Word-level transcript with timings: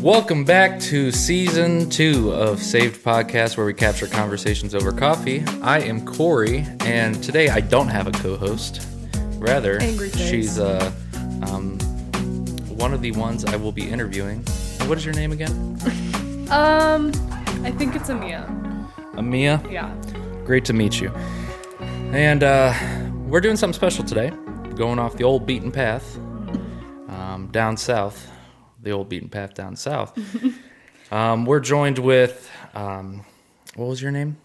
Welcome 0.00 0.44
back 0.44 0.78
to 0.82 1.10
season 1.10 1.90
two 1.90 2.32
of 2.32 2.62
Saved 2.62 3.04
Podcast, 3.04 3.56
where 3.56 3.66
we 3.66 3.74
capture 3.74 4.06
conversations 4.06 4.72
over 4.72 4.92
coffee. 4.92 5.44
I 5.60 5.80
am 5.80 6.06
Corey, 6.06 6.64
and 6.80 7.20
today 7.20 7.48
I 7.48 7.58
don't 7.58 7.88
have 7.88 8.06
a 8.06 8.12
co-host. 8.12 8.86
Rather, 9.38 9.80
she's 10.12 10.60
uh, 10.60 10.92
um, 11.48 11.80
one 12.68 12.94
of 12.94 13.02
the 13.02 13.10
ones 13.12 13.44
I 13.44 13.56
will 13.56 13.72
be 13.72 13.88
interviewing. 13.90 14.44
What 14.86 14.98
is 14.98 15.04
your 15.04 15.14
name 15.14 15.32
again? 15.32 15.76
Um, 16.48 17.08
I 17.62 17.70
think 17.72 17.94
it's 17.94 18.08
Amia. 18.08 18.46
Amia. 19.16 19.70
Yeah. 19.70 19.94
Great 20.46 20.64
to 20.64 20.72
meet 20.72 20.98
you. 20.98 21.10
And 21.80 22.42
uh, 22.42 22.72
we're 23.26 23.42
doing 23.42 23.56
something 23.56 23.74
special 23.76 24.02
today. 24.02 24.30
Going 24.74 24.98
off 24.98 25.18
the 25.18 25.24
old 25.24 25.44
beaten 25.44 25.70
path 25.70 26.16
um, 27.10 27.50
down 27.52 27.76
south. 27.76 28.30
The 28.82 28.90
old 28.90 29.08
beaten 29.08 29.28
path 29.28 29.54
down 29.54 29.76
south. 29.76 30.16
um, 31.12 31.44
we're 31.44 31.60
joined 31.60 31.98
with, 31.98 32.50
um, 32.74 33.24
what 33.74 33.86
was 33.86 34.00
your 34.02 34.12
name? 34.12 34.36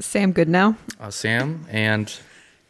Sam 0.00 0.32
Goodenow. 0.34 0.76
Uh, 1.00 1.10
Sam 1.10 1.66
and, 1.70 2.12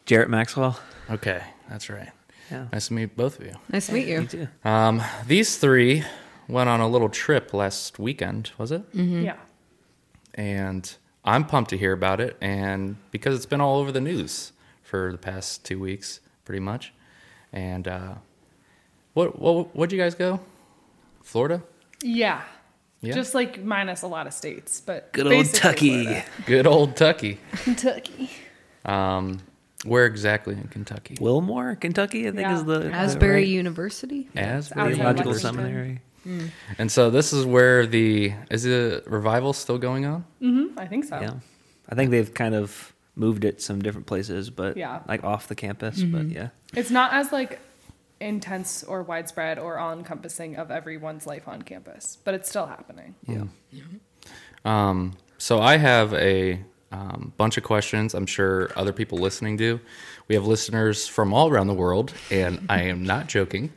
Jaret 0.05 0.29
Maxwell. 0.29 0.79
okay, 1.09 1.41
that's 1.69 1.89
right. 1.89 2.09
Yeah. 2.51 2.67
Nice 2.71 2.87
to 2.87 2.93
meet 2.93 3.15
both 3.15 3.39
of 3.39 3.45
you. 3.45 3.53
Nice 3.69 3.87
to 3.87 3.93
meet 3.93 4.07
you. 4.07 4.21
Me 4.21 4.27
too. 4.27 4.47
Um, 4.63 5.01
these 5.27 5.57
three 5.57 6.03
went 6.47 6.69
on 6.69 6.79
a 6.81 6.87
little 6.87 7.09
trip 7.09 7.53
last 7.53 7.99
weekend, 7.99 8.51
was 8.57 8.71
it? 8.71 8.83
Yeah. 8.93 9.37
and 10.35 10.95
I'm 11.25 11.45
pumped 11.45 11.69
to 11.71 11.77
hear 11.77 11.93
about 11.93 12.19
it. 12.19 12.35
And 12.41 12.97
because 13.11 13.35
it's 13.35 13.45
been 13.45 13.61
all 13.61 13.79
over 13.79 13.91
the 13.91 14.01
news 14.01 14.51
for 14.83 15.11
the 15.11 15.17
past 15.17 15.63
two 15.63 15.79
weeks, 15.79 16.19
pretty 16.43 16.59
much. 16.59 16.93
And 17.53 17.87
uh, 17.87 18.15
what 19.13 19.39
what 19.39 19.75
where'd 19.75 19.91
you 19.91 19.97
guys 19.99 20.15
go? 20.15 20.39
Florida. 21.23 21.63
Yeah. 22.01 22.41
Yeah. 23.01 23.13
Just 23.13 23.33
like 23.35 23.61
minus 23.63 24.01
a 24.03 24.07
lot 24.07 24.27
of 24.27 24.33
states, 24.33 24.79
but 24.79 25.11
Good 25.11 25.25
old 25.25 25.33
basically 25.33 25.59
Tucky. 25.59 26.03
Florida. 26.05 26.25
Good 26.45 26.67
old 26.67 26.95
Tucky. 26.95 27.39
Kentucky. 27.63 28.29
Um, 28.85 29.39
where 29.85 30.05
exactly 30.05 30.53
in 30.55 30.67
Kentucky? 30.69 31.17
Wilmore, 31.19 31.75
Kentucky, 31.75 32.21
I 32.27 32.31
think 32.31 32.41
Yeah. 32.41 32.55
is 32.55 32.63
the 32.63 32.79
the 32.79 32.91
Asbury 32.93 33.33
right 33.35 33.47
University. 33.47 34.29
Asbury 34.35 34.95
Theological 34.95 35.31
Lexington. 35.33 35.55
Seminary. 35.59 36.01
And 36.77 36.89
so 36.89 37.09
this 37.09 37.33
is 37.33 37.45
where 37.45 37.85
the 37.85 38.33
is 38.49 38.63
the 38.63 39.03
revival 39.05 39.51
still 39.51 39.77
going 39.77 40.05
on? 40.05 40.23
Mm-hmm. 40.41 40.79
I 40.79 40.87
think 40.87 41.03
so. 41.03 41.19
Yeah, 41.19 41.33
I 41.89 41.95
think 41.95 42.11
they've 42.11 42.33
kind 42.33 42.55
of 42.55 42.93
moved 43.17 43.43
it 43.43 43.61
some 43.61 43.81
different 43.81 44.07
places, 44.07 44.49
but 44.49 44.77
Yeah. 44.77 45.01
like 45.05 45.25
off 45.25 45.49
the 45.49 45.55
campus. 45.55 46.01
But 46.01 46.29
yeah, 46.29 46.49
It's 46.73 46.89
not 46.89 47.11
as 47.13 47.33
like 47.33 47.59
intense 48.23 48.83
or 48.83 49.03
widespread 49.03 49.59
or 49.59 49.77
all 49.77 49.93
encompassing 49.93 50.55
of 50.55 50.71
everyone's 50.71 51.27
life 51.27 51.47
on 51.47 51.61
campus, 51.61 52.17
but 52.23 52.33
it's 52.33 52.49
still 52.49 52.65
happening. 52.65 53.15
yeah. 53.27 53.43
Um, 54.65 55.13
so 55.37 55.61
I 55.61 55.77
have 55.77 56.13
a 56.13 56.59
um, 56.91 57.33
bunch 57.37 57.57
of 57.57 57.63
questions. 57.63 58.13
I'm 58.13 58.25
sure 58.25 58.71
other 58.77 58.93
people 58.93 59.17
listening 59.17 59.57
do. 59.57 59.79
We 60.27 60.35
have 60.35 60.45
listeners 60.47 61.07
from 61.07 61.33
all 61.33 61.49
around 61.49 61.67
the 61.67 61.73
world, 61.73 62.13
and 62.31 62.65
I 62.69 62.83
am 62.83 63.03
not 63.13 63.27
joking. 63.27 63.71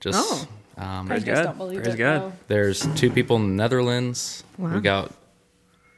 Just 0.00 0.18
Oh. 0.20 0.48
um, 0.82 1.06
I 1.06 1.08
Praise 1.08 1.24
just 1.24 1.42
God. 1.42 1.48
don't 1.48 1.58
believe 1.58 1.82
Praise 1.82 1.94
it. 1.94 1.98
God. 1.98 2.20
though. 2.20 2.32
there's 2.48 2.86
two 2.96 3.10
people 3.10 3.36
in 3.36 3.48
the 3.48 3.54
Netherlands. 3.62 4.44
Wow. 4.58 4.74
We 4.74 4.80
got 4.80 5.10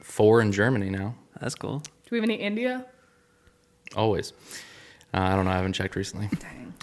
four 0.01 0.41
in 0.41 0.51
Germany 0.53 0.89
now. 0.89 1.15
That's 1.41 1.55
cool. 1.55 1.79
Do 1.79 1.83
we 2.11 2.17
have 2.17 2.23
any 2.23 2.35
India? 2.35 2.85
Always. 3.95 4.31
Uh, 5.13 5.17
I 5.21 5.35
don't 5.35 5.45
know. 5.45 5.51
I 5.51 5.55
haven't 5.55 5.73
checked 5.73 5.95
recently. 5.95 6.29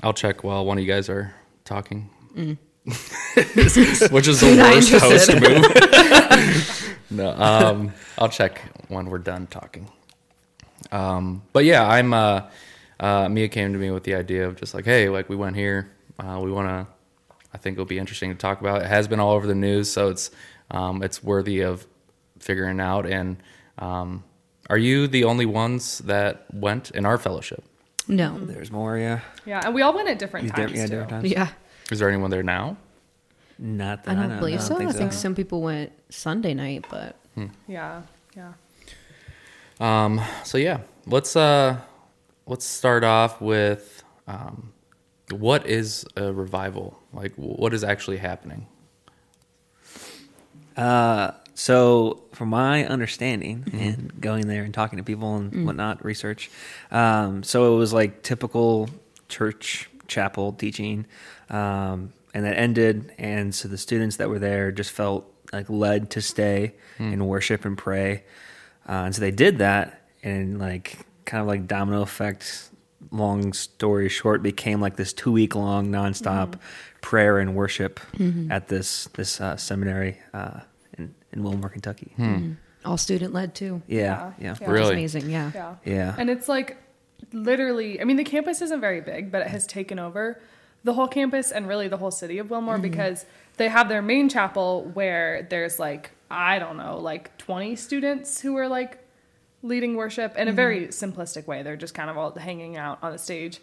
I'll 0.02 0.12
check 0.12 0.44
while 0.44 0.64
one 0.64 0.78
of 0.78 0.84
you 0.84 0.92
guys 0.92 1.08
are 1.08 1.34
talking. 1.64 2.10
Mm. 2.34 2.58
Which 4.12 4.28
is 4.28 4.40
the 4.40 4.56
worst 4.56 4.92
host 4.92 5.34
move. 5.40 7.00
no, 7.10 7.30
um, 7.30 7.92
I'll 8.18 8.28
check 8.28 8.60
when 8.88 9.06
we're 9.06 9.18
done 9.18 9.46
talking. 9.48 9.90
Um, 10.92 11.42
but 11.52 11.64
yeah, 11.64 11.86
I'm. 11.86 12.14
Uh, 12.14 12.48
uh, 12.98 13.28
Mia 13.28 13.48
came 13.48 13.72
to 13.72 13.78
me 13.78 13.90
with 13.90 14.04
the 14.04 14.14
idea 14.14 14.46
of 14.46 14.56
just 14.56 14.72
like, 14.72 14.84
hey, 14.84 15.08
like 15.08 15.28
we 15.28 15.36
went 15.36 15.56
here. 15.56 15.90
Uh, 16.18 16.40
we 16.42 16.50
want 16.50 16.68
to. 16.68 16.86
I 17.52 17.58
think 17.58 17.74
it'll 17.74 17.86
be 17.86 17.98
interesting 17.98 18.30
to 18.30 18.36
talk 18.36 18.60
about. 18.60 18.82
It 18.82 18.88
has 18.88 19.08
been 19.08 19.20
all 19.20 19.32
over 19.32 19.46
the 19.46 19.54
news, 19.54 19.90
so 19.90 20.08
it's 20.08 20.30
um, 20.70 21.02
it's 21.02 21.22
worthy 21.22 21.62
of 21.62 21.86
figuring 22.38 22.80
out. 22.80 23.06
And 23.06 23.38
um, 23.78 24.24
are 24.70 24.78
you 24.78 25.06
the 25.08 25.24
only 25.24 25.46
ones 25.46 25.98
that 26.00 26.46
went 26.52 26.90
in 26.92 27.04
our 27.04 27.18
fellowship? 27.18 27.64
No. 28.08 28.38
There's 28.38 28.70
more. 28.70 28.96
Yeah, 28.98 29.20
Yeah, 29.44 29.62
and 29.64 29.74
we 29.74 29.82
all 29.82 29.92
went 29.94 30.08
at 30.08 30.18
different 30.18 30.44
These 30.44 30.52
times 30.52 30.72
different- 30.72 30.76
yeah, 30.76 30.84
too. 30.86 30.90
different 31.04 31.10
times. 31.10 31.32
Yeah. 31.32 31.48
Is 31.90 31.98
there 31.98 32.08
anyone 32.08 32.30
there 32.30 32.42
now? 32.42 32.76
Not 33.58 34.04
that 34.04 34.10
I 34.10 34.12
I, 34.12 34.16
don't 34.22 34.28
know. 34.34 34.38
believe 34.38 34.58
I 34.60 34.62
so. 34.62 34.68
don't 34.70 34.78
think 34.78 34.90
I 34.90 34.92
so. 34.92 34.98
think 34.98 35.12
some 35.12 35.34
people 35.34 35.62
went 35.62 35.92
Sunday 36.10 36.52
night, 36.54 36.84
but 36.90 37.16
Yeah, 37.66 38.02
yeah. 38.36 38.52
Um, 39.80 40.20
so 40.44 40.58
yeah, 40.58 40.80
let's 41.06 41.36
uh, 41.36 41.78
let's 42.46 42.64
start 42.64 43.02
off 43.04 43.40
with 43.40 44.02
um, 44.26 44.72
what 45.30 45.66
is 45.66 46.04
a 46.16 46.32
revival? 46.32 46.98
Like, 47.12 47.34
what 47.36 47.72
is 47.74 47.82
actually 47.84 48.16
happening? 48.18 48.66
Uh, 50.76 51.32
so, 51.58 52.22
from 52.32 52.50
my 52.50 52.84
understanding 52.84 53.64
and 53.72 54.12
going 54.20 54.46
there 54.46 54.62
and 54.62 54.74
talking 54.74 54.98
to 54.98 55.02
people 55.02 55.36
and 55.36 55.64
whatnot, 55.64 56.04
research, 56.04 56.50
um, 56.90 57.42
so 57.42 57.74
it 57.74 57.78
was 57.78 57.94
like 57.94 58.22
typical 58.22 58.90
church 59.30 59.88
chapel 60.06 60.52
teaching, 60.52 61.06
um, 61.48 62.12
and 62.34 62.44
that 62.44 62.58
ended. 62.58 63.10
And 63.16 63.54
so 63.54 63.68
the 63.68 63.78
students 63.78 64.16
that 64.16 64.28
were 64.28 64.38
there 64.38 64.70
just 64.70 64.90
felt 64.90 65.32
like 65.50 65.70
led 65.70 66.10
to 66.10 66.20
stay 66.20 66.74
and 66.98 67.26
worship 67.26 67.64
and 67.64 67.78
pray, 67.78 68.24
uh, 68.86 68.92
and 69.06 69.14
so 69.14 69.22
they 69.22 69.30
did 69.30 69.56
that, 69.58 70.02
and 70.22 70.58
like 70.58 70.98
kind 71.24 71.40
of 71.40 71.46
like 71.46 71.66
domino 71.66 72.02
effect. 72.02 72.68
Long 73.12 73.52
story 73.54 74.08
short, 74.10 74.42
became 74.42 74.80
like 74.82 74.96
this 74.96 75.12
two 75.14 75.32
week 75.32 75.54
long 75.54 75.88
nonstop 75.88 76.58
prayer 77.00 77.38
and 77.38 77.54
worship 77.54 77.98
at 78.50 78.68
this 78.68 79.06
this 79.14 79.40
uh, 79.40 79.56
seminary 79.56 80.18
uh, 80.34 80.60
in 80.98 81.14
in 81.32 81.42
Wilmore, 81.42 81.70
Kentucky. 81.70 82.12
Hmm. 82.16 82.22
Mm-hmm. 82.22 82.52
all 82.84 82.96
student 82.96 83.34
led 83.34 83.54
too. 83.54 83.82
Yeah, 83.86 84.02
Yeah. 84.02 84.32
yeah, 84.38 84.56
Yeah. 84.60 84.70
Really? 84.70 84.94
Amazing. 84.94 85.30
Yeah. 85.30 85.50
Yeah. 85.54 85.74
Yeah. 85.84 86.14
And 86.18 86.30
it's 86.30 86.48
like 86.48 86.76
literally, 87.32 88.00
I 88.00 88.04
mean, 88.04 88.16
the 88.16 88.24
campus 88.24 88.62
isn't 88.62 88.80
very 88.80 89.00
big, 89.00 89.32
but 89.32 89.42
it 89.42 89.48
has 89.48 89.66
taken 89.66 89.98
over 89.98 90.40
the 90.84 90.92
whole 90.92 91.08
campus 91.08 91.50
and 91.50 91.66
really 91.66 91.88
the 91.88 91.96
whole 91.96 92.10
city 92.10 92.38
of 92.38 92.50
Wilmore 92.50 92.74
mm-hmm. 92.74 92.82
because 92.82 93.26
they 93.56 93.68
have 93.68 93.88
their 93.88 94.02
main 94.02 94.28
chapel 94.28 94.90
where 94.94 95.46
there's 95.50 95.78
like, 95.78 96.12
I 96.30 96.58
don't 96.58 96.76
know, 96.76 96.98
like 96.98 97.36
20 97.38 97.76
students 97.76 98.40
who 98.40 98.56
are 98.56 98.68
like 98.68 98.98
leading 99.62 99.96
worship 99.96 100.36
in 100.36 100.46
a 100.46 100.50
mm-hmm. 100.50 100.56
very 100.56 100.86
simplistic 100.88 101.46
way. 101.46 101.62
They're 101.62 101.76
just 101.76 101.94
kind 101.94 102.10
of 102.10 102.16
all 102.16 102.32
hanging 102.32 102.76
out 102.76 102.98
on 103.02 103.12
the 103.12 103.18
stage. 103.18 103.60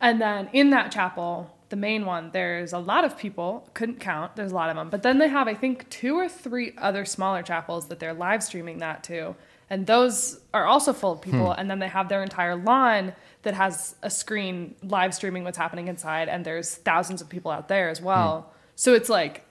And 0.00 0.20
then 0.20 0.48
in 0.52 0.70
that 0.70 0.92
chapel, 0.92 1.56
the 1.70 1.76
main 1.76 2.04
one, 2.04 2.30
there's 2.32 2.72
a 2.72 2.78
lot 2.78 3.04
of 3.04 3.16
people, 3.16 3.68
couldn't 3.74 4.00
count, 4.00 4.36
there's 4.36 4.52
a 4.52 4.54
lot 4.54 4.70
of 4.70 4.76
them. 4.76 4.90
But 4.90 5.02
then 5.02 5.18
they 5.18 5.28
have, 5.28 5.48
I 5.48 5.54
think, 5.54 5.88
two 5.88 6.16
or 6.16 6.28
three 6.28 6.74
other 6.76 7.04
smaller 7.04 7.42
chapels 7.42 7.86
that 7.86 8.00
they're 8.00 8.12
live 8.12 8.42
streaming 8.42 8.78
that 8.78 9.04
to. 9.04 9.36
And 9.70 9.86
those 9.86 10.40
are 10.52 10.66
also 10.66 10.92
full 10.92 11.12
of 11.12 11.24
hmm. 11.24 11.30
people. 11.30 11.52
And 11.52 11.70
then 11.70 11.78
they 11.78 11.88
have 11.88 12.08
their 12.08 12.22
entire 12.22 12.56
lawn 12.56 13.14
that 13.42 13.54
has 13.54 13.94
a 14.02 14.10
screen 14.10 14.74
live 14.82 15.14
streaming 15.14 15.44
what's 15.44 15.56
happening 15.56 15.86
inside. 15.88 16.28
And 16.28 16.44
there's 16.44 16.74
thousands 16.74 17.22
of 17.22 17.28
people 17.28 17.52
out 17.52 17.68
there 17.68 17.88
as 17.88 18.02
well. 18.02 18.40
Hmm. 18.42 18.56
So 18.74 18.94
it's 18.94 19.08
like, 19.08 19.46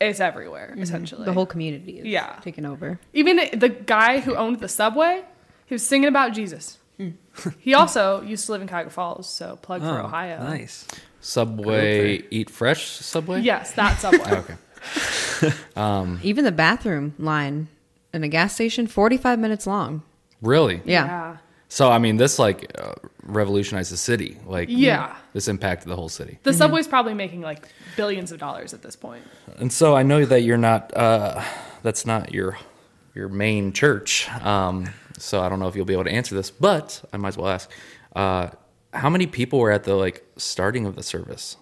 it's 0.00 0.20
everywhere, 0.20 0.70
mm-hmm. 0.70 0.82
essentially. 0.82 1.24
The 1.24 1.32
whole 1.32 1.46
community 1.46 1.98
is 1.98 2.06
Yeah. 2.06 2.38
taken 2.42 2.64
over. 2.64 3.00
Even 3.12 3.40
the 3.58 3.68
guy 3.68 4.20
who 4.20 4.36
owned 4.36 4.60
the 4.60 4.68
subway, 4.68 5.24
he 5.66 5.74
was 5.74 5.84
singing 5.84 6.08
about 6.08 6.32
Jesus. 6.32 6.78
Hmm. 6.96 7.10
he 7.58 7.74
also 7.74 8.22
used 8.22 8.46
to 8.46 8.52
live 8.52 8.60
in 8.62 8.68
Cuyahoga 8.68 8.90
Falls, 8.90 9.28
so 9.28 9.56
plug 9.62 9.82
for 9.82 10.00
Oh, 10.00 10.04
Ohio. 10.06 10.42
Nice. 10.42 10.86
Subway, 11.20 12.22
eat 12.30 12.50
fresh 12.50 12.86
Subway. 12.86 13.40
Yes, 13.40 13.72
that 13.72 13.98
subway. 13.98 14.44
Okay. 15.42 16.18
Even 16.22 16.44
the 16.44 16.52
bathroom 16.52 17.14
line 17.18 17.68
in 18.12 18.24
a 18.24 18.28
gas 18.28 18.54
station, 18.54 18.86
45 18.86 19.38
minutes 19.38 19.66
long. 19.66 20.02
Really? 20.40 20.80
Yeah. 20.84 21.36
So 21.68 21.90
I 21.90 21.98
mean, 21.98 22.16
this 22.16 22.38
like 22.38 22.72
uh, 22.80 22.94
revolutionized 23.22 23.92
the 23.92 23.96
city. 23.96 24.38
Like, 24.46 24.68
Yeah. 24.70 25.16
this 25.34 25.48
impacted 25.48 25.88
the 25.88 25.96
whole 25.96 26.08
city. 26.08 26.38
The 26.42 26.52
subway's 26.54 26.88
probably 26.88 27.14
making 27.14 27.42
like 27.42 27.68
billions 27.96 28.32
of 28.32 28.38
dollars 28.38 28.72
at 28.72 28.82
this 28.82 28.96
point. 28.96 29.22
And 29.58 29.72
so 29.72 29.94
I 29.94 30.02
know 30.02 30.24
that 30.24 30.42
you're 30.42 30.56
not. 30.56 30.96
Uh, 30.96 31.42
that's 31.82 32.06
not 32.06 32.32
your 32.32 32.56
your 33.14 33.28
main 33.28 33.72
church. 33.72 34.28
Um, 34.42 34.88
so 35.18 35.42
I 35.42 35.48
don't 35.48 35.58
know 35.58 35.68
if 35.68 35.76
you'll 35.76 35.84
be 35.84 35.92
able 35.92 36.04
to 36.04 36.12
answer 36.12 36.34
this, 36.34 36.50
but 36.50 37.02
I 37.12 37.16
might 37.18 37.28
as 37.30 37.36
well 37.36 37.48
ask. 37.48 37.70
Uh, 38.16 38.48
how 38.92 39.10
many 39.10 39.26
people 39.26 39.58
were 39.58 39.70
at 39.70 39.84
the 39.84 39.94
like 39.94 40.24
starting 40.36 40.86
of 40.86 40.96
the 40.96 41.02
service? 41.02 41.56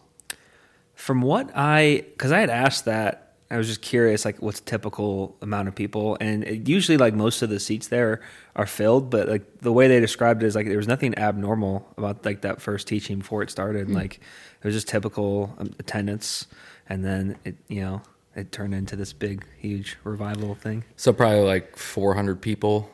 From 0.94 1.20
what 1.20 1.50
I, 1.54 2.04
because 2.12 2.32
I 2.32 2.40
had 2.40 2.50
asked 2.50 2.86
that, 2.86 3.26
I 3.50 3.58
was 3.58 3.68
just 3.68 3.80
curious, 3.80 4.24
like 4.24 4.42
what's 4.42 4.60
typical 4.60 5.36
amount 5.40 5.68
of 5.68 5.74
people, 5.74 6.16
and 6.20 6.42
it, 6.42 6.68
usually 6.68 6.98
like 6.98 7.14
most 7.14 7.42
of 7.42 7.48
the 7.48 7.60
seats 7.60 7.88
there 7.88 8.20
are 8.56 8.66
filled, 8.66 9.08
but 9.08 9.28
like 9.28 9.60
the 9.60 9.72
way 9.72 9.86
they 9.86 10.00
described 10.00 10.42
it 10.42 10.46
is 10.46 10.56
like 10.56 10.66
there 10.66 10.76
was 10.76 10.88
nothing 10.88 11.16
abnormal 11.16 11.86
about 11.96 12.24
like 12.24 12.40
that 12.40 12.60
first 12.60 12.88
teaching 12.88 13.18
before 13.18 13.42
it 13.42 13.50
started. 13.50 13.88
Like 13.88 14.16
it 14.16 14.64
was 14.64 14.74
just 14.74 14.88
typical 14.88 15.54
um, 15.58 15.72
attendance, 15.78 16.48
and 16.88 17.04
then 17.04 17.36
it, 17.44 17.54
you 17.68 17.82
know, 17.82 18.02
it 18.34 18.50
turned 18.50 18.74
into 18.74 18.96
this 18.96 19.12
big, 19.12 19.46
huge 19.58 19.96
revival 20.02 20.56
thing. 20.56 20.84
So 20.96 21.12
probably 21.12 21.40
like 21.40 21.76
400 21.76 22.40
people. 22.42 22.90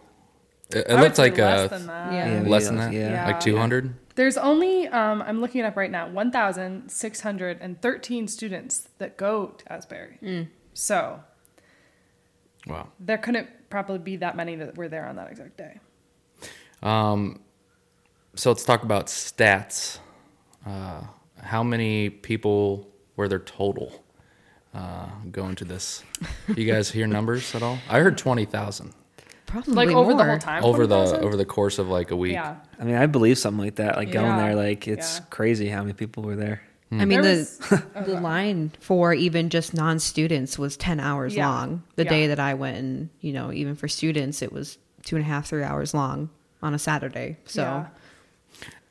It, 0.70 0.78
it 0.78 0.90
I 0.90 0.94
would 0.94 1.00
looked 1.02 1.18
like 1.18 1.38
less 1.38 1.60
uh, 1.60 1.78
than 1.78 1.86
that. 1.86 2.12
Yeah. 2.12 2.38
maybe 2.38 2.50
less 2.50 2.66
than 2.66 2.76
that. 2.76 2.92
Yeah. 2.92 3.26
like 3.26 3.40
200. 3.40 3.94
There's 4.14 4.36
only 4.36 4.86
um, 4.88 5.22
I'm 5.22 5.40
looking 5.40 5.62
it 5.62 5.64
up 5.64 5.76
right 5.76 5.90
now. 5.90 6.06
1,613 6.08 8.28
students 8.28 8.88
that 8.98 9.16
go 9.16 9.46
to 9.58 9.72
Asbury. 9.72 10.48
So 10.74 11.20
Wow. 12.66 12.88
there 13.00 13.18
couldn't 13.18 13.48
probably 13.70 13.98
be 13.98 14.16
that 14.16 14.36
many 14.36 14.54
that 14.56 14.76
were 14.76 14.88
there 14.88 15.06
on 15.06 15.16
that 15.16 15.30
exact 15.30 15.56
day. 15.56 15.80
Um, 16.82 17.40
so 18.34 18.50
let's 18.50 18.64
talk 18.64 18.82
about 18.82 19.06
stats. 19.06 19.98
Uh, 20.66 21.02
how 21.42 21.62
many 21.62 22.10
people 22.10 22.88
were 23.16 23.28
there 23.28 23.38
total 23.40 24.04
uh, 24.74 25.06
going 25.30 25.54
to 25.56 25.64
this? 25.64 26.02
You 26.56 26.70
guys 26.70 26.90
hear 26.90 27.06
numbers 27.06 27.54
at 27.54 27.62
all? 27.62 27.78
I 27.88 28.00
heard 28.00 28.18
20,000 28.18 28.92
Probably 29.52 29.74
Like 29.74 29.88
over 29.94 30.14
the 30.14 30.24
whole 30.24 30.38
time. 30.38 30.64
over 30.64 30.86
the 30.86 30.96
20,000? 30.96 31.24
over 31.24 31.36
the 31.36 31.44
course 31.44 31.78
of 31.78 31.88
like 31.88 32.10
a 32.10 32.16
week. 32.16 32.32
yeah. 32.32 32.56
I 32.80 32.84
mean, 32.84 32.94
I 32.96 33.06
believe 33.06 33.36
something 33.38 33.62
like 33.62 33.76
that. 33.76 33.96
Like 33.96 34.10
going 34.10 34.36
there, 34.38 34.54
like 34.54 34.88
it's 34.88 35.18
Yeah. 35.18 35.24
crazy 35.30 35.68
how 35.68 35.82
many 35.82 35.92
people 35.92 36.22
were 36.22 36.36
there. 36.36 36.62
Hmm. 36.90 37.00
I 37.00 37.04
mean, 37.04 37.20
There 37.22 37.34
the 37.34 37.38
was- 37.40 37.82
oh, 37.96 38.02
the 38.02 38.20
line 38.20 38.72
for 38.80 39.12
even 39.14 39.50
just 39.50 39.74
non 39.74 39.98
students 39.98 40.58
was 40.58 40.76
ten 40.76 40.98
hours 41.00 41.34
Yeah. 41.34 41.48
long. 41.48 41.82
The 41.96 42.04
Yeah. 42.04 42.10
day 42.10 42.26
that 42.28 42.40
I 42.40 42.54
went, 42.54 42.78
and 42.78 43.08
you 43.20 43.32
know, 43.34 43.52
even 43.52 43.74
for 43.76 43.88
students, 43.88 44.40
it 44.42 44.52
was 44.52 44.78
two 45.04 45.16
and 45.16 45.24
a 45.24 45.28
half, 45.28 45.48
three 45.48 45.62
hours 45.62 45.92
long 45.94 46.30
on 46.62 46.72
a 46.74 46.78
Saturday. 46.78 47.36
So 47.44 47.62
Yeah. 47.62 47.86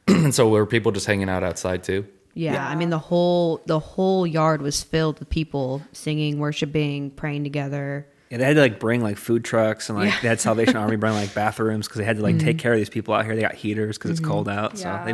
yeah, 0.07 0.15
and 0.25 0.35
so 0.35 0.47
were 0.47 0.65
people 0.67 0.91
just 0.91 1.07
hanging 1.07 1.29
out 1.29 1.43
outside 1.43 1.83
too? 1.83 2.05
Yeah. 2.33 2.65
I 2.67 2.75
mean 2.75 2.91
the 2.91 2.99
whole 2.99 3.61
the 3.65 3.79
whole 3.79 4.25
yard 4.27 4.61
was 4.61 4.81
filled 4.83 5.19
with 5.19 5.29
people 5.29 5.81
singing, 5.91 6.37
worshiping, 6.39 7.11
praying 7.11 7.43
together. 7.43 8.05
Yeah, 8.31 8.37
they 8.37 8.45
had 8.45 8.55
to 8.55 8.61
like 8.61 8.79
bring 8.79 9.01
like 9.03 9.17
food 9.17 9.43
trucks 9.43 9.89
and 9.89 9.99
like 9.99 10.09
Yeah. 10.09 10.19
they 10.21 10.27
had 10.29 10.39
Salvation 10.39 10.77
Army 10.77 10.95
bring 10.95 11.13
like 11.13 11.33
bathrooms 11.35 11.87
because 11.87 11.99
they 11.99 12.05
had 12.05 12.15
to 12.17 12.23
like 12.23 12.39
take 12.39 12.57
care 12.57 12.71
of 12.73 12.79
these 12.79 12.89
people 12.89 13.13
out 13.13 13.25
here. 13.25 13.35
They 13.35 13.41
got 13.41 13.53
heaters 13.55 13.97
because 13.97 14.09
it's 14.11 14.19
cold 14.21 14.47
out, 14.49 14.77
so 14.77 14.99
they 15.05 15.13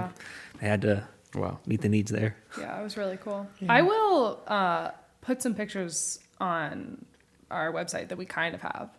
they 0.61 0.67
had 0.67 0.81
to 0.83 1.07
Wow. 1.35 1.59
meet 1.65 1.81
the 1.81 1.89
needs 1.89 2.11
there. 2.11 2.37
Yeah, 2.59 2.79
it 2.79 2.83
was 2.83 2.95
really 2.95 3.17
cool. 3.17 3.47
I 3.67 3.81
will 3.81 4.39
uh, 4.47 4.91
put 5.21 5.41
some 5.41 5.53
pictures 5.55 6.19
on 6.39 7.05
our 7.51 7.71
website 7.73 8.09
that 8.09 8.17
we 8.19 8.25
kind 8.25 8.53
of 8.55 8.61
have, 8.61 8.89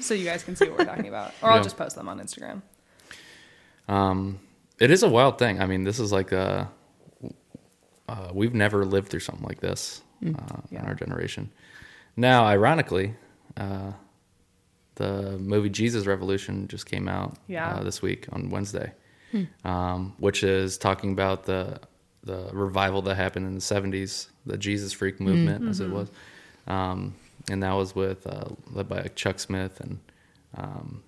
so 0.00 0.14
you 0.14 0.24
guys 0.24 0.42
can 0.44 0.54
see 0.56 0.68
what 0.68 0.78
we're 0.78 0.84
talking 0.84 1.08
about, 1.08 1.32
or 1.42 1.50
I'll 1.50 1.62
just 1.62 1.76
post 1.76 1.96
them 1.96 2.08
on 2.08 2.20
Instagram. 2.20 2.62
Um, 3.88 4.40
it 4.78 4.90
is 4.90 5.02
a 5.02 5.08
wild 5.08 5.38
thing. 5.38 5.60
I 5.60 5.66
mean, 5.66 5.84
this 5.84 5.98
is 5.98 6.10
like 6.12 6.32
a, 6.32 6.70
uh, 8.08 8.28
we've 8.32 8.54
never 8.54 8.84
lived 8.84 9.08
through 9.08 9.20
something 9.20 9.46
like 9.46 9.60
this 9.60 10.02
uh, 10.24 10.56
in 10.70 10.78
our 10.78 10.94
generation. 10.94 11.50
Now, 12.16 12.44
ironically, 12.44 13.14
uh, 13.56 13.92
the 14.96 15.38
movie 15.38 15.70
Jesus 15.70 16.06
Revolution 16.06 16.68
just 16.68 16.86
came 16.86 17.08
out 17.08 17.36
Yeah. 17.48 17.74
uh, 17.76 17.82
this 17.82 18.00
week 18.02 18.26
on 18.32 18.50
Wednesday, 18.50 18.92
um, 19.64 20.14
which 20.18 20.42
is 20.44 20.78
talking 20.78 21.12
about 21.12 21.44
the 21.44 21.80
the 22.22 22.48
revival 22.52 23.02
that 23.02 23.16
happened 23.16 23.46
in 23.46 23.54
the 23.54 23.60
'70s, 23.60 24.28
the 24.46 24.56
Jesus 24.56 24.92
freak 24.92 25.20
movement, 25.20 25.68
as 25.68 25.80
it 25.80 25.90
was, 25.90 26.10
um, 26.66 27.14
and 27.50 27.62
that 27.62 27.72
was 27.72 27.94
with 27.94 28.26
uh, 28.26 28.44
led 28.72 28.88
by 28.88 29.02
Chuck 29.14 29.38
Smith 29.38 29.80
and 29.80 29.98
um, 30.56 31.02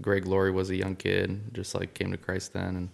Greg 0.00 0.24
Laurie 0.26 0.52
was 0.52 0.70
a 0.70 0.76
young 0.76 0.94
kid, 0.96 1.52
just 1.52 1.74
like 1.74 1.92
came 1.94 2.12
to 2.12 2.16
Christ 2.16 2.52
then, 2.52 2.76
and 2.76 2.88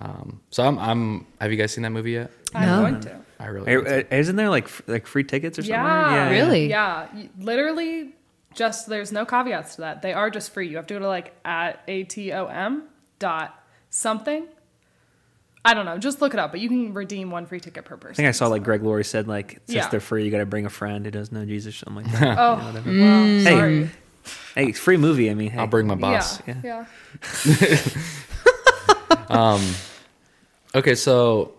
um, 0.00 0.40
so 0.50 0.62
I'm. 0.64 0.78
I'm. 0.78 1.26
Have 1.40 1.50
you 1.50 1.56
guys 1.58 1.72
seen 1.72 1.82
that 1.82 1.90
movie 1.90 2.12
yet? 2.12 2.30
I'm 2.54 2.66
No. 2.66 2.80
going 2.90 3.00
to. 3.02 3.20
I 3.38 3.46
really. 3.46 3.66
Hey, 3.66 3.76
want 3.76 3.88
to. 3.88 4.00
uh, 4.14 4.18
Isn't 4.18 4.36
there 4.36 4.50
like 4.50 4.68
like 4.88 5.06
free 5.06 5.24
tickets 5.24 5.58
or 5.58 5.62
something? 5.62 5.74
Yeah. 5.74 6.30
Really? 6.30 6.68
Yeah, 6.68 7.06
literally. 7.38 8.14
Just 8.54 8.88
there's 8.88 9.12
no 9.12 9.24
caveats 9.26 9.74
to 9.76 9.82
that. 9.82 10.00
They 10.02 10.12
are 10.14 10.30
just 10.30 10.52
free. 10.54 10.68
You 10.68 10.76
have 10.76 10.86
to 10.86 10.94
go 10.94 11.00
to 11.00 11.08
like 11.08 11.34
at 11.44 11.82
atom 11.88 12.84
dot 13.18 13.62
something. 13.90 14.46
I 15.64 15.74
don't 15.74 15.84
know. 15.84 15.98
Just 15.98 16.20
look 16.22 16.32
it 16.32 16.38
up, 16.40 16.52
but 16.52 16.60
you 16.60 16.68
can 16.68 16.94
redeem 16.94 17.30
one 17.30 17.44
free 17.46 17.58
ticket 17.60 17.84
per 17.84 17.96
person. 17.96 18.12
I 18.12 18.16
think 18.16 18.28
I 18.28 18.30
saw 18.30 18.46
like 18.46 18.62
Greg 18.62 18.82
Laurie 18.82 19.04
said 19.04 19.26
like 19.28 19.52
since 19.66 19.70
Yeah. 19.76 19.88
they're 19.88 19.98
free, 20.00 20.24
you 20.24 20.30
got 20.30 20.38
to 20.38 20.46
bring 20.46 20.64
a 20.64 20.70
friend 20.70 21.04
who 21.04 21.10
doesn't 21.10 21.34
know 21.36 21.44
Jesus, 21.44 21.76
something 21.76 22.04
like 22.04 22.12
that. 22.20 22.38
Oh, 22.38 22.54
whatever. 22.64 22.88
well, 22.90 23.24
Mm. 23.24 23.42
Hey. 23.42 23.44
sorry. 23.44 23.90
hey, 24.54 24.66
it's 24.70 24.78
free 24.78 24.96
movie. 24.96 25.28
I 25.30 25.34
mean, 25.34 25.50
hey. 25.50 25.58
I'll 25.58 25.66
bring 25.66 25.86
my 25.88 25.94
boss. 25.96 26.40
Yeah, 26.46 26.54
Yeah. 26.62 26.86
yeah. 27.44 27.76
Um, 29.30 29.74
okay, 30.74 30.94
so 30.94 31.56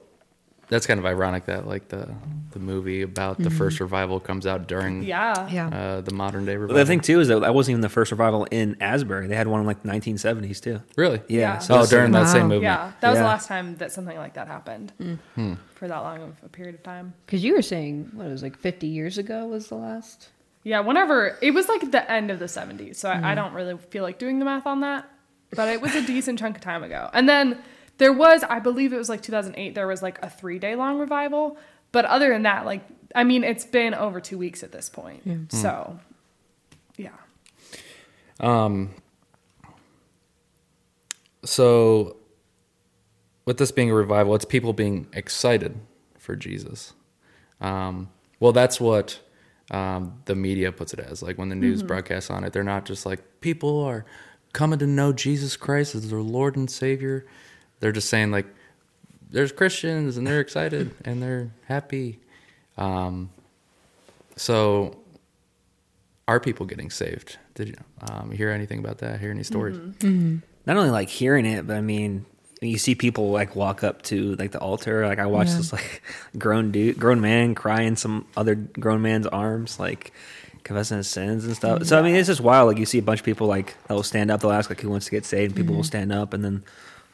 that's 0.69 0.85
kind 0.85 0.99
of 0.99 1.05
ironic 1.05 1.45
that 1.45 1.67
like 1.67 1.87
the 1.87 2.13
the 2.51 2.59
movie 2.59 3.01
about 3.01 3.37
the 3.37 3.45
mm-hmm. 3.45 3.57
first 3.57 3.79
revival 3.79 4.19
comes 4.19 4.45
out 4.45 4.67
during 4.67 5.03
Yeah. 5.03 5.47
Yeah. 5.49 5.67
uh, 5.67 6.01
the 6.01 6.13
modern 6.13 6.45
day 6.45 6.53
Well, 6.53 6.63
revival. 6.63 6.83
the 6.83 6.85
thing 6.85 6.99
too 7.01 7.19
is 7.19 7.27
that 7.27 7.39
that 7.41 7.53
wasn't 7.53 7.73
even 7.73 7.81
the 7.81 7.89
first 7.89 8.11
revival 8.11 8.45
in 8.51 8.77
Asbury. 8.81 9.27
They 9.27 9.35
had 9.35 9.47
one 9.47 9.61
in 9.61 9.67
like 9.67 9.83
the 9.83 9.89
1970s 9.89 10.61
too. 10.61 10.81
really? 10.95 11.21
Yeah. 11.27 11.39
Yeah. 11.39 11.57
so 11.59 11.75
oh, 11.75 11.81
this- 11.81 11.89
during 11.89 12.11
that 12.11 12.23
Wow. 12.23 12.33
same 12.33 12.41
movement. 12.43 12.63
Yeah, 12.63 12.91
that 13.01 13.09
was 13.09 13.19
the 13.19 13.25
last 13.25 13.47
time 13.47 13.75
that 13.77 13.91
something 13.91 14.17
like 14.17 14.33
that 14.33 14.47
happened 14.47 14.91
mm. 14.99 15.17
hmm. 15.35 15.53
for 15.75 15.87
that 15.87 15.99
long 15.99 16.21
of 16.21 16.35
a 16.43 16.49
period 16.49 16.75
of 16.75 16.83
time. 16.83 17.13
Because 17.25 17.43
you 17.43 17.53
were 17.55 17.61
saying 17.61 18.11
what 18.13 18.27
it 18.27 18.31
was 18.31 18.43
like 18.43 18.57
fifty 18.57 18.87
years 18.87 19.17
ago 19.17 19.47
was 19.47 19.67
the 19.67 19.75
last. 19.75 20.29
Yeah, 20.63 20.81
whenever 20.81 21.37
it 21.41 21.51
was 21.51 21.69
like 21.69 21.91
the 21.91 22.11
end 22.11 22.29
of 22.29 22.39
the 22.39 22.45
70s, 22.45 22.97
so 22.97 23.07
I, 23.07 23.13
I 23.13 23.19
mm. 23.31 23.35
don't 23.35 23.53
really 23.53 23.77
feel 23.77 24.03
like 24.03 24.19
doing 24.19 24.39
the 24.39 24.43
math 24.43 24.67
on 24.67 24.81
that, 24.81 25.09
but 25.55 25.69
it 25.69 25.81
was 25.81 25.95
a 25.95 26.01
decent 26.05 26.39
chunk 26.39 26.55
of 26.57 26.61
time 26.61 26.83
ago. 26.83 27.09
And 27.13 27.27
then 27.27 27.61
there 27.97 28.13
was, 28.13 28.43
I 28.43 28.59
believe 28.59 28.93
it 28.93 28.97
was 28.97 29.09
like 29.09 29.21
2008, 29.21 29.73
there 29.75 29.87
was 29.87 30.01
like 30.01 30.19
a 30.23 30.29
three 30.29 30.59
day 30.59 30.75
long 30.75 30.99
revival. 30.99 31.57
But 31.91 32.05
other 32.05 32.29
than 32.29 32.43
that, 32.43 32.65
like, 32.65 32.81
I 33.15 33.23
mean, 33.23 33.43
it's 33.43 33.65
been 33.65 33.93
over 33.93 34.19
two 34.19 34.37
weeks 34.37 34.61
at 34.61 34.71
this 34.71 34.89
point. 34.89 35.23
So, 35.51 35.99
yeah. 36.97 37.09
Um, 38.39 38.93
So, 41.45 42.17
with 43.45 43.57
this 43.57 43.71
being 43.71 43.89
a 43.89 43.93
revival, 43.93 44.35
it's 44.35 44.43
people 44.45 44.73
being 44.73 45.07
excited 45.13 45.79
for 46.17 46.35
Jesus. 46.35 46.93
Um, 47.61 48.09
well, 48.41 48.51
that's 48.51 48.81
what 48.81 49.19
um, 49.71 50.21
the 50.25 50.35
media 50.35 50.71
puts 50.73 50.93
it 50.93 50.99
as. 50.99 51.23
Like 51.23 51.37
when 51.37 51.47
the 51.49 51.55
news 51.55 51.81
broadcasts 51.87 52.29
on 52.29 52.43
it, 52.43 52.51
they're 52.51 52.63
not 52.63 52.85
just 52.85 53.05
like 53.05 53.21
people 53.39 53.79
are 53.83 54.05
coming 54.57 54.79
to 54.79 54.87
know 54.87 55.13
Jesus 55.13 55.55
Christ 55.55 55.93
as 55.93 56.09
their 56.09 56.19
Lord 56.19 56.55
and 56.55 56.69
Savior. 56.69 57.27
They're 57.79 57.91
just 57.91 58.09
saying 58.09 58.31
like 58.31 58.47
there's 59.29 59.51
Christians 59.51 60.17
and 60.17 60.25
they're 60.25 60.39
excited 60.39 60.95
and 61.05 61.21
they're 61.21 61.51
happy. 61.67 62.19
Um, 62.75 63.29
so, 64.35 64.97
are 66.27 66.39
people 66.39 66.65
getting 66.65 66.89
saved? 66.89 67.37
Did 67.53 67.69
you 67.69 67.75
um, 68.09 68.31
hear 68.31 68.49
anything 68.49 68.79
about 68.79 68.97
that? 68.99 69.19
Hear 69.19 69.29
any 69.31 69.43
stories? 69.43 69.77
not 70.65 70.75
only 70.75 70.89
like 70.89 71.09
hearing 71.09 71.45
it, 71.45 71.65
but 71.67 71.75
I 71.77 71.81
mean, 71.81 72.25
you 72.59 72.77
see 72.79 72.95
people 72.95 73.29
like 73.31 73.55
walk 73.55 73.83
up 73.83 74.01
to 74.03 74.35
like 74.35 74.51
the 74.51 74.59
altar. 74.59 75.05
Like 75.07 75.19
I 75.19 75.27
watched 75.27 75.51
Yeah. 75.51 75.57
this 75.57 75.71
like 75.73 76.01
grown 76.37 76.71
dude, 76.71 76.97
grown 76.99 77.21
man 77.21 77.53
crying 77.55 77.89
in 77.89 77.95
some 77.95 78.25
other 78.35 78.55
grown 78.55 79.01
man's 79.03 79.27
arms, 79.27 79.79
like 79.79 80.11
confessing 80.67 80.97
his 80.97 81.07
sins 81.07 81.45
and 81.45 81.55
stuff. 81.55 81.85
So 81.85 81.97
I 81.97 82.01
mean, 82.01 82.15
it's 82.15 82.27
just 82.27 82.41
wild. 82.41 82.67
Like 82.67 82.77
you 82.77 82.85
see 82.85 82.99
a 82.99 83.01
bunch 83.01 83.21
of 83.21 83.25
people 83.25 83.47
like 83.47 83.75
they'll 83.87 84.03
stand 84.03 84.29
up, 84.29 84.41
they'll 84.41 84.51
ask 84.51 84.69
like 84.69 84.81
who 84.81 84.89
wants 84.89 85.05
to 85.05 85.11
get 85.11 85.25
saved, 85.25 85.51
and 85.51 85.55
people 85.55 85.75
will 85.75 85.81
mm-hmm. 85.81 85.87
stand 85.87 86.11
up, 86.11 86.33
and 86.33 86.43
then 86.43 86.63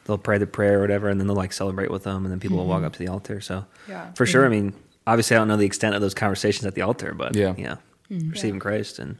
they'll 0.04 0.18
pray 0.18 0.38
the 0.38 0.46
prayer 0.46 0.78
or 0.78 0.80
whatever, 0.80 1.08
and 1.08 1.20
then 1.20 1.26
they'll 1.26 1.36
like 1.36 1.52
celebrate 1.52 1.90
with 1.90 2.02
them, 2.02 2.24
and 2.24 2.32
then 2.32 2.40
people 2.40 2.58
will 2.58 2.66
walk 2.66 2.78
mm-hmm. 2.78 2.86
up 2.86 2.92
to 2.94 2.98
the 2.98 3.08
altar. 3.08 3.40
So 3.40 3.64
Yeah. 3.88 4.12
for 4.12 4.26
sure, 4.26 4.44
I 4.44 4.48
mm-hmm. 4.48 4.66
mean, 4.66 4.74
obviously 5.06 5.36
I 5.36 5.38
don't 5.38 5.48
know 5.48 5.56
the 5.56 5.66
extent 5.66 5.94
of 5.94 6.00
those 6.00 6.14
conversations 6.14 6.66
at 6.66 6.74
the 6.74 6.82
altar, 6.82 7.14
but 7.14 7.34
Yeah. 7.34 7.54
yeah, 7.56 7.76
receiving 8.10 8.60
Christ 8.60 8.98
and 8.98 9.16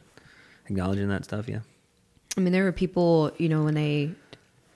acknowledging 0.67 1.09
that 1.09 1.23
stuff. 1.23 1.47
Yeah. 1.47 1.59
I 2.37 2.41
mean, 2.41 2.51
there 2.51 2.65
were 2.65 2.71
people, 2.71 3.31
you 3.37 3.47
know, 3.47 3.63
when 3.63 3.75
they, 3.75 4.11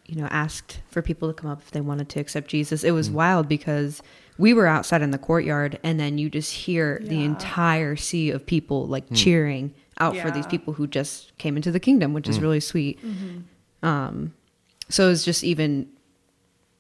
you 0.05 0.15
know, 0.15 0.27
asked 0.27 0.79
for 0.87 1.01
people 1.01 1.27
to 1.27 1.33
come 1.33 1.49
up 1.49 1.61
if 1.61 1.71
they 1.71 1.81
wanted 1.81 2.09
to 2.09 2.19
accept 2.19 2.47
Jesus. 2.47 2.83
It 2.83 2.91
was 2.91 3.09
mm. 3.09 3.13
wild 3.13 3.49
because 3.49 4.01
we 4.39 4.53
were 4.53 4.65
outside 4.65 5.01
in 5.03 5.11
the 5.11 5.17
courtyard, 5.19 5.77
and 5.83 5.99
then 5.99 6.17
you 6.17 6.29
just 6.29 6.53
hear 6.53 6.99
the 7.03 7.23
entire 7.23 7.95
sea 7.95 8.31
of 8.31 8.45
people 8.45 8.87
like 8.87 9.03
cheering 9.13 9.73
out 9.99 10.15
for 10.17 10.31
these 10.31 10.47
people 10.47 10.73
who 10.73 10.87
just 10.87 11.37
came 11.37 11.57
into 11.57 11.71
the 11.71 11.79
kingdom, 11.79 12.13
which 12.13 12.27
is 12.27 12.39
really 12.39 12.61
sweet. 12.61 12.97
Um, 13.83 14.33
so 14.87 15.05
it 15.05 15.09
was 15.09 15.25
just 15.25 15.43
even, 15.43 15.87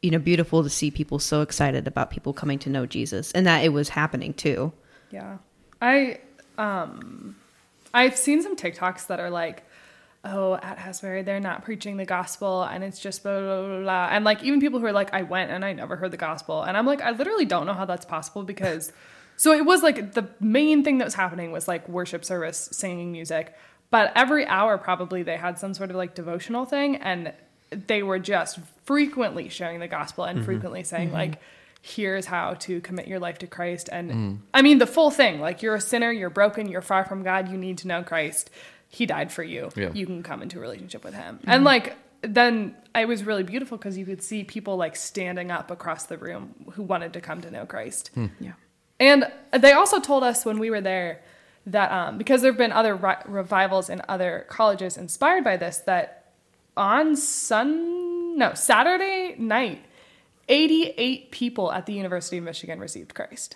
you 0.01 0.09
know, 0.09 0.19
beautiful 0.19 0.63
to 0.63 0.69
see 0.69 0.89
people 0.89 1.19
so 1.19 1.41
excited 1.41 1.85
about 1.85 2.09
people 2.09 2.33
coming 2.33 2.57
to 2.59 2.69
know 2.69 2.85
Jesus, 2.85 3.31
and 3.33 3.45
that 3.45 3.63
it 3.63 3.69
was 3.69 3.89
happening 3.89 4.33
too. 4.33 4.71
Yeah. 5.11 5.37
I 5.81 6.19
um 6.57 7.35
I've 7.93 8.17
seen 8.17 8.41
some 8.41 8.55
TikToks 8.55 9.07
that 9.07 9.19
are 9.19 9.29
like, 9.29 9.63
oh, 10.25 10.55
at 10.55 10.77
Asbury, 10.79 11.21
they're 11.21 11.39
not 11.39 11.63
preaching 11.63 11.97
the 11.97 12.05
gospel 12.05 12.63
and 12.63 12.83
it's 12.83 12.99
just 12.99 13.23
blah, 13.23 13.39
blah, 13.39 13.65
blah, 13.65 13.81
blah. 13.81 14.09
And 14.11 14.25
like 14.25 14.43
even 14.43 14.59
people 14.59 14.79
who 14.79 14.85
are 14.85 14.91
like, 14.91 15.13
I 15.13 15.21
went 15.21 15.51
and 15.51 15.63
I 15.63 15.73
never 15.73 15.95
heard 15.95 16.11
the 16.11 16.17
gospel. 16.17 16.63
And 16.63 16.75
I'm 16.75 16.85
like, 16.85 17.01
I 17.01 17.11
literally 17.11 17.45
don't 17.45 17.65
know 17.65 17.73
how 17.73 17.85
that's 17.85 18.05
possible 18.05 18.43
because 18.43 18.91
so 19.37 19.53
it 19.53 19.65
was 19.65 19.81
like 19.81 20.13
the 20.13 20.27
main 20.39 20.83
thing 20.83 20.97
that 20.97 21.05
was 21.05 21.13
happening 21.13 21.51
was 21.51 21.67
like 21.67 21.87
worship 21.87 22.25
service, 22.25 22.69
singing 22.71 23.11
music. 23.11 23.55
But 23.91 24.11
every 24.15 24.45
hour 24.45 24.77
probably 24.77 25.23
they 25.23 25.37
had 25.37 25.57
some 25.57 25.73
sort 25.73 25.89
of 25.89 25.95
like 25.95 26.15
devotional 26.15 26.65
thing 26.65 26.97
and 26.97 27.33
they 27.71 28.03
were 28.03 28.19
just 28.19 28.59
frequently 28.83 29.47
sharing 29.49 29.79
the 29.79 29.87
gospel 29.87 30.23
and 30.25 30.43
frequently 30.43 30.83
saying 30.83 31.11
like 31.13 31.39
here's 31.81 32.25
how 32.25 32.55
to 32.55 32.81
commit 32.81 33.07
your 33.07 33.19
life 33.19 33.37
to 33.39 33.47
Christ. 33.47 33.87
And 33.91 34.11
Mm. 34.11 34.37
I 34.53 34.61
mean, 34.61 34.79
the 34.79 34.85
full 34.87 35.11
thing 35.11 35.39
like, 35.39 35.61
you're 35.61 35.75
a 35.75 35.81
sinner, 35.81 36.11
you're 36.11 36.29
broken, 36.29 36.67
you're 36.67 36.81
far 36.81 37.05
from 37.05 37.23
God, 37.23 37.49
you 37.49 37.57
need 37.57 37.77
to 37.79 37.87
know 37.87 38.03
Christ. 38.03 38.49
He 38.89 39.05
died 39.05 39.31
for 39.31 39.43
you. 39.43 39.69
Yeah. 39.75 39.91
You 39.93 40.05
can 40.05 40.23
come 40.23 40.41
into 40.41 40.57
a 40.57 40.61
relationship 40.61 41.03
with 41.03 41.13
Him. 41.13 41.37
Mm-hmm. 41.37 41.49
And 41.49 41.63
like, 41.63 41.95
then 42.21 42.75
it 42.93 43.07
was 43.07 43.23
really 43.23 43.43
beautiful 43.43 43.77
because 43.77 43.97
you 43.97 44.05
could 44.05 44.21
see 44.21 44.43
people 44.43 44.75
like 44.75 44.95
standing 44.95 45.51
up 45.51 45.71
across 45.71 46.07
the 46.07 46.17
room 46.17 46.53
who 46.73 46.83
wanted 46.83 47.13
to 47.13 47.21
come 47.21 47.39
to 47.41 47.51
know 47.51 47.65
Christ. 47.65 48.11
Hmm. 48.13 48.27
Yeah. 48.39 48.53
And 48.99 49.31
they 49.57 49.71
also 49.71 50.01
told 50.01 50.23
us 50.23 50.43
when 50.43 50.59
we 50.59 50.69
were 50.69 50.81
there 50.81 51.21
that 51.65 51.91
um, 51.91 52.17
because 52.17 52.41
there 52.41 52.51
have 52.51 52.57
been 52.57 52.73
other 52.73 52.95
ri- 52.95 53.23
revivals 53.25 53.89
in 53.89 54.01
other 54.09 54.45
colleges 54.49 54.97
inspired 54.97 55.43
by 55.43 55.55
this, 55.55 55.77
that 55.79 56.33
on 56.75 57.15
Sun 57.15 58.37
no 58.37 58.53
Saturday 58.53 59.35
night, 59.37 59.85
eighty-eight 60.49 61.31
people 61.31 61.71
at 61.71 61.85
the 61.85 61.93
University 61.93 62.37
of 62.37 62.43
Michigan 62.43 62.79
received 62.79 63.13
Christ. 63.13 63.55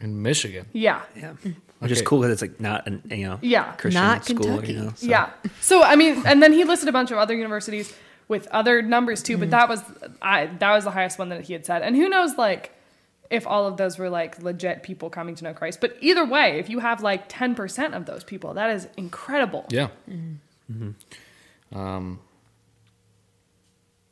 In 0.00 0.22
Michigan. 0.22 0.66
Yeah, 0.72 1.02
Yeah. 1.14 1.34
Hmm. 1.34 1.52
Which 1.84 1.92
is 1.92 2.02
cool 2.02 2.20
because 2.20 2.32
it's 2.32 2.42
like 2.42 2.60
not 2.60 2.86
an 2.86 3.02
you 3.10 3.26
know 3.26 3.38
Yeah. 3.40 3.72
Christian 3.76 4.02
Not 4.02 4.24
school. 4.24 4.38
Kentucky. 4.44 4.72
You 4.72 4.80
know, 4.80 4.92
so. 4.96 5.06
yeah. 5.06 5.30
So 5.60 5.82
I 5.82 5.94
mean, 5.96 6.22
and 6.26 6.42
then 6.42 6.52
he 6.52 6.64
listed 6.64 6.88
a 6.88 6.92
bunch 6.92 7.10
of 7.12 7.18
other 7.18 7.34
universities 7.34 7.94
with 8.26 8.46
other 8.48 8.82
numbers 8.82 9.22
too, 9.22 9.36
but 9.38 9.50
that 9.50 9.68
was 9.68 9.82
I 10.22 10.46
that 10.46 10.72
was 10.72 10.84
the 10.84 10.90
highest 10.90 11.18
one 11.18 11.28
that 11.28 11.42
he 11.42 11.52
had 11.52 11.64
said. 11.64 11.82
And 11.82 11.94
who 11.96 12.08
knows, 12.08 12.36
like. 12.36 12.70
If 13.30 13.46
all 13.46 13.66
of 13.66 13.78
those 13.78 13.98
were 13.98 14.10
like 14.10 14.42
legit 14.42 14.82
people 14.82 15.08
coming 15.08 15.34
to 15.36 15.44
know 15.44 15.54
Christ. 15.54 15.80
But 15.80 15.96
either 16.02 16.24
way, 16.26 16.58
if 16.58 16.68
you 16.68 16.78
have 16.80 17.02
like 17.02 17.26
10% 17.28 17.94
of 17.96 18.04
those 18.04 18.22
people, 18.22 18.52
that 18.54 18.68
is 18.70 18.86
incredible. 18.98 19.64
Yeah. 19.70 19.88
Um, 21.72 22.20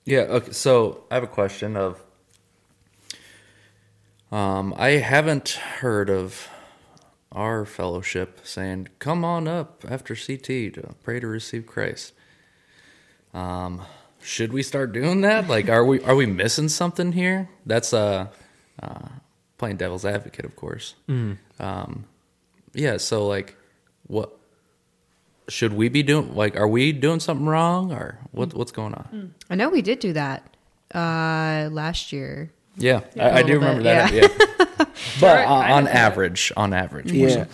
yeah. 0.07 0.21
Okay. 0.21 0.52
So 0.52 1.05
I 1.11 1.14
have 1.14 1.23
a 1.23 1.29
question 1.29 1.76
of. 1.76 2.02
Um, 4.33 4.75
I 4.79 4.93
haven't 4.93 5.50
heard 5.50 6.09
of 6.09 6.49
our 7.32 7.64
fellowship 7.64 8.40
saying, 8.44 8.88
"Come 8.98 9.24
on 9.24 9.48
up 9.48 9.84
after 9.88 10.14
CT 10.14 10.70
to 10.74 10.94
pray 11.02 11.20
to 11.20 11.26
receive 11.26 11.66
Christ." 11.66 12.12
Um, 13.34 13.82
should 14.20 14.52
we 14.52 14.62
start 14.62 14.92
doing 14.92 15.22
that? 15.22 15.48
Like, 15.48 15.68
are 15.68 15.84
we 15.84 16.00
are 16.04 16.14
we 16.14 16.26
missing 16.26 16.68
something 16.68 17.12
here? 17.12 17.48
That's 17.66 17.92
uh, 17.92 18.28
uh 18.82 19.08
playing 19.58 19.76
devil's 19.76 20.04
advocate, 20.04 20.44
of 20.44 20.56
course. 20.56 20.94
Um, 21.58 22.04
yeah. 22.74 22.96
So 22.96 23.26
like, 23.26 23.56
what 24.06 24.36
should 25.48 25.72
we 25.72 25.88
be 25.88 26.02
doing? 26.02 26.34
Like, 26.34 26.56
are 26.56 26.68
we 26.68 26.92
doing 26.92 27.20
something 27.20 27.46
wrong, 27.46 27.92
or 27.92 28.18
what? 28.30 28.54
What's 28.54 28.72
going 28.72 28.94
on? 28.94 29.06
I 29.50 29.54
know 29.54 29.68
we 29.68 29.82
did 29.82 29.98
do 29.98 30.12
that 30.12 30.56
uh, 30.94 31.68
last 31.72 32.12
year. 32.12 32.52
Yeah, 32.76 33.00
I 33.21 33.43
do 33.43 33.59
little 33.59 33.69
remember 33.69 33.83
bit, 33.83 33.85
that. 33.85 34.12
Yeah, 34.79 34.85
but 35.21 35.47
on, 35.47 35.71
on 35.71 35.88
average, 35.88 36.52
on 36.57 36.73
average, 36.73 37.12
more 37.12 37.29
Yeah. 37.29 37.45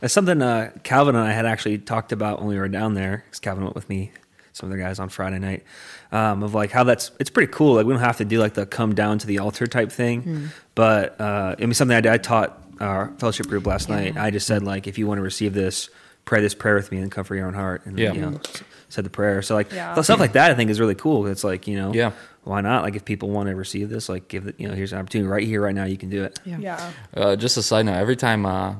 That's 0.00 0.12
something 0.12 0.42
uh, 0.42 0.72
Calvin 0.82 1.14
and 1.16 1.24
I 1.26 1.32
had 1.32 1.46
actually 1.46 1.78
talked 1.78 2.12
about 2.12 2.38
when 2.40 2.48
we 2.48 2.58
were 2.58 2.68
down 2.68 2.92
there. 2.94 3.24
Because 3.26 3.40
Calvin 3.40 3.64
went 3.64 3.74
with 3.74 3.88
me, 3.88 4.12
some 4.52 4.68
other 4.68 4.76
guys 4.78 4.98
on 4.98 5.08
Friday 5.08 5.38
night. 5.38 5.64
Um, 6.12 6.42
of 6.42 6.52
like 6.54 6.70
how 6.70 6.84
that's 6.84 7.10
it's 7.18 7.30
pretty 7.30 7.50
cool. 7.50 7.74
Like 7.76 7.86
we 7.86 7.94
don't 7.94 8.02
have 8.02 8.18
to 8.18 8.24
do 8.26 8.38
like 8.38 8.52
the 8.54 8.66
come 8.66 8.94
down 8.94 9.18
to 9.18 9.26
the 9.26 9.38
altar 9.38 9.66
type 9.66 9.90
thing, 9.90 10.50
but 10.74 11.18
uh, 11.20 11.56
I 11.58 11.62
mean 11.62 11.72
something 11.74 11.96
I, 11.96 12.00
did- 12.02 12.12
I 12.12 12.18
taught 12.18 12.62
our 12.78 13.10
fellowship 13.18 13.46
group 13.46 13.66
last 13.66 13.88
night. 13.88 14.16
I 14.18 14.30
just 14.30 14.46
said 14.46 14.62
like 14.62 14.86
if 14.86 14.98
you 14.98 15.06
want 15.06 15.18
to 15.18 15.22
receive 15.22 15.54
this, 15.54 15.88
pray 16.26 16.42
this 16.42 16.54
prayer 16.54 16.74
with 16.76 16.92
me 16.92 16.98
and 16.98 17.10
come 17.10 17.24
for 17.24 17.34
your 17.34 17.46
own 17.46 17.54
heart. 17.54 17.86
And 17.86 17.98
Yeah. 17.98 18.12
you 18.12 18.20
know, 18.20 18.36
s- 18.44 18.62
said 18.90 19.04
the 19.04 19.10
prayer. 19.10 19.40
So 19.40 19.54
like 19.54 19.72
Yeah. 19.72 20.00
stuff 20.02 20.20
like 20.20 20.34
that, 20.34 20.50
I 20.50 20.54
think 20.54 20.70
is 20.70 20.78
really 20.78 20.94
cool. 20.94 21.26
It's 21.26 21.42
like 21.42 21.66
you 21.66 21.76
know, 21.76 21.92
Yeah. 21.94 22.12
Why 22.46 22.60
not? 22.60 22.82
Like 22.84 22.94
if 22.96 23.04
people 23.04 23.28
want 23.30 23.48
to 23.48 23.56
receive 23.56 23.88
this, 23.90 24.08
like 24.08 24.28
give 24.28 24.46
it. 24.46 24.54
You 24.58 24.68
know, 24.68 24.74
here's 24.74 24.92
an 24.92 24.98
opportunity 25.00 25.28
right 25.28 25.46
here, 25.46 25.60
right 25.62 25.74
now. 25.74 25.84
You 25.84 25.96
can 25.96 26.08
do 26.10 26.24
it. 26.24 26.38
Yeah. 26.44 26.92
Uh, 27.14 27.36
just 27.36 27.56
a 27.56 27.62
side 27.62 27.86
note: 27.86 27.96
every 27.96 28.16
time 28.16 28.46
uh, 28.46 28.74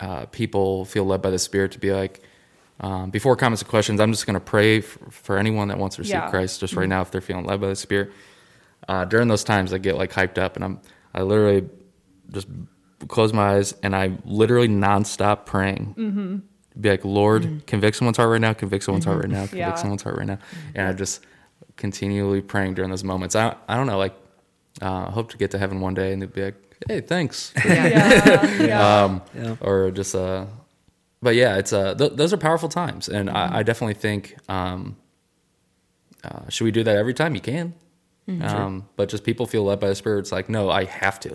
uh, 0.00 0.26
people 0.26 0.84
feel 0.84 1.04
led 1.04 1.22
by 1.22 1.30
the 1.30 1.38
Spirit 1.38 1.72
to 1.72 1.78
be 1.78 1.92
like, 1.92 2.22
um, 2.80 3.10
before 3.10 3.36
comments 3.36 3.62
and 3.62 3.68
questions, 3.68 4.00
I'm 4.00 4.12
just 4.12 4.26
going 4.26 4.34
to 4.34 4.40
pray 4.40 4.78
f- 4.78 4.98
for 5.10 5.38
anyone 5.38 5.68
that 5.68 5.78
wants 5.78 5.96
to 5.96 6.02
receive 6.02 6.14
Yeah. 6.14 6.30
Christ. 6.30 6.60
Just 6.60 6.74
right 6.74 6.88
now, 6.88 7.00
if 7.02 7.10
they're 7.10 7.20
feeling 7.20 7.44
led 7.46 7.60
by 7.60 7.68
the 7.68 7.76
Spirit, 7.76 8.10
uh, 8.88 9.04
during 9.04 9.28
those 9.28 9.44
times, 9.44 9.72
I 9.72 9.78
get 9.78 9.96
like 9.96 10.12
hyped 10.12 10.38
up, 10.38 10.56
and 10.56 10.64
I'm 10.64 10.80
I 11.14 11.22
literally 11.22 11.68
just 12.30 12.46
close 13.08 13.32
my 13.32 13.56
eyes 13.56 13.74
and 13.82 13.96
I 13.96 14.12
literally 14.24 14.68
nonstop 14.68 15.44
praying. 15.46 15.94
Mm-hmm. 15.98 16.36
Be 16.80 16.88
like, 16.90 17.04
Lord, 17.04 17.66
convict 17.66 17.96
someone's 17.96 18.16
heart 18.16 18.30
right 18.30 18.40
now, 18.40 18.52
convict 18.54 18.84
someone's 18.84 19.04
heart 19.04 19.18
right 19.18 19.28
now, 19.28 19.40
convict 19.40 19.56
Yeah. 19.56 19.74
someone's 19.74 20.02
heart 20.02 20.16
right 20.16 20.26
now, 20.26 20.38
and 20.74 20.86
I 20.88 20.92
just 20.92 21.20
continually 21.82 22.40
praying 22.52 22.74
during 22.76 22.90
those 22.90 23.04
moments. 23.12 23.34
I 23.36 23.44
I 23.68 23.74
don't 23.76 23.86
know, 23.90 23.98
like, 24.06 24.14
uh, 24.80 25.06
I 25.08 25.10
hope 25.10 25.30
to 25.32 25.36
get 25.42 25.50
to 25.50 25.58
heaven 25.58 25.80
one 25.88 25.94
day 25.94 26.12
and 26.12 26.22
they'd 26.22 26.32
be 26.32 26.44
like, 26.48 26.58
hey, 26.88 27.00
thanks. 27.12 27.52
Yeah. 27.64 28.56
yeah. 28.70 29.04
um, 29.04 29.22
Yeah. 29.34 29.56
or 29.60 29.90
just 29.90 30.14
uh 30.14 30.46
but 31.26 31.34
yeah 31.42 31.58
it's 31.60 31.72
uh 31.72 31.94
th- 32.00 32.14
those 32.18 32.32
are 32.34 32.40
powerful 32.48 32.68
times 32.68 33.08
and 33.08 33.30
I, 33.30 33.58
I 33.58 33.62
definitely 33.62 33.94
think 34.06 34.22
um 34.48 34.96
uh, 36.24 36.48
should 36.52 36.64
we 36.68 36.72
do 36.72 36.82
that 36.88 36.96
every 36.96 37.14
time 37.14 37.32
you 37.38 37.40
can 37.40 37.74
um 38.42 38.74
but 38.96 39.08
just 39.12 39.22
people 39.24 39.46
feel 39.46 39.64
led 39.68 39.78
by 39.84 39.88
the 39.92 39.94
spirit 39.94 40.18
it's 40.24 40.32
like 40.38 40.48
no 40.48 40.62
i 40.80 40.84
have 41.02 41.18
to 41.26 41.32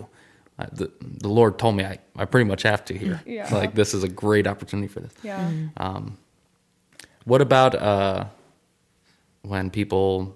uh, 0.58 0.66
the, 0.78 0.86
the 1.24 1.28
lord 1.38 1.52
told 1.62 1.74
me 1.78 1.84
I, 1.92 1.96
I 2.22 2.24
pretty 2.32 2.48
much 2.52 2.62
have 2.72 2.82
to 2.88 2.94
here 3.04 3.18
Yeah. 3.24 3.48
like 3.62 3.72
this 3.80 3.94
is 3.96 4.02
a 4.04 4.08
great 4.24 4.46
opportunity 4.52 4.88
for 4.94 5.00
this 5.00 5.14
yeah. 5.22 5.48
um 5.78 6.04
what 7.30 7.40
about 7.48 7.72
uh 7.74 8.24
when 9.42 9.70
people 9.70 10.34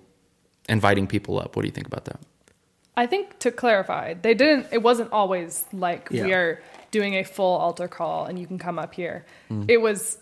inviting 0.72 1.06
people 1.06 1.38
up 1.38 1.54
what 1.54 1.62
do 1.62 1.68
you 1.68 1.72
think 1.72 1.86
about 1.86 2.04
that 2.04 2.18
I 2.94 3.06
think 3.06 3.38
to 3.38 3.50
clarify, 3.50 4.14
they 4.14 4.34
didn't. 4.34 4.66
It 4.70 4.82
wasn't 4.82 5.12
always 5.12 5.64
like 5.72 6.10
we 6.10 6.32
are 6.34 6.60
doing 6.90 7.14
a 7.14 7.24
full 7.24 7.56
altar 7.56 7.88
call 7.88 8.26
and 8.26 8.38
you 8.38 8.46
can 8.46 8.58
come 8.58 8.78
up 8.78 8.94
here. 8.94 9.24
It 9.66 9.80
was 9.80 10.18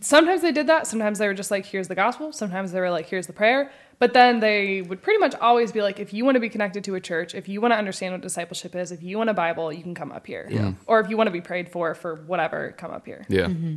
sometimes 0.00 0.42
they 0.42 0.52
did 0.52 0.68
that. 0.68 0.86
Sometimes 0.86 1.18
they 1.18 1.26
were 1.26 1.34
just 1.34 1.50
like, 1.50 1.66
"Here's 1.66 1.88
the 1.88 1.96
gospel." 1.96 2.32
Sometimes 2.32 2.70
they 2.70 2.80
were 2.80 2.90
like, 2.90 3.08
"Here's 3.08 3.26
the 3.26 3.32
prayer." 3.32 3.72
But 3.98 4.14
then 4.14 4.40
they 4.40 4.82
would 4.82 5.02
pretty 5.02 5.18
much 5.18 5.34
always 5.40 5.72
be 5.72 5.82
like, 5.82 5.98
"If 5.98 6.14
you 6.14 6.24
want 6.24 6.36
to 6.36 6.40
be 6.40 6.48
connected 6.48 6.84
to 6.84 6.94
a 6.94 7.00
church, 7.00 7.34
if 7.34 7.48
you 7.48 7.60
want 7.60 7.72
to 7.72 7.76
understand 7.76 8.14
what 8.14 8.20
discipleship 8.20 8.74
is, 8.76 8.92
if 8.92 9.02
you 9.02 9.18
want 9.18 9.30
a 9.30 9.34
Bible, 9.34 9.72
you 9.72 9.82
can 9.82 9.94
come 9.94 10.12
up 10.12 10.26
here. 10.26 10.46
Yeah. 10.48 10.60
Mm-hmm. 10.60 10.82
Or 10.86 11.00
if 11.00 11.10
you 11.10 11.16
want 11.16 11.26
to 11.26 11.32
be 11.32 11.40
prayed 11.40 11.70
for 11.70 11.94
for 11.94 12.14
whatever, 12.14 12.72
come 12.78 12.92
up 12.92 13.04
here." 13.04 13.26
yeah 13.28 13.46
mm-hmm. 13.46 13.74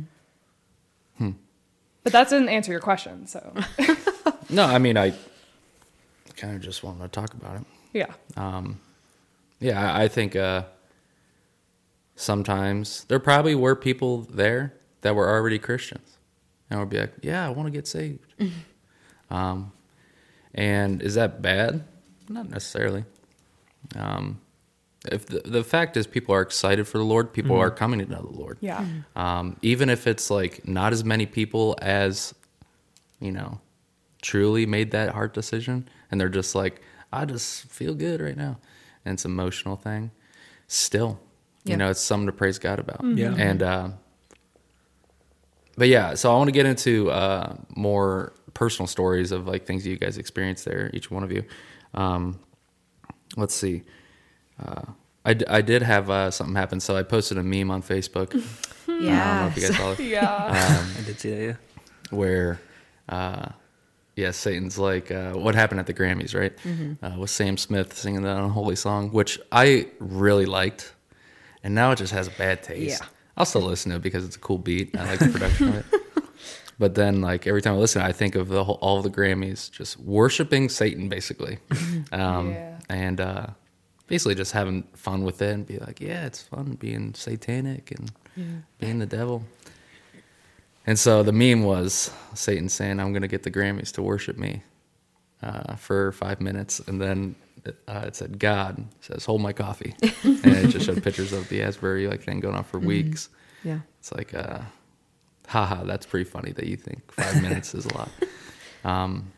hmm. 1.18 1.30
But 2.04 2.12
that 2.12 2.28
didn't 2.28 2.48
answer 2.48 2.70
your 2.70 2.80
question. 2.80 3.26
So 3.26 3.52
no 4.50 4.64
i 4.64 4.78
mean 4.78 4.96
i 4.96 5.12
kind 6.36 6.54
of 6.54 6.60
just 6.62 6.82
wanted 6.84 7.02
to 7.02 7.08
talk 7.08 7.34
about 7.34 7.56
it 7.56 7.62
yeah, 7.92 8.12
Um, 8.36 8.78
yeah, 9.58 9.92
I, 9.94 10.04
I 10.04 10.08
think 10.08 10.36
uh, 10.36 10.64
sometimes 12.14 13.04
there 13.04 13.18
probably 13.18 13.54
were 13.54 13.74
people 13.74 14.22
there 14.22 14.74
that 15.00 15.14
were 15.14 15.28
already 15.28 15.58
Christians, 15.58 16.18
and 16.68 16.78
would 16.80 16.90
be 16.90 16.98
like, 16.98 17.14
"Yeah, 17.22 17.46
I 17.46 17.50
want 17.50 17.66
to 17.68 17.70
get 17.70 17.86
saved." 17.86 18.34
um, 19.30 19.72
and 20.54 21.02
is 21.02 21.14
that 21.14 21.40
bad? 21.42 21.84
Not 22.28 22.50
necessarily. 22.50 23.04
Um, 23.94 24.40
if 25.10 25.26
the, 25.26 25.40
the 25.44 25.62
fact 25.64 25.96
is, 25.96 26.06
people 26.06 26.34
are 26.34 26.42
excited 26.42 26.88
for 26.88 26.98
the 26.98 27.04
Lord, 27.04 27.32
people 27.32 27.56
are 27.56 27.70
coming 27.70 28.00
to 28.00 28.06
know 28.06 28.20
the 28.22 28.36
Lord. 28.36 28.58
yeah, 28.60 28.84
Um, 29.14 29.56
even 29.62 29.88
if 29.88 30.06
it's 30.06 30.30
like 30.30 30.66
not 30.66 30.92
as 30.92 31.04
many 31.04 31.24
people 31.26 31.76
as, 31.80 32.34
you 33.20 33.30
know, 33.30 33.60
truly 34.26 34.66
made 34.66 34.90
that 34.90 35.10
hard 35.10 35.32
decision, 35.32 35.88
and 36.10 36.20
they're 36.20 36.28
just 36.40 36.54
like, 36.54 36.80
I 37.12 37.24
just 37.24 37.64
feel 37.70 37.94
good 37.94 38.20
right 38.20 38.36
now, 38.36 38.58
and 39.04 39.14
it's 39.14 39.24
an 39.24 39.30
emotional 39.30 39.76
thing. 39.76 40.10
Still, 40.68 41.20
Yeah. 41.64 41.72
you 41.72 41.76
know, 41.76 41.90
it's 41.90 42.00
something 42.00 42.26
to 42.26 42.32
praise 42.32 42.58
God 42.58 42.78
about. 42.80 43.02
Yeah. 43.04 43.34
And, 43.38 43.62
uh, 43.62 43.88
but 45.76 45.88
yeah, 45.88 46.14
so 46.14 46.32
I 46.32 46.36
want 46.36 46.48
to 46.48 46.52
get 46.52 46.66
into 46.66 47.10
uh, 47.10 47.54
more 47.76 48.32
personal 48.54 48.86
stories 48.86 49.30
of 49.32 49.46
like 49.46 49.66
things 49.66 49.86
you 49.86 49.96
guys 49.96 50.16
experienced 50.18 50.64
there, 50.64 50.90
each 50.94 51.10
one 51.10 51.22
of 51.22 51.30
you. 51.30 51.44
Um, 51.94 52.40
let's 53.36 53.54
see. 53.54 53.82
Uh, 54.64 54.82
I, 55.24 55.34
d- 55.34 55.44
I 55.48 55.60
did 55.60 55.82
have 55.82 56.08
uh, 56.08 56.30
something 56.30 56.56
happen, 56.56 56.80
so 56.80 56.96
I 56.96 57.02
posted 57.02 57.36
a 57.38 57.42
meme 57.42 57.70
on 57.70 57.82
Facebook. 57.82 58.32
yeah, 58.34 58.40
I 58.88 58.90
don't 58.90 59.02
know 59.02 59.06
Yeah. 59.06 59.46
if 59.48 59.56
you 59.56 59.62
guys 59.68 59.76
saw 59.76 59.92
it. 59.92 59.98
yeah, 60.16 60.46
Um, 60.80 60.90
I 60.98 61.02
did 61.04 61.20
see 61.20 61.30
that. 61.30 61.42
Yeah. 61.42 61.54
where, 62.16 62.60
uh, 63.08 63.48
yeah, 64.16 64.32
Satan's 64.32 64.78
like, 64.78 65.10
uh, 65.12 65.34
what 65.34 65.54
happened 65.54 65.78
at 65.78 65.86
the 65.86 65.94
Grammys, 65.94 66.34
right? 66.34 66.52
Uh, 67.02 67.18
with 67.18 67.30
Sam 67.30 67.56
Smith 67.56 67.96
singing 67.96 68.22
that 68.22 68.36
unholy 68.38 68.74
song, 68.76 69.10
which 69.12 69.38
I 69.52 69.88
really 70.00 70.46
liked, 70.46 70.94
and 71.62 71.74
now 71.74 71.92
it 71.92 71.96
just 71.96 72.12
has 72.12 72.26
a 72.26 72.32
bad 72.32 72.62
taste. 72.62 73.00
Yeah. 73.02 73.08
I'll 73.36 73.44
still 73.44 73.60
listen 73.62 73.90
to 73.90 73.96
it 73.98 74.02
because 74.02 74.24
it's 74.24 74.36
a 74.36 74.38
cool 74.40 74.58
beat. 74.58 74.96
I 74.98 75.04
like 75.04 75.18
the 75.20 75.28
production 75.28 75.68
of 75.68 75.76
it. 75.76 75.84
But 76.78 76.94
then, 76.94 77.22
like 77.22 77.46
every 77.46 77.62
time 77.62 77.72
I 77.72 77.76
listen, 77.78 78.02
I 78.02 78.12
think 78.12 78.34
of 78.34 78.48
the 78.48 78.62
whole, 78.62 78.78
all 78.82 78.98
of 78.98 79.02
the 79.04 79.08
Grammys 79.10 79.70
just 79.70 79.98
worshiping 79.98 80.68
Satan, 80.68 81.08
basically, 81.08 81.56
um, 82.12 82.50
Yeah. 82.52 82.78
and 82.90 83.18
uh, 83.18 83.46
basically 84.08 84.34
just 84.34 84.52
having 84.52 84.82
fun 84.94 85.24
with 85.24 85.40
it 85.40 85.54
and 85.54 85.66
be 85.66 85.78
like, 85.78 86.02
yeah, 86.02 86.26
it's 86.26 86.42
fun 86.42 86.76
being 86.78 87.14
satanic 87.14 87.92
and 87.92 88.62
being 88.78 88.98
the 88.98 89.06
devil. 89.06 89.42
And 90.86 90.98
so 90.98 91.22
the 91.22 91.32
meme 91.32 91.64
was 91.64 92.10
Satan 92.34 92.68
saying, 92.68 93.00
"I'm 93.00 93.12
going 93.12 93.22
to 93.22 93.28
get 93.28 93.42
the 93.42 93.50
Grammys 93.50 93.92
to 93.92 94.02
worship 94.02 94.38
me," 94.38 94.62
uh, 95.42 95.76
for 95.76 96.12
five 96.12 96.40
minutes, 96.40 96.80
and 96.80 97.00
then 97.00 97.34
uh, 97.88 98.04
it 98.06 98.16
said 98.16 98.38
God 98.38 98.84
says 99.00 99.24
hold 99.24 99.40
my 99.40 99.52
coffee, 99.52 99.94
and 100.22 100.46
it 100.46 100.68
just 100.68 100.86
showed 100.86 101.02
pictures 101.02 101.32
of 101.32 101.48
the 101.48 101.62
Asbury 101.62 102.06
like 102.06 102.22
thing 102.22 102.40
going 102.40 102.54
on 102.54 102.64
for 102.64 102.78
weeks. 102.78 103.28
Yeah. 103.64 103.80
It's 103.98 104.12
like, 104.12 104.34
uh, 104.34 104.60
haha, 105.48 105.84
that's 105.84 106.06
pretty 106.06 106.28
funny 106.28 106.52
that 106.52 106.66
you 106.66 106.76
think 106.76 107.10
five 107.12 107.42
minutes 107.42 107.74
is 107.74 107.86
a 107.86 107.94
lot. 107.94 108.10
Um, 108.84 109.32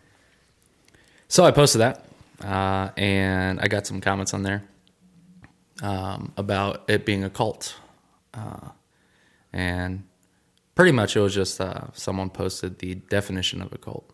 so 1.29 1.45
I 1.45 1.51
posted 1.51 1.81
that, 1.81 2.05
uh, 2.45 2.91
and 2.97 3.61
I 3.61 3.69
got 3.69 3.87
some 3.87 4.01
comments 4.01 4.35
on 4.35 4.43
there 4.43 4.65
um, 5.83 6.33
about 6.37 6.85
it 6.89 7.07
being 7.07 7.25
a 7.25 7.31
cult, 7.31 7.77
uh, 8.35 8.69
and 9.53 10.05
pretty 10.79 10.93
much 10.93 11.17
it 11.17 11.21
was 11.21 11.35
just 11.35 11.61
uh, 11.61 11.91
someone 11.93 12.31
posted 12.31 12.79
the 12.79 12.95
definition 12.95 13.61
of 13.61 13.73
a 13.73 13.79
cult, 13.79 14.13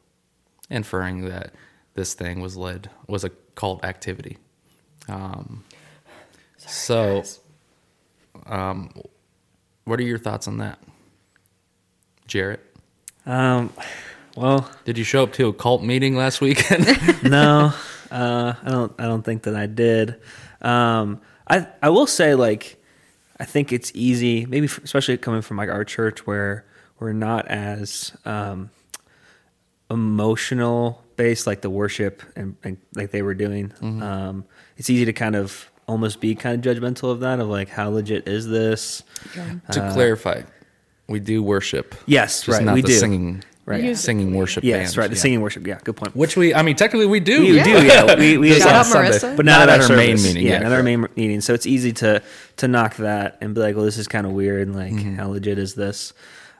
inferring 0.70 1.26
that 1.26 1.52
this 1.92 2.14
thing 2.14 2.40
was 2.40 2.56
led 2.56 2.88
was 3.06 3.22
a 3.22 3.28
cult 3.54 3.84
activity. 3.84 4.38
Um, 5.06 5.62
so, 6.56 7.22
um, 8.46 8.94
what 9.84 10.00
are 10.00 10.04
your 10.04 10.16
thoughts 10.16 10.48
on 10.48 10.56
that, 10.56 10.78
Jaret? 12.26 12.60
Um, 13.26 13.70
well, 14.34 14.70
Did 14.86 14.96
you 14.96 15.04
show 15.04 15.22
up 15.22 15.34
to 15.34 15.48
a 15.48 15.52
cult 15.52 15.82
meeting 15.82 16.16
last 16.16 16.40
weekend? 16.40 16.86
no, 17.22 17.74
uh, 18.10 18.54
I 18.64 18.70
don't. 18.70 18.92
I 18.98 19.02
don't 19.04 19.22
think 19.22 19.42
that 19.42 19.54
I 19.54 19.66
did. 19.66 20.18
Um, 20.62 21.20
I 21.46 21.66
I 21.82 21.90
will 21.90 22.06
say 22.06 22.34
like 22.34 22.82
I 23.40 23.44
think 23.44 23.72
it's 23.72 23.90
easy, 23.94 24.46
maybe 24.46 24.66
f- 24.66 24.78
especially 24.84 25.16
coming 25.16 25.42
from 25.42 25.56
like 25.56 25.68
our 25.68 25.84
church 25.84 26.26
where 26.26 26.64
we're 27.00 27.12
not 27.12 27.46
as 27.48 28.16
um, 28.24 28.70
emotional 29.90 31.02
based 31.16 31.46
like 31.46 31.60
the 31.60 31.70
worship 31.70 32.22
and, 32.36 32.56
and 32.64 32.76
like 32.94 33.10
they 33.10 33.22
were 33.22 33.34
doing. 33.34 33.72
Um, 33.82 34.44
it's 34.76 34.90
easy 34.90 35.04
to 35.04 35.12
kind 35.12 35.36
of 35.36 35.70
almost 35.86 36.20
be 36.20 36.34
kind 36.34 36.64
of 36.64 36.76
judgmental 36.76 37.10
of 37.10 37.20
that 37.20 37.40
of 37.40 37.48
like 37.48 37.68
how 37.68 37.90
legit 37.90 38.26
is 38.26 38.46
this? 38.48 39.02
to 39.70 39.90
clarify, 39.92 40.42
we 41.08 41.20
do 41.20 41.42
worship. 41.42 41.94
Yes, 42.06 42.42
just 42.42 42.48
right, 42.58 42.64
Not 42.64 42.74
we 42.74 42.82
the 42.82 42.88
do. 42.88 42.94
singing, 42.94 43.44
Right. 43.66 43.80
Musically. 43.82 43.94
singing 44.20 44.34
worship. 44.34 44.62
Yes, 44.62 44.78
bands, 44.78 44.98
right. 44.98 45.08
The 45.10 45.16
yeah. 45.16 45.22
singing 45.22 45.40
worship. 45.40 45.66
Yeah, 45.66 45.78
good 45.82 45.96
point. 45.96 46.14
Which 46.14 46.36
we, 46.36 46.52
I 46.54 46.60
mean, 46.62 46.76
technically 46.76 47.06
we 47.06 47.18
do. 47.20 47.40
We 47.40 47.62
do, 47.62 47.84
yeah. 47.86 48.14
We, 48.14 48.36
we 48.36 48.48
Just 48.50 48.60
Shout 48.64 48.72
on 48.72 48.76
out 48.80 48.86
Sunday. 48.86 49.10
Marissa. 49.12 49.36
but 49.36 49.46
not, 49.46 49.60
Not 49.60 49.68
at, 49.70 49.80
at 49.80 49.84
our 49.86 49.90
our 49.92 49.96
main 49.96 50.16
meeting, 50.16 50.42
Yeah, 50.46 50.52
yeah, 50.52 50.58
not 50.60 50.72
our 50.72 50.82
main 50.82 51.06
meeting. 51.16 51.40
So 51.40 51.54
it's 51.54 51.64
easy 51.66 51.92
to 51.94 52.22
to 52.58 52.68
knock 52.68 52.96
that 52.96 53.38
and 53.40 53.54
be 53.54 53.62
like, 53.62 53.74
well, 53.74 53.86
this 53.86 53.96
is 53.96 54.06
kind 54.06 54.26
of 54.26 54.32
weird. 54.32 54.68
Like, 54.74 54.92
Mm-hmm. 54.92 55.14
how 55.16 55.28
legit 55.30 55.58
is 55.58 55.74
this? 55.74 56.12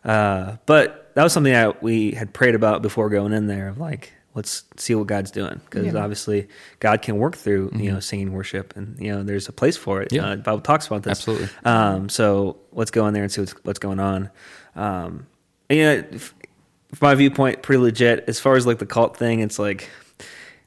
Uh, 0.03 0.57
but 0.67 1.11
that 1.15 1.23
was 1.23 1.33
something 1.33 1.53
that 1.53 1.83
we 1.83 2.13
had 2.13 2.33
prayed 2.33 2.55
about 2.55 2.81
before 2.83 3.09
going 3.11 3.33
in 3.35 3.47
there. 3.49 3.69
Of 3.69 3.77
like, 3.79 4.13
let's 4.35 4.65
see 4.79 4.95
what 4.95 5.07
God's 5.07 5.31
doing 5.31 5.61
because 5.67 5.87
Yeah. 5.93 5.97
obviously 6.03 6.49
God 6.81 7.03
can 7.03 7.19
work 7.19 7.37
through 7.37 7.71
you 7.77 7.93
know 7.93 8.01
singing 8.01 8.33
worship 8.33 8.75
and 8.77 8.99
you 8.99 9.13
know 9.13 9.23
there's 9.23 9.47
a 9.49 9.53
place 9.53 9.77
for 9.77 10.01
it. 10.01 10.09
Mm-hmm. 10.09 10.17
Yeah. 10.25 10.31
Uh, 10.33 10.37
the 10.37 10.43
Bible 10.43 10.61
talks 10.63 10.87
about 10.87 11.03
this 11.03 11.19
Absolutely. 11.19 11.49
Um, 11.67 12.09
so 12.09 12.57
let's 12.73 12.91
go 12.91 13.07
in 13.09 13.13
there 13.15 13.23
and 13.25 13.31
see 13.31 13.43
what's, 13.43 13.53
what's 13.65 13.79
going 13.79 14.01
on. 14.01 14.31
Um, 14.75 15.27
and, 15.71 15.79
you 15.79 15.85
know, 15.85 16.05
f- 16.13 16.35
from 16.95 17.09
my 17.09 17.15
viewpoint, 17.15 17.63
pretty 17.63 17.83
legit. 17.83 18.25
As 18.29 18.39
far 18.41 18.57
as 18.57 18.67
like 18.67 18.79
the 18.79 18.87
cult 18.87 19.17
thing, 19.17 19.41
it's 19.41 19.59
like 19.59 19.91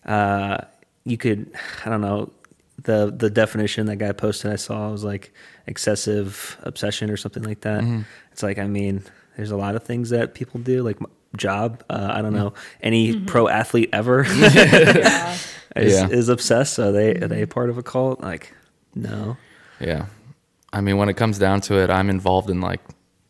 uh, 0.06 0.58
you 1.06 1.18
could, 1.18 1.52
I 1.86 1.90
don't 1.90 2.02
know, 2.02 2.32
the 2.84 3.14
the 3.16 3.30
definition 3.30 3.88
that 3.88 3.98
guy 3.98 4.12
posted 4.12 4.52
I 4.52 4.56
saw 4.56 4.90
was 4.92 5.04
like 5.04 5.34
excessive 5.66 6.58
obsession 6.64 7.10
or 7.10 7.18
something 7.18 7.44
like 7.44 7.62
that. 7.62 7.82
Mm-hmm. 7.82 8.02
It's 8.32 8.44
like, 8.44 8.58
I 8.60 8.68
mean, 8.68 9.04
there's 9.36 9.52
a 9.52 9.58
lot 9.58 9.76
of 9.76 9.84
things 9.84 10.10
that 10.12 10.34
people 10.34 10.60
do, 10.60 10.84
like 10.84 10.98
job. 11.36 11.84
Uh, 11.90 12.10
I 12.12 12.22
don't 12.22 12.34
know 12.34 12.52
Mm-hmm. 12.52 12.78
any 12.82 13.20
pro 13.22 13.48
athlete 13.48 13.90
ever 13.94 14.24
Yeah. 14.38 15.38
is, 15.76 15.94
Yeah. 15.94 16.08
is 16.10 16.30
obsessed. 16.30 16.74
So 16.74 16.92
they 16.92 17.16
are 17.16 17.28
they 17.28 17.46
part 17.46 17.70
of 17.70 17.78
a 17.78 17.84
cult? 17.84 18.22
Like, 18.22 18.54
no. 18.96 19.38
Yeah. 19.80 20.06
I 20.74 20.82
mean, 20.82 20.98
when 20.98 21.10
it 21.10 21.16
comes 21.16 21.38
down 21.40 21.62
to 21.62 21.80
it, 21.80 21.90
I'm 21.90 22.10
involved 22.10 22.50
in 22.50 22.62
like 22.62 22.82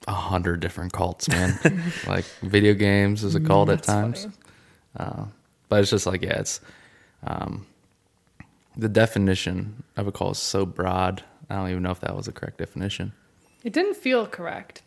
a 0.07 0.13
hundred 0.13 0.61
different 0.61 0.93
cults, 0.93 1.29
man. 1.29 1.59
like 2.07 2.25
video 2.41 2.73
games 2.73 3.23
is 3.23 3.35
a 3.35 3.39
cult 3.39 3.69
at 3.69 3.83
times. 3.83 4.27
Uh, 4.95 5.25
but 5.69 5.81
it's 5.81 5.91
just 5.91 6.05
like, 6.05 6.23
yeah, 6.23 6.39
it's 6.39 6.61
um, 7.25 7.65
the 8.75 8.89
definition 8.89 9.83
of 9.97 10.07
a 10.07 10.11
cult 10.11 10.31
is 10.37 10.41
so 10.41 10.65
broad. 10.65 11.23
I 11.49 11.55
don't 11.55 11.69
even 11.69 11.83
know 11.83 11.91
if 11.91 11.99
that 12.01 12.15
was 12.15 12.25
the 12.25 12.31
correct 12.31 12.57
definition. 12.57 13.13
It 13.63 13.73
didn't 13.73 13.95
feel 13.95 14.25
correct. 14.27 14.81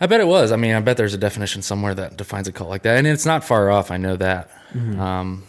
I 0.00 0.06
bet 0.06 0.20
it 0.20 0.26
was. 0.26 0.52
I 0.52 0.56
mean, 0.56 0.74
I 0.74 0.80
bet 0.80 0.96
there's 0.96 1.14
a 1.14 1.18
definition 1.18 1.62
somewhere 1.62 1.94
that 1.94 2.16
defines 2.16 2.48
a 2.48 2.52
cult 2.52 2.68
like 2.68 2.82
that, 2.82 2.98
and 2.98 3.06
it's 3.06 3.24
not 3.24 3.44
far 3.44 3.70
off. 3.70 3.90
I 3.90 3.96
know 3.98 4.16
that. 4.16 4.50
Um, 5.00 5.44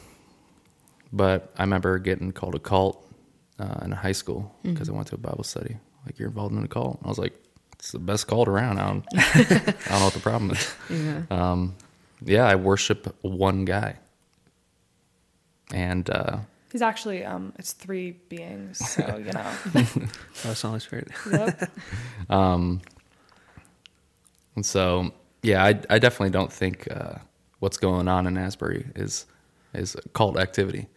but 1.12 1.52
I 1.58 1.64
remember 1.64 1.98
getting 2.00 2.32
called 2.32 2.56
a 2.56 2.60
cult 2.60 3.04
uh, 3.60 3.80
in 3.84 3.92
high 3.92 4.12
school 4.12 4.56
because 4.64 4.90
I 4.90 4.94
went 4.94 5.08
to 5.08 5.16
a 5.16 5.18
Bible 5.18 5.44
study. 5.44 5.78
Like, 6.06 6.20
you're 6.20 6.28
involved 6.28 6.56
in 6.56 6.64
a 6.64 6.68
cult. 6.68 7.00
I 7.04 7.08
was 7.08 7.18
like, 7.18 7.34
it's 7.84 7.92
the 7.92 8.00
best 8.00 8.28
cult 8.28 8.48
around. 8.48 8.80
I 8.80 8.88
don't, 8.88 9.06
I 9.14 9.44
don't 9.44 10.00
know 10.00 10.06
what 10.06 10.14
the 10.14 10.22
problem 10.22 10.52
is. 10.52 10.74
Yeah. 10.90 11.24
Um, 11.30 11.76
yeah, 12.24 12.48
I 12.48 12.56
worship 12.56 13.14
one 13.24 13.66
guy, 13.66 13.98
and 15.74 16.10
uh, 16.10 16.38
He's 16.72 16.82
actually 16.82 17.26
um 17.26 17.52
it's 17.60 17.74
three 17.74 18.12
beings, 18.30 18.78
so 18.78 19.18
you 19.18 19.34
know. 19.34 19.52
Oh, 19.76 20.08
that's 20.44 20.62
the 20.62 20.68
Holy 20.70 20.80
Spirit. 20.80 21.10
Yep. 21.30 21.72
Um, 22.30 22.82
and 24.56 24.66
so, 24.66 25.12
yeah, 25.42 25.62
I, 25.66 25.78
I 25.90 26.00
definitely 26.00 26.30
don't 26.30 26.54
think 26.54 26.88
uh, 26.90 27.16
what's 27.60 27.76
going 27.76 28.08
on 28.08 28.28
in 28.28 28.38
Asbury 28.38 28.86
is 28.96 29.26
is 29.74 29.96
a 29.96 30.08
cult 30.10 30.40
activity. 30.40 30.88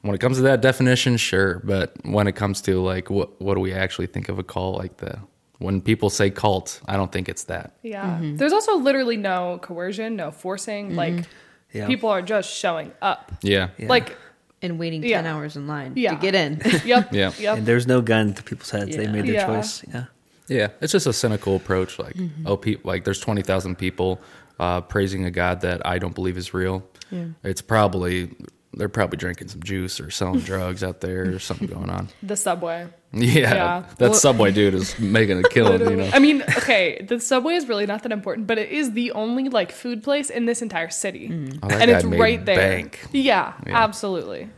When 0.00 0.14
it 0.14 0.22
comes 0.22 0.38
to 0.38 0.42
that 0.44 0.62
definition, 0.62 1.18
sure, 1.18 1.60
but 1.64 1.92
when 2.06 2.26
it 2.26 2.32
comes 2.32 2.62
to 2.62 2.80
like 2.80 3.10
what 3.10 3.38
what 3.42 3.56
do 3.56 3.60
we 3.60 3.74
actually 3.74 4.06
think 4.06 4.30
of 4.30 4.38
a 4.38 4.42
cult? 4.42 4.78
Like 4.78 4.96
the 4.96 5.18
when 5.58 5.80
people 5.80 6.10
say 6.10 6.30
cult, 6.30 6.80
I 6.86 6.96
don't 6.96 7.10
think 7.10 7.28
it's 7.28 7.44
that. 7.44 7.76
Yeah. 7.82 8.04
Mm-hmm. 8.04 8.36
There's 8.36 8.52
also 8.52 8.76
literally 8.76 9.16
no 9.16 9.58
coercion, 9.60 10.16
no 10.16 10.30
forcing. 10.30 10.88
Mm-hmm. 10.88 10.96
Like 10.96 11.24
Yeah. 11.72 11.86
people 11.86 12.08
are 12.10 12.22
just 12.22 12.52
showing 12.54 12.92
up. 13.02 13.32
Yeah, 13.42 13.68
Yeah. 13.78 13.88
Like 13.88 14.16
And 14.62 14.78
waiting 14.78 15.02
Yeah. 15.04 15.22
10 15.22 15.26
hours 15.26 15.56
in 15.56 15.66
line 15.66 15.92
Yeah. 15.96 16.14
to 16.14 16.16
get 16.20 16.34
in. 16.34 16.60
yep. 16.84 17.12
Yeah. 17.12 17.32
Yep. 17.38 17.58
And 17.58 17.66
there's 17.66 17.86
no 17.86 18.00
gun 18.00 18.34
to 18.34 18.42
people's 18.42 18.70
heads. 18.70 18.96
They 18.96 19.06
made 19.06 19.26
their 19.26 19.34
Yeah. 19.34 19.46
choice. 19.46 19.84
Yeah. 19.92 20.04
yeah. 20.48 20.68
It's 20.80 20.92
just 20.92 21.06
a 21.06 21.12
cynical 21.12 21.56
approach. 21.56 21.98
Like 21.98 22.14
mm-hmm. 22.14 22.46
oh, 22.46 22.56
people 22.56 22.88
like 22.90 23.04
there's 23.04 23.20
twenty 23.20 23.42
thousand 23.42 23.76
people 23.78 24.20
uh, 24.60 24.80
praising 24.80 25.24
a 25.24 25.30
god 25.30 25.60
that 25.60 25.86
I 25.86 25.98
don't 25.98 26.14
believe 26.14 26.36
is 26.38 26.54
real. 26.54 26.82
Yeah. 27.10 27.26
It's 27.44 27.62
probably 27.62 28.30
they're 28.74 28.88
probably 28.88 29.16
drinking 29.16 29.48
some 29.48 29.62
juice 29.62 30.00
or 30.00 30.10
selling 30.10 30.40
drugs 30.52 30.82
out 30.84 31.00
there 31.00 31.34
or 31.34 31.38
something 31.38 31.66
going 31.68 31.90
on. 31.90 32.08
the 32.22 32.36
subway. 32.36 32.86
Yeah, 33.12 33.38
Yeah. 33.54 33.84
that 33.96 34.10
Well- 34.10 34.14
Subway 34.14 34.52
dude 34.52 34.74
is 34.74 34.98
making 34.98 35.38
a 35.44 35.48
killing. 35.48 35.80
you 35.80 35.96
know, 35.96 36.10
I 36.12 36.18
mean, 36.18 36.42
okay, 36.42 37.04
the 37.08 37.18
subway 37.20 37.54
is 37.54 37.66
really 37.66 37.86
not 37.86 38.02
that 38.02 38.12
important, 38.12 38.46
but 38.46 38.58
it 38.58 38.70
is 38.70 38.92
the 38.92 39.12
only 39.12 39.48
like 39.48 39.72
food 39.72 40.02
place 40.02 40.28
in 40.30 40.44
this 40.44 40.60
entire 40.60 40.90
city. 40.90 41.28
Oh, 41.62 41.68
and 41.70 41.90
it's 41.90 42.04
right 42.04 42.44
there. 42.44 42.56
bank. 42.56 43.00
Yeah, 43.12 43.54
Yeah. 43.66 43.82
absolutely. 43.82 44.50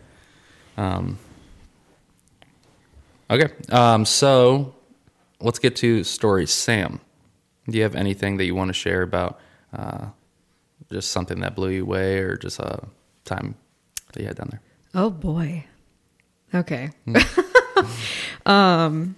Um, 0.77 1.19
okay, 3.31 3.53
um, 3.71 4.05
so 4.05 4.75
let's 5.41 5.59
get 5.59 5.77
to 5.77 6.03
stories. 6.05 6.51
Sam, 6.51 7.01
do 7.69 7.77
you 7.79 7.85
have 7.85 7.95
anything 7.95 8.37
that 8.39 8.45
you 8.47 8.55
want 8.55 8.69
to 8.69 8.75
share 8.75 9.03
about 9.03 9.39
uh, 9.73 10.07
just 10.91 11.11
something 11.13 11.41
that 11.41 11.55
blew 11.55 11.71
you 11.71 11.83
away, 11.83 12.19
or 12.19 12.37
just 12.37 12.59
a 12.59 12.89
time 13.25 13.55
that 14.13 14.21
you 14.21 14.27
had 14.27 14.37
down 14.37 14.49
there? 14.51 14.61
Oh 14.95 15.11
boy. 15.11 15.65
Okay. 16.53 16.91
Hmm. 17.05 17.17
um 18.47 19.15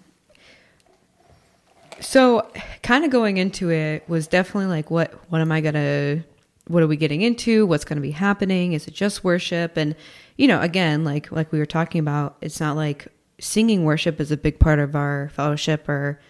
so 2.00 2.50
kind 2.82 3.04
of 3.04 3.10
going 3.10 3.36
into 3.36 3.70
it 3.70 4.08
was 4.08 4.26
definitely 4.26 4.66
like 4.66 4.90
what 4.90 5.12
what 5.30 5.40
am 5.40 5.52
I 5.52 5.60
going 5.60 5.74
to 5.74 6.22
what 6.68 6.82
are 6.82 6.86
we 6.86 6.96
getting 6.96 7.22
into? 7.22 7.66
What's 7.66 7.84
going 7.84 7.96
to 7.96 8.02
be 8.02 8.12
happening? 8.12 8.72
Is 8.72 8.86
it 8.86 8.94
just 8.94 9.24
worship? 9.24 9.76
And 9.76 9.94
you 10.36 10.46
know, 10.48 10.60
again, 10.60 11.04
like 11.04 11.30
like 11.32 11.52
we 11.52 11.58
were 11.58 11.66
talking 11.66 11.98
about, 11.98 12.36
it's 12.40 12.60
not 12.60 12.76
like 12.76 13.08
singing 13.40 13.84
worship 13.84 14.20
is 14.20 14.30
a 14.30 14.36
big 14.36 14.58
part 14.58 14.78
of 14.78 14.94
our 14.94 15.30
fellowship 15.34 15.88
or 15.88 16.20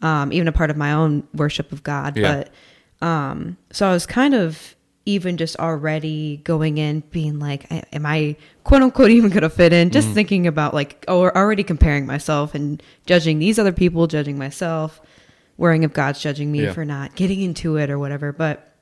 um, 0.00 0.32
even 0.32 0.48
a 0.48 0.52
part 0.52 0.70
of 0.70 0.76
my 0.76 0.92
own 0.92 1.26
worship 1.34 1.72
of 1.72 1.82
God. 1.82 2.16
Yeah. 2.16 2.44
But 3.00 3.06
um, 3.06 3.56
so 3.70 3.88
I 3.88 3.92
was 3.92 4.06
kind 4.06 4.34
of 4.34 4.74
even 5.04 5.36
just 5.36 5.56
already 5.58 6.38
going 6.44 6.78
in 6.78 7.00
being 7.10 7.38
like, 7.38 7.66
am 7.92 8.06
I 8.06 8.36
quote 8.64 8.82
unquote 8.82 9.10
even 9.10 9.30
going 9.30 9.42
to 9.42 9.50
fit 9.50 9.72
in? 9.72 9.90
Just 9.90 10.08
thinking 10.10 10.46
about 10.46 10.74
like, 10.74 11.04
oh, 11.08 11.24
already 11.30 11.64
comparing 11.64 12.06
myself 12.06 12.54
and 12.54 12.80
judging 13.06 13.38
these 13.40 13.58
other 13.58 13.72
people, 13.72 14.06
judging 14.06 14.38
myself, 14.38 15.00
worrying 15.56 15.82
if 15.82 15.92
God's 15.92 16.20
judging 16.20 16.52
me 16.52 16.64
Yeah. 16.64 16.72
for 16.72 16.84
not 16.84 17.16
getting 17.16 17.40
into 17.40 17.76
it 17.76 17.90
or 17.90 17.98
whatever. 17.98 18.32
But 18.32 18.72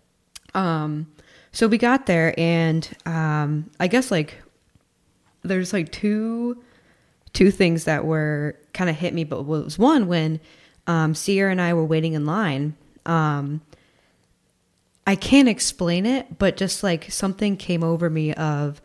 um, 0.55 1.07
so 1.53 1.67
we 1.69 1.79
got 1.79 2.07
there, 2.07 2.35
and 2.39 2.89
um, 3.07 3.71
I 3.81 3.87
guess 3.87 4.11
like 4.11 4.37
there's 5.43 5.73
like 5.73 5.91
two 5.91 6.63
two 7.33 7.51
things 7.51 7.85
that 7.85 8.05
were 8.05 8.57
kind 8.75 8.91
of 8.91 8.97
hit 8.97 9.15
me, 9.15 9.25
but 9.25 9.45
was 9.45 9.79
one 9.79 10.07
when 10.07 10.41
um, 10.87 11.15
Sierra 11.15 11.51
and 11.51 11.61
I 11.61 11.73
were 11.75 11.85
waiting 11.85 12.13
in 12.15 12.27
line. 12.27 12.77
Um, 13.07 13.63
I 15.07 15.17
can't 15.17 15.49
explain 15.49 16.07
it, 16.07 16.39
but 16.39 16.57
just 16.57 16.83
like 16.83 17.11
something 17.11 17.57
came 17.57 17.83
over 17.83 18.09
me 18.11 18.33
of 18.35 18.81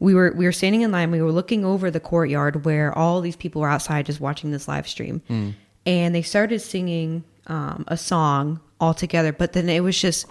we 0.00 0.14
were 0.14 0.32
we 0.34 0.44
were 0.44 0.52
standing 0.52 0.82
in 0.82 0.92
line, 0.92 1.10
we 1.10 1.22
were 1.22 1.32
looking 1.32 1.64
over 1.64 1.90
the 1.90 2.00
courtyard 2.00 2.64
where 2.64 2.96
all 2.96 3.20
these 3.20 3.36
people 3.36 3.62
were 3.62 3.68
outside 3.68 4.06
just 4.06 4.20
watching 4.20 4.50
this 4.50 4.68
live 4.68 4.88
stream. 4.88 5.22
Hmm. 5.28 5.50
And 5.86 6.14
they 6.14 6.22
started 6.22 6.60
singing 6.60 7.24
um, 7.46 7.84
a 7.88 7.96
song 7.96 8.60
all 8.80 8.94
together, 8.94 9.32
but 9.32 9.52
then 9.52 9.68
it 9.68 9.82
was 9.82 10.00
just 10.00 10.26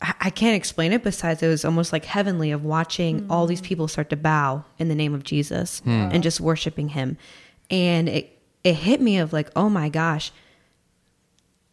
I 0.00 0.14
I 0.20 0.30
can't 0.30 0.56
explain 0.56 0.92
it 0.92 1.02
besides 1.02 1.42
it 1.42 1.48
was 1.48 1.64
almost 1.64 1.92
like 1.92 2.04
heavenly 2.04 2.50
of 2.50 2.64
watching 2.64 3.26
all 3.30 3.46
these 3.46 3.60
hmm. 3.60 3.66
people 3.66 3.88
start 3.88 4.10
to 4.10 4.16
bow 4.16 4.64
in 4.78 4.88
the 4.88 4.94
name 4.94 5.14
of 5.14 5.24
Jesus 5.24 5.80
hmm. 5.80 5.90
and 5.90 6.22
just 6.22 6.40
worshiping 6.40 6.90
him. 6.90 7.16
And 7.70 8.08
it 8.08 8.38
it 8.64 8.74
hit 8.74 9.00
me 9.00 9.18
of 9.18 9.32
like, 9.32 9.50
oh 9.54 9.68
my 9.68 9.88
gosh, 9.88 10.32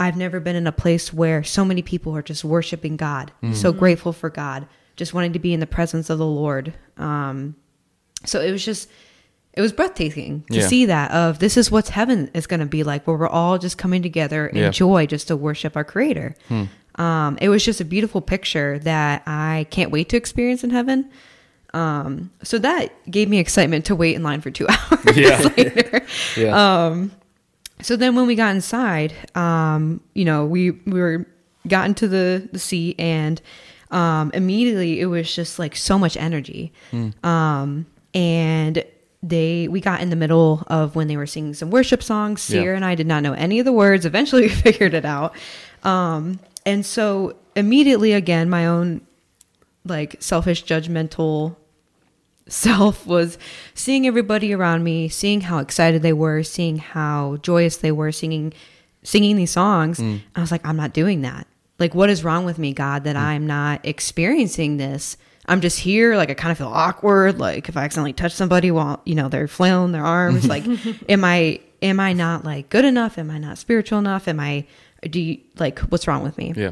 I've 0.01 0.17
never 0.17 0.39
been 0.39 0.55
in 0.55 0.65
a 0.67 0.71
place 0.71 1.13
where 1.13 1.43
so 1.43 1.63
many 1.63 1.81
people 1.81 2.15
are 2.17 2.21
just 2.23 2.43
worshiping 2.43 2.97
God, 2.97 3.31
so 3.53 3.71
grateful 3.71 4.11
for 4.13 4.29
God, 4.29 4.67
just 4.95 5.13
wanting 5.13 5.33
to 5.33 5.39
be 5.39 5.53
in 5.53 5.59
the 5.59 5.67
presence 5.67 6.09
of 6.09 6.17
the 6.17 6.25
Lord. 6.25 6.73
Um, 6.97 7.55
so 8.25 8.41
it 8.41 8.51
was 8.51 8.65
just, 8.65 8.89
it 9.53 9.61
was 9.61 9.71
breathtaking 9.71 10.43
to 10.51 10.57
Yeah. 10.59 10.67
see 10.67 10.85
that 10.87 11.11
of 11.11 11.39
this 11.39 11.55
is 11.55 11.69
what's 11.71 11.89
heaven 11.89 12.29
is 12.33 12.47
going 12.47 12.59
to 12.61 12.65
be 12.65 12.83
like, 12.83 13.05
where 13.05 13.15
we're 13.17 13.27
all 13.29 13.57
just 13.57 13.77
coming 13.77 14.01
together 14.01 14.47
in 14.47 14.57
Yeah. 14.57 14.69
joy 14.71 15.05
just 15.05 15.27
to 15.27 15.35
worship 15.37 15.75
our 15.75 15.83
Creator. 15.83 16.35
Um, 16.95 17.37
it 17.41 17.49
was 17.49 17.63
just 17.63 17.79
a 17.79 17.85
beautiful 17.85 18.21
picture 18.21 18.79
that 18.79 19.23
I 19.27 19.65
can't 19.69 19.91
wait 19.91 20.09
to 20.09 20.17
experience 20.17 20.63
in 20.63 20.71
heaven. 20.71 21.09
Um, 21.73 22.31
so 22.43 22.57
that 22.59 22.89
gave 23.09 23.29
me 23.29 23.39
excitement 23.39 23.85
to 23.85 23.95
wait 23.95 24.15
in 24.15 24.23
line 24.23 24.41
for 24.41 24.51
two 24.51 24.67
hours 24.69 25.15
Yeah. 25.17 25.49
later. 25.55 26.01
Yeah. 26.35 27.05
So 27.83 27.95
then 27.95 28.15
when 28.15 28.27
we 28.27 28.35
got 28.35 28.53
inside, 28.55 29.13
um, 29.35 30.01
you 30.13 30.25
know, 30.25 30.45
we 30.45 30.71
we 30.71 30.99
were 30.99 31.25
got 31.67 31.85
into 31.85 32.07
the 32.07 32.49
the 32.51 32.59
seat 32.59 32.99
and 32.99 33.41
um 33.91 34.31
immediately 34.33 34.99
it 34.99 35.05
was 35.05 35.33
just 35.35 35.59
like 35.59 35.75
so 35.75 35.97
much 35.99 36.17
energy. 36.17 36.71
Um 37.23 37.85
and 38.13 38.83
they 39.23 39.67
we 39.67 39.79
got 39.79 40.01
in 40.01 40.09
the 40.09 40.15
middle 40.15 40.63
of 40.67 40.95
when 40.95 41.07
they 41.07 41.17
were 41.17 41.27
singing 41.27 41.53
some 41.53 41.69
worship 41.69 42.01
songs. 42.01 42.49
Yeah. 42.49 42.61
Sierra 42.61 42.75
and 42.75 42.85
I 42.85 42.95
did 42.95 43.05
not 43.07 43.21
know 43.21 43.33
any 43.33 43.59
of 43.59 43.65
the 43.65 43.71
words. 43.73 44.05
Eventually 44.05 44.41
we 44.47 44.49
figured 44.49 44.93
it 44.93 45.05
out. 45.05 45.35
Um 45.83 46.39
and 46.65 46.85
so 46.85 47.35
immediately 47.55 48.13
again 48.13 48.49
my 48.49 48.65
own 48.65 49.01
like 49.85 50.15
selfish 50.19 50.63
judgmental 50.63 51.55
self 52.47 53.05
was 53.15 53.37
seeing 53.73 54.07
everybody 54.07 54.53
around 54.53 54.83
me, 54.83 55.09
seeing 55.09 55.41
how 55.41 55.59
excited 55.59 56.01
they 56.01 56.13
were, 56.13 56.43
seeing 56.43 56.77
how 56.77 57.37
joyous 57.37 57.77
they 57.77 57.91
were 57.91 58.11
singing 58.11 58.53
singing 59.03 59.35
these 59.35 59.51
songs. 59.51 59.99
I 60.35 60.41
was 60.41 60.51
like, 60.51 60.65
I'm 60.65 60.77
not 60.77 60.93
doing 60.93 61.21
that. 61.21 61.47
Like 61.79 61.95
what 61.95 62.09
is 62.11 62.23
wrong 62.23 62.45
with 62.45 62.59
me, 62.59 62.73
God, 62.73 63.03
that 63.05 63.15
I'm 63.15 63.47
not 63.47 63.83
experiencing 63.83 64.77
this? 64.77 65.17
I'm 65.47 65.59
just 65.59 65.79
here, 65.79 66.15
like 66.15 66.29
I 66.29 66.35
kind 66.35 66.51
of 66.51 66.57
feel 66.59 66.67
awkward, 66.67 67.39
like 67.39 67.67
if 67.67 67.75
I 67.75 67.83
accidentally 67.83 68.13
touch 68.13 68.31
somebody 68.33 68.69
while, 68.69 69.01
you 69.05 69.15
know, 69.15 69.27
they're 69.27 69.47
flailing 69.47 69.91
their 69.91 70.05
arms, 70.05 70.47
like 70.47 70.63
am 71.09 71.23
I 71.23 71.59
am 71.81 71.99
I 71.99 72.13
not 72.13 72.45
like 72.45 72.69
good 72.69 72.85
enough? 72.85 73.17
Am 73.17 73.31
I 73.31 73.39
not 73.39 73.57
spiritual 73.57 73.97
enough? 73.97 74.27
Am 74.27 74.39
I 74.39 74.67
do 75.09 75.19
you 75.19 75.39
like 75.57 75.79
what's 75.79 76.07
wrong 76.07 76.21
with 76.23 76.37
me? 76.37 76.53
yeah. 76.55 76.71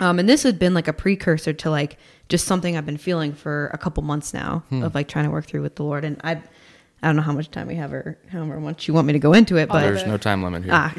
Um, 0.00 0.18
and 0.18 0.28
this 0.28 0.42
had 0.42 0.58
been 0.58 0.74
like 0.74 0.88
a 0.88 0.92
precursor 0.94 1.52
to 1.52 1.70
like 1.70 1.98
just 2.30 2.46
something 2.46 2.76
I've 2.78 2.86
been 2.86 2.96
feeling 2.96 3.34
for 3.34 3.70
a 3.74 3.78
couple 3.78 4.02
months 4.02 4.32
now 4.32 4.62
of 4.70 4.94
like 4.94 5.08
trying 5.08 5.26
to 5.26 5.30
work 5.30 5.44
through 5.46 5.60
with 5.62 5.74
the 5.76 5.84
Lord. 5.84 6.04
And 6.06 6.18
I, 6.24 6.32
I 7.02 7.06
don't 7.06 7.16
know 7.16 7.22
how 7.22 7.32
much 7.32 7.50
time 7.50 7.66
we 7.66 7.74
have 7.76 7.92
or 7.92 8.18
however 8.30 8.58
much 8.60 8.88
you 8.88 8.94
want 8.94 9.06
me 9.06 9.12
to 9.12 9.18
go 9.18 9.34
into 9.34 9.56
it, 9.58 9.68
but 9.68 9.82
There's 9.82 10.06
no 10.06 10.16
time 10.16 10.42
limit 10.42 10.64
here. 10.64 10.72
ah, 10.74 10.94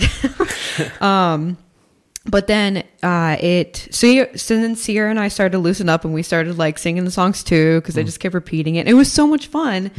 um, 1.33 1.57
but 2.25 2.45
then 2.47 2.83
uh, 3.01 3.35
it 3.39 3.87
so, 3.91 4.05
you- 4.07 4.37
so 4.37 4.55
then 4.55 4.75
Sierra 4.75 5.09
and 5.09 5.19
I 5.19 5.27
started 5.27 5.53
to 5.53 5.57
loosen 5.57 5.89
up 5.89 6.05
and 6.05 6.13
we 6.13 6.21
started 6.21 6.57
like 6.57 6.77
singing 6.77 7.03
the 7.05 7.11
songs 7.11 7.43
too 7.43 7.81
because 7.81 7.97
I 7.97 8.03
just 8.03 8.19
kept 8.19 8.35
repeating 8.35 8.75
it. 8.75 8.87
It 8.87 8.93
was 8.93 9.11
so 9.11 9.25
much 9.25 9.47
fun, 9.47 9.89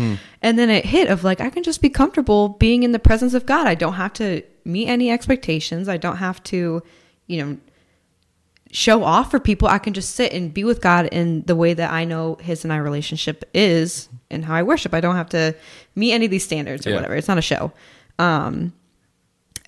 and 0.41 0.59
then 0.59 0.71
it 0.71 0.85
hit 0.85 1.09
of 1.09 1.25
like 1.25 1.41
I 1.41 1.51
can 1.51 1.63
just 1.65 1.83
be 1.83 1.89
comfortable 1.91 2.51
being 2.51 2.85
in 2.85 2.93
the 2.93 3.01
presence 3.01 3.35
of 3.35 3.45
God. 3.47 3.67
I 3.67 3.75
don't 3.75 3.95
have 3.95 4.13
to 4.15 4.43
meet 4.65 4.87
any 4.89 5.11
expectations. 5.11 5.89
I 5.89 5.97
don't 5.97 6.19
have 6.19 6.41
to, 6.45 6.83
you 7.27 7.45
know, 7.45 7.59
show 8.73 9.05
off 9.05 9.31
for 9.31 9.39
people. 9.39 9.69
I 9.69 9.79
can 9.79 9.93
just 9.93 10.17
sit 10.17 10.33
and 10.33 10.53
be 10.53 10.65
with 10.65 10.81
God 10.81 11.07
in 11.07 11.43
the 11.43 11.55
way 11.55 11.75
that 11.75 11.93
I 11.93 12.05
know 12.05 12.37
His 12.41 12.65
and 12.65 12.73
I 12.73 12.79
relationship 12.79 13.45
is 13.55 14.09
and 14.31 14.45
how 14.45 14.55
I 14.55 14.63
worship. 14.65 14.95
I 14.95 15.01
don't 15.01 15.15
have 15.17 15.29
to 15.31 15.55
meet 15.95 16.13
any 16.13 16.25
of 16.25 16.31
these 16.31 16.43
standards 16.45 16.87
or 16.87 16.91
Yeah. 16.91 16.97
whatever. 16.97 17.15
It's 17.15 17.29
not 17.29 17.39
a 17.39 17.43
show. 17.43 17.73
Um, 18.19 18.73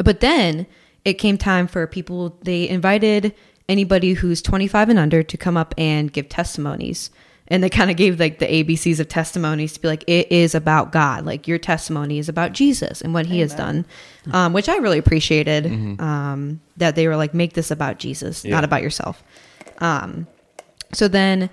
but 0.03 0.21
then 0.21 0.67
it 1.05 1.15
came 1.15 1.37
time 1.39 1.67
for 1.69 1.87
people, 1.87 2.37
they 2.43 2.69
invited 2.69 3.35
anybody 3.69 4.15
who's 4.15 4.41
25 4.43 4.89
and 4.89 4.99
under 4.99 5.23
to 5.23 5.37
come 5.37 5.57
up 5.57 5.75
and 5.79 6.13
give 6.13 6.29
testimonies. 6.29 7.11
And 7.49 7.63
they 7.63 7.69
kind 7.69 7.91
of 7.91 7.99
gave 7.99 8.19
like 8.19 8.39
the 8.39 8.47
ABCs 8.47 9.01
of 9.01 9.09
testimonies 9.09 9.75
to 9.75 9.81
be 9.81 9.87
like, 9.89 10.03
it 10.07 10.33
is 10.33 10.55
about 10.55 10.93
God. 10.93 11.27
Like 11.27 11.47
your 11.47 11.59
testimony 11.59 12.19
is 12.19 12.29
about 12.31 12.53
Jesus 12.53 13.03
and 13.03 13.13
what 13.13 13.27
he 13.27 13.41
has 13.41 13.55
done, 13.55 13.85
um, 14.33 14.55
which 14.55 14.67
I 14.69 14.77
really 14.79 14.97
appreciated 14.99 15.67
um, 16.01 16.61
that 16.79 16.95
they 16.95 17.07
were 17.07 17.17
like, 17.17 17.35
make 17.35 17.53
this 17.53 17.71
about 17.71 17.99
Jesus, 17.99 18.45
Yeah. 18.47 18.53
not 18.53 18.65
about 18.65 18.81
yourself. 18.83 19.23
Um, 19.79 20.27
so 20.93 21.07
then 21.07 21.51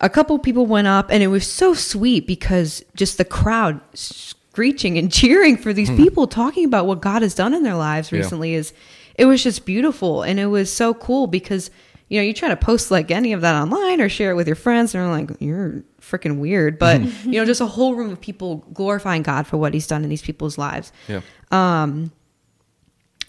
a 0.00 0.08
couple 0.08 0.38
people 0.38 0.64
went 0.64 0.86
up 0.86 1.10
and 1.10 1.22
it 1.22 1.26
was 1.28 1.46
so 1.46 1.74
sweet 1.74 2.26
because 2.26 2.82
just 2.96 3.18
the 3.18 3.24
crowd 3.24 3.80
screeching 3.92 4.96
and 4.96 5.12
cheering 5.20 5.58
for 5.58 5.74
these 5.74 5.90
people 5.90 6.26
talking 6.26 6.64
about 6.64 6.86
what 6.86 7.02
God 7.02 7.20
has 7.20 7.34
done 7.34 7.52
in 7.52 7.62
their 7.64 7.74
lives 7.76 8.08
Hmm. 8.08 8.16
Yeah. 8.16 8.22
recently 8.22 8.54
is 8.54 8.72
it 9.16 9.26
was 9.26 9.42
just 9.42 9.66
beautiful 9.66 10.22
and 10.22 10.40
it 10.40 10.46
was 10.46 10.72
so 10.72 10.94
cool 10.94 11.26
because 11.26 11.70
you 12.12 12.20
know 12.20 12.24
you 12.24 12.34
try 12.34 12.48
to 12.48 12.56
post 12.56 12.90
like 12.90 13.10
any 13.10 13.32
of 13.32 13.40
that 13.40 13.54
online 13.54 14.00
or 14.00 14.08
share 14.08 14.30
it 14.30 14.34
with 14.34 14.46
your 14.46 14.56
friends 14.56 14.94
and 14.94 15.02
they're 15.02 15.10
like 15.10 15.30
you're 15.40 15.82
freaking 16.00 16.38
weird 16.38 16.78
but 16.78 17.00
you 17.24 17.32
know 17.32 17.44
just 17.44 17.60
a 17.60 17.66
whole 17.66 17.94
room 17.94 18.10
of 18.12 18.20
people 18.20 18.56
glorifying 18.74 19.22
God 19.22 19.46
for 19.46 19.56
what 19.56 19.72
he's 19.72 19.86
done 19.86 20.04
in 20.04 20.10
these 20.10 20.22
people's 20.22 20.58
lives 20.58 20.92
Yeah. 21.08 21.22
Um, 21.50 22.12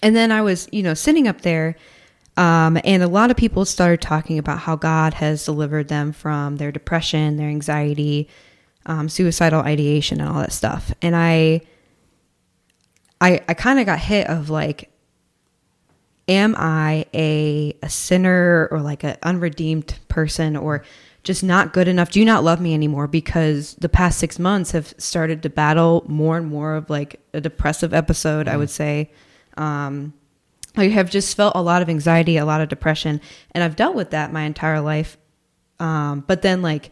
and 0.04 0.14
then 0.14 0.30
I 0.30 0.42
was, 0.42 0.68
you 0.70 0.82
know, 0.82 0.92
sitting 0.92 1.26
up 1.26 1.40
there, 1.40 1.76
um, 2.36 2.78
and 2.84 3.02
a 3.02 3.08
lot 3.08 3.30
of 3.30 3.38
people 3.38 3.64
started 3.64 4.02
talking 4.02 4.38
about 4.38 4.58
how 4.58 4.76
God 4.76 5.14
has 5.14 5.46
delivered 5.46 5.88
them 5.88 6.12
from 6.12 6.56
their 6.56 6.70
depression, 6.70 7.38
their 7.38 7.48
anxiety, 7.48 8.28
um, 8.84 9.08
suicidal 9.08 9.62
ideation, 9.62 10.20
and 10.20 10.28
all 10.28 10.40
that 10.40 10.52
stuff. 10.52 10.92
And 11.00 11.16
I, 11.16 11.62
I, 13.18 13.40
I 13.48 13.54
kind 13.54 13.80
of 13.80 13.86
got 13.86 13.98
hit 13.98 14.26
of 14.26 14.50
like, 14.50 14.90
am 16.28 16.54
I 16.56 17.06
a 17.14 17.76
a 17.82 17.88
sinner 17.88 18.68
or 18.70 18.80
like 18.80 19.02
an 19.04 19.16
unredeemed 19.22 19.98
person 20.08 20.56
or 20.56 20.84
just 21.22 21.42
not 21.42 21.72
good 21.72 21.88
enough? 21.88 22.10
Do 22.10 22.20
you 22.20 22.26
not 22.26 22.44
love 22.44 22.60
me 22.60 22.74
anymore? 22.74 23.06
Because 23.06 23.74
the 23.76 23.88
past 23.88 24.18
six 24.18 24.38
months 24.38 24.72
have 24.72 24.94
started 24.98 25.42
to 25.42 25.50
battle 25.50 26.04
more 26.06 26.36
and 26.36 26.46
more 26.46 26.74
of 26.74 26.90
like 26.90 27.20
a 27.32 27.40
depressive 27.40 27.94
episode. 27.94 28.48
I 28.48 28.56
would 28.56 28.70
say. 28.70 29.10
Um, 29.56 30.14
I 30.76 30.88
have 30.88 31.08
just 31.08 31.36
felt 31.36 31.54
a 31.54 31.62
lot 31.62 31.82
of 31.82 31.88
anxiety, 31.88 32.36
a 32.36 32.44
lot 32.44 32.60
of 32.60 32.68
depression, 32.68 33.20
and 33.52 33.62
I've 33.62 33.76
dealt 33.76 33.94
with 33.94 34.10
that 34.10 34.32
my 34.32 34.42
entire 34.42 34.80
life. 34.80 35.16
Um, 35.78 36.24
but 36.26 36.42
then 36.42 36.62
like, 36.62 36.90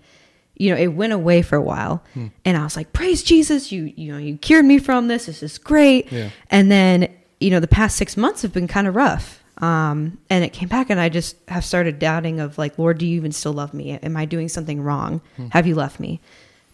you 0.57 0.71
know, 0.71 0.77
it 0.81 0.88
went 0.88 1.12
away 1.12 1.42
for 1.42 1.57
a 1.57 1.62
while, 1.62 2.05
and 2.45 2.57
I 2.57 2.62
was 2.62 2.77
like, 2.77 2.92
"Praise 2.92 3.23
Jesus! 3.25 3.73
You 3.73 3.92
you 3.97 4.12
know 4.12 4.18
you 4.18 4.37
cured 4.37 4.64
me 4.64 4.79
from 4.79 5.09
this. 5.09 5.27
This 5.27 5.42
is 5.42 5.59
great." 5.59 6.12
Yeah. 6.12 6.31
And 6.51 6.71
then 6.71 7.12
you 7.43 7.51
know 7.51 7.61
the 7.61 7.69
past 7.69 7.97
six 7.97 8.17
months 8.17 8.43
have 8.43 8.53
been 8.53 8.69
kind 8.69 8.87
of 8.87 8.95
rough. 8.95 9.43
Um, 9.59 10.19
and 10.31 10.43
it 10.45 10.53
came 10.53 10.69
back, 10.69 10.91
and 10.91 10.99
I 10.99 11.09
just 11.09 11.37
have 11.49 11.65
started 11.65 11.99
doubting 11.99 12.41
of 12.41 12.59
like, 12.59 12.79
Lord, 12.79 12.99
do 12.99 13.07
you 13.07 13.17
even 13.17 13.33
still 13.33 13.53
love 13.53 13.75
me? 13.75 13.93
Am 13.93 14.17
I 14.17 14.25
doing 14.25 14.49
something 14.49 14.83
wrong? 14.83 15.21
Have 15.51 15.67
you 15.67 15.75
left 15.75 16.01
me? 16.01 16.21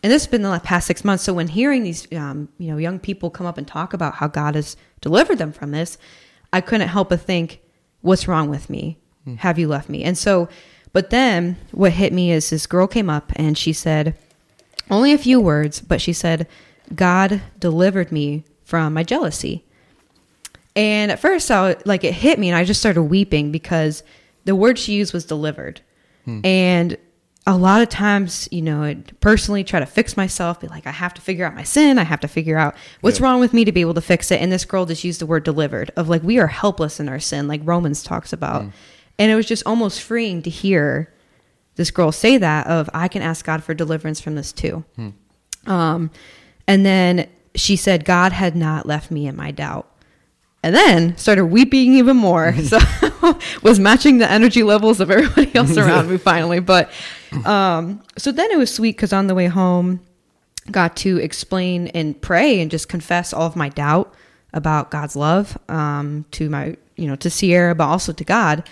And 0.02 0.12
this 0.12 0.22
has 0.24 0.30
been 0.30 0.42
the 0.42 0.60
past 0.62 0.86
six 0.86 1.04
months. 1.04 1.24
So 1.24 1.34
when 1.34 1.48
hearing 1.48 1.82
these, 1.82 2.10
um, 2.12 2.48
you 2.56 2.70
know, 2.70 2.78
young 2.78 3.00
people 3.00 3.30
come 3.30 3.46
up 3.46 3.58
and 3.58 3.66
talk 3.66 3.92
about 3.92 4.14
how 4.14 4.28
God 4.28 4.54
has 4.54 4.76
delivered 5.00 5.38
them 5.38 5.52
from 5.52 5.72
this, 5.72 5.98
I 6.52 6.60
couldn't 6.60 6.88
help 6.88 7.08
but 7.08 7.20
think, 7.20 7.60
what's 8.00 8.28
wrong 8.28 8.48
with 8.48 8.70
me? 8.70 8.96
Have 9.38 9.58
you 9.58 9.68
left 9.68 9.88
me? 9.90 10.04
And 10.04 10.16
so, 10.16 10.48
but 10.94 11.10
then 11.10 11.58
what 11.72 11.92
hit 11.92 12.12
me 12.12 12.30
is 12.32 12.48
this 12.48 12.66
girl 12.66 12.86
came 12.86 13.10
up 13.10 13.32
and 13.36 13.58
she 13.58 13.74
said, 13.74 14.14
only 14.90 15.12
a 15.12 15.18
few 15.18 15.40
words, 15.40 15.82
but 15.82 16.00
she 16.00 16.14
said, 16.14 16.46
God 16.94 17.42
delivered 17.58 18.10
me 18.10 18.44
from 18.64 18.94
my 18.94 19.02
jealousy. 19.02 19.64
And 20.78 21.10
at 21.10 21.18
first, 21.18 21.50
I 21.50 21.60
was- 21.68 21.82
like 21.84 22.04
it 22.04 22.14
hit 22.14 22.38
me, 22.38 22.48
and 22.48 22.56
I 22.56 22.64
just 22.64 22.80
started 22.80 23.02
weeping 23.02 23.50
because 23.52 24.02
the 24.44 24.54
word 24.54 24.78
she 24.78 24.92
used 24.94 25.12
was 25.12 25.24
delivered. 25.24 25.80
Hmm. 26.24 26.40
And 26.44 26.96
a 27.46 27.56
lot 27.56 27.80
of 27.82 27.88
times, 27.88 28.46
you 28.50 28.62
know, 28.62 28.82
I'd 28.82 29.18
personally 29.20 29.64
try 29.64 29.80
to 29.80 29.86
fix 29.86 30.16
myself, 30.16 30.60
be 30.60 30.68
like, 30.68 30.86
I 30.86 30.90
have 30.90 31.14
to 31.14 31.20
figure 31.22 31.46
out 31.46 31.54
my 31.54 31.62
sin. 31.62 31.98
I 31.98 32.04
have 32.04 32.20
to 32.20 32.28
figure 32.28 32.58
out 32.58 32.74
what's 33.00 33.18
Yeah. 33.20 33.24
wrong 33.26 33.40
with 33.40 33.52
me 33.54 33.64
to 33.64 33.72
be 33.72 33.80
able 33.80 33.94
to 33.94 34.00
fix 34.02 34.30
it. 34.30 34.40
And 34.40 34.52
this 34.52 34.64
girl 34.66 34.84
just 34.86 35.02
used 35.02 35.20
the 35.20 35.26
word 35.26 35.44
delivered, 35.44 35.90
of 35.96 36.08
like, 36.08 36.22
we 36.22 36.38
are 36.38 36.46
helpless 36.48 37.00
in 37.00 37.08
our 37.08 37.18
sin, 37.18 37.48
like 37.48 37.62
Romans 37.64 38.02
talks 38.02 38.32
about. 38.32 38.62
Hmm. 38.64 38.68
And 39.18 39.30
it 39.32 39.34
was 39.34 39.46
just 39.46 39.62
almost 39.66 40.00
freeing 40.00 40.42
to 40.42 40.50
hear 40.50 41.12
this 41.76 41.90
girl 41.90 42.12
say 42.12 42.36
that 42.38 42.66
of 42.66 42.88
I 42.94 43.08
can 43.08 43.22
ask 43.22 43.44
God 43.44 43.64
for 43.64 43.72
deliverance 43.74 44.20
from 44.20 44.34
this 44.36 44.52
too. 44.52 44.84
Hmm. 44.96 45.08
Um, 45.66 46.10
and 46.66 46.84
then 46.86 47.26
she 47.54 47.76
said, 47.76 48.04
God 48.04 48.32
had 48.32 48.54
not 48.54 48.86
left 48.86 49.10
me 49.10 49.26
in 49.26 49.34
my 49.34 49.50
doubt. 49.50 49.90
And 50.62 50.74
then 50.74 51.16
started 51.16 51.46
weeping 51.46 51.94
even 51.94 52.16
more. 52.16 52.54
So 52.62 52.78
was 53.62 53.78
matching 53.78 54.18
the 54.18 54.30
energy 54.30 54.62
levels 54.62 55.00
of 55.00 55.10
everybody 55.10 55.54
else 55.54 55.76
around 55.76 56.10
me 56.10 56.18
finally. 56.18 56.60
But 56.60 56.90
um, 57.44 58.02
so 58.16 58.32
then 58.32 58.50
it 58.50 58.58
was 58.58 58.72
sweet 58.72 58.96
because 58.96 59.12
on 59.12 59.26
the 59.26 59.34
way 59.34 59.46
home, 59.46 60.00
got 60.70 60.96
to 60.98 61.16
explain 61.18 61.88
and 61.88 62.20
pray 62.20 62.60
and 62.60 62.70
just 62.70 62.88
confess 62.88 63.32
all 63.32 63.46
of 63.46 63.56
my 63.56 63.70
doubt 63.70 64.14
about 64.52 64.90
God's 64.90 65.16
love 65.16 65.56
um, 65.68 66.24
to 66.32 66.50
my, 66.50 66.76
you 66.96 67.06
know, 67.06 67.16
to 67.16 67.30
Sierra, 67.30 67.74
but 67.74 67.84
also 67.84 68.12
to 68.12 68.24
God. 68.24 68.68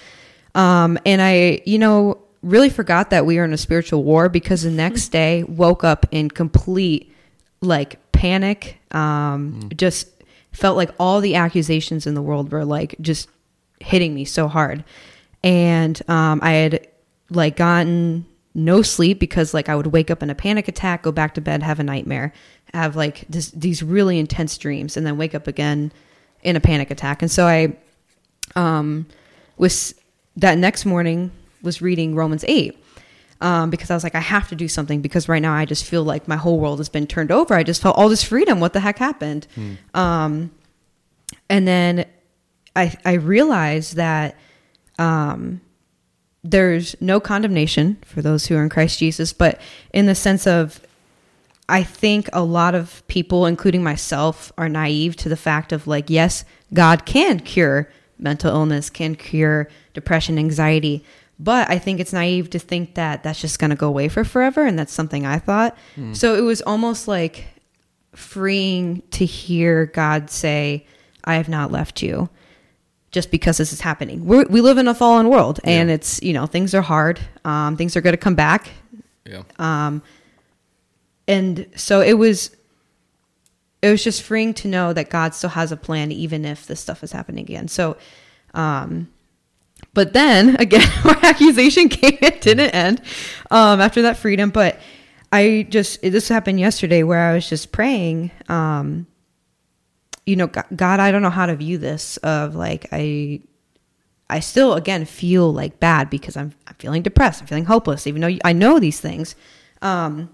Um, 0.55 0.99
and 1.07 1.23
I, 1.23 1.63
you 1.65 1.79
know, 1.79 2.19
really 2.43 2.71
forgot 2.71 3.11
that 3.11 3.27
we 3.27 3.37
were 3.37 3.45
in 3.45 3.53
a 3.53 3.59
spiritual 3.59 4.05
war 4.05 4.29
because 4.29 4.63
the 4.63 4.71
next 4.71 5.09
day 5.09 5.43
woke 5.45 5.85
up 5.85 6.07
in 6.11 6.31
complete 6.31 7.13
like 7.61 7.99
panic. 8.13 8.79
Um, 8.91 9.71
Just 9.77 10.09
felt 10.57 10.77
like 10.77 10.91
all 10.99 11.21
the 11.21 11.35
accusations 11.35 12.07
in 12.07 12.15
the 12.15 12.23
world 12.23 12.51
were 12.51 12.65
like 12.65 12.95
just 13.01 13.29
hitting 13.79 14.15
me 14.15 14.25
so 14.25 14.49
hard. 14.49 14.83
And 15.45 16.01
um, 16.09 16.41
I 16.43 16.53
had 16.53 16.89
like 17.29 17.57
gotten 17.57 18.25
no 18.55 18.81
sleep 18.81 19.21
because 19.21 19.53
like 19.53 19.69
I 19.69 19.77
would 19.77 19.89
wake 19.89 20.11
up 20.11 20.23
in 20.23 20.31
a 20.31 20.35
panic 20.35 20.67
attack, 20.67 21.03
go 21.03 21.13
back 21.13 21.35
to 21.35 21.43
bed, 21.43 21.63
have 21.63 21.79
a 21.79 21.85
nightmare, 21.85 22.33
have 22.73 22.97
like 22.97 23.27
this, 23.29 23.51
these 23.51 23.83
really 23.83 24.19
intense 24.19 24.57
dreams, 24.57 24.97
and 24.97 25.07
then 25.07 25.19
wake 25.19 25.35
up 25.35 25.47
again 25.47 25.93
in 26.43 26.57
a 26.57 26.61
panic 26.61 26.91
attack. 26.91 27.21
And 27.21 27.31
so 27.31 27.47
I 27.47 27.77
um, 28.55 29.07
was 29.59 29.95
that 30.37 30.57
next 30.57 30.87
morning 30.87 31.33
was 31.63 31.83
reading 31.83 32.15
Romans 32.15 32.45
eight 32.49 32.83
um, 33.41 33.71
because 33.71 33.91
I 33.91 33.95
was 33.95 34.05
like, 34.05 34.15
I 34.15 34.21
have 34.21 34.49
to 34.49 34.55
do 34.55 34.69
something 34.69 35.01
because 35.01 35.29
right 35.29 35.43
now 35.43 35.53
I 35.55 35.65
just 35.65 35.85
feel 35.85 36.05
like 36.05 36.27
my 36.27 36.37
whole 36.37 36.59
world 36.59 36.79
has 36.79 36.89
been 36.89 37.07
turned 37.07 37.31
over. 37.31 37.55
I 37.55 37.63
just 37.63 37.83
felt 37.83 37.97
all 37.97 38.09
this 38.09 38.23
freedom. 38.23 38.61
What 38.61 38.73
the 38.73 38.81
heck 38.81 38.99
happened? 38.99 39.47
Um, 39.95 40.51
and 41.49 41.67
then 41.69 42.07
I 42.75 42.95
I 43.05 43.15
realized 43.15 43.97
that 43.97 44.37
um, 44.99 45.61
there's 46.43 46.97
no 47.01 47.21
condemnation 47.21 47.99
for 48.05 48.23
those 48.23 48.47
who 48.47 48.57
are 48.57 48.63
in 48.63 48.69
Christ 48.69 48.99
Jesus, 48.99 49.33
but 49.33 49.61
in 49.93 50.07
the 50.07 50.15
sense 50.15 50.47
of 50.47 50.81
I 51.69 51.83
think 51.83 52.29
a 52.33 52.43
lot 52.43 52.75
of 52.75 53.07
people, 53.09 53.45
including 53.45 53.83
myself, 53.83 54.53
are 54.57 54.69
naive 54.69 55.17
to 55.17 55.29
the 55.29 55.37
fact 55.37 55.73
of 55.73 55.87
like, 55.87 56.09
yes, 56.09 56.45
God 56.73 57.05
can 57.05 57.41
cure 57.41 57.91
mental 58.19 58.53
illness, 58.53 58.89
can 58.89 59.17
cure 59.17 59.69
depression, 59.93 60.39
anxiety. 60.39 61.05
But 61.39 61.69
I 61.71 61.79
think 61.79 62.01
it's 62.01 62.13
naive 62.13 62.49
to 62.51 62.59
think 62.59 62.95
that 62.95 63.23
that's 63.23 63.41
just 63.41 63.59
going 63.59 63.71
to 63.71 63.77
go 63.77 63.89
away 63.89 64.09
for 64.09 64.25
forever. 64.25 64.65
And 64.65 64.79
that's 64.79 64.93
something 64.93 65.27
I 65.27 65.39
thought. 65.39 65.77
So 66.13 66.35
it 66.35 66.41
was 66.41 66.63
almost 66.63 67.07
like 67.09 67.45
freeing 68.15 69.03
to 69.11 69.25
hear 69.27 69.87
God 69.87 70.31
say, 70.31 70.87
I 71.25 71.35
have 71.35 71.49
not 71.49 71.71
left 71.71 72.03
you 72.03 72.31
just 73.11 73.31
because 73.31 73.59
this 73.59 73.73
is 73.73 73.81
happening. 73.83 74.25
We're, 74.25 74.47
we 74.49 74.61
live 74.63 74.79
in 74.79 74.89
a 74.89 74.95
fallen 74.95 75.29
world 75.29 75.61
and 75.65 75.89
Yeah. 75.91 75.95
it's, 75.97 76.23
you 76.23 76.33
know, 76.33 76.47
things 76.47 76.75
are 76.75 76.83
hard. 76.83 77.21
Um, 77.45 77.77
things 77.77 77.97
are 77.97 78.01
going 78.01 78.15
to 78.15 78.19
come 78.19 78.35
back 78.35 78.71
Yeah. 79.27 79.43
Um, 79.59 80.03
and 81.29 81.67
so 81.77 82.01
it 82.01 82.15
was 82.15 82.55
it 83.83 83.91
was 83.91 84.03
just 84.03 84.23
freeing 84.23 84.55
to 84.55 84.69
know 84.69 84.93
that 84.93 85.11
god 85.11 85.35
still 85.35 85.51
has 85.51 85.71
a 85.73 85.77
plan 85.77 86.11
even 86.13 86.45
if 86.45 86.67
this 86.67 86.79
stuff 86.81 87.03
is 87.03 87.11
happening 87.13 87.43
again 87.45 87.67
so 87.69 87.97
um 88.55 89.09
but 89.97 90.13
then 90.13 90.55
again 90.61 90.89
our 91.05 91.25
accusation 91.25 91.89
came 91.89 92.17
it 92.23 92.41
didn't 92.41 92.71
end 92.71 93.03
um 93.51 93.81
after 93.81 94.03
that 94.03 94.17
freedom 94.17 94.51
but 94.51 94.79
i 95.33 95.67
just 95.69 96.01
this 96.03 96.29
happened 96.29 96.61
yesterday 96.61 97.03
where 97.03 97.31
i 97.31 97.35
was 97.35 97.49
just 97.49 97.73
praying 97.73 98.31
um 98.49 99.09
you 100.25 100.37
know 100.37 100.47
god, 100.47 100.67
god 100.77 101.01
i 101.01 101.11
don't 101.11 101.23
know 101.23 101.31
how 101.31 101.47
to 101.47 101.57
view 101.57 101.79
this 101.79 102.17
of 102.19 102.55
like 102.55 102.87
i 102.93 103.41
I 104.29 104.41
still 104.41 104.75
again 104.75 105.05
feel 105.05 105.53
like 105.53 105.79
bad 105.79 106.11
because 106.11 106.37
I'm 106.37 106.53
I'm 106.67 106.75
feeling 106.81 107.03
depressed. 107.03 107.41
I'm 107.41 107.47
feeling 107.47 107.67
hopeless, 107.67 108.07
even 108.07 108.21
though 108.21 108.37
I 108.45 108.53
know 108.53 108.81
these 108.81 109.01
things. 109.01 109.37
Um, 109.83 110.31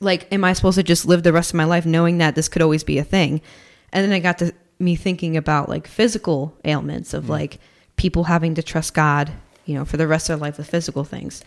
like, 0.00 0.30
am 0.32 0.44
I 0.44 0.52
supposed 0.52 0.78
to 0.78 0.82
just 0.82 1.06
live 1.06 1.22
the 1.22 1.32
rest 1.32 1.50
of 1.50 1.54
my 1.54 1.64
life 1.64 1.86
knowing 1.86 2.18
that 2.18 2.34
this 2.34 2.48
could 2.48 2.60
always 2.60 2.82
be 2.82 2.98
a 2.98 3.04
thing? 3.04 3.40
And 3.92 4.04
then 4.04 4.12
I 4.12 4.18
got 4.18 4.38
to 4.38 4.52
me 4.78 4.96
thinking 4.96 5.36
about 5.36 5.68
like 5.68 5.86
physical 5.86 6.58
ailments 6.64 7.14
of 7.14 7.28
like 7.28 7.60
people 7.96 8.24
having 8.24 8.54
to 8.54 8.62
trust 8.62 8.94
God, 8.94 9.32
you 9.64 9.74
know, 9.74 9.84
for 9.84 9.96
the 9.96 10.06
rest 10.06 10.28
of 10.28 10.38
their 10.38 10.46
life 10.46 10.58
with 10.58 10.68
physical 10.68 11.04
things. 11.04 11.42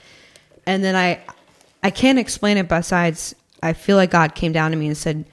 And 0.65 0.83
then 0.83 0.95
I 0.95 1.21
I 1.83 1.89
can't 1.89 2.19
explain 2.19 2.57
it 2.57 2.67
besides 2.67 3.36
I 3.62 3.73
feel 3.73 3.97
like 3.97 4.12
God 4.12 4.36
came 4.36 4.51
down 4.51 4.71
to 4.71 4.77
me 4.77 4.88
and 4.88 4.97
said, 4.97 5.25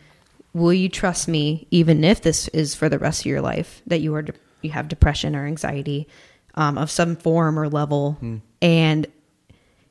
"Will 0.52 0.72
you 0.72 0.88
trust 0.88 1.28
me 1.28 1.66
even 1.70 2.04
if 2.04 2.20
this 2.22 2.48
is 2.48 2.74
for 2.74 2.88
the 2.88 2.98
rest 2.98 3.20
of 3.22 3.26
your 3.26 3.40
life 3.40 3.82
that 3.86 4.00
you 4.00 4.14
are 4.14 4.22
de- 4.22 4.34
you 4.62 4.70
have 4.70 4.88
depression 4.88 5.34
or 5.36 5.46
anxiety 5.46 6.06
um, 6.54 6.78
of 6.78 6.90
some 6.90 7.16
form 7.16 7.58
or 7.58 7.68
level?" 7.68 8.18
And 8.62 9.06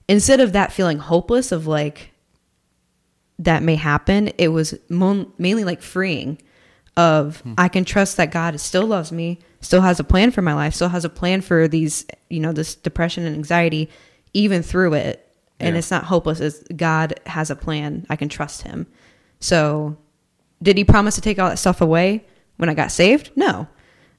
instead 0.07 0.39
of 0.39 0.53
that 0.53 0.71
feeling 0.71 0.97
hopeless 0.99 1.51
of 1.51 1.67
like 1.67 2.11
that 3.39 3.63
may 3.63 3.75
happen, 3.75 4.29
it 4.37 4.49
was 4.49 4.75
mo- 4.89 5.31
mainly 5.37 5.63
like 5.63 5.81
freeing 5.81 6.39
of 6.95 7.41
I 7.57 7.67
can 7.69 7.85
trust 7.85 8.17
that 8.17 8.31
God 8.31 8.59
still 8.59 8.85
loves 8.85 9.11
me, 9.11 9.39
still 9.61 9.81
has 9.81 9.99
a 9.99 10.03
plan 10.03 10.31
for 10.31 10.41
my 10.41 10.53
life, 10.53 10.73
still 10.75 10.89
has 10.89 11.03
a 11.05 11.09
plan 11.09 11.41
for 11.41 11.67
these, 11.67 12.05
you 12.29 12.39
know, 12.39 12.51
this 12.51 12.75
depression 12.75 13.25
and 13.25 13.35
anxiety, 13.35 13.89
even 14.33 14.61
through 14.63 14.93
it. 14.93 15.19
And 15.59 15.75
Yeah. 15.75 15.79
it's 15.79 15.91
not 15.91 16.03
hopeless. 16.05 16.39
It's 16.39 16.63
God 16.75 17.19
has 17.25 17.49
a 17.49 17.55
plan. 17.55 18.05
I 18.09 18.15
can 18.15 18.27
trust 18.29 18.63
Him. 18.63 18.85
So, 19.39 19.97
did 20.61 20.77
He 20.77 20.83
promise 20.83 21.15
to 21.15 21.21
take 21.21 21.39
all 21.39 21.49
that 21.49 21.57
stuff 21.59 21.81
away 21.81 22.25
when 22.57 22.69
I 22.69 22.73
got 22.73 22.91
saved? 22.91 23.31
No. 23.35 23.67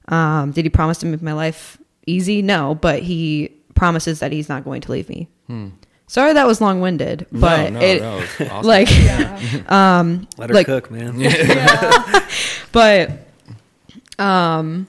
Um, 0.07 0.51
did 0.51 0.65
He 0.65 0.69
promise 0.69 0.97
to 0.99 1.05
make 1.05 1.21
my 1.21 1.33
life 1.33 1.77
easy? 2.07 2.41
No. 2.41 2.75
But 2.75 3.03
He 3.03 3.51
promises 3.75 4.19
that 4.19 4.31
He's 4.31 4.49
not 4.49 4.63
going 4.63 4.81
to 4.81 4.91
leave 4.91 5.07
me. 5.09 5.27
Sorry 6.07 6.33
that 6.33 6.45
was 6.45 6.61
long 6.61 6.81
winded, 6.81 7.25
but 7.31 7.73
no, 7.73 7.79
it 7.81 8.01
no, 8.01 8.17
it's 8.19 8.41
awesome. 8.51 8.67
like 8.67 8.87
Yeah. 8.91 10.13
Let 10.37 10.49
her 10.49 10.53
Like- 10.55 10.65
cook, 10.67 10.91
man. 10.91 11.19
yeah. 11.19 12.27
but 12.71 13.11
um 14.19 14.87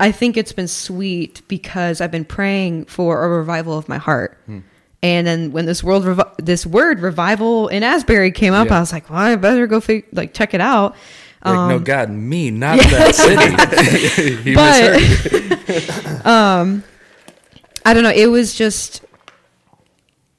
i 0.00 0.10
think 0.10 0.36
it's 0.36 0.52
been 0.52 0.66
sweet 0.66 1.42
because 1.46 2.00
i've 2.00 2.10
been 2.10 2.24
praying 2.24 2.84
for 2.86 3.24
a 3.24 3.28
revival 3.28 3.78
of 3.78 3.88
my 3.88 3.98
heart 3.98 4.36
and 5.02 5.26
then 5.26 5.52
when 5.52 5.66
this 5.66 5.84
world 5.84 6.04
revi- 6.04 6.34
this 6.38 6.66
word 6.66 6.98
revival 7.00 7.68
in 7.68 7.82
asbury 7.84 8.32
came 8.32 8.52
up 8.52 8.68
Yeah. 8.68 8.78
i 8.78 8.80
was 8.80 8.92
like 8.92 9.08
well 9.10 9.18
i 9.20 9.36
better 9.36 9.66
go 9.68 9.80
fig- 9.80 10.06
like 10.12 10.34
check 10.34 10.54
it 10.54 10.60
out 10.60 10.96
like, 11.44 11.54
no, 11.54 11.76
Um, 11.76 11.84
God, 11.84 12.08
me, 12.10 12.50
not 12.50 12.78
that 12.80 13.14
city. 13.14 14.50
You 14.50 14.56
misheard. 14.56 15.60
but 16.22 16.26
um 16.26 16.82
i 17.84 17.92
don't 17.94 18.02
know 18.02 18.10
it 18.14 18.26
was 18.26 18.54
just 18.54 19.02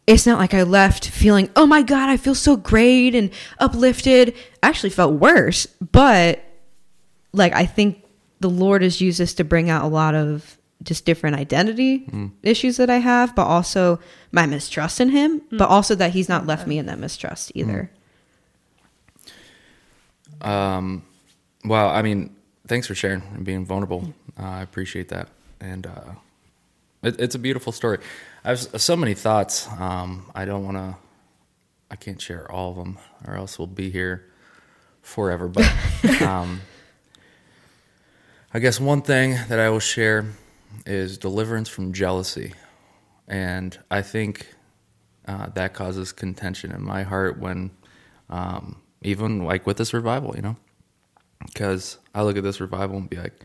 it's 0.07 0.25
not 0.25 0.39
like 0.39 0.53
i 0.53 0.63
left 0.63 1.07
feeling 1.09 1.49
oh 1.55 1.65
my 1.65 1.81
god 1.81 2.09
i 2.09 2.17
feel 2.17 2.35
so 2.35 2.55
great 2.55 3.15
and 3.15 3.29
uplifted. 3.59 4.33
I 4.61 4.67
actually 4.67 4.89
felt 4.91 5.13
worse 5.15 5.65
but 5.91 6.43
like 7.33 7.53
i 7.53 7.65
think 7.65 8.03
the 8.39 8.49
lord 8.49 8.81
has 8.81 9.01
used 9.01 9.19
this 9.19 9.33
to 9.35 9.43
bring 9.43 9.69
out 9.69 9.83
a 9.83 9.87
lot 9.87 10.15
of 10.15 10.57
just 10.83 11.05
different 11.05 11.35
identity 11.37 12.07
issues 12.43 12.77
that 12.77 12.89
i 12.89 12.97
have 12.97 13.35
but 13.35 13.45
also 13.45 13.99
my 14.31 14.45
mistrust 14.45 14.99
in 14.99 15.09
him 15.09 15.41
but 15.51 15.69
also 15.69 15.95
that 15.95 16.11
he's 16.11 16.29
not 16.29 16.45
left 16.45 16.67
me 16.67 16.77
in 16.77 16.85
that 16.85 16.99
mistrust 16.99 17.51
either. 17.55 17.89
Um, 20.41 21.03
well, 21.63 21.89
I 21.89 22.01
mean, 22.01 22.35
thanks 22.67 22.87
for 22.87 22.95
sharing 22.95 23.23
and 23.33 23.43
being 23.43 23.65
vulnerable. 23.65 24.13
Uh, 24.39 24.43
I 24.43 24.61
appreciate 24.61 25.09
that, 25.09 25.29
and 25.59 25.87
uh, 25.87 26.13
it, 27.03 27.19
it's 27.19 27.35
a 27.35 27.39
beautiful 27.39 27.71
story. 27.71 27.99
I 28.45 28.49
have 28.49 28.60
so 28.60 28.95
many 28.95 29.15
thoughts. 29.15 29.67
Um, 29.79 30.29
I 30.36 30.45
don't 30.45 30.63
want 30.63 30.77
to. 30.77 30.95
I 31.89 31.95
can't 31.95 32.21
share 32.21 32.49
all 32.51 32.69
of 32.69 32.77
them, 32.77 32.99
or 33.25 33.36
else 33.36 33.58
we'll 33.58 33.65
be 33.65 33.89
here 33.89 34.31
forever. 35.01 35.47
But 35.47 35.67
um, 36.21 36.62
I 38.53 38.60
guess 38.60 38.79
one 38.79 39.01
thing 39.01 39.31
that 39.49 39.60
I 39.60 39.71
will 39.71 39.79
share 39.79 40.27
is 40.86 41.17
deliverance 41.17 41.69
from 41.69 41.91
jealousy, 41.91 42.53
and 43.27 43.79
I 43.89 44.03
think 44.03 44.53
uh, 45.27 45.47
that 45.55 45.73
causes 45.73 46.12
contention 46.12 46.71
in 46.71 46.84
my 46.84 47.01
heart 47.01 47.39
when, 47.39 47.71
um, 48.29 48.79
even 49.01 49.43
like 49.43 49.65
with 49.65 49.77
this 49.77 49.91
revival, 49.91 50.36
you 50.36 50.43
know, 50.43 50.55
because 51.47 51.97
I 52.13 52.21
look 52.21 52.38
at 52.38 52.43
this 52.43 52.62
revival 52.62 52.97
and 52.97 53.10
be 53.10 53.17
like, 53.17 53.43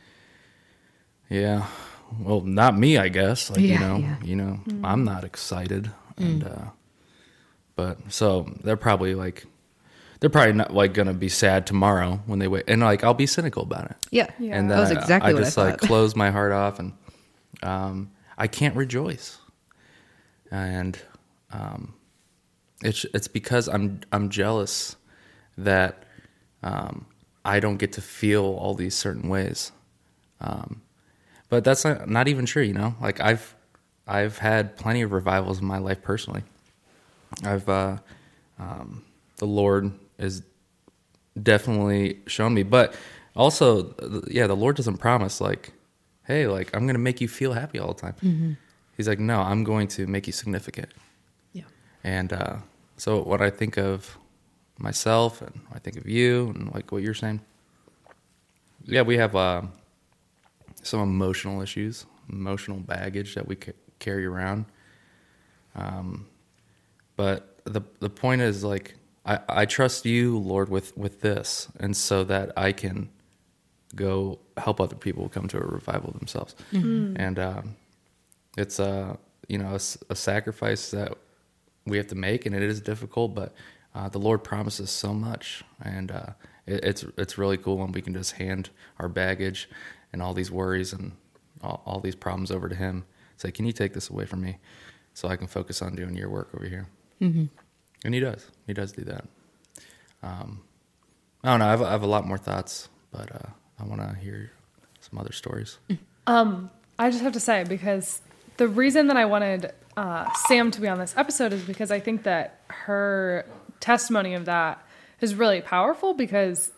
yeah, 1.30 1.68
well, 2.18 2.40
not 2.40 2.76
me, 2.76 2.96
I 2.98 3.08
guess. 3.08 3.50
Like 3.50 3.60
you 3.60 3.78
know, 3.78 3.96
yeah. 3.96 4.16
you 4.22 4.36
know, 4.36 4.60
I'm 4.82 5.04
not 5.04 5.24
excited, 5.24 5.90
and 6.16 6.44
uh, 6.44 6.64
but 7.76 7.98
so 8.12 8.52
they're 8.64 8.76
probably 8.76 9.14
like. 9.14 9.46
They're 10.20 10.28
probably 10.28 10.52
not 10.52 10.74
like 10.74 10.92
gonna 10.92 11.14
be 11.14 11.30
sad 11.30 11.66
tomorrow 11.66 12.20
when 12.26 12.40
they 12.40 12.46
wait, 12.48 12.64
and 12.68 12.82
like 12.82 13.02
I'll 13.02 13.14
be 13.14 13.24
cynical 13.26 13.62
about 13.62 13.90
it 13.90 13.96
yeah, 14.10 14.26
Yeah. 14.38 14.58
and 14.58 14.70
That 14.70 14.78
was 14.78 14.90
I- 14.90 15.00
exactly 15.00 15.30
I, 15.30 15.32
what 15.32 15.40
I 15.40 15.44
just 15.46 15.56
like 15.56 15.78
close 15.88 16.14
my 16.14 16.30
heart 16.30 16.52
off 16.52 16.78
and 16.78 16.92
um, 17.62 18.10
I 18.36 18.46
can't 18.46 18.76
rejoice 18.76 19.38
and 20.50 20.98
um, 21.52 21.94
it's 22.82 23.04
it's 23.14 23.28
because 23.28 23.66
I'm 23.66 24.00
I'm 24.12 24.28
jealous 24.28 24.96
that 25.56 26.02
um, 26.62 27.06
I 27.44 27.60
don't 27.60 27.78
get 27.78 27.92
to 27.94 28.02
feel 28.02 28.44
all 28.44 28.74
these 28.74 28.94
certain 28.94 29.28
ways 29.30 29.72
Um, 30.42 30.82
but 31.50 31.64
that's 31.64 31.84
not, 31.84 32.08
not 32.08 32.28
even 32.28 32.46
true, 32.46 32.62
you 32.62 32.72
know. 32.72 32.94
Like 33.00 33.20
I've 33.20 33.54
I've 34.06 34.38
had 34.38 34.76
plenty 34.76 35.02
of 35.02 35.12
revivals 35.12 35.60
in 35.60 35.66
my 35.66 35.78
life 35.78 36.02
personally. 36.02 36.42
I've 37.44 37.68
uh, 37.68 37.98
um, 38.58 39.04
the 39.36 39.46
Lord 39.46 39.92
is 40.18 40.42
definitely 41.40 42.20
shown 42.26 42.54
me, 42.54 42.62
but 42.62 42.94
also, 43.36 43.94
yeah, 44.28 44.46
the 44.46 44.56
Lord 44.56 44.76
doesn't 44.76 44.98
promise 44.98 45.40
like, 45.40 45.72
hey, 46.24 46.46
like 46.46 46.74
I'm 46.74 46.86
gonna 46.86 46.98
make 46.98 47.20
you 47.20 47.28
feel 47.28 47.52
happy 47.52 47.78
all 47.78 47.92
the 47.92 48.00
time. 48.00 48.56
He's 48.96 49.08
like, 49.08 49.18
no, 49.18 49.40
I'm 49.40 49.64
going 49.64 49.88
to 49.88 50.06
make 50.06 50.26
you 50.26 50.32
significant. 50.32 50.88
Yeah. 51.52 51.64
And 52.04 52.32
uh, 52.32 52.56
so 52.98 53.22
when 53.22 53.40
I 53.40 53.48
think 53.48 53.78
of 53.78 54.18
myself 54.78 55.40
and 55.40 55.60
I 55.72 55.78
think 55.78 55.96
of 55.96 56.06
you 56.06 56.50
and 56.54 56.72
like 56.74 56.92
what 56.92 57.02
you're 57.02 57.14
saying, 57.14 57.40
yeah, 58.84 59.02
we 59.02 59.16
have 59.16 59.34
uh, 59.34 59.62
some 60.82 61.00
emotional 61.00 61.60
issues, 61.62 62.06
emotional 62.30 62.78
baggage 62.78 63.34
that 63.34 63.46
we 63.46 63.56
ca- 63.56 63.72
carry 63.98 64.24
around. 64.26 64.64
Um, 65.74 66.26
but 67.16 67.60
the 67.64 67.82
the 68.00 68.10
point 68.10 68.40
is 68.40 68.64
like 68.64 68.94
I, 69.26 69.40
I 69.48 69.66
trust 69.66 70.04
you, 70.06 70.38
Lord, 70.38 70.68
with 70.68 70.96
with 70.96 71.20
this, 71.20 71.68
and 71.78 71.96
so 71.96 72.24
that 72.24 72.52
I 72.56 72.72
can 72.72 73.10
go 73.94 74.38
help 74.56 74.80
other 74.80 74.96
people 74.96 75.28
come 75.28 75.48
to 75.48 75.58
a 75.58 75.66
revival 75.66 76.12
themselves. 76.12 76.54
And 77.16 77.38
um, 77.38 77.76
it's 78.56 78.78
a 78.78 79.18
you 79.48 79.58
know 79.58 79.70
a, 79.70 79.80
a 80.12 80.16
sacrifice 80.16 80.90
that 80.90 81.16
we 81.86 81.96
have 81.96 82.06
to 82.08 82.14
make, 82.14 82.46
and 82.46 82.54
it 82.54 82.62
is 82.62 82.80
difficult. 82.80 83.34
But 83.34 83.54
uh, 83.94 84.08
the 84.08 84.18
Lord 84.18 84.42
promises 84.44 84.90
so 84.90 85.12
much, 85.12 85.62
and 85.82 86.10
uh, 86.10 86.26
it, 86.66 86.84
it's 86.84 87.04
it's 87.18 87.36
really 87.38 87.58
cool 87.58 87.78
when 87.78 87.92
we 87.92 88.00
can 88.00 88.14
just 88.14 88.32
hand 88.32 88.70
our 88.98 89.08
baggage 89.08 89.68
and 90.12 90.22
all 90.22 90.34
these 90.34 90.50
worries 90.50 90.92
and 90.92 91.12
all, 91.62 91.82
all 91.86 92.00
these 92.00 92.14
problems 92.14 92.50
over 92.50 92.68
to 92.68 92.74
Him. 92.74 93.04
Say, 93.36 93.50
can 93.50 93.66
you 93.66 93.72
take 93.72 93.94
this 93.94 94.10
away 94.10 94.26
from 94.26 94.42
me, 94.42 94.58
so 95.14 95.28
I 95.28 95.36
can 95.36 95.46
focus 95.46 95.82
on 95.82 95.94
doing 95.94 96.16
your 96.16 96.28
work 96.28 96.50
over 96.54 96.66
here? 96.66 96.88
Mm-hmm. 97.20 97.46
And 98.04 98.14
He 98.14 98.20
does. 98.20 98.50
He 98.66 98.72
does 98.74 98.92
do 98.92 99.02
that. 99.04 99.24
Um, 100.22 100.62
I 101.42 101.50
don't 101.50 101.60
know. 101.60 101.66
I 101.66 101.70
have, 101.70 101.82
I 101.82 101.90
have 101.90 102.02
a 102.02 102.06
lot 102.06 102.26
more 102.26 102.38
thoughts, 102.38 102.88
but 103.10 103.34
uh, 103.34 103.48
I 103.78 103.84
want 103.84 104.00
to 104.02 104.14
hear 104.20 104.52
some 105.00 105.18
other 105.18 105.32
stories. 105.32 105.78
Um, 106.26 106.70
I 106.98 107.10
just 107.10 107.22
have 107.22 107.32
to 107.32 107.40
say 107.40 107.64
because 107.64 108.20
the 108.58 108.68
reason 108.68 109.06
that 109.06 109.16
I 109.16 109.24
wanted 109.24 109.72
uh, 109.96 110.30
Sam 110.46 110.70
to 110.70 110.80
be 110.80 110.88
on 110.88 110.98
this 110.98 111.14
episode 111.16 111.52
is 111.52 111.62
because 111.62 111.90
I 111.90 111.98
think 111.98 112.24
that 112.24 112.60
her 112.68 113.46
testimony 113.80 114.34
of 114.34 114.44
that 114.44 114.84
is 115.20 115.34
really 115.34 115.62
powerful 115.62 116.12
because 116.12 116.72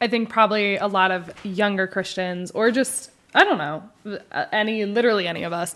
I 0.00 0.08
think 0.08 0.28
probably 0.28 0.76
a 0.76 0.86
lot 0.86 1.10
of 1.10 1.32
younger 1.44 1.86
Christians 1.86 2.50
or 2.52 2.70
just 2.70 3.10
I 3.34 3.44
don't 3.44 3.58
know 3.58 4.18
any 4.52 4.84
literally 4.84 5.26
any 5.26 5.42
of 5.44 5.52
us 5.52 5.74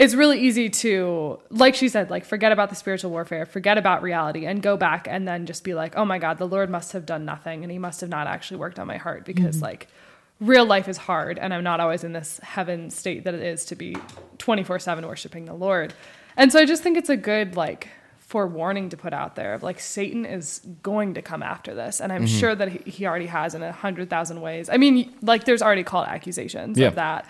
it's 0.00 0.14
really 0.14 0.40
easy 0.40 0.70
to 0.70 1.38
like 1.50 1.74
she 1.74 1.86
said 1.88 2.08
like 2.08 2.24
forget 2.24 2.52
about 2.52 2.70
the 2.70 2.74
spiritual 2.74 3.10
warfare 3.10 3.44
forget 3.44 3.76
about 3.76 4.02
reality 4.02 4.46
and 4.46 4.62
go 4.62 4.76
back 4.76 5.06
and 5.08 5.28
then 5.28 5.44
just 5.44 5.62
be 5.62 5.74
like 5.74 5.94
oh 5.94 6.06
my 6.06 6.18
god 6.18 6.38
the 6.38 6.48
lord 6.48 6.70
must 6.70 6.92
have 6.92 7.04
done 7.04 7.26
nothing 7.26 7.62
and 7.62 7.70
he 7.70 7.78
must 7.78 8.00
have 8.00 8.08
not 8.08 8.26
actually 8.26 8.56
worked 8.56 8.78
on 8.78 8.86
my 8.86 8.96
heart 8.96 9.26
because 9.26 9.56
mm-hmm. 9.56 9.66
like 9.66 9.88
real 10.40 10.64
life 10.64 10.88
is 10.88 10.96
hard 10.96 11.38
and 11.38 11.52
i'm 11.52 11.62
not 11.62 11.80
always 11.80 12.02
in 12.02 12.14
this 12.14 12.40
heaven 12.42 12.88
state 12.88 13.24
that 13.24 13.34
it 13.34 13.42
is 13.42 13.66
to 13.66 13.74
be 13.74 13.94
24/7 14.38 15.06
worshiping 15.06 15.44
the 15.44 15.54
lord. 15.54 15.92
And 16.36 16.50
so 16.50 16.58
i 16.58 16.64
just 16.64 16.82
think 16.82 16.96
it's 16.96 17.10
a 17.10 17.16
good 17.16 17.54
like 17.54 17.88
forewarning 18.30 18.88
to 18.90 18.96
put 18.96 19.12
out 19.12 19.34
there 19.34 19.54
of 19.54 19.62
like 19.64 19.80
satan 19.80 20.24
is 20.24 20.60
going 20.84 21.14
to 21.14 21.22
come 21.22 21.42
after 21.42 21.74
this. 21.74 22.00
And 22.00 22.12
i'm 22.12 22.26
mm-hmm. 22.26 22.38
sure 22.38 22.54
that 22.54 22.68
he, 22.68 22.90
he 22.90 23.06
already 23.06 23.26
has 23.26 23.56
in 23.56 23.62
a 23.62 23.72
hundred 23.72 24.08
thousand 24.08 24.40
ways. 24.40 24.70
I 24.70 24.76
mean 24.76 25.12
like 25.20 25.44
there's 25.44 25.62
already 25.62 25.82
called 25.82 26.06
accusations 26.06 26.78
Yeah. 26.78 26.88
of 26.88 26.94
that. 26.94 27.26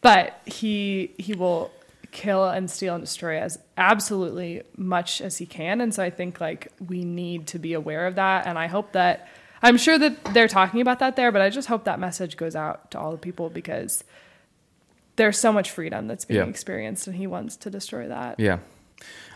But 0.00 0.40
he 0.46 1.12
he 1.18 1.34
will 1.34 1.70
kill 2.10 2.48
and 2.48 2.70
steal 2.70 2.94
and 2.94 3.04
destroy 3.04 3.38
as 3.38 3.58
absolutely 3.76 4.62
much 4.76 5.20
as 5.20 5.36
he 5.36 5.44
can. 5.44 5.82
And 5.82 5.94
so 5.94 6.02
i 6.02 6.08
think 6.08 6.40
like 6.40 6.72
we 6.88 7.04
need 7.04 7.46
to 7.48 7.58
be 7.58 7.74
aware 7.74 8.06
of 8.06 8.14
that. 8.14 8.46
And 8.46 8.58
i 8.58 8.66
hope 8.66 8.92
that 8.92 9.28
i'm 9.62 9.76
sure 9.76 9.98
that 9.98 10.24
they're 10.32 10.48
talking 10.48 10.80
about 10.80 11.00
that 11.00 11.16
there 11.16 11.30
but 11.30 11.42
i 11.42 11.50
just 11.50 11.68
hope 11.68 11.84
that 11.84 12.00
message 12.00 12.38
goes 12.38 12.56
out 12.56 12.90
to 12.92 12.98
all 12.98 13.12
the 13.12 13.18
people 13.18 13.50
because 13.50 14.04
there's 15.16 15.38
so 15.38 15.52
much 15.52 15.70
freedom 15.70 16.06
that's 16.08 16.24
being 16.24 16.40
Yeah. 16.40 16.46
experienced 16.48 17.06
and 17.06 17.14
he 17.16 17.26
wants 17.26 17.56
to 17.58 17.68
destroy 17.68 18.08
that. 18.08 18.40
Yeah, 18.40 18.60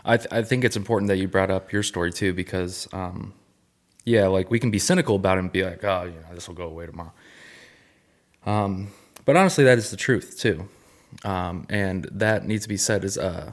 I 0.05 0.17
th- 0.17 0.27
I 0.31 0.43
think 0.43 0.63
it's 0.63 0.77
important 0.77 1.07
that 1.09 1.17
you 1.17 1.27
brought 1.27 1.49
up 1.51 1.71
your 1.73 1.83
story 1.83 2.11
too 2.13 2.31
because 2.33 2.87
um, 2.93 3.33
yeah, 4.05 4.27
like 4.27 4.51
we 4.51 4.59
can 4.59 4.69
be 4.71 4.79
cynical 4.79 5.15
about 5.15 5.37
it 5.37 5.41
and 5.41 5.51
be 5.51 5.63
like, 5.63 5.83
oh, 5.83 6.03
you 6.03 6.11
know, 6.11 6.33
this 6.35 6.47
will 6.47 6.55
go 6.55 6.67
away 6.67 6.85
tomorrow. 6.85 7.11
Um, 8.45 8.89
but 9.25 9.35
honestly, 9.35 9.63
that 9.63 9.77
is 9.77 9.89
the 9.91 9.97
truth 9.97 10.39
too, 10.39 10.69
um, 11.23 11.65
and 11.69 12.07
that 12.11 12.45
needs 12.45 12.63
to 12.63 12.69
be 12.69 12.77
said 12.77 13.03
as 13.03 13.17
uh, 13.17 13.51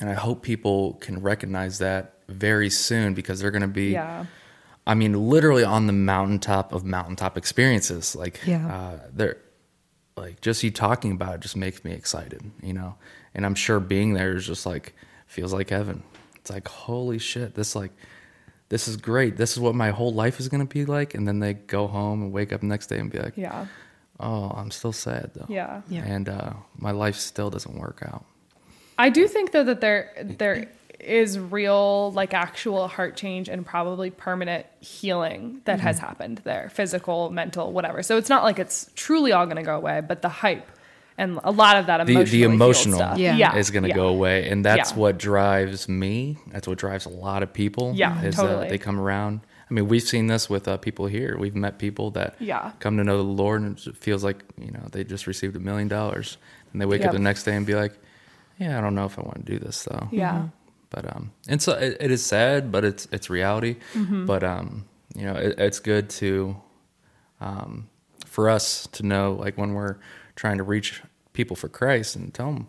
and 0.00 0.08
I 0.08 0.14
hope 0.14 0.42
people 0.42 0.94
can 0.94 1.20
recognize 1.20 1.78
that 1.78 2.14
very 2.28 2.70
soon 2.70 3.12
because 3.14 3.40
they're 3.40 3.50
going 3.50 3.62
to 3.62 3.68
be. 3.68 3.90
yeah 3.92 4.26
I 4.84 4.94
mean, 4.94 5.12
literally 5.28 5.62
on 5.62 5.86
the 5.86 5.92
mountaintop 5.92 6.72
of 6.72 6.84
mountaintop 6.84 7.38
experiences. 7.38 8.16
Like, 8.16 8.40
Yeah. 8.44 8.66
uh, 8.66 8.98
they're 9.12 9.36
like 10.16 10.40
just 10.40 10.64
you 10.64 10.72
talking 10.72 11.12
about 11.12 11.36
it 11.36 11.40
just 11.40 11.54
makes 11.56 11.84
me 11.84 11.92
excited, 11.92 12.42
you 12.60 12.72
know. 12.72 12.96
And 13.32 13.46
I'm 13.46 13.54
sure 13.54 13.78
being 13.78 14.14
there 14.14 14.34
is 14.34 14.44
just 14.44 14.66
like 14.66 14.94
feels 15.32 15.52
like 15.52 15.70
heaven. 15.70 16.02
It's 16.36 16.50
like 16.50 16.66
holy 16.68 17.18
shit, 17.18 17.54
this 17.54 17.74
like 17.74 17.92
this 18.68 18.88
is 18.88 18.96
great. 18.96 19.36
This 19.36 19.52
is 19.52 19.60
what 19.60 19.74
my 19.74 19.90
whole 19.90 20.12
life 20.12 20.40
is 20.40 20.48
gonna 20.48 20.64
be 20.66 20.84
like. 20.84 21.14
And 21.14 21.26
then 21.28 21.40
they 21.40 21.54
go 21.54 21.86
home 21.86 22.22
and 22.22 22.32
wake 22.32 22.52
up 22.52 22.60
the 22.60 22.66
next 22.66 22.86
day 22.88 22.98
and 22.98 23.10
be 23.10 23.18
like, 23.18 23.36
yeah 23.36 23.66
oh, 24.20 24.50
I'm 24.54 24.70
still 24.70 24.92
sad 24.92 25.30
though. 25.34 25.46
yeah 25.48 25.82
Yeah. 25.88 26.04
And 26.04 26.28
uh, 26.28 26.52
my 26.76 26.92
life 26.92 27.16
still 27.16 27.50
doesn't 27.50 27.76
work 27.76 28.02
out. 28.06 28.24
I 28.98 29.08
do 29.10 29.26
think 29.26 29.50
though 29.52 29.64
that 29.64 29.80
there 29.80 30.10
there 30.38 30.68
is 31.00 31.36
real 31.38 32.12
like 32.12 32.32
actual 32.32 32.86
heart 32.86 33.16
change 33.16 33.48
and 33.48 33.66
probably 33.66 34.10
permanent 34.10 34.66
healing 34.80 35.60
that 35.64 35.80
has 35.80 35.96
Mm-hmm. 35.96 36.06
happened 36.06 36.38
there, 36.44 36.70
physical, 36.72 37.30
mental, 37.30 37.72
whatever. 37.72 38.02
So 38.04 38.16
it's 38.16 38.28
not 38.28 38.44
like 38.44 38.60
it's 38.60 38.88
truly 38.94 39.32
all 39.32 39.46
going 39.46 39.56
to 39.56 39.64
go 39.64 39.76
away, 39.76 40.00
but 40.06 40.22
the 40.22 40.28
hype 40.28 40.68
and 41.22 41.38
a 41.44 41.50
lot 41.50 41.76
of 41.76 41.86
that 41.86 42.06
The, 42.06 42.12
emotional 42.12 42.30
the 42.32 42.42
emotional 42.54 42.96
stuff, 42.98 43.18
Yeah. 43.18 43.36
yeah, 43.36 43.56
is 43.56 43.70
going 43.70 43.84
to 43.84 43.88
yeah. 43.90 43.94
go 44.02 44.08
away, 44.08 44.48
and 44.50 44.64
that's 44.64 44.90
Yeah. 44.92 44.96
what 44.98 45.18
drives 45.18 45.88
me. 45.88 46.38
That's 46.52 46.66
what 46.68 46.78
drives 46.78 47.06
a 47.06 47.10
lot 47.26 47.42
of 47.42 47.52
people. 47.52 47.92
Yeah, 47.94 48.22
is 48.22 48.36
totally. 48.36 48.60
that 48.60 48.68
they 48.70 48.78
come 48.78 48.98
around. 48.98 49.40
I 49.70 49.74
mean, 49.74 49.88
we've 49.88 50.02
seen 50.02 50.26
this 50.26 50.50
with 50.50 50.68
uh, 50.68 50.76
people 50.76 51.06
here. 51.06 51.36
We've 51.38 51.54
met 51.56 51.78
people 51.78 52.10
that 52.12 52.36
Yeah. 52.38 52.72
come 52.80 52.96
to 52.98 53.04
know 53.04 53.16
the 53.16 53.22
Lord, 53.42 53.62
and 53.62 53.78
it 53.78 53.96
feels 53.96 54.22
like 54.22 54.44
you 54.58 54.70
know 54.70 54.84
they 54.92 55.02
just 55.04 55.26
received 55.26 55.56
a 55.56 55.60
million 55.60 55.88
dollars, 55.88 56.36
and 56.72 56.80
they 56.80 56.86
wake 56.86 57.00
Yep. 57.00 57.08
up 57.10 57.12
the 57.14 57.20
next 57.30 57.44
day 57.44 57.54
and 57.56 57.64
be 57.64 57.74
like, 57.74 57.94
"Yeah, 58.58 58.76
I 58.76 58.80
don't 58.82 58.94
know 58.94 59.06
if 59.06 59.18
I 59.18 59.22
want 59.22 59.46
to 59.46 59.52
do 59.52 59.58
this 59.58 59.84
though." 59.84 60.08
Yeah. 60.10 60.48
But 60.90 61.04
um, 61.16 61.32
and 61.48 61.62
so 61.62 61.72
it, 61.72 61.96
it 62.00 62.10
is 62.10 62.22
sad, 62.24 62.70
but 62.70 62.84
it's 62.84 63.08
it's 63.12 63.30
reality. 63.30 63.76
Mm-hmm. 63.94 64.26
But 64.26 64.42
um, 64.44 64.84
you 65.16 65.24
know, 65.24 65.36
it, 65.36 65.54
it's 65.58 65.80
good 65.80 66.10
to 66.20 66.56
um, 67.40 67.88
for 68.26 68.50
us 68.50 68.86
to 68.92 69.02
know 69.06 69.32
like 69.32 69.56
when 69.56 69.72
we're 69.74 69.96
trying 70.36 70.58
to 70.58 70.64
reach 70.64 71.02
people 71.32 71.56
for 71.56 71.68
Christ 71.68 72.16
and 72.16 72.32
tell 72.32 72.52
them 72.52 72.68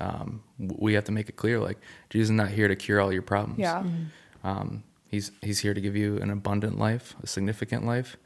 um, 0.00 0.42
we 0.58 0.94
have 0.94 1.04
to 1.04 1.12
make 1.12 1.28
it 1.28 1.36
clear 1.36 1.58
like 1.58 1.78
Jesus 2.10 2.26
is 2.26 2.30
not 2.30 2.48
here 2.48 2.68
to 2.68 2.76
cure 2.76 3.00
all 3.00 3.12
your 3.12 3.22
problems. 3.22 3.58
Yeah. 3.58 3.84
Um, 4.44 4.84
he's 5.08 5.32
he's 5.42 5.60
here 5.60 5.74
to 5.74 5.80
give 5.80 5.96
you 5.96 6.18
an 6.18 6.30
abundant 6.30 6.78
life, 6.78 7.14
a 7.22 7.26
significant 7.26 7.84
life. 7.86 8.16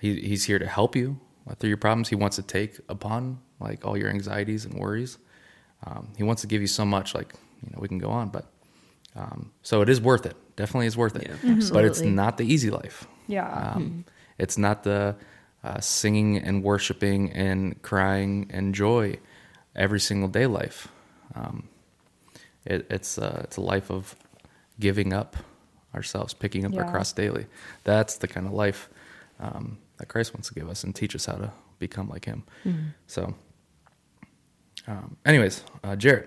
He, 0.00 0.20
he's 0.20 0.44
here 0.44 0.58
to 0.58 0.66
help 0.66 0.94
you 0.94 1.18
through 1.58 1.68
your 1.68 1.78
problems. 1.78 2.08
He 2.08 2.14
wants 2.14 2.36
to 2.36 2.42
take 2.42 2.78
upon 2.88 3.40
like 3.60 3.84
all 3.84 3.96
your 3.96 4.08
anxieties 4.08 4.64
and 4.64 4.74
worries. 4.78 5.18
Um, 5.86 6.12
he 6.16 6.22
wants 6.22 6.42
to 6.42 6.48
give 6.48 6.60
you 6.60 6.66
so 6.66 6.84
much. 6.84 7.14
Like 7.14 7.34
you 7.62 7.70
know, 7.72 7.78
we 7.80 7.88
can 7.88 7.98
go 7.98 8.10
on, 8.10 8.28
but 8.28 8.46
um, 9.14 9.52
so 9.62 9.82
it 9.82 9.88
is 9.88 10.00
worth 10.00 10.26
it. 10.26 10.36
Definitely 10.56 10.86
is 10.86 10.96
worth 10.96 11.16
it. 11.16 11.30
Yeah. 11.42 11.60
But 11.72 11.84
it's 11.84 12.00
not 12.00 12.36
the 12.36 12.44
easy 12.44 12.70
life. 12.70 13.06
Yeah. 13.26 13.72
Um, 13.74 14.04
It's 14.38 14.58
not 14.58 14.82
the 14.82 15.16
uh, 15.66 15.80
singing 15.80 16.38
and 16.38 16.62
worshiping 16.62 17.32
and 17.32 17.80
crying 17.82 18.46
and 18.50 18.74
joy 18.74 19.18
every 19.74 19.98
single 20.00 20.28
day 20.28 20.46
life. 20.46 20.88
Um, 21.34 21.68
it, 22.64 22.86
it's 22.88 23.18
uh, 23.18 23.40
it's 23.44 23.56
a 23.56 23.60
life 23.60 23.90
of 23.90 24.14
giving 24.78 25.12
up 25.12 25.36
ourselves, 25.94 26.34
picking 26.34 26.64
up 26.64 26.74
our 26.76 26.90
cross 26.90 27.12
daily. 27.12 27.46
That's 27.84 28.16
the 28.18 28.28
kind 28.28 28.46
of 28.46 28.52
life 28.52 28.88
um, 29.40 29.78
that 29.98 30.06
Christ 30.06 30.34
wants 30.34 30.48
to 30.48 30.54
give 30.54 30.68
us 30.68 30.84
and 30.84 30.94
teach 30.94 31.14
us 31.16 31.26
how 31.26 31.34
to 31.34 31.52
become 31.78 32.08
like 32.08 32.24
Him. 32.26 32.44
So, 33.06 33.34
um, 34.86 35.16
anyways, 35.24 35.64
uh, 35.82 35.96
Jaret, 35.96 36.26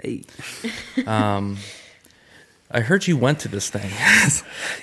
Hey. 0.00 0.24
um, 1.06 1.58
I 2.70 2.80
heard 2.80 3.06
you 3.06 3.16
went 3.16 3.40
to 3.40 3.48
this 3.48 3.70
thing. 3.70 3.90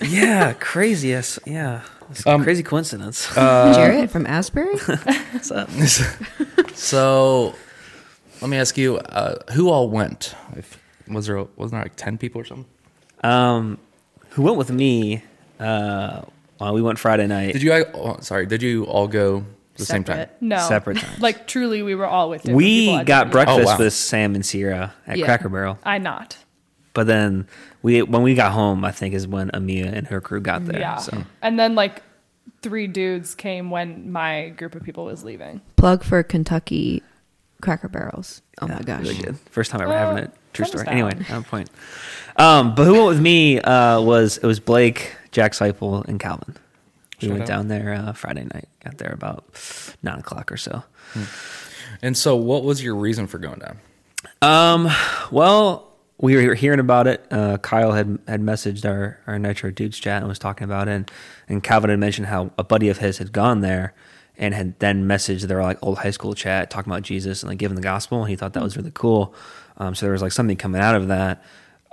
Yeah, 0.10 0.54
craziest. 0.54 1.40
Yeah. 1.46 1.82
It's 2.10 2.26
a 2.26 2.32
Um, 2.32 2.44
crazy 2.44 2.64
coincidence. 2.64 3.36
Uh, 3.38 3.74
Jaret 3.78 4.10
from 4.10 4.26
Asbury? 4.26 4.78
What's 5.32 5.52
up? 5.52 5.70
so, 6.76 7.54
let 8.42 8.50
me 8.50 8.58
ask 8.58 8.78
you, 8.78 8.98
uh, 8.98 9.36
who 9.54 9.70
all 9.70 9.90
went? 9.90 10.36
If, 10.56 10.80
was 11.08 11.28
there 11.28 11.38
wasn't 11.56 11.72
there 11.72 11.82
like 11.84 11.96
ten 11.96 12.18
people 12.18 12.42
or 12.42 12.46
something? 12.46 12.66
Um, 13.24 13.78
who 14.30 14.44
went 14.44 14.58
with 14.58 14.72
me? 14.72 15.24
Uh, 15.60 16.22
well, 16.60 16.74
we 16.74 16.82
went 16.82 17.00
Friday 17.00 17.28
night. 17.28 17.54
Did 17.54 17.62
you? 17.64 17.74
all- 17.74 17.86
Oh, 17.94 18.18
sorry, 18.22 18.46
did 18.46 18.62
you 18.62 18.86
all 18.86 19.08
go 19.08 19.44
The 19.76 19.86
same 19.86 20.04
time. 20.04 20.28
No, 20.42 20.58
Separate 20.68 20.98
times. 20.98 21.20
Like 21.22 21.48
truly, 21.48 21.82
we 21.84 21.96
were 21.96 22.06
all 22.06 22.30
with 22.30 22.42
different 22.44 22.58
We 22.58 23.04
got 23.04 23.32
breakfast 23.32 23.60
Oh, 23.62 23.66
wow. 23.66 23.78
with 23.78 23.94
Sam 23.94 24.36
and 24.36 24.46
Sierra 24.46 24.94
at 25.08 25.18
Yeah. 25.18 25.26
Cracker 25.26 25.50
Barrel. 25.50 25.80
I 25.84 25.98
not. 26.00 26.38
But 26.94 27.08
then 27.08 27.48
we 27.82 28.02
when 28.02 28.22
we 28.24 28.34
got 28.36 28.52
home, 28.52 28.84
I 28.86 28.92
think 28.92 29.14
is 29.14 29.28
when 29.28 29.50
Amia 29.52 29.92
and 29.92 30.08
her 30.08 30.22
crew 30.22 30.42
got 30.42 30.66
there. 30.66 30.80
Yeah. 30.80 30.98
So 30.98 31.24
And 31.42 31.60
then 31.60 31.76
like 31.76 32.04
three 32.62 32.88
dudes 32.88 33.36
came 33.36 33.70
when 33.72 34.12
my 34.12 34.50
group 34.50 34.76
of 34.76 34.84
people 34.84 35.06
was 35.06 35.24
leaving. 35.24 35.62
Plug 35.76 36.04
for 36.04 36.22
Kentucky 36.24 37.04
Cracker 37.62 37.88
Barrels. 37.90 38.42
Oh 38.62 38.68
my 38.68 38.80
gosh. 38.82 39.02
really 39.02 39.16
good. 39.22 39.38
First 39.52 39.72
time 39.72 39.82
ever 39.82 39.94
Uh, 39.94 39.98
having 39.98 40.24
it. 40.24 40.32
True 40.54 40.66
story. 40.66 40.86
down. 40.86 40.94
Anyway, 40.94 41.26
on 41.30 41.44
point. 41.44 41.70
Um, 42.38 42.74
but 42.74 42.86
who 42.86 42.94
went 42.94 43.06
with 43.08 43.20
me 43.22 43.60
uh, 43.62 44.02
was 44.02 44.38
it 44.38 44.46
was 44.46 44.60
Blake, 44.60 45.16
Jack 45.32 45.52
Seipel, 45.54 46.06
and 46.08 46.20
Calvin. 46.20 46.56
We 47.22 47.28
Shout 47.28 47.38
went 47.38 47.42
out. 47.44 47.48
down 47.48 47.68
there 47.68 47.94
uh, 47.94 48.14
Friday 48.14 48.46
night. 48.54 48.68
Got 48.84 48.98
there 48.98 49.12
about 49.12 49.44
nine 50.02 50.20
o'clock 50.20 50.52
or 50.52 50.58
so. 50.58 50.84
And 52.02 52.18
so, 52.18 52.36
what 52.36 52.64
was 52.64 52.82
your 52.84 52.96
reason 52.96 53.28
for 53.28 53.38
going 53.40 53.60
down? 53.60 53.80
Um, 54.42 54.90
well, 55.32 55.89
we 56.22 56.36
were 56.36 56.54
hearing 56.54 56.80
about 56.80 57.08
it. 57.08 57.26
Uh, 57.32 57.58
Kyle 57.58 57.94
had 57.94 58.20
had 58.28 58.42
messaged 58.42 58.86
our 58.86 59.20
our 59.26 59.40
Nitro 59.40 59.72
Dudes 59.72 59.98
chat 59.98 60.22
and 60.22 60.28
was 60.28 60.40
talking 60.40 60.66
about 60.66 60.88
it, 60.88 60.92
and, 60.92 61.12
and 61.48 61.64
Calvin 61.64 61.90
had 61.90 62.00
mentioned 62.00 62.28
how 62.28 62.52
a 62.58 62.64
buddy 62.64 62.90
of 62.90 62.98
his 62.98 63.18
had 63.18 63.32
gone 63.32 63.62
there 63.62 63.94
and 64.38 64.54
had 64.54 64.78
then 64.80 65.08
messaged 65.08 65.44
their 65.44 65.62
like 65.62 65.78
old 65.82 66.00
high 66.00 66.12
school 66.12 66.34
chat 66.34 66.70
talking 66.70 66.92
about 66.92 67.04
Jesus 67.04 67.42
and 67.42 67.50
like 67.50 67.58
giving 67.58 67.76
the 67.76 67.82
gospel, 67.82 68.22
and 68.22 68.30
he 68.30 68.36
thought 68.36 68.54
that 68.54 68.64
was 68.64 68.76
really 68.76 68.92
cool. 68.94 69.34
Um, 69.78 69.96
so 69.96 70.06
there 70.06 70.14
was 70.14 70.22
like 70.22 70.34
something 70.34 70.58
coming 70.58 70.82
out 70.82 70.96
of 70.96 71.08
that. 71.08 71.44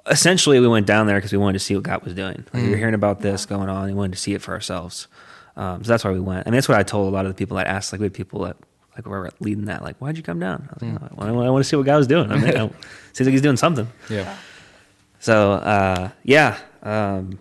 Essentially, 0.08 0.60
we 0.60 0.68
went 0.68 0.86
down 0.86 1.06
there 1.06 1.16
because 1.16 1.32
we 1.32 1.38
wanted 1.38 1.58
to 1.58 1.64
see 1.64 1.74
what 1.74 1.82
God 1.82 2.04
was 2.04 2.14
doing. 2.14 2.44
Like, 2.52 2.62
We 2.62 2.70
were 2.70 2.76
hearing 2.76 2.94
about 2.94 3.20
this 3.20 3.46
going 3.46 3.68
on, 3.68 3.86
we 3.86 3.94
wanted 3.94 4.12
to 4.12 4.18
see 4.18 4.34
it 4.34 4.42
for 4.42 4.54
ourselves. 4.54 5.08
Um, 5.56 5.82
so 5.82 5.88
that's 5.88 6.04
why 6.04 6.12
we 6.12 6.20
went. 6.20 6.46
I 6.46 6.50
mean, 6.50 6.56
that's 6.56 6.68
what 6.68 6.78
I 6.78 6.82
told 6.82 7.08
a 7.08 7.14
lot 7.14 7.26
of 7.26 7.32
the 7.32 7.36
people 7.36 7.56
that 7.56 7.66
asked. 7.66 7.92
Like, 7.92 8.00
we 8.00 8.04
had 8.04 8.14
people 8.14 8.40
that 8.42 8.56
like 8.96 9.04
we 9.04 9.10
were 9.10 9.30
leading 9.40 9.66
that. 9.66 9.82
Like, 9.82 9.96
why'd 9.98 10.16
you 10.16 10.22
come 10.22 10.40
down? 10.40 10.68
I 10.70 10.74
was 10.74 11.00
like, 11.00 11.12
"Oh, 11.18 11.26
I, 11.26 11.50
want 11.50 11.62
to 11.62 11.68
see 11.68 11.76
what 11.76 11.86
guy 11.86 11.96
was 11.96 12.06
doing. 12.06 12.30
I 12.32 12.38
mean, 12.38 12.52
seems 13.12 13.26
like 13.26 13.32
He's 13.32 13.42
doing 13.42 13.56
something. 13.56 13.86
Yeah. 14.08 14.36
So 15.20 15.52
uh, 15.52 16.10
yeah, 16.24 16.58
um, 16.82 17.38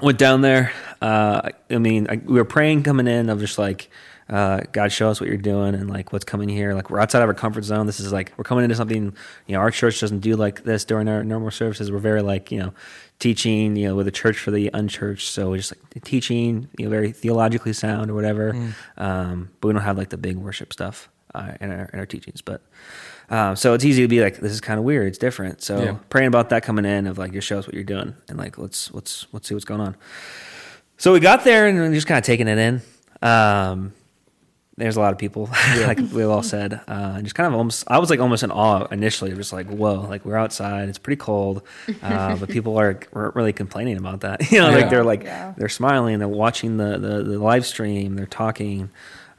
went 0.00 0.18
down 0.18 0.40
there. 0.40 0.72
Uh, 1.00 1.50
I 1.70 1.78
mean, 1.78 2.06
I, 2.10 2.16
we 2.16 2.34
were 2.34 2.44
praying 2.44 2.82
coming 2.82 3.06
in 3.06 3.30
of 3.30 3.40
just 3.40 3.58
like 3.58 3.88
uh, 4.32 4.60
God, 4.72 4.90
show 4.90 5.10
us 5.10 5.20
what 5.20 5.28
you're 5.28 5.36
doing 5.36 5.74
and 5.74 5.90
like 5.90 6.12
what's 6.12 6.24
coming 6.24 6.48
here. 6.48 6.74
Like 6.74 6.88
we're 6.90 7.00
outside 7.00 7.22
of 7.22 7.28
our 7.28 7.34
comfort 7.34 7.64
zone. 7.64 7.86
This 7.86 8.00
is 8.00 8.12
like 8.12 8.32
we're 8.36 8.44
coming 8.44 8.64
into 8.64 8.74
something. 8.76 9.14
You 9.46 9.52
know, 9.54 9.58
our 9.60 9.70
church 9.70 10.00
doesn't 10.00 10.20
do 10.20 10.36
like 10.36 10.64
this 10.64 10.84
during 10.84 11.06
our 11.08 11.22
normal 11.22 11.50
services. 11.50 11.92
We're 11.92 11.98
very 11.98 12.22
like 12.22 12.50
you 12.50 12.58
know 12.58 12.72
teaching. 13.18 13.76
You 13.76 13.88
know, 13.88 13.94
with 13.94 14.08
a 14.08 14.12
church 14.12 14.38
for 14.38 14.50
the 14.50 14.70
unchurched. 14.72 15.28
So 15.28 15.50
we're 15.50 15.58
just 15.58 15.72
like 15.76 16.02
teaching. 16.04 16.68
You 16.78 16.86
know, 16.86 16.90
very 16.90 17.12
theologically 17.12 17.72
sound 17.74 18.10
or 18.10 18.14
whatever. 18.14 18.54
Um, 18.96 19.50
but 19.60 19.68
we 19.68 19.74
don't 19.74 19.82
have 19.82 19.98
like 19.98 20.08
the 20.08 20.16
big 20.16 20.36
worship 20.36 20.72
stuff 20.72 21.08
uh, 21.34 21.52
in 21.60 21.70
our 21.70 21.90
in 21.92 21.98
our 21.98 22.06
teachings. 22.06 22.40
But 22.40 22.62
um, 23.28 23.56
so 23.56 23.74
it's 23.74 23.84
easy 23.84 24.02
to 24.02 24.08
be 24.08 24.20
like, 24.20 24.38
this 24.38 24.52
is 24.52 24.60
kind 24.60 24.78
of 24.78 24.84
weird. 24.84 25.06
It's 25.08 25.18
different. 25.18 25.62
So 25.62 25.82
Yeah. 25.82 25.96
praying 26.10 26.28
about 26.28 26.48
that 26.50 26.62
coming 26.62 26.84
in 26.84 27.06
of 27.06 27.16
like, 27.18 27.32
your 27.32 27.40
show 27.42 27.58
us 27.58 27.66
what 27.66 27.74
you're 27.74 27.84
doing 27.84 28.14
and 28.28 28.38
like, 28.38 28.56
let's 28.58 28.92
let's 28.92 29.26
let's 29.32 29.46
see 29.48 29.54
what's 29.54 29.64
going 29.64 29.80
on. 29.80 29.96
So 30.98 31.12
we 31.12 31.20
got 31.20 31.44
there 31.44 31.66
and 31.66 31.80
we 31.80 31.94
just 31.94 32.06
kind 32.06 32.18
of 32.18 32.24
taking 32.24 32.48
it 32.48 32.58
in. 32.58 32.82
Um, 33.22 33.92
there's 34.82 34.96
a 34.96 35.00
lot 35.00 35.12
of 35.12 35.18
people, 35.18 35.48
like 35.86 35.98
we 36.12 36.22
all 36.24 36.42
said, 36.42 36.74
uh, 36.88 37.14
and 37.16 37.24
just 37.24 37.34
kind 37.34 37.46
of 37.46 37.54
almost. 37.54 37.84
I 37.88 37.98
was 37.98 38.10
like 38.10 38.20
almost 38.20 38.42
in 38.42 38.50
awe 38.50 38.86
initially, 38.90 39.32
just 39.34 39.52
like 39.52 39.68
whoa, 39.68 40.00
like 40.08 40.24
we're 40.24 40.36
outside, 40.36 40.88
it's 40.88 40.98
pretty 40.98 41.18
cold, 41.18 41.62
uh, 42.02 42.36
but 42.40 42.48
people 42.48 42.78
are 42.78 42.98
weren't 43.12 43.34
really 43.36 43.52
complaining 43.52 43.96
about 43.96 44.20
that. 44.22 44.40
You 44.52 44.60
know, 44.60 44.70
Yeah. 44.70 44.76
like 44.76 44.90
they're 44.90 45.04
like 45.04 45.24
Yeah. 45.24 45.54
they're 45.56 45.68
smiling, 45.68 46.18
they're 46.18 46.28
watching 46.28 46.76
the 46.76 46.98
the, 46.98 47.22
the 47.22 47.38
live 47.38 47.64
stream, 47.66 48.16
they're 48.16 48.26
talking. 48.26 48.90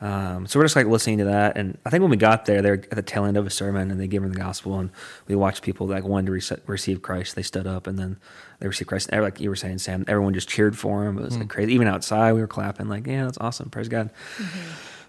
Um, 0.02 0.48
so 0.48 0.60
we're 0.60 0.66
just 0.66 0.76
like 0.76 0.88
listening 0.88 1.20
to 1.20 1.26
that, 1.26 1.56
and 1.58 1.78
I 1.86 1.90
think 1.90 2.02
when 2.02 2.10
we 2.12 2.18
got 2.18 2.46
there, 2.46 2.62
they're 2.62 2.74
at 2.74 2.90
the 2.90 3.02
tail 3.02 3.24
end 3.24 3.38
of 3.38 3.48
a 3.48 3.50
sermon, 3.50 3.90
and 3.90 3.98
they 4.02 4.08
gave 4.08 4.22
them 4.22 4.34
the 4.34 4.38
gospel, 4.38 4.78
and 4.80 4.90
we 5.30 5.36
watched 5.36 5.62
people 5.64 5.88
like 5.88 6.04
wanted 6.04 6.26
to 6.26 6.32
rece- 6.34 6.60
receive 6.68 7.02
Christ. 7.02 7.36
They 7.36 7.42
stood 7.42 7.66
up, 7.68 7.88
and 7.88 7.98
then 7.98 8.18
they 8.60 8.68
received 8.68 8.90
Christ. 8.90 9.10
And 9.14 9.22
like 9.24 9.40
you 9.40 9.48
were 9.50 9.56
saying, 9.56 9.78
Sam, 9.78 10.04
everyone 10.10 10.34
just 10.34 10.50
cheered 10.50 10.78
for 10.78 11.06
him. 11.06 11.18
It 11.18 11.24
was 11.24 11.38
like 11.38 11.48
crazy. 11.48 11.72
Even 11.74 11.88
outside, 11.88 12.34
we 12.34 12.42
were 12.42 12.48
clapping, 12.48 12.90
like, 12.90 13.08
"Yeah, 13.08 13.24
that's 13.24 13.38
awesome! 13.38 13.70
Praise 13.70 13.88
God." 13.88 14.10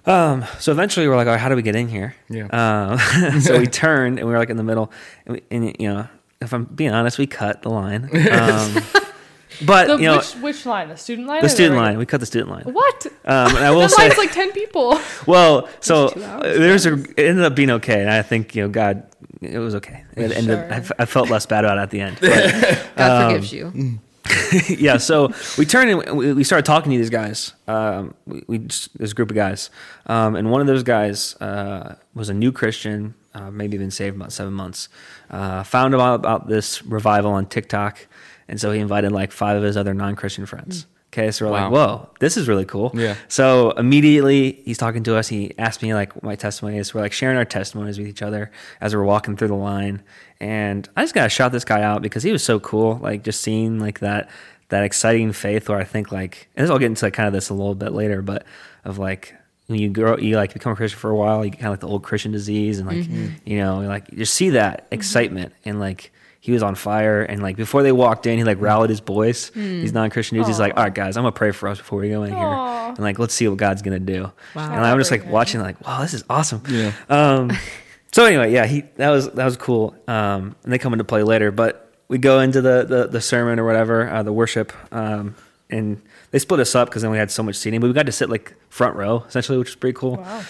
Um, 0.07 0.45
so 0.59 0.71
eventually, 0.73 1.09
we're 1.09 1.17
like, 1.17 1.27
"All 1.27 1.33
right, 1.33 1.41
how 1.41 1.49
do 1.49 1.57
we 1.57 1.63
get 1.63 1.77
in 1.77 1.89
here?" 1.89 2.15
Yeah. 2.29 2.47
Um, 2.53 3.41
so 3.41 3.59
we 3.59 3.67
turned, 3.67 4.19
and 4.19 4.27
we 4.29 4.33
were 4.35 4.39
like 4.39 4.51
in 4.51 4.57
the 4.57 4.63
middle, 4.65 4.93
and, 5.27 5.37
we, 5.37 5.43
and 5.51 5.77
you 5.79 5.89
know, 5.93 6.09
if 6.41 6.53
I'm 6.53 6.65
being 6.65 6.91
honest, 6.93 7.19
we 7.19 7.27
cut 7.27 7.63
the 7.63 7.71
line. 7.71 8.05
Um, 8.05 8.83
but 9.67 9.87
The, 9.87 9.97
you 9.97 10.03
know, 10.07 10.17
which 10.19 10.33
which 10.37 10.67
line? 10.67 10.89
The 10.89 10.97
student 10.97 11.27
line. 11.29 11.41
the 11.43 11.49
student 11.49 11.73
regular- 11.73 11.91
line, 11.91 11.99
we 11.99 12.07
cut 12.07 12.21
the 12.21 12.27
student 12.27 12.51
line. 12.51 12.65
What? 12.65 13.07
Um, 13.25 13.57
and 13.57 13.65
I 13.65 13.71
will 13.75 13.89
say, 13.89 14.09
line's 14.09 14.19
like 14.19 14.33
ten 14.33 14.53
people. 14.53 14.99
well, 15.27 15.69
so 15.81 16.09
hours, 16.23 16.59
there's 16.59 16.87
a, 16.87 16.95
it 16.95 17.19
ended 17.21 17.45
up 17.45 17.55
being 17.55 17.71
okay, 17.71 18.01
and 18.03 18.11
I 18.11 18.21
think 18.23 18.55
you 18.55 18.63
know 18.65 18.69
God, 18.69 19.05
it 19.41 19.59
was 19.59 19.75
okay. 19.77 20.05
It 20.17 20.33
ended. 20.33 20.45
Sure. 20.59 20.73
I, 20.73 20.77
f- 20.77 20.93
I 20.99 21.05
felt 21.07 21.31
less 21.31 21.47
bad 21.47 21.65
about 21.65 21.79
it 21.79 21.83
at 21.83 21.91
the 21.91 22.01
end. 22.01 22.19
But, 22.21 22.87
God 22.97 23.31
forgives 23.31 23.53
you. 23.55 24.01
yeah, 24.69 24.97
so 24.97 25.33
we 25.59 25.67
turned 25.67 25.91
and 25.91 26.17
we, 26.17 26.45
started 26.45 26.65
talking 26.65 26.93
to 26.93 26.99
these 26.99 27.11
guys. 27.11 27.53
Um, 27.69 28.15
we, 28.27 28.43
we 28.47 28.59
just, 28.59 28.97
this 28.97 29.13
group 29.13 29.31
of 29.31 29.37
guys, 29.37 29.71
um, 30.07 30.35
and 30.35 30.51
one 30.51 30.61
of 30.61 30.67
those 30.67 30.83
guys 30.83 31.37
uh, 31.37 31.97
was 32.15 32.29
a 32.31 32.35
new 32.35 32.51
Christian, 32.51 33.15
uh, 33.35 33.51
maybe 33.51 33.77
been 33.77 33.91
saved 33.91 34.17
about 34.17 34.33
seven 34.33 34.55
months. 34.55 34.89
Uh, 35.31 35.63
found 35.63 35.95
about 35.95 36.21
about 36.21 36.49
this 36.49 36.83
revival 36.85 37.33
on 37.33 37.47
TikTok, 37.47 38.07
and 38.49 38.61
so 38.61 38.71
he 38.73 38.81
invited 38.81 39.13
like 39.13 39.31
five 39.31 39.57
of 39.57 39.63
his 39.63 39.77
other 39.77 39.93
non-Christian 39.93 40.47
friends. 40.47 40.87
Okay, 41.15 41.31
so 41.31 41.47
we're 41.47 41.53
like, 41.53 41.71
whoa, 41.71 42.11
this 42.19 42.37
is 42.37 42.49
really 42.49 42.65
cool. 42.65 42.91
Yeah. 42.93 43.15
So 43.29 43.71
immediately 43.73 44.61
he's 44.65 44.79
talking 44.79 45.05
to 45.05 45.17
us. 45.17 45.29
He 45.29 45.57
asked 45.59 45.81
me 45.81 45.95
like 45.95 46.13
what 46.17 46.25
my 46.25 46.35
testimony 46.35 46.79
is. 46.79 46.93
We're 46.93 47.03
like 47.03 47.13
sharing 47.13 47.37
our 47.37 47.45
testimonies 47.45 47.99
with 47.99 48.09
each 48.09 48.21
other 48.21 48.51
as 48.81 48.97
we're 48.97 49.05
walking 49.05 49.37
through 49.37 49.49
the 49.49 49.55
line. 49.55 50.03
And 50.41 50.89
I 50.97 51.03
just 51.03 51.15
gotta 51.15 51.29
shout 51.29 51.53
this 51.53 51.65
guy 51.65 51.83
out 51.83 52.03
because 52.03 52.23
he 52.23 52.33
was 52.33 52.43
so 52.45 52.61
cool. 52.61 52.97
Like 52.97 53.23
just 53.23 53.41
seeing 53.41 53.79
like 53.79 54.01
that 54.01 54.31
that 54.69 54.83
exciting 54.85 55.33
faith 55.33 55.69
where 55.69 55.79
I 55.79 55.85
think 55.85 56.11
like 56.13 56.49
and 56.57 56.65
this 56.65 56.71
I'll 56.71 56.79
get 56.79 56.87
into 56.87 57.05
like 57.05 57.15
kind 57.15 57.27
of 57.27 57.33
this 57.33 57.49
a 57.51 57.55
little 57.55 57.75
bit 57.75 57.93
later, 57.93 58.23
but 58.23 58.45
of 58.85 58.99
like 58.99 59.35
when 59.67 59.79
you 59.79 59.89
grow 59.89 60.19
you 60.19 60.37
like 60.37 60.53
become 60.53 60.73
a 60.73 60.77
Christian 60.77 60.99
for 60.99 61.11
a 61.11 61.17
while, 61.17 61.45
you 61.45 61.51
get 61.51 61.59
kind 61.61 61.69
of 61.69 61.73
like 61.73 61.81
the 61.81 61.89
old 61.89 62.03
Christian 62.03 62.33
disease 62.33 62.79
and 62.79 62.89
like 62.89 63.07
you 63.45 63.59
know, 63.59 63.81
like 63.81 64.11
you 64.11 64.19
just 64.19 64.35
see 64.35 64.51
that 64.51 64.87
excitement 64.91 65.53
and 65.65 65.81
like 65.81 66.13
he 66.41 66.53
was 66.53 66.63
on 66.63 66.75
fire 66.75 67.23
and 67.23 67.43
like 67.43 67.57
before 67.57 67.83
they 67.83 67.91
walked 67.93 68.27
in 68.27 68.37
he 68.37 68.45
like 68.45 68.61
rallied 68.61 68.91
his 68.91 69.01
boys 69.01 69.49
these 69.55 69.95
non-christian 69.95 70.37
dudes. 70.37 70.47
He's 70.47 70.61
like 70.61 70.77
all 70.77 70.83
right 70.83 70.95
guys 70.95 71.17
i'm 71.17 71.23
gonna 71.23 71.33
pray 71.33 71.53
for 71.53 71.71
us 71.71 71.79
before 71.79 72.01
we 72.01 72.11
go 72.11 72.23
in 72.23 72.35
here 72.35 72.39
and 72.47 72.99
like 72.99 73.19
let's 73.19 73.33
see 73.33 73.49
what 73.49 73.57
god's 73.57 73.81
gonna 73.81 73.99
do. 73.99 74.31
Wow. 74.55 74.71
and 74.71 74.85
i'm 74.85 74.99
just 74.99 75.11
like 75.11 75.25
watching 75.27 75.63
like 75.63 75.81
wow 75.87 76.03
this 76.03 76.13
is 76.13 76.23
awesome. 76.29 76.63
Yeah. 76.69 76.93
um 77.09 77.51
so 78.15 78.25
anyway 78.25 78.53
yeah 78.53 78.65
he 78.67 78.83
that 78.97 79.11
was 79.11 79.29
that 79.33 79.45
was 79.45 79.57
cool 79.57 79.95
um 80.09 80.55
and 80.63 80.73
they 80.73 80.79
come 80.79 80.93
into 80.95 81.05
play 81.05 81.23
later 81.23 81.51
but 81.51 81.93
we 82.09 82.17
go 82.19 82.39
into 82.41 82.61
the 82.61 82.85
the, 82.85 83.07
the 83.09 83.21
sermon 83.21 83.59
or 83.59 83.65
whatever 83.65 84.09
uh, 84.09 84.23
the 84.23 84.33
worship 84.33 84.73
um 84.93 85.35
and 85.71 86.01
they 86.31 86.39
split 86.39 86.61
us 86.61 86.75
up 86.75 86.89
because 86.89 87.03
then 87.03 87.11
we 87.11 87.17
had 87.19 87.31
so 87.31 87.43
much 87.43 87.57
seating 87.57 87.81
but 87.81 87.87
we 87.89 87.93
got 87.93 88.07
to 88.07 88.13
sit 88.13 88.29
like 88.31 88.55
front 88.69 88.95
row 88.97 89.25
essentially 89.27 89.59
which 89.59 89.69
was 89.69 89.77
pretty 89.77 89.97
cool 89.99 90.17
Wow. 90.17 90.45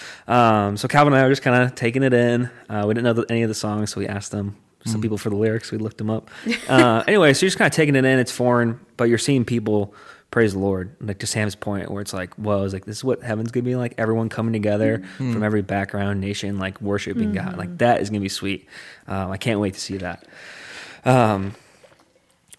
um, 0.67 0.77
so 0.77 0.87
Calvin 0.87 1.13
and 1.13 1.19
I 1.21 1.23
were 1.25 1.31
just 1.31 1.41
kind 1.41 1.63
of 1.63 1.73
taking 1.75 2.03
it 2.03 2.13
in. 2.13 2.49
Uh, 2.69 2.83
we 2.87 2.93
didn't 2.93 3.05
know 3.05 3.13
the, 3.13 3.25
any 3.29 3.41
of 3.43 3.49
the 3.49 3.55
songs, 3.55 3.91
so 3.91 3.99
we 4.01 4.07
asked 4.07 4.31
them, 4.31 4.57
some 4.85 5.01
people 5.01 5.17
for 5.17 5.29
the 5.31 5.35
lyrics. 5.35 5.71
We 5.71 5.77
looked 5.79 5.97
them 5.97 6.09
up. 6.11 6.29
Uh, 6.67 7.03
anyway, 7.07 7.33
so 7.33 7.45
you're 7.45 7.49
just 7.49 7.57
kind 7.57 7.71
of 7.71 7.75
taking 7.75 7.95
it 7.95 8.05
in. 8.05 8.19
It's 8.19 8.31
foreign, 8.31 8.79
but 8.97 9.05
you're 9.09 9.17
seeing 9.17 9.45
people 9.45 9.93
praise 10.35 10.51
the 10.51 10.59
Lord. 10.59 10.97
Like 10.99 11.19
to 11.19 11.27
Sam's 11.27 11.55
point, 11.55 11.89
where 11.89 12.01
it's 12.01 12.11
like, 12.11 12.33
whoa, 12.33 12.65
it's 12.65 12.73
like 12.73 12.83
this 12.83 12.97
is 12.97 13.03
what 13.05 13.23
heaven's 13.23 13.51
gonna 13.51 13.63
be 13.63 13.77
like. 13.77 13.93
Everyone 13.97 14.27
coming 14.27 14.51
together 14.51 15.01
from 15.15 15.43
every 15.43 15.61
background, 15.61 16.19
nation, 16.19 16.59
like 16.59 16.81
worshiping 16.81 17.31
God. 17.31 17.57
Like 17.57 17.77
that 17.77 18.01
is 18.01 18.09
gonna 18.09 18.19
be 18.19 18.27
sweet. 18.27 18.67
Um, 19.07 19.31
I 19.31 19.37
can't 19.37 19.61
wait 19.61 19.75
to 19.75 19.79
see 19.79 19.95
that. 19.95 20.27
Um, 21.05 21.55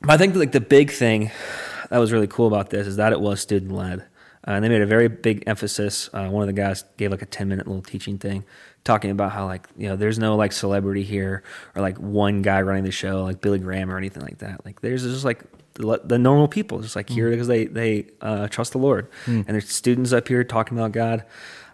but 0.01 0.13
I 0.13 0.17
think 0.17 0.37
like 0.37 0.53
the 0.53 0.61
big 0.61 0.91
thing 0.91 1.31
that 1.91 1.99
was 1.99 2.13
really 2.13 2.29
cool 2.29 2.47
about 2.47 2.71
this 2.71 2.87
is 2.87 2.97
that 2.97 3.13
it 3.13 3.21
was 3.21 3.43
student 3.43 3.73
led. 3.73 4.01
Uh, 4.49 4.53
and 4.53 4.65
they 4.65 4.71
made 4.71 4.81
a 4.81 4.87
very 4.87 5.09
big 5.09 5.45
emphasis. 5.47 6.09
Uh, 6.15 6.29
one 6.29 6.43
of 6.43 6.47
the 6.47 6.55
guys 6.55 6.83
gave 6.97 7.11
like 7.11 7.21
a 7.21 7.27
10 7.27 7.47
minute 7.47 7.67
little 7.67 7.83
teaching 7.83 8.17
thing 8.17 8.45
talking 8.85 9.11
about 9.11 9.33
how 9.33 9.45
like, 9.45 9.69
you 9.77 9.87
know, 9.87 9.97
there's 9.97 10.19
no 10.19 10.35
like 10.37 10.53
celebrity 10.53 11.03
here 11.03 11.43
or 11.75 11.83
like 11.83 11.99
one 11.99 12.41
guy 12.41 12.63
running 12.63 12.85
the 12.85 12.91
show 12.91 13.23
like 13.25 13.43
Billy 13.43 13.59
Graham 13.59 13.91
or 13.91 13.99
anything 13.99 14.23
like 14.23 14.39
that. 14.39 14.65
Like 14.65 14.81
there's 14.81 15.03
just 15.03 15.27
like 15.27 15.43
the, 15.77 16.01
the 16.05 16.19
normal 16.19 16.49
people 16.49 16.81
just 16.81 16.97
like 16.97 17.09
here 17.09 17.31
because 17.31 17.47
they, 17.49 17.67
they 17.67 18.07
uh, 18.21 18.49
trust 18.49 18.73
the 18.73 18.79
Lord. 18.79 19.09
And 19.27 19.47
there's 19.47 19.69
students 19.73 20.13
up 20.13 20.27
here 20.29 20.43
talking 20.45 20.77
about 20.77 20.93
God. 20.93 21.25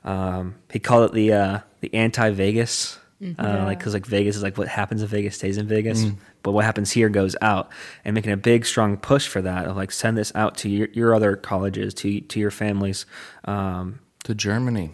Um, 0.05 0.57
he 0.71 0.79
called 0.79 1.11
it 1.11 1.15
the, 1.15 1.33
uh, 1.33 1.59
the 1.81 1.93
anti 1.95 2.31
Vegas. 2.31 2.99
Uh, 3.39 3.63
like 3.67 3.79
because 3.79 3.95
like 3.95 4.05
Vegas 4.05 4.35
is 4.35 4.43
like 4.43 4.59
what 4.59 4.67
happens 4.67 5.01
in 5.01 5.07
Vegas 5.07 5.37
stays 5.37 5.57
in 5.57 5.69
Vegas, 5.69 6.05
but 6.43 6.51
what 6.51 6.65
happens 6.65 6.91
here 6.91 7.09
goes 7.09 7.37
out, 7.41 7.71
and 8.05 8.15
making 8.17 8.33
a 8.33 8.37
big 8.37 8.67
strong 8.67 8.97
push 8.97 9.29
for 9.29 9.41
that 9.43 9.67
of 9.67 9.77
like 9.77 9.93
send 9.93 10.17
this 10.17 10.33
out 10.35 10.57
to 10.57 10.69
your, 10.69 10.89
your 10.93 11.15
other 11.15 11.37
colleges, 11.37 11.95
to 11.95 12.21
to 12.21 12.41
your 12.41 12.51
families. 12.51 13.07
Um, 13.45 14.01
To 14.25 14.35
Germany. 14.35 14.91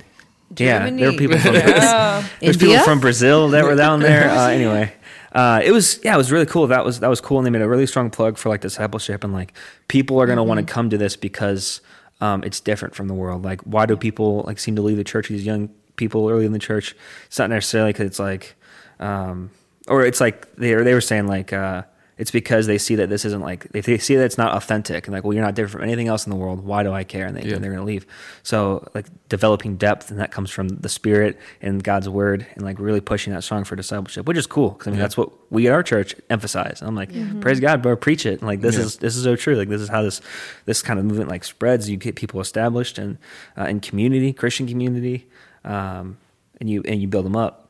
yeah, 0.59 0.91
there 0.91 1.11
were 1.13 1.17
people 1.17 1.39
from 1.45 1.55
Yeah. 1.55 2.21
there's 2.43 2.57
India? 2.57 2.69
people 2.77 2.85
from 2.85 3.01
Brazil 3.01 3.49
that 3.49 3.65
were 3.65 3.77
down 3.77 4.01
there. 4.01 4.29
Uh, 4.39 4.49
anyway, 4.51 4.93
uh, 5.39 5.61
it 5.63 5.71
was 5.71 6.01
yeah, 6.03 6.15
it 6.15 6.17
was 6.17 6.33
really 6.33 6.47
cool. 6.47 6.67
That 6.67 6.85
was 6.85 6.99
that 6.99 7.07
was 7.07 7.21
cool, 7.21 7.39
and 7.39 7.47
they 7.47 7.51
made 7.51 7.63
a 7.63 7.69
really 7.69 7.87
strong 7.87 8.11
plug 8.11 8.37
for 8.37 8.49
like 8.49 8.61
discipleship 8.61 9.23
and 9.23 9.33
like 9.33 9.53
people 9.87 10.21
are 10.21 10.27
going 10.27 10.39
to 10.39 10.43
want 10.43 10.59
to 10.59 10.73
come 10.73 10.91
to 10.91 10.99
this 10.99 11.15
because 11.15 11.81
um, 12.21 12.43
it's 12.43 12.59
different 12.59 12.97
from 12.97 13.07
the 13.07 13.15
world. 13.15 13.45
Like, 13.45 13.61
why 13.61 13.87
do 13.87 13.97
people 13.97 14.43
like 14.49 14.59
seem 14.59 14.75
to 14.75 14.83
leave 14.83 14.97
the 14.97 15.05
church? 15.05 15.29
These 15.29 15.47
young 15.47 15.69
people 15.95 16.29
early 16.29 16.45
in 16.45 16.51
the 16.51 16.59
church. 16.59 16.97
It's 17.27 17.39
not 17.39 17.51
necessarily 17.51 17.91
because 17.93 18.07
it's 18.07 18.19
like, 18.19 18.57
um, 18.99 19.53
or 19.87 20.05
it's 20.05 20.21
like 20.21 20.53
they 20.57 20.75
they 20.75 20.93
were 20.93 21.01
saying 21.01 21.29
like. 21.29 21.53
Uh, 21.53 21.85
it's 22.19 22.31
because 22.33 22.67
they 22.67 22.79
see 22.79 22.97
that 22.97 23.09
this 23.09 23.25
isn't 23.25 23.41
like 23.43 23.67
if 23.75 23.87
they 23.87 23.97
see 23.99 24.17
that 24.17 24.25
it's 24.25 24.37
not 24.37 24.53
authentic 24.55 25.07
and 25.07 25.15
like 25.15 25.25
well 25.25 25.33
you're 25.33 25.45
not 25.45 25.55
different 25.55 25.73
from 25.73 25.83
anything 25.83 26.09
else 26.09 26.27
in 26.27 26.31
the 26.31 26.37
world 26.37 26.65
why 26.65 26.83
do 26.83 26.93
i 26.93 27.05
care 27.05 27.27
and, 27.27 27.37
they, 27.37 27.43
Yeah. 27.43 27.55
and 27.55 27.63
they're 27.65 27.71
going 27.73 27.81
to 27.85 27.87
leave 27.87 28.07
so 28.43 28.87
like 28.95 29.07
developing 29.29 29.77
depth 29.77 30.11
and 30.11 30.19
that 30.19 30.31
comes 30.33 30.51
from 30.51 30.69
the 30.69 30.89
spirit 30.89 31.39
and 31.63 31.83
god's 31.83 32.09
word 32.09 32.47
and 32.55 32.65
like 32.65 32.79
really 32.81 33.01
pushing 33.01 33.33
that 33.33 33.43
strong 33.45 33.65
for 33.65 33.77
discipleship 33.77 34.27
which 34.27 34.37
is 34.37 34.47
cool 34.47 34.71
because 34.71 34.89
i 34.89 34.91
mean 34.91 34.99
Yeah. 34.99 35.05
that's 35.05 35.17
what 35.17 35.31
we 35.53 35.67
at 35.69 35.73
our 35.73 35.83
church 35.83 36.15
emphasize 36.29 36.83
i'm 36.83 36.95
like 36.97 37.11
praise 37.41 37.61
god 37.61 37.83
bro 37.83 37.97
preach 37.97 38.27
it 38.27 38.41
and 38.41 38.43
like 38.43 38.61
this 38.61 38.75
Yeah. 38.77 38.83
is 38.83 38.97
this 38.97 39.17
is 39.17 39.23
so 39.25 39.37
true 39.37 39.55
like 39.55 39.69
this 39.69 39.81
is 39.81 39.89
how 39.89 40.03
this 40.03 40.21
this 40.65 40.83
kind 40.83 40.99
of 40.99 41.05
movement 41.07 41.31
like 41.31 41.45
spreads 41.45 41.89
you 41.89 41.97
get 41.97 42.17
people 42.17 42.41
established 42.41 42.99
and 42.99 43.19
uh, 43.57 43.65
in 43.65 43.81
community 43.81 44.33
christian 44.33 44.67
community 44.67 45.27
um, 45.65 46.17
and 46.61 46.69
you 46.69 46.83
and 46.87 47.01
you 47.01 47.07
build 47.09 47.25
them 47.25 47.37
up 47.37 47.67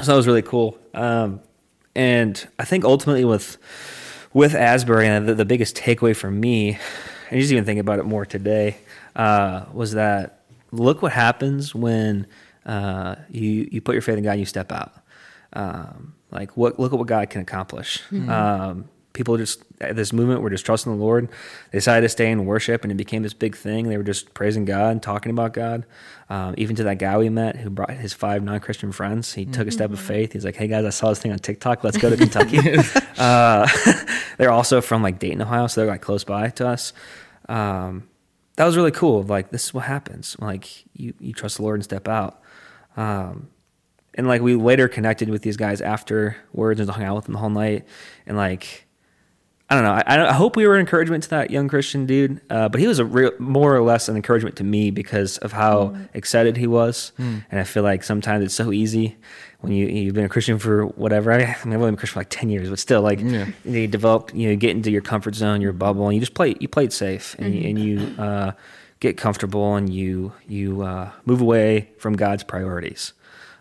so 0.00 0.10
that 0.12 0.16
was 0.16 0.26
really 0.26 0.42
cool. 0.42 0.78
Um, 0.92 1.40
and 1.96 2.46
I 2.58 2.64
think 2.64 2.84
ultimately 2.84 3.24
with 3.24 3.58
with 4.32 4.54
Asbury, 4.54 5.08
and 5.08 5.26
the, 5.26 5.34
the 5.34 5.44
biggest 5.44 5.76
takeaway 5.76 6.14
for 6.14 6.30
me, 6.30 6.78
and 7.30 7.40
just 7.40 7.50
even 7.50 7.64
thinking 7.64 7.80
about 7.80 7.98
it 7.98 8.04
more 8.04 8.26
today, 8.26 8.76
uh, 9.16 9.64
was 9.72 9.92
that 9.92 10.44
look 10.72 11.00
what 11.02 11.12
happens 11.12 11.74
when 11.74 12.26
uh, 12.66 13.16
you 13.30 13.68
you 13.72 13.80
put 13.80 13.94
your 13.94 14.02
faith 14.02 14.18
in 14.18 14.24
God 14.24 14.32
and 14.32 14.40
you 14.40 14.46
step 14.46 14.70
out. 14.70 14.92
Um, 15.54 16.14
like 16.30 16.56
what 16.56 16.78
look 16.78 16.92
at 16.92 16.98
what 16.98 17.08
God 17.08 17.30
can 17.30 17.40
accomplish. 17.40 18.02
Um, 18.28 18.88
people 19.16 19.36
just 19.36 19.64
at 19.80 19.96
this 19.96 20.12
movement 20.12 20.42
were 20.42 20.50
just 20.50 20.64
trusting 20.64 20.92
the 20.92 21.02
Lord. 21.02 21.28
They 21.72 21.78
decided 21.78 22.02
to 22.02 22.08
stay 22.08 22.30
in 22.30 22.46
worship, 22.46 22.84
and 22.84 22.92
it 22.92 22.96
became 22.96 23.22
this 23.22 23.32
big 23.32 23.56
thing. 23.56 23.88
They 23.88 23.96
were 23.96 24.04
just 24.04 24.34
praising 24.34 24.64
God 24.64 24.92
and 24.92 25.02
talking 25.02 25.30
about 25.30 25.52
God. 25.52 25.84
Um, 26.30 26.54
even 26.56 26.76
to 26.76 26.84
that 26.84 26.98
guy 26.98 27.16
we 27.16 27.28
met 27.28 27.56
who 27.56 27.70
brought 27.70 27.90
his 27.90 28.12
five 28.12 28.42
non-Christian 28.44 28.92
friends, 28.92 29.34
he 29.34 29.46
took 29.46 29.66
a 29.66 29.72
step 29.72 29.90
of 29.90 29.98
faith. 29.98 30.32
He's 30.32 30.44
like, 30.44 30.56
"Hey 30.56 30.68
guys, 30.68 30.84
I 30.84 30.90
saw 30.90 31.08
this 31.08 31.18
thing 31.18 31.32
on 31.32 31.38
TikTok. 31.38 31.82
Let's 31.82 31.96
go 31.96 32.10
to 32.10 32.16
Kentucky." 32.16 32.58
uh, 33.18 33.66
they're 34.38 34.52
also 34.52 34.80
from 34.80 35.02
like 35.02 35.18
Dayton, 35.18 35.42
Ohio, 35.42 35.66
so 35.66 35.80
they're 35.80 35.90
like 35.90 36.02
close 36.02 36.22
by 36.22 36.50
to 36.50 36.68
us. 36.68 36.92
Um, 37.48 38.08
that 38.56 38.64
was 38.64 38.76
really 38.76 38.90
cool. 38.92 39.22
Like 39.22 39.50
this 39.50 39.64
is 39.64 39.74
what 39.74 39.84
happens. 39.84 40.36
Like 40.38 40.84
you 40.94 41.14
you 41.18 41.32
trust 41.32 41.56
the 41.56 41.62
Lord 41.62 41.76
and 41.76 41.84
step 41.84 42.06
out. 42.06 42.40
Um, 42.96 43.48
and 44.16 44.26
like 44.26 44.40
we 44.40 44.56
later 44.56 44.88
connected 44.88 45.28
with 45.28 45.42
these 45.42 45.56
guys 45.56 45.80
afterwards 45.80 46.80
and 46.80 46.88
hung 46.88 47.04
out 47.04 47.16
with 47.16 47.24
them 47.26 47.34
the 47.34 47.38
whole 47.38 47.50
night 47.50 47.86
and 48.26 48.36
like 48.36 48.85
I 49.68 49.74
don't 49.74 49.82
know. 49.84 50.00
I, 50.06 50.28
I 50.28 50.32
hope 50.32 50.54
we 50.54 50.64
were 50.66 50.74
an 50.74 50.80
encouragement 50.80 51.24
to 51.24 51.30
that 51.30 51.50
young 51.50 51.66
Christian 51.66 52.06
dude, 52.06 52.40
uh, 52.50 52.68
but 52.68 52.80
he 52.80 52.86
was 52.86 53.00
a 53.00 53.04
real, 53.04 53.32
more 53.40 53.74
or 53.74 53.82
less 53.82 54.08
an 54.08 54.14
encouragement 54.14 54.54
to 54.56 54.64
me 54.64 54.92
because 54.92 55.38
of 55.38 55.50
how 55.52 55.96
excited 56.14 56.56
he 56.56 56.68
was. 56.68 57.10
And 57.18 57.44
I 57.50 57.64
feel 57.64 57.82
like 57.82 58.04
sometimes 58.04 58.44
it's 58.44 58.54
so 58.54 58.72
easy 58.72 59.16
when 59.60 59.72
you 59.72 59.86
you've 59.86 60.14
been 60.14 60.24
a 60.24 60.28
Christian 60.28 60.58
for 60.60 60.86
whatever. 60.86 61.32
I, 61.32 61.38
mean, 61.38 61.48
I've 61.48 61.66
only 61.66 61.78
been 61.88 61.94
a 61.94 61.96
Christian 61.96 62.14
for 62.14 62.20
like 62.20 62.30
ten 62.30 62.48
years, 62.48 62.70
but 62.70 62.78
still, 62.78 63.02
like 63.02 63.18
Yeah. 63.20 63.46
you 63.64 63.88
develop, 63.88 64.30
you 64.32 64.50
know, 64.50 64.56
get 64.56 64.70
into 64.70 64.92
your 64.92 65.02
comfort 65.02 65.34
zone, 65.34 65.60
your 65.60 65.72
bubble, 65.72 66.06
and 66.06 66.14
you 66.14 66.20
just 66.20 66.34
play. 66.34 66.54
You 66.60 66.68
play 66.68 66.84
it 66.84 66.92
safe, 66.92 67.34
and 67.40 67.52
you, 67.52 67.68
and 67.68 67.78
you 67.80 68.22
uh, 68.22 68.52
get 69.00 69.16
comfortable, 69.16 69.74
and 69.74 69.92
you 69.92 70.32
you 70.46 70.82
uh, 70.82 71.10
move 71.24 71.40
away 71.40 71.88
from 71.98 72.14
God's 72.14 72.44
priorities. 72.44 73.14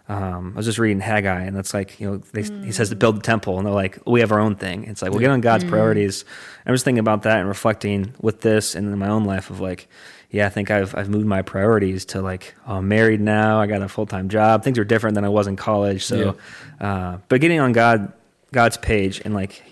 Um, 0.07 0.51
I 0.53 0.57
was 0.57 0.65
just 0.67 0.77
reading 0.77 0.99
Haggai, 0.99 1.41
and 1.43 1.55
that's 1.55 1.73
like 1.73 1.99
you 1.99 2.09
know 2.09 2.17
they, 2.31 2.43
he 2.63 2.71
says 2.71 2.89
to 2.89 2.95
build 2.95 3.17
the 3.17 3.21
temple, 3.21 3.57
and 3.57 3.65
they're 3.65 3.73
like 3.73 3.97
we 4.05 4.19
have 4.19 4.31
our 4.31 4.39
own 4.39 4.55
thing. 4.55 4.83
It's 4.85 5.01
like 5.01 5.09
we'll 5.11 5.19
get 5.19 5.31
on 5.31 5.41
God's 5.41 5.63
priorities. 5.63 6.25
I 6.65 6.71
was 6.71 6.83
thinking 6.83 6.99
about 6.99 7.23
that 7.23 7.39
and 7.39 7.47
reflecting 7.47 8.13
with 8.21 8.41
this 8.41 8.75
and 8.75 8.91
in 8.91 8.99
my 8.99 9.07
own 9.09 9.23
life 9.25 9.49
of 9.49 9.59
like, 9.61 9.87
yeah, 10.29 10.45
I 10.45 10.49
think 10.49 10.69
I've 10.69 10.93
I've 10.95 11.09
moved 11.09 11.25
my 11.25 11.41
priorities 11.41 12.05
to 12.05 12.21
like 12.21 12.53
oh, 12.67 12.75
I'm 12.77 12.87
married 12.87 13.19
now, 13.19 13.59
I 13.59 13.65
got 13.65 13.81
a 13.81 13.87
full 13.87 14.05
time 14.05 14.29
job. 14.29 14.63
Things 14.63 14.77
are 14.77 14.83
different 14.85 15.15
than 15.15 15.25
I 15.25 15.29
was 15.29 15.47
in 15.47 15.55
college. 15.55 16.05
So, 16.05 16.37
uh, 16.79 17.17
but 17.27 17.41
getting 17.41 17.59
on 17.59 17.71
God 17.71 18.13
God's 18.51 18.77
page 18.77 19.21
and 19.25 19.33
like. 19.33 19.63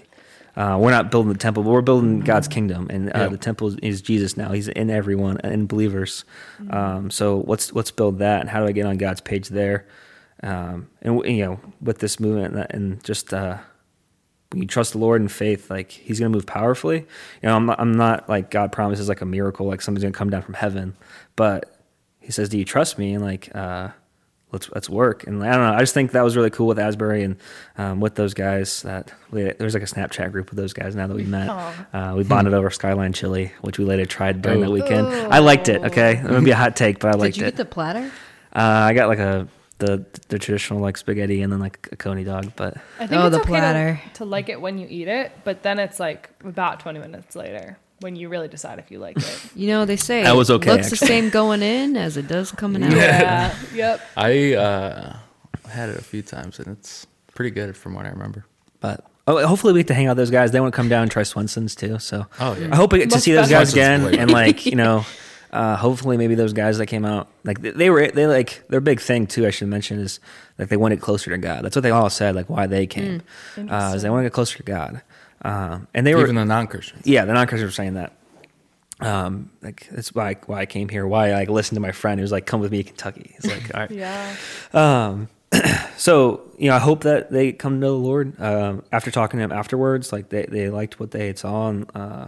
Uh, 0.56 0.78
we're 0.80 0.92
not 0.92 1.10
building 1.10 1.34
the 1.34 1.40
temple, 1.40 1.64
but 1.64 1.72
we're 1.72 1.82
building 1.82 2.20
God's 2.20 2.48
kingdom, 2.48 2.86
and 2.92 3.10
uh, 3.10 3.22
Yeah. 3.22 3.28
the 3.30 3.38
temple 3.40 3.70
is, 3.70 3.76
is 3.78 4.02
Jesus 4.04 4.38
now. 4.38 4.52
He's 4.52 4.68
in 4.68 4.92
everyone, 4.92 5.40
in 5.44 5.66
believers. 5.66 6.26
Um, 6.70 7.10
so 7.10 7.44
let's 7.48 7.74
let's 7.74 7.90
build 7.90 8.20
that, 8.20 8.42
and 8.42 8.50
how 8.52 8.60
do 8.60 8.68
I 8.68 8.72
get 8.72 8.86
on 8.86 8.98
God's 8.98 9.20
page 9.20 9.50
there? 9.50 9.88
Um, 10.44 10.90
and 11.02 11.24
you 11.26 11.44
know 11.46 11.60
with 11.82 12.00
this 12.00 12.20
movement 12.20 12.56
and- 12.56 12.68
and 12.70 13.04
just 13.04 13.34
uh, 13.34 13.58
when 14.52 14.62
you 14.62 14.68
trust 14.68 14.92
the 14.92 15.00
Lord 15.00 15.22
in 15.22 15.28
faith, 15.30 15.72
like 15.72 15.90
He's 15.92 16.20
going 16.20 16.32
to 16.32 16.36
move 16.36 16.46
powerfully. 16.46 17.00
You 17.42 17.50
know, 17.50 17.56
I'm 17.56 17.66
not, 17.66 17.80
I'm 17.80 17.94
not 17.94 18.30
like 18.30 18.52
God 18.52 18.72
promises 18.72 19.10
like 19.10 19.22
a 19.22 19.26
miracle, 19.26 19.66
like 19.66 19.82
something's 19.82 20.04
going 20.04 20.14
to 20.14 20.18
come 20.18 20.30
down 20.30 20.44
from 20.44 20.54
heaven, 20.54 20.96
but 21.36 21.76
He 22.20 22.32
says, 22.32 22.50
"Do 22.50 22.58
you 22.60 22.66
trust 22.66 22.98
me?" 23.00 23.14
And 23.16 23.24
like, 23.24 23.50
uh, 23.56 23.90
let's 24.52 24.70
let's 24.76 24.90
work. 24.90 25.26
And 25.26 25.44
I 25.44 25.52
don't 25.56 25.66
know, 25.66 25.74
I 25.74 25.80
just 25.80 25.96
think 25.96 26.12
that 26.12 26.24
was 26.24 26.36
really 26.38 26.52
cool 26.52 26.68
with 26.68 26.78
Asbury 26.78 27.24
and 27.24 27.38
um, 27.78 28.00
with 28.00 28.14
those 28.14 28.34
guys. 28.36 28.84
That 28.84 29.12
we, 29.32 29.52
there's 29.58 29.74
like 29.74 29.82
a 29.84 29.88
Snapchat 29.88 30.32
group 30.32 30.52
with 30.52 30.58
those 30.60 30.74
guys 30.74 30.96
now 30.96 31.08
that 31.08 31.16
we 31.16 31.24
met. 31.24 31.50
Uh, 31.92 32.14
we 32.16 32.24
bonded 32.24 32.54
over 32.54 32.70
Skyline 32.70 33.14
Chili, 33.14 33.52
which 33.62 33.80
we 33.80 33.86
later 33.86 34.06
tried 34.06 34.42
during 34.44 34.60
Oh. 34.60 34.66
that 34.66 34.72
weekend. 34.72 35.08
I 35.08 35.40
liked 35.40 35.68
it. 35.68 35.82
Okay, 35.84 36.18
it 36.18 36.30
would 36.30 36.46
be 36.46 36.52
a 36.52 36.56
hot 36.56 36.76
take, 36.76 37.00
but 37.00 37.16
I 37.16 37.18
liked 37.18 37.38
it. 37.38 37.40
Did 37.40 37.42
you 37.42 37.48
it. 37.48 37.52
get 37.52 37.58
the 37.58 37.66
platter? 37.66 38.12
Uh, 38.56 38.60
I 38.60 38.94
got 38.94 39.08
like 39.10 39.18
a 39.20 39.48
the 39.80 40.06
the 40.30 40.40
traditional 40.40 40.80
like 40.80 40.98
spaghetti 40.98 41.42
and 41.42 41.52
then 41.52 41.60
like 41.60 41.90
a 41.92 41.96
coney 41.96 42.24
dog, 42.24 42.54
but 42.56 42.78
I 43.00 43.08
think 43.08 43.22
Oh, 43.22 43.28
it's 43.28 43.36
the 43.36 43.42
okay 43.42 43.48
platter. 43.50 44.02
To, 44.10 44.14
to 44.20 44.26
like 44.26 44.50
it 44.50 44.62
when 44.62 44.78
you 44.78 44.88
eat 44.90 45.08
it, 45.08 45.32
but 45.44 45.64
then 45.64 45.80
it's 45.80 46.00
like 46.00 46.30
about 46.46 46.80
20 46.80 47.00
minutes 47.00 47.36
later 47.36 47.78
when 48.00 48.16
you 48.16 48.30
really 48.30 48.48
decide 48.48 48.80
if 48.80 48.92
you 48.92 49.00
like 49.00 49.18
it. 49.18 49.40
You 49.56 49.68
know, 49.68 49.86
they 49.86 49.96
say 49.98 50.24
That 50.24 50.36
was 50.36 50.50
okay, 50.52 50.72
looks 50.72 50.90
the 50.90 50.96
same 50.98 51.30
going 51.30 51.62
in 51.62 51.98
as 51.98 52.18
it 52.18 52.28
does 52.28 52.52
coming 52.52 52.84
out. 52.84 52.92
yeah. 52.92 53.56
Yep. 53.74 54.02
I 54.16 54.54
uh, 54.56 55.18
had 55.70 55.90
it 55.90 55.98
a 55.98 56.04
few 56.04 56.22
times 56.22 56.60
and 56.60 56.68
it's 56.68 57.08
pretty 57.34 57.52
good 57.52 57.76
from 57.76 57.94
what 57.94 58.06
I 58.06 58.10
remember. 58.10 58.46
but 58.80 59.04
oh, 59.28 59.46
hopefully 59.48 59.74
we 59.74 59.80
get 59.80 59.88
to 59.88 59.94
hang 59.96 60.06
out 60.08 60.12
with 60.12 60.18
those 60.18 60.32
guys. 60.32 60.52
They 60.52 60.60
want 60.60 60.74
to 60.74 60.76
come 60.76 60.90
down 60.90 61.02
and 61.04 61.12
try 61.12 61.24
Swenson's 61.24 61.76
too. 61.76 61.98
So 62.00 62.28
Oh, 62.40 62.56
yeah. 62.56 62.70
I 62.72 62.76
hope 62.76 62.92
we 62.94 63.00
get 63.00 63.10
to 63.10 63.16
Most 63.16 63.24
see 63.24 63.32
those 63.34 63.50
guys 63.50 63.72
again 63.74 64.16
and 64.20 64.30
like 64.32 64.66
you 64.66 64.76
know. 64.76 65.06
Uh, 65.54 65.78
hopefully, 65.78 66.18
maybe 66.18 66.34
those 66.34 66.52
guys 66.52 66.80
that 66.80 66.88
came 66.88 67.06
out, 67.06 67.28
like 67.44 67.62
they, 67.62 67.70
they 67.70 67.90
were, 67.92 68.08
they 68.08 68.26
like 68.26 68.64
their 68.70 68.82
big 68.82 69.00
thing 69.00 69.28
too. 69.28 69.46
I 69.46 69.52
should 69.52 69.68
mention 69.68 70.00
is 70.00 70.20
like 70.58 70.70
they 70.70 70.78
wanted 70.78 71.00
closer 71.00 71.30
to 71.30 71.38
God. 71.38 71.64
That's 71.64 71.76
what 71.76 71.84
they 71.84 71.92
all 71.92 72.10
said. 72.10 72.34
Like 72.36 72.50
why 72.50 72.66
they 72.66 72.88
came, 72.88 73.22
uh, 73.56 73.94
is 73.96 74.02
they 74.02 74.10
want 74.10 74.22
to 74.22 74.26
get 74.26 74.34
closer 74.34 74.58
to 74.58 74.64
God. 74.64 75.02
Um, 75.44 75.88
and 75.94 76.08
they 76.08 76.16
were 76.16 76.24
Even 76.24 76.36
the 76.38 76.46
non 76.46 76.66
Christians. 76.66 77.06
Yeah, 77.06 77.26
the 77.26 77.34
non-Christians 77.34 77.70
were 77.70 77.72
saying 77.76 77.94
that. 77.94 78.14
Um, 79.00 79.52
like 79.62 79.88
that's 79.92 80.16
why 80.16 80.38
why 80.48 80.62
I 80.62 80.66
came 80.66 80.90
here. 80.90 81.06
Why 81.06 81.30
I 81.30 81.34
like 81.36 81.50
listened 81.50 81.76
to 81.76 81.82
my 81.82 81.92
friend 81.92 82.20
who 82.20 82.24
was 82.24 82.32
like, 82.32 82.46
"Come 82.46 82.60
with 82.60 82.72
me 82.72 82.82
to 82.82 82.84
Kentucky." 82.84 83.36
He's 83.36 83.46
like, 83.52 83.76
"All 83.76 83.82
right." 83.82 83.92
Yeah. 83.94 84.36
Um, 84.74 85.30
so 85.98 86.42
you 86.58 86.70
know, 86.70 86.76
I 86.76 86.80
hope 86.80 87.04
that 87.04 87.30
they 87.32 87.52
come 87.52 87.74
to 87.74 87.80
know 87.80 87.92
the 87.92 88.04
Lord 88.08 88.42
um, 88.42 88.84
after 88.92 89.12
talking 89.12 89.38
to 89.38 89.44
him 89.44 89.52
afterwards. 89.52 90.12
Like 90.12 90.30
they 90.30 90.46
they 90.46 90.70
liked 90.70 91.00
what 91.00 91.12
they 91.12 91.28
had 91.28 91.38
saw 91.38 91.70
and 91.70 91.86
uh, 91.94 92.28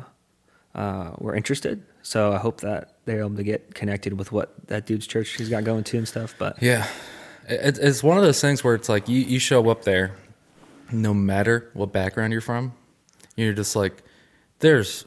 uh, 0.76 1.12
were 1.18 1.36
interested. 1.36 1.84
So 2.06 2.32
I 2.34 2.38
hope 2.38 2.62
that 2.62 2.94
they're 3.06 3.22
able 3.22 3.36
to 3.36 3.44
get 3.44 3.74
connected 3.74 4.14
with 4.14 4.32
what 4.32 4.54
that 4.68 4.86
dude's 4.86 5.08
church 5.08 5.30
he's 5.38 5.50
got 5.50 5.64
going 5.64 5.84
to 5.86 5.98
and 5.98 6.08
stuff. 6.08 6.36
But 6.38 6.62
Yeah. 6.62 6.88
It, 7.50 7.80
it's 7.80 8.04
one 8.04 8.16
of 8.18 8.24
those 8.24 8.40
things 8.40 8.64
where 8.64 8.76
it's 8.76 8.90
like 8.90 9.10
you, 9.10 9.20
you 9.22 9.40
show 9.40 9.68
up 9.72 9.84
there, 9.86 10.16
no 10.92 11.16
matter 11.16 11.72
what 11.74 11.92
background 11.92 12.32
you're 12.32 12.42
from, 12.42 12.74
you're 13.36 13.54
just 13.54 13.76
like, 13.76 14.04
there's 14.60 15.06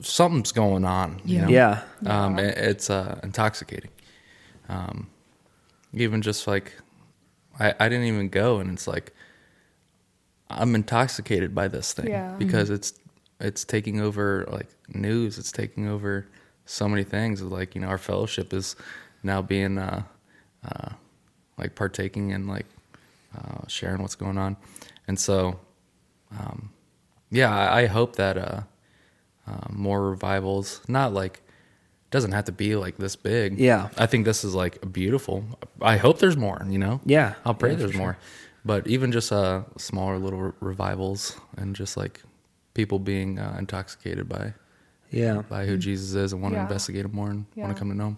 something's 0.00 0.50
going 0.50 0.84
on. 0.84 1.20
you 1.24 1.36
Yeah. 1.38 1.44
know? 1.44 1.48
yeah, 1.50 1.82
Um, 2.24 2.38
it- 2.40 2.58
it's 2.58 2.90
uh, 2.90 3.20
intoxicating. 3.22 3.90
Um, 4.68 5.10
even 5.94 6.22
just 6.22 6.48
like, 6.48 6.72
I, 7.60 7.72
I 7.78 7.88
didn't 7.88 8.06
even 8.06 8.28
go, 8.30 8.58
and 8.58 8.70
it's 8.72 8.88
like, 8.88 9.12
I'm 10.50 10.74
intoxicated 10.74 11.54
by 11.54 11.68
this 11.68 11.92
thing 11.92 12.08
Yeah. 12.08 12.34
because 12.36 12.68
it's 12.68 12.94
it's 13.40 13.64
taking 13.64 14.00
over 14.00 14.46
like 14.52 14.68
news. 14.94 15.36
It's 15.38 15.50
taking 15.50 15.88
over 15.88 16.26
so 16.66 16.88
many 16.88 17.04
things. 17.04 17.42
Like 17.42 17.74
you 17.74 17.80
know, 17.80 17.88
our 17.88 17.98
fellowship 17.98 18.52
is 18.52 18.76
now 19.22 19.42
being 19.42 19.78
uh, 19.78 20.02
uh, 20.68 20.90
like 21.58 21.74
partaking 21.74 22.32
and 22.32 22.48
like 22.48 22.66
uh, 23.36 23.66
sharing 23.68 24.02
what's 24.02 24.14
going 24.14 24.38
on, 24.38 24.56
and 25.08 25.18
so 25.18 25.58
um, 26.38 26.70
yeah, 27.30 27.54
I, 27.54 27.82
I 27.82 27.86
hope 27.86 28.16
that 28.16 28.36
uh, 28.38 28.60
uh, 29.46 29.66
more 29.70 30.10
revivals. 30.10 30.80
Not 30.88 31.12
like 31.12 31.40
doesn't 32.10 32.32
have 32.32 32.44
to 32.44 32.52
be 32.52 32.76
like 32.76 32.96
this 32.98 33.16
big. 33.16 33.58
Yeah. 33.58 33.88
I 33.96 34.04
think 34.06 34.26
this 34.26 34.44
is 34.44 34.54
like 34.54 34.92
beautiful. 34.92 35.44
I 35.80 35.96
hope 35.96 36.18
there's 36.18 36.36
more. 36.36 36.64
You 36.68 36.78
know. 36.78 37.00
Yeah. 37.06 37.34
I'll 37.44 37.54
pray 37.54 37.70
Yeah, 37.70 37.76
there's 37.76 37.92
sure. 37.92 38.00
more. 38.00 38.18
But 38.64 38.86
even 38.86 39.10
just 39.12 39.32
uh, 39.32 39.62
smaller 39.78 40.18
little 40.18 40.38
re- 40.40 40.52
revivals 40.60 41.36
and 41.56 41.74
just 41.74 41.96
like 41.96 42.22
people 42.74 42.98
being 43.00 43.38
uh, 43.38 43.56
intoxicated 43.58 44.28
by 44.28 44.54
yeah. 45.12 45.42
by 45.48 45.66
who 45.66 45.76
Jesus 45.76 46.14
is 46.14 46.32
and 46.32 46.42
want 46.42 46.54
to 46.54 46.58
Yeah. 46.58 46.62
investigate 46.62 47.04
him 47.04 47.12
more 47.12 47.30
and 47.30 47.44
want 47.56 47.68
Yeah. 47.68 47.68
to 47.68 47.74
come 47.74 47.88
to 47.90 47.96
know 47.96 48.08
him. 48.08 48.16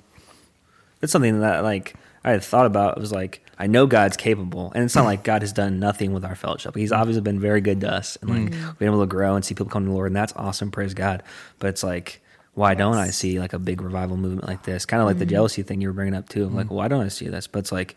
It's 1.03 1.13
something 1.13 1.41
that 1.41 1.63
like 1.63 1.95
I 2.25 2.31
had 2.31 2.43
thought 2.43 2.67
about. 2.67 2.97
It 2.97 3.01
was 3.01 3.13
like 3.13 3.43
I 3.59 3.67
know 3.67 3.87
God's 3.87 4.17
capable, 4.17 4.73
and 4.75 4.85
it's 4.85 4.95
not 4.95 5.05
like 5.05 5.23
God 5.23 5.43
has 5.43 5.53
done 5.53 5.79
nothing 5.79 6.13
with 6.13 6.25
our 6.25 6.35
fellowship. 6.35 6.75
He's 6.75 6.93
obviously 6.93 7.21
been 7.21 7.39
very 7.39 7.61
good 7.61 7.83
to 7.83 7.93
us, 7.93 8.17
and 8.21 8.31
like 8.31 8.53
mm. 8.53 8.79
been 8.79 8.89
able 8.89 9.01
to 9.01 9.07
grow 9.07 9.35
and 9.37 9.45
see 9.45 9.55
people 9.55 9.71
come 9.71 9.85
to 9.85 9.91
the 9.91 9.95
Lord, 9.95 10.09
and 10.09 10.17
that's 10.17 10.33
awesome. 10.35 10.71
Praise 10.71 10.95
God. 10.95 11.23
But 11.59 11.69
it's 11.69 11.83
like 11.83 12.23
why 12.55 12.75
don't 12.75 12.97
I 12.97 13.11
see 13.11 13.41
like 13.41 13.53
a 13.53 13.59
big 13.59 13.81
revival 13.81 14.17
movement 14.17 14.47
like 14.47 14.63
this? 14.63 14.87
Kind 14.87 15.01
of 15.01 15.07
like 15.07 15.19
the 15.19 15.25
mm-hmm. 15.25 15.31
jealousy 15.31 15.63
thing 15.63 15.81
you 15.81 15.89
were 15.89 15.95
bringing 15.95 16.15
up 16.15 16.29
too. 16.29 16.49
Like, 16.49 16.69
mm. 16.69 16.71
why 16.71 16.89
don't 16.89 17.05
I 17.05 17.09
see 17.09 17.29
this? 17.29 17.47
But 17.47 17.61
it's 17.61 17.73
like, 17.73 17.97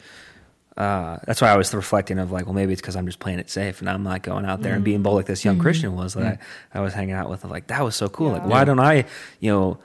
uh, 0.77 1.17
that's 1.25 1.41
why 1.41 1.49
I 1.49 1.57
was 1.57 1.73
reflecting 1.73 2.19
of 2.19 2.31
like, 2.31 2.45
well, 2.45 2.53
maybe 2.53 2.71
it's 2.73 2.81
because 2.81 2.95
I'm 2.95 3.05
just 3.07 3.19
playing 3.19 3.39
it 3.39 3.49
safe 3.49 3.79
and 3.81 3.89
I'm 3.89 4.03
not 4.03 4.21
going 4.21 4.45
out 4.45 4.61
there 4.61 4.73
and 4.75 4.83
being 4.83 5.01
bold 5.01 5.15
like 5.15 5.25
this 5.25 5.43
young 5.43 5.57
Christian 5.59 5.95
was 5.95 6.13
that 6.13 6.39
I, 6.73 6.77
I 6.77 6.81
was 6.81 6.93
hanging 6.93 7.15
out 7.15 7.29
with. 7.29 7.43
Like, 7.45 7.67
that 7.67 7.83
was 7.83 7.95
so 7.95 8.07
cool. 8.09 8.31
Like, 8.31 8.43
Yeah. 8.43 8.47
why 8.47 8.63
don't 8.63 8.79
I, 8.79 9.05
you 9.39 9.51
know, 9.51 9.79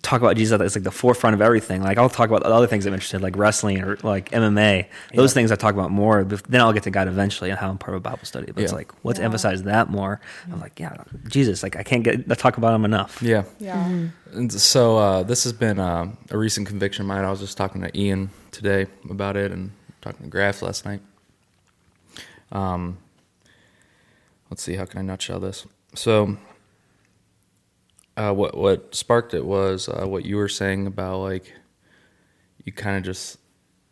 talk 0.00 0.20
about 0.20 0.36
Jesus 0.36 0.60
as 0.60 0.76
like 0.76 0.84
the 0.84 0.90
forefront 0.90 1.34
of 1.34 1.42
everything? 1.42 1.82
Like, 1.82 1.98
I'll 1.98 2.08
talk 2.08 2.28
about 2.30 2.42
the 2.44 2.48
other 2.48 2.66
things 2.66 2.86
I'm 2.86 2.94
interested, 2.94 3.20
like 3.20 3.36
wrestling 3.36 3.82
or 3.82 3.98
like 4.02 4.30
MMA. 4.30 4.86
Those 5.12 5.34
things 5.34 5.52
I 5.52 5.56
talk 5.56 5.74
about 5.74 5.90
more. 5.90 6.24
But 6.24 6.44
then 6.44 6.60
I'll 6.60 6.72
get 6.72 6.84
to 6.84 6.90
God 6.90 7.08
eventually 7.08 7.50
and 7.50 7.58
how 7.58 7.68
I'm 7.68 7.76
part 7.78 7.94
of 7.94 8.00
a 8.00 8.08
Bible 8.08 8.24
study. 8.24 8.50
But 8.52 8.62
it's 8.64 8.72
like, 8.72 8.90
let's 9.04 9.18
Yeah. 9.18 9.24
emphasize 9.26 9.64
that 9.64 9.90
more. 9.90 10.20
I'm 10.50 10.60
like, 10.60 10.78
yeah, 10.80 10.96
Jesus. 11.28 11.62
Like, 11.62 11.76
I 11.76 11.82
can't 11.82 12.04
get 12.04 12.30
I 12.30 12.34
talk 12.36 12.56
about 12.56 12.74
him 12.74 12.84
enough. 12.84 13.20
Yeah. 13.22 13.42
Yeah. 13.58 14.06
And 14.32 14.52
so 14.52 14.96
uh, 14.98 15.22
this 15.24 15.44
has 15.44 15.52
been 15.52 15.78
uh, 15.78 16.10
a 16.30 16.38
recent 16.38 16.68
conviction 16.68 17.02
of 17.02 17.08
mine. 17.08 17.24
I 17.24 17.30
was 17.30 17.40
just 17.40 17.56
talking 17.58 17.80
to 17.82 17.98
Ian 17.98 18.30
today 18.50 18.86
about 19.10 19.36
it, 19.36 19.50
and 19.52 19.72
talking 20.00 20.24
to 20.24 20.30
Graf 20.30 20.62
last 20.62 20.84
night. 20.84 21.00
Um, 22.52 22.98
let's 24.50 24.62
see, 24.62 24.74
how 24.74 24.84
can 24.84 24.98
I 24.98 25.02
nutshell 25.02 25.40
this? 25.40 25.66
So, 25.94 26.36
uh, 28.16 28.32
what 28.32 28.56
what 28.56 28.94
sparked 28.94 29.34
it 29.34 29.44
was 29.44 29.88
uh, 29.88 30.06
what 30.06 30.24
you 30.24 30.36
were 30.36 30.48
saying 30.48 30.86
about 30.86 31.18
like 31.18 31.54
you 32.64 32.72
kind 32.72 32.96
of 32.96 33.02
just 33.02 33.38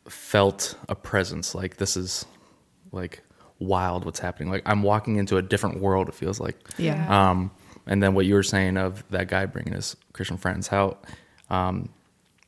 felt 0.09 0.77
a 0.89 0.95
presence, 0.95 1.55
like 1.55 1.77
this 1.77 1.97
is 1.97 2.27
like 2.93 3.23
wild 3.59 4.05
what's 4.05 4.19
happening. 4.19 4.51
Like 4.51 4.63
I'm 4.67 4.83
walking 4.83 5.17
into 5.17 5.37
a 5.37 5.43
different 5.43 5.81
world. 5.81 6.09
It 6.09 6.15
feels 6.15 6.41
like. 6.41 6.57
Yeah. 6.79 7.31
Um, 7.31 7.51
and 7.87 8.03
then 8.03 8.15
what 8.15 8.27
you 8.27 8.35
were 8.35 8.43
saying 8.43 8.77
of 8.77 9.05
that 9.11 9.29
guy 9.29 9.47
bringing 9.47 9.73
his 9.73 9.97
Christian 10.13 10.37
friends, 10.37 10.67
how 10.67 10.99
um, 11.51 11.89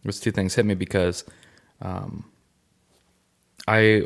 those 0.04 0.18
two 0.18 0.32
things 0.32 0.54
hit 0.54 0.66
me 0.66 0.74
because 0.74 1.24
um, 1.80 2.24
I 3.68 4.02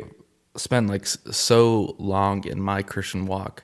spent 0.55 0.87
like 0.89 1.05
so 1.05 1.95
long 1.97 2.45
in 2.45 2.61
my 2.61 2.81
Christian 2.83 3.25
walk. 3.25 3.63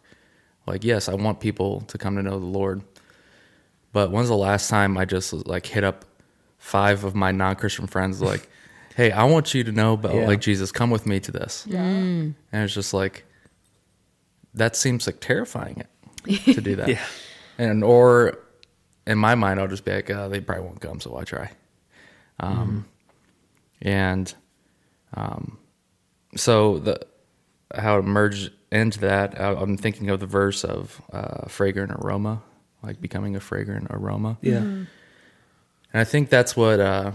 Like, 0.65 0.83
yes, 0.83 1.09
I 1.09 1.13
want 1.15 1.39
people 1.39 1.81
to 1.81 1.97
come 1.97 2.15
to 2.15 2.23
know 2.23 2.39
the 2.39 2.45
Lord, 2.45 2.83
but 3.91 4.11
when's 4.11 4.27
the 4.29 4.37
last 4.37 4.69
time 4.69 4.97
I 4.97 5.05
just 5.05 5.33
like 5.47 5.65
hit 5.65 5.83
up 5.83 6.05
five 6.57 7.03
of 7.03 7.15
my 7.15 7.31
non-Christian 7.31 7.87
friends, 7.87 8.21
like, 8.31 8.47
"Hey, 8.95 9.11
I 9.11 9.23
want 9.25 9.53
you 9.53 9.63
to 9.63 9.71
know 9.71 9.93
about 9.93 10.13
Yeah. 10.15 10.27
like 10.27 10.41
Jesus. 10.41 10.71
Come 10.71 10.89
with 10.91 11.05
me 11.05 11.19
to 11.21 11.31
this." 11.31 11.65
Yeah. 11.67 11.79
And 11.81 12.35
it's 12.53 12.73
just 12.73 12.93
like 12.93 13.25
that 14.53 14.75
seems 14.75 15.05
like 15.07 15.19
terrifying 15.19 15.83
it 16.27 16.45
to 16.55 16.61
do 16.61 16.75
that. 16.75 16.87
Yeah. 16.89 17.05
And 17.57 17.83
or 17.83 18.39
in 19.07 19.17
my 19.17 19.35
mind, 19.35 19.59
I'll 19.59 19.67
just 19.67 19.85
be 19.85 19.91
like, 19.91 20.09
oh, 20.11 20.29
they 20.29 20.39
probably 20.39 20.65
won't 20.65 20.81
come, 20.81 20.99
so 20.99 21.11
why 21.11 21.23
try? 21.23 21.49
Um, 22.39 22.85
and 23.81 24.31
um, 25.15 25.57
so 26.35 26.79
the 26.79 26.99
how 27.75 27.99
it 27.99 28.05
merged 28.05 28.51
into 28.71 28.99
that, 28.99 29.39
I, 29.39 29.53
I'm 29.53 29.77
thinking 29.77 30.09
of 30.09 30.19
the 30.19 30.25
verse 30.25 30.63
of 30.63 31.01
uh, 31.11 31.47
fragrant 31.47 31.91
aroma, 31.91 32.41
like 32.83 33.01
becoming 33.01 33.35
a 33.35 33.39
fragrant 33.39 33.87
aroma. 33.89 34.37
Yeah. 34.41 34.57
And 34.57 34.87
I 35.93 36.03
think 36.03 36.29
that's 36.29 36.55
what 36.55 36.79
uh, 36.79 37.11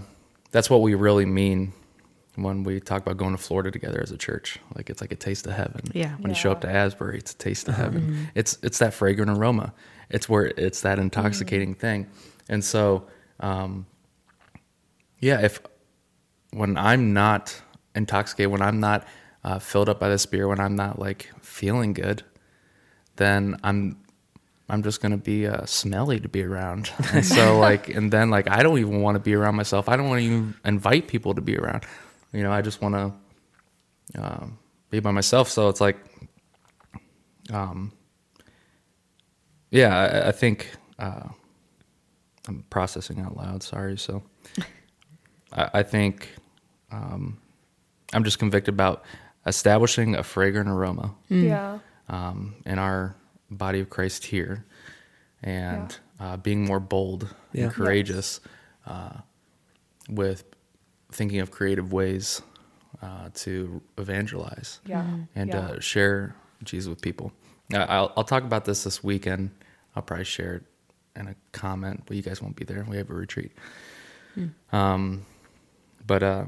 that's 0.51 0.69
what 0.69 0.81
we 0.81 0.95
really 0.95 1.25
mean 1.25 1.73
when 2.35 2.63
we 2.63 2.79
talk 2.79 3.01
about 3.01 3.17
going 3.17 3.35
to 3.35 3.41
Florida 3.41 3.71
together 3.71 4.01
as 4.01 4.11
a 4.11 4.17
church. 4.17 4.59
Like 4.75 4.89
it's 4.89 5.01
like 5.01 5.11
a 5.11 5.15
taste 5.15 5.47
of 5.47 5.53
heaven. 5.53 5.81
Yeah. 5.93 6.15
When 6.17 6.29
you 6.29 6.35
show 6.35 6.51
up 6.51 6.61
to 6.61 6.69
Asbury, 6.69 7.17
it's 7.17 7.33
a 7.33 7.37
taste 7.37 7.67
of 7.67 7.75
heaven. 7.75 8.01
Mm-hmm. 8.01 8.23
It's 8.35 8.57
it's 8.61 8.79
that 8.79 8.93
fragrant 8.93 9.31
aroma. 9.31 9.73
It's 10.09 10.29
where 10.29 10.45
it's 10.45 10.81
that 10.81 10.99
intoxicating 10.99 11.73
thing. 11.73 12.07
And 12.47 12.63
so, 12.63 13.07
um, 13.39 13.85
yeah, 15.19 15.41
if 15.41 15.59
when 16.51 16.77
I'm 16.77 17.13
not 17.13 17.61
intoxicated, 17.95 18.51
when 18.51 18.61
I'm 18.61 18.79
not 18.79 19.07
uh, 19.43 19.59
filled 19.59 19.89
up 19.89 19.99
by 19.99 20.09
the 20.09 20.17
spirit, 20.17 20.47
when 20.49 20.59
I'm 20.59 20.75
not 20.75 20.99
like 20.99 21.31
feeling 21.41 21.93
good, 21.93 22.23
then 23.15 23.57
I'm 23.63 23.97
I'm 24.67 24.81
just 24.81 25.01
gonna 25.01 25.17
be 25.17 25.47
uh, 25.47 25.65
smelly 25.65 26.19
to 26.19 26.27
be 26.29 26.43
around. 26.43 26.91
And 27.13 27.25
so 27.25 27.59
like, 27.59 27.89
and 27.89 28.11
then 28.11 28.29
like, 28.29 28.49
I 28.49 28.63
don't 28.63 28.79
even 28.79 29.01
want 29.01 29.15
to 29.15 29.19
be 29.19 29.35
around 29.35 29.55
myself. 29.55 29.87
I 29.89 29.95
don't 29.95 30.09
want 30.09 30.21
to 30.21 30.25
even 30.25 30.55
invite 30.65 31.07
people 31.07 31.35
to 31.35 31.41
be 31.41 31.57
around. 31.57 31.85
You 32.33 32.43
know, 32.43 32.51
I 32.51 32.61
just 32.61 32.81
want 32.81 32.95
to 32.95 34.21
um, 34.21 34.57
be 34.89 34.99
by 34.99 35.11
myself. 35.11 35.49
So 35.49 35.69
it's 35.69 35.81
like, 35.81 35.97
um, 37.53 37.91
yeah, 39.69 39.95
I, 39.95 40.29
I 40.29 40.31
think 40.31 40.71
uh, 40.97 41.27
I'm 42.47 42.63
processing 42.69 43.19
out 43.19 43.37
loud. 43.37 43.61
Sorry. 43.63 43.97
So 43.97 44.23
I, 45.53 45.69
I 45.75 45.83
think 45.83 46.29
um, 46.91 47.37
I'm 48.15 48.23
just 48.23 48.39
convicted 48.39 48.73
about 48.73 49.03
establishing 49.45 50.15
a 50.15 50.23
fragrant 50.23 50.69
aroma 50.69 51.13
Yeah. 51.29 51.79
um, 52.09 52.55
in 52.65 52.79
our 52.79 53.15
body 53.51 53.81
of 53.81 53.89
Christ 53.89 54.25
here, 54.25 54.65
and 55.43 55.95
uh, 56.19 56.37
being 56.37 56.63
more 56.65 56.79
bold 56.79 57.27
Yeah. 57.51 57.65
and 57.65 57.73
courageous 57.73 58.39
uh, 58.87 59.17
with 60.09 60.45
thinking 61.11 61.41
of 61.41 61.51
creative 61.51 61.91
ways 61.91 62.41
uh, 63.01 63.29
to 63.35 63.81
evangelize 63.97 64.79
Yeah. 64.85 65.05
and 65.35 65.49
yeah. 65.49 65.59
uh, 65.59 65.79
share 65.79 66.35
Jesus 66.63 66.87
with 66.89 67.01
people. 67.01 67.31
I- 67.73 67.77
I'll, 67.77 68.13
I'll 68.15 68.23
talk 68.23 68.43
about 68.43 68.63
this 68.65 68.83
this 68.85 69.03
weekend. 69.03 69.51
I'll 69.95 70.03
probably 70.03 70.25
share 70.25 70.55
it 70.55 70.63
in 71.19 71.27
a 71.27 71.35
comment, 71.51 72.03
but 72.05 72.15
you 72.15 72.23
guys 72.23 72.41
won't 72.41 72.55
be 72.55 72.63
there. 72.65 72.85
We 72.87 72.97
have 72.97 73.09
a 73.09 73.13
retreat. 73.13 73.51
Um, 74.71 75.25
but 76.05 76.23
uh, 76.23 76.45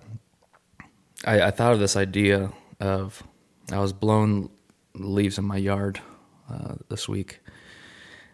I, 1.25 1.41
I 1.41 1.51
thought 1.51 1.73
of 1.73 1.79
this 1.79 1.95
idea 1.95 2.51
of 2.79 3.23
I 3.71 3.79
was 3.79 3.93
blowing 3.93 4.49
leaves 4.95 5.37
in 5.37 5.45
my 5.45 5.57
yard 5.57 5.99
uh, 6.49 6.75
this 6.89 7.07
week. 7.09 7.39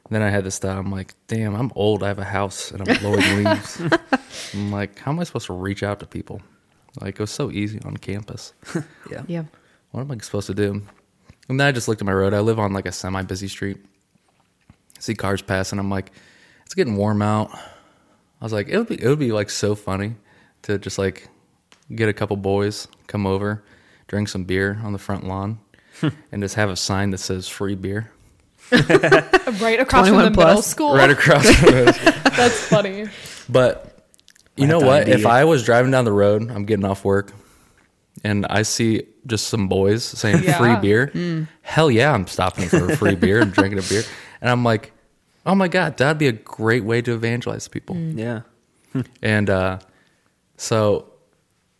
then 0.09 0.21
I 0.21 0.29
had 0.29 0.43
this 0.43 0.59
thought. 0.59 0.77
I'm 0.77 0.91
like, 0.91 1.13
damn, 1.27 1.55
I'm 1.55 1.71
old. 1.75 2.03
I 2.03 2.07
have 2.07 2.19
a 2.19 2.23
house 2.25 2.71
and 2.71 2.87
I'm 2.87 2.97
blowing 2.99 3.19
leaves. 3.43 3.81
I'm 4.53 4.71
like, 4.71 4.99
how 4.99 5.11
am 5.11 5.19
I 5.19 5.23
supposed 5.23 5.47
to 5.47 5.53
reach 5.53 5.81
out 5.83 5.99
to 6.01 6.05
people? 6.05 6.41
Like 7.01 7.15
it 7.15 7.19
was 7.19 7.31
so 7.31 7.49
easy 7.51 7.79
on 7.85 7.97
campus. 7.97 8.53
Yeah. 9.11 9.23
Yeah. 9.27 9.43
What 9.91 10.01
am 10.01 10.11
I 10.11 10.17
supposed 10.19 10.47
to 10.47 10.53
do? 10.53 10.81
And 11.49 11.59
then 11.59 11.67
I 11.67 11.71
just 11.71 11.87
looked 11.87 12.01
at 12.01 12.05
my 12.05 12.13
road. 12.13 12.33
I 12.33 12.39
live 12.39 12.59
on 12.59 12.73
like 12.73 12.85
a 12.85 12.91
semi 12.91 13.21
busy 13.23 13.47
street. 13.47 13.77
I 14.97 14.99
see 14.99 15.13
cars 15.13 15.41
passing. 15.41 15.77
I'm 15.79 15.89
like, 15.89 16.11
it's 16.65 16.73
getting 16.75 16.95
warm 16.95 17.21
out. 17.21 17.51
I 17.53 18.45
was 18.45 18.53
like, 18.53 18.69
it 18.69 18.77
would 18.77 18.87
be 18.87 19.01
it 19.01 19.07
would 19.07 19.19
be 19.19 19.31
like 19.31 19.49
so 19.49 19.75
funny 19.75 20.15
to 20.63 20.77
just 20.77 20.97
like 20.97 21.27
get 21.93 22.09
a 22.09 22.13
couple 22.13 22.37
boys, 22.37 22.87
come 23.07 23.25
over, 23.25 23.63
drink 24.07 24.27
some 24.29 24.43
beer 24.43 24.79
on 24.83 24.93
the 24.93 24.99
front 24.99 25.25
lawn, 25.27 25.59
and 26.31 26.41
just 26.41 26.55
have 26.55 26.69
a 26.69 26.75
sign 26.75 27.09
that 27.11 27.19
says 27.19 27.47
free 27.47 27.75
beer 27.75 28.11
right 28.71 29.79
across 29.79 30.07
from 30.07 30.15
21 30.17 30.23
the 30.23 30.29
middle 30.31 30.31
plus. 30.53 30.67
school. 30.67 30.95
right 30.95 31.09
across 31.09 31.43
the 31.61 31.71
road. 31.71 32.13
That's 32.35 32.59
funny. 32.67 33.07
But 33.49 34.05
you 34.55 34.65
I 34.65 34.67
know 34.67 34.79
what? 34.79 35.07
If. 35.09 35.25
I 35.25 35.43
was 35.45 35.63
driving 35.63 35.91
down 35.91 36.05
the 36.05 36.11
road, 36.11 36.49
I'm 36.49 36.65
getting 36.65 36.85
off 36.85 37.03
work, 37.05 37.31
and 38.23 38.45
I 38.49 38.61
see 38.63 39.03
just 39.27 39.47
some 39.47 39.67
boys 39.67 40.03
saying 40.03 40.43
Yeah. 40.43 40.57
free 40.57 40.75
beer, 40.77 41.47
hell 41.61 41.89
yeah, 41.91 42.11
I'm 42.13 42.27
stopping 42.27 42.67
for 42.69 42.91
a 42.91 42.95
free 42.97 43.15
beer 43.15 43.41
and 43.41 43.51
drinking 43.53 43.79
a 43.79 43.83
beer. 43.83 44.03
And 44.41 44.49
I'm 44.49 44.63
like, 44.63 44.91
oh 45.45 45.55
my 45.55 45.67
God, 45.67 45.97
that'd 45.97 46.17
be 46.17 46.27
a 46.27 46.31
great 46.33 46.83
way 46.83 47.01
to 47.01 47.13
evangelize 47.13 47.67
people. 47.67 47.95
Yeah. 47.97 48.41
And 49.21 49.49
uh, 49.49 49.79
so 50.57 51.12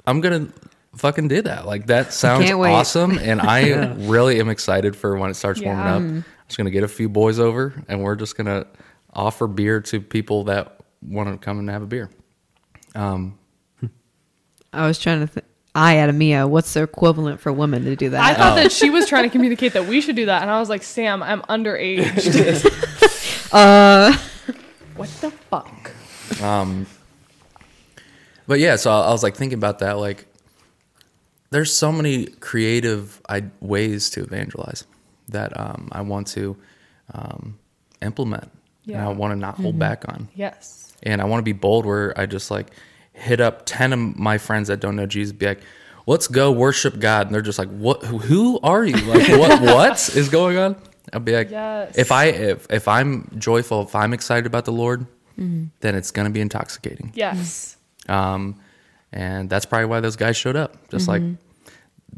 I'm 0.05 0.21
going 0.21 0.47
to 0.47 0.53
fucking 0.95 1.27
do 1.27 1.41
that. 1.43 1.65
Like, 1.65 1.87
that 1.87 2.13
sounds 2.13 2.49
awesome. 2.49 3.17
And 3.17 3.41
I 3.41 3.93
really 4.07 4.39
am 4.39 4.49
excited 4.49 4.95
for 4.95 5.17
when 5.17 5.29
it 5.29 5.35
starts 5.35 5.61
warming 5.61 5.85
up. 5.85 6.01
I'm 6.01 6.25
just 6.47 6.57
going 6.57 6.65
to 6.65 6.71
get 6.71 6.83
a 6.83 6.87
few 6.87 7.09
boys 7.09 7.39
over, 7.39 7.73
and 7.87 8.03
we're 8.03 8.15
just 8.15 8.37
going 8.37 8.47
to 8.47 8.67
offer 9.13 9.47
beer 9.47 9.79
to 9.81 10.01
people 10.01 10.45
that 10.45 10.79
want 11.01 11.29
to 11.29 11.43
come 11.43 11.59
and 11.59 11.69
have 11.69 11.81
a 11.83 11.87
beer. 11.87 12.09
Um, 12.95 13.37
I 14.71 14.87
was 14.87 14.99
trying 14.99 15.21
to 15.21 15.27
think. 15.27 15.45
I 15.75 15.97
at 15.97 16.13
Mia, 16.13 16.47
what's 16.47 16.71
the 16.73 16.83
equivalent 16.83 17.39
for 17.39 17.51
women 17.51 17.85
to 17.85 17.95
do 17.95 18.09
that? 18.11 18.23
I 18.23 18.33
that? 18.33 18.37
thought 18.37 18.55
that 18.55 18.71
she 18.71 18.91
was 18.91 19.07
trying 19.07 19.23
to 19.23 19.29
communicate 19.29 19.73
that 19.73 19.87
we 19.87 20.01
should 20.01 20.15
do 20.15 20.27
that, 20.27 20.43
and 20.43 20.51
I 20.51 20.59
was 20.59 20.69
like, 20.69 20.83
Sam, 20.83 21.23
I'm 21.23 21.41
underage. 21.43 22.63
uh, 23.51 24.15
what 24.95 25.09
the 25.21 25.31
fuck? 25.31 25.91
Um, 26.43 26.85
but 28.47 28.59
yeah, 28.59 28.75
so 28.75 28.91
I 28.91 29.07
I 29.07 29.11
was 29.11 29.23
like 29.23 29.35
thinking 29.35 29.57
about 29.57 29.79
that. 29.79 29.93
Like, 29.99 30.25
there's 31.51 31.71
so 31.73 31.91
many 31.91 32.25
creative 32.27 33.21
I- 33.29 33.49
ways 33.59 34.09
to 34.11 34.23
evangelize 34.23 34.85
that 35.29 35.57
um, 35.59 35.89
I 35.91 36.01
want 36.01 36.27
to 36.27 36.57
um, 37.13 37.59
implement, 38.01 38.51
and 38.87 38.97
I 38.97 39.09
want 39.09 39.31
to 39.31 39.35
not 39.35 39.55
hold 39.55 39.77
back 39.79 40.05
on, 40.07 40.29
Yes. 40.35 40.93
and 41.03 41.21
I 41.21 41.25
want 41.25 41.39
to 41.39 41.43
be 41.43 41.53
bold 41.53 41.85
where 41.85 42.17
I 42.19 42.25
just 42.25 42.49
like 42.51 42.71
hit 43.13 43.39
up 43.39 43.63
ten 43.65 43.93
of 43.93 43.99
my 44.17 44.37
friends 44.37 44.67
that 44.69 44.79
don't 44.79 44.95
know 44.95 45.05
Jesus, 45.05 45.33
be 45.33 45.45
like. 45.47 45.61
Let's 46.05 46.27
go 46.27 46.51
worship 46.51 46.99
God, 46.99 47.27
and 47.27 47.33
they're 47.33 47.41
just 47.41 47.57
like, 47.57 47.69
"What? 47.69 48.03
Who- 48.03 48.59
are 48.61 48.83
you? 48.83 48.93
Like, 49.07 49.25
what? 49.39 49.61
what 49.73 50.17
is 50.17 50.27
going 50.27 50.57
on?" 50.57 50.75
I'll 51.13 51.21
be 51.21 51.33
like, 51.33 51.49
Yes. 51.49 51.97
"If 51.97 52.11
I 52.11 52.25
if 52.25 52.67
if 52.69 52.89
I'm 52.89 53.31
joyful, 53.37 53.83
if 53.83 53.95
I'm 53.95 54.11
excited 54.13 54.45
about 54.45 54.65
the 54.65 54.73
Lord, 54.73 55.05
then 55.37 55.71
it's 55.95 56.11
going 56.11 56.25
to 56.27 56.29
be 56.33 56.41
intoxicating. 56.41 57.13
Yes. 57.15 57.77
Um, 58.09 58.59
and 59.11 59.49
that's 59.49 59.65
probably 59.65 59.85
why 59.85 59.99
those 59.99 60.15
guys 60.15 60.35
showed 60.37 60.55
up. 60.55 60.89
Just 60.89 61.07
like 61.07 61.21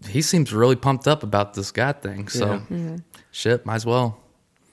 he 0.10 0.22
seems 0.22 0.52
really 0.54 0.76
pumped 0.76 1.08
up 1.08 1.24
about 1.24 1.54
this 1.54 1.72
God 1.72 2.02
thing. 2.02 2.28
So 2.28 2.62
shit, 3.32 3.66
might 3.66 3.76
as 3.76 3.86
well. 3.86 4.20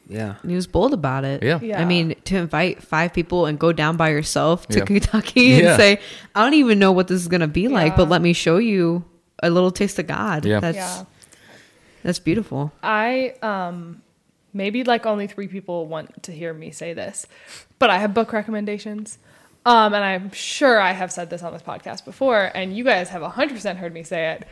Yeah. 0.08 0.34
And 0.42 0.50
he 0.50 0.56
was 0.56 0.66
bold 0.66 0.92
about 0.92 1.24
it. 1.24 1.42
Yeah. 1.42 1.58
Yeah. 1.62 1.80
I 1.80 1.84
mean, 1.84 2.14
to 2.24 2.36
invite 2.36 2.82
five 2.82 3.12
people 3.12 3.46
and 3.46 3.58
go 3.58 3.72
down 3.72 3.96
by 3.96 4.10
yourself 4.10 4.66
to 4.68 4.78
Yeah. 4.80 4.84
Kentucky 4.84 5.54
and 5.54 5.62
Yeah. 5.62 5.76
say, 5.76 6.00
I 6.34 6.42
don't 6.44 6.54
even 6.54 6.78
know 6.78 6.92
what 6.92 7.06
this 7.08 7.20
is 7.20 7.28
going 7.28 7.40
to 7.40 7.46
be 7.48 7.68
like, 7.68 7.96
but 7.96 8.08
let 8.08 8.20
me 8.20 8.32
show 8.32 8.58
you 8.58 9.04
a 9.42 9.48
little 9.48 9.70
taste 9.70 9.98
of 10.00 10.06
God. 10.08 10.44
Yeah. 10.44 10.60
That's, 10.60 10.76
Yeah. 10.76 11.04
that's 12.02 12.18
beautiful. 12.18 12.72
I 12.82 13.34
um 13.42 14.02
maybe 14.52 14.84
like 14.84 15.06
only 15.06 15.26
three 15.28 15.48
people 15.48 15.86
want 15.86 16.22
to 16.24 16.32
hear 16.32 16.52
me 16.52 16.72
say 16.72 16.92
this, 16.94 17.26
but 17.78 17.88
I 17.88 17.98
have 17.98 18.12
book 18.12 18.32
recommendations. 18.32 19.18
Um, 19.64 19.94
and 19.94 20.04
I'm 20.04 20.32
sure 20.32 20.80
I 20.80 20.92
have 20.92 21.12
said 21.12 21.30
this 21.30 21.42
on 21.42 21.52
this 21.52 21.62
podcast 21.62 22.04
before, 22.04 22.50
and 22.54 22.76
you 22.76 22.84
guys 22.84 23.08
have 23.10 23.22
100% 23.22 23.76
heard 23.76 23.94
me 23.94 24.02
say 24.02 24.32
it. 24.32 24.46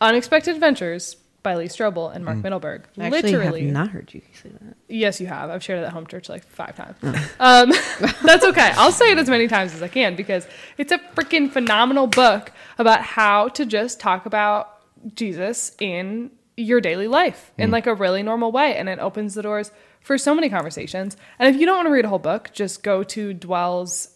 Unexpected 0.00 0.54
Adventures 0.54 1.16
by 1.42 1.54
Lee 1.54 1.66
Strobel 1.66 2.14
and 2.14 2.24
Mark 2.24 2.38
Mittelberg. 2.38 2.82
I 2.98 3.06
actually 3.06 3.32
Literally. 3.32 3.64
have 3.64 3.72
not 3.72 3.88
heard 3.90 4.12
you 4.12 4.20
say 4.34 4.50
that. 4.50 4.76
Yes, 4.88 5.20
you 5.20 5.28
have. 5.28 5.50
I've 5.50 5.62
shared 5.62 5.82
it 5.82 5.86
at 5.86 5.92
home 5.92 6.06
church 6.06 6.28
like 6.28 6.44
five 6.44 6.76
times. 6.76 6.96
Um, 7.38 7.70
that's 8.22 8.44
okay. 8.44 8.72
I'll 8.74 8.92
say 8.92 9.12
it 9.12 9.18
as 9.18 9.30
many 9.30 9.46
times 9.46 9.72
as 9.74 9.82
I 9.82 9.88
can 9.88 10.16
because 10.16 10.46
it's 10.76 10.92
a 10.92 10.98
freaking 11.14 11.50
phenomenal 11.50 12.06
book 12.06 12.52
about 12.78 13.02
how 13.02 13.48
to 13.48 13.64
just 13.64 14.00
talk 14.00 14.26
about 14.26 14.80
Jesus 15.14 15.74
in 15.80 16.32
your 16.56 16.80
daily 16.80 17.06
life 17.06 17.52
in 17.56 17.70
like 17.70 17.86
a 17.86 17.94
really 17.94 18.22
normal 18.22 18.50
way. 18.50 18.76
And 18.76 18.88
it 18.88 18.98
opens 18.98 19.34
the 19.34 19.42
doors 19.42 19.70
for 20.00 20.18
so 20.18 20.34
many 20.34 20.48
conversations. 20.48 21.16
And 21.38 21.54
if 21.54 21.60
you 21.60 21.66
don't 21.66 21.76
want 21.76 21.86
to 21.86 21.92
read 21.92 22.04
a 22.04 22.08
whole 22.08 22.18
book, 22.18 22.50
just 22.52 22.82
go 22.82 23.04
to 23.04 23.32
Dwell's 23.32 24.08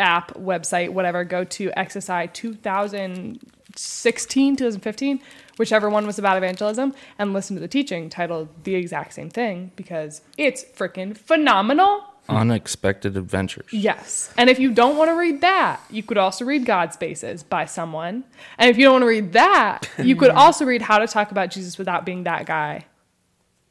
app, 0.00 0.34
website, 0.34 0.90
whatever, 0.90 1.24
go 1.24 1.44
to 1.44 1.70
XSI 1.76 2.32
2016, 2.32 4.56
2015, 4.56 5.20
whichever 5.58 5.88
one 5.88 6.06
was 6.06 6.18
about 6.18 6.36
evangelism, 6.36 6.92
and 7.18 7.32
listen 7.32 7.54
to 7.54 7.60
the 7.60 7.68
teaching 7.68 8.10
titled 8.10 8.48
the 8.64 8.74
exact 8.74 9.12
same 9.12 9.30
thing 9.30 9.70
because 9.76 10.22
it's 10.36 10.64
freaking 10.64 11.16
phenomenal. 11.16 12.04
Unexpected 12.28 13.16
adventures. 13.16 13.72
Yes. 13.72 14.32
And 14.36 14.50
if 14.50 14.58
you 14.58 14.72
don't 14.72 14.96
want 14.96 15.10
to 15.10 15.14
read 15.14 15.40
that, 15.40 15.80
you 15.90 16.02
could 16.02 16.18
also 16.18 16.44
read 16.44 16.64
God 16.64 16.92
Spaces 16.92 17.42
by 17.42 17.64
someone. 17.64 18.24
And 18.58 18.70
if 18.70 18.78
you 18.78 18.84
don't 18.84 18.94
want 18.94 19.02
to 19.02 19.08
read 19.08 19.32
that, 19.32 19.88
you 19.98 20.16
could 20.16 20.30
also 20.30 20.64
read 20.64 20.82
How 20.82 20.98
to 20.98 21.06
Talk 21.06 21.30
About 21.30 21.50
Jesus 21.50 21.78
Without 21.78 22.04
Being 22.04 22.24
That 22.24 22.46
Guy. 22.46 22.86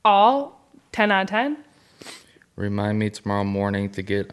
All 0.04 0.62
10 0.92 1.12
out 1.12 1.24
of 1.24 1.30
10. 1.30 1.58
Remind 2.56 3.00
me 3.00 3.10
tomorrow 3.10 3.46
morning 3.46 3.90
to 3.92 4.02
get 4.02 4.30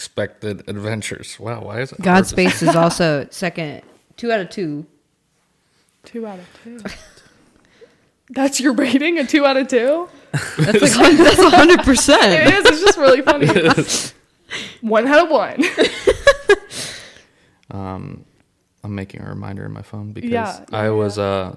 unexpected 0.00 0.66
adventures. 0.68 1.38
Wow, 1.38 1.62
why 1.64 1.80
is 1.80 1.92
it? 1.92 1.98
hard 1.98 2.04
God 2.04 2.26
Space 2.26 2.62
is 2.68 2.74
also 2.74 3.26
second, 3.30 3.82
two 4.16 4.32
out 4.32 4.40
of 4.40 4.48
two. 4.50 4.86
Two 6.04 6.26
out 6.26 6.38
of 6.38 6.46
two. 6.64 6.80
That's 8.30 8.60
your 8.60 8.72
rating? 8.72 9.18
A 9.18 9.26
two 9.26 9.44
out 9.44 9.56
of 9.58 9.68
two? 9.68 10.08
That's 10.56 10.80
like 10.80 10.92
hun- 10.92 11.16
that's 11.16 11.38
a 11.40 11.50
hundred 11.50 11.80
percent. 11.80 12.22
It 12.32 12.54
is. 12.54 12.64
It's 12.66 12.80
just 12.80 12.96
really 12.98 13.20
funny. 13.22 13.48
one 14.80 15.06
out 15.08 15.24
of 15.24 15.30
one. 15.30 15.64
Um, 17.72 18.24
I'm 18.84 18.94
making 18.94 19.22
a 19.22 19.28
reminder 19.28 19.64
in 19.64 19.72
my 19.72 19.82
phone 19.82 20.12
because 20.12 20.30
Yeah, 20.30 20.64
I 20.72 20.84
yeah, 20.84 20.90
was 20.90 21.18
uh 21.18 21.56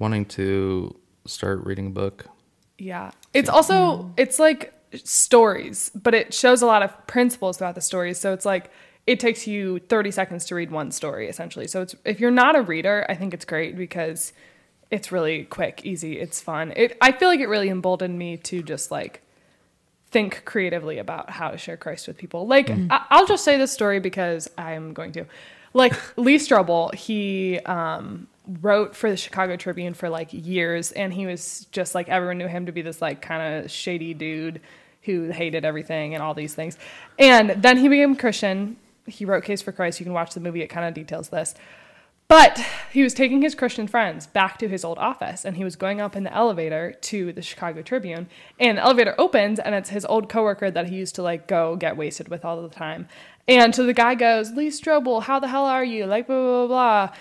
wanting 0.00 0.24
to 0.26 0.96
start 1.26 1.64
reading 1.64 1.86
a 1.86 1.90
book. 1.90 2.26
Yeah. 2.76 3.12
It's 3.32 3.48
also 3.48 4.12
it's 4.16 4.38
like 4.40 4.72
stories, 4.94 5.90
but 5.94 6.14
it 6.14 6.32
shows 6.32 6.62
a 6.62 6.66
lot 6.66 6.82
of 6.82 7.06
principles 7.06 7.58
throughout 7.58 7.74
the 7.74 7.80
stories. 7.80 8.18
So 8.18 8.32
it's 8.32 8.44
like 8.44 8.70
it 9.06 9.20
takes 9.20 9.46
you 9.46 9.78
30 9.78 10.10
seconds 10.10 10.44
to 10.46 10.54
read 10.54 10.70
one 10.70 10.90
story 10.90 11.28
essentially. 11.28 11.66
So 11.66 11.82
it's 11.82 11.94
if 12.04 12.20
you're 12.20 12.30
not 12.30 12.56
a 12.56 12.62
reader, 12.62 13.06
I 13.08 13.14
think 13.14 13.32
it's 13.32 13.44
great 13.44 13.76
because 13.76 14.32
it's 14.90 15.10
really 15.10 15.44
quick, 15.44 15.82
easy, 15.84 16.18
it's 16.18 16.40
fun. 16.40 16.72
It 16.76 16.96
I 17.00 17.12
feel 17.12 17.28
like 17.28 17.40
it 17.40 17.48
really 17.48 17.70
emboldened 17.70 18.18
me 18.18 18.36
to 18.36 18.62
just 18.62 18.90
like 18.90 19.22
think 20.10 20.44
creatively 20.44 20.98
about 20.98 21.30
how 21.30 21.50
to 21.50 21.58
share 21.58 21.76
Christ 21.76 22.06
with 22.06 22.16
people. 22.16 22.46
Like 22.46 22.70
I, 22.70 23.06
I'll 23.10 23.26
just 23.26 23.44
say 23.44 23.56
this 23.56 23.72
story 23.72 24.00
because 24.00 24.50
I'm 24.58 24.92
going 24.92 25.12
to. 25.12 25.26
Like 25.74 25.94
Lee 26.16 26.36
Strobel, 26.36 26.94
he 26.94 27.58
um, 27.60 28.26
wrote 28.60 28.96
for 28.96 29.10
the 29.10 29.16
Chicago 29.16 29.56
Tribune 29.56 29.94
for 29.94 30.08
like 30.08 30.28
years, 30.32 30.92
and 30.92 31.12
he 31.12 31.26
was 31.26 31.66
just 31.72 31.94
like 31.94 32.08
everyone 32.08 32.38
knew 32.38 32.46
him 32.46 32.66
to 32.66 32.72
be 32.72 32.82
this 32.82 33.02
like 33.02 33.20
kind 33.20 33.64
of 33.64 33.70
shady 33.70 34.14
dude 34.14 34.60
who 35.02 35.30
hated 35.30 35.64
everything 35.64 36.14
and 36.14 36.22
all 36.22 36.34
these 36.34 36.54
things. 36.54 36.76
And 37.18 37.50
then 37.62 37.78
he 37.78 37.88
became 37.88 38.16
Christian. 38.16 38.76
He 39.06 39.24
wrote 39.24 39.44
Case 39.44 39.62
for 39.62 39.72
Christ. 39.72 40.00
You 40.00 40.04
can 40.04 40.12
watch 40.12 40.34
the 40.34 40.40
movie; 40.40 40.62
it 40.62 40.68
kind 40.68 40.86
of 40.86 40.94
details 40.94 41.28
this. 41.30 41.54
But 42.28 42.62
he 42.92 43.02
was 43.02 43.14
taking 43.14 43.40
his 43.40 43.54
Christian 43.54 43.86
friends 43.86 44.26
back 44.26 44.58
to 44.58 44.68
his 44.68 44.84
old 44.84 44.98
office 44.98 45.46
and 45.46 45.56
he 45.56 45.64
was 45.64 45.76
going 45.76 45.98
up 45.98 46.14
in 46.14 46.24
the 46.24 46.34
elevator 46.34 46.92
to 46.92 47.32
the 47.32 47.40
Chicago 47.40 47.80
Tribune. 47.80 48.28
And 48.60 48.76
the 48.76 48.82
elevator 48.82 49.14
opens 49.16 49.58
and 49.58 49.74
it's 49.74 49.88
his 49.88 50.04
old 50.04 50.28
coworker 50.28 50.70
that 50.70 50.90
he 50.90 50.96
used 50.96 51.14
to 51.14 51.22
like 51.22 51.48
go 51.48 51.74
get 51.74 51.96
wasted 51.96 52.28
with 52.28 52.44
all 52.44 52.60
the 52.60 52.68
time. 52.68 53.08
And 53.48 53.74
so 53.74 53.86
the 53.86 53.94
guy 53.94 54.14
goes, 54.14 54.52
Lee 54.52 54.68
Strobel, 54.68 55.22
how 55.22 55.40
the 55.40 55.48
hell 55.48 55.64
are 55.64 55.82
you? 55.82 56.04
Like, 56.04 56.26
blah, 56.26 56.36
blah, 56.36 56.66
blah, 56.66 57.06
blah. 57.06 57.16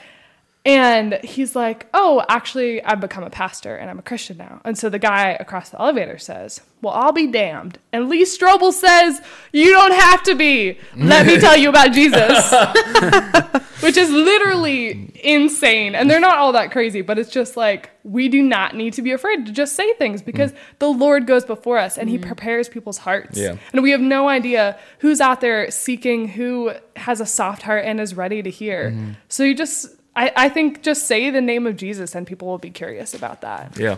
And 0.68 1.14
he's 1.24 1.56
like, 1.56 1.88
Oh, 1.94 2.24
actually, 2.28 2.84
I've 2.84 3.00
become 3.00 3.24
a 3.24 3.30
pastor 3.30 3.78
and 3.78 3.90
I'm 3.90 4.00
a 4.00 4.04
Christian 4.04 4.38
now. 4.38 4.62
And 4.66 4.78
so 4.78 4.90
the 4.90 5.00
guy 5.00 5.30
across 5.40 5.70
the 5.70 5.80
elevator 5.80 6.18
says, 6.18 6.62
Well, 6.82 6.94
I'll 6.94 7.14
be 7.14 7.28
damned. 7.28 7.80
And 7.94 8.10
Lee 8.10 8.26
Strobel 8.26 8.74
says, 8.74 9.22
You 9.54 9.72
don't 9.72 9.94
have 9.94 10.24
to 10.24 10.36
be. 10.36 10.78
Let 10.96 11.26
me 11.26 11.40
tell 11.40 11.56
you 11.56 11.70
about 11.70 11.94
Jesus 11.94 12.54
which 13.82 13.98
is 13.98 14.10
literally 14.10 15.12
insane. 15.24 15.96
And 15.96 16.10
they're 16.10 16.20
not 16.20 16.38
all 16.38 16.52
that 16.54 16.72
crazy, 16.72 17.02
but 17.02 17.20
it's 17.20 17.30
just 17.30 17.58
like 17.58 17.92
we 18.04 18.30
do 18.30 18.42
not 18.42 18.76
need 18.76 18.94
to 18.94 19.02
be 19.02 19.12
afraid 19.12 19.46
to 19.46 19.52
just 19.52 19.76
say 19.76 19.94
things 19.94 20.22
because 20.22 20.52
mm. 20.52 20.58
the 20.80 20.90
Lord 20.90 21.28
goes 21.28 21.46
before 21.46 21.78
us 21.78 21.98
and 21.98 22.10
He 22.10 22.18
mm. 22.18 22.26
prepares 22.26 22.70
people's 22.70 22.98
hearts. 22.98 23.38
Yeah. 23.38 23.58
And 23.74 23.84
we 23.84 23.92
have 23.92 24.02
no 24.02 24.28
idea 24.30 24.78
who's 25.00 25.22
out 25.22 25.42
there 25.42 25.70
seeking, 25.72 26.28
who 26.28 26.72
has 26.96 27.22
a 27.22 27.26
soft 27.26 27.62
heart 27.62 27.86
and 27.86 28.00
is 28.00 28.16
ready 28.16 28.42
to 28.42 28.50
hear. 28.50 28.92
Mm-hmm. 28.92 29.12
So 29.30 29.44
you 29.44 29.56
just, 29.56 29.88
I, 30.18 30.32
I 30.36 30.50
think, 30.50 30.82
just 30.82 31.06
say 31.06 31.30
the 31.30 31.42
name 31.42 31.68
of 31.68 31.78
Jesus 31.78 32.16
and 32.16 32.26
people 32.26 32.48
will 32.48 32.58
be 32.58 32.72
curious 32.72 33.14
about 33.14 33.42
that. 33.42 33.78
Yeah. 33.78 33.98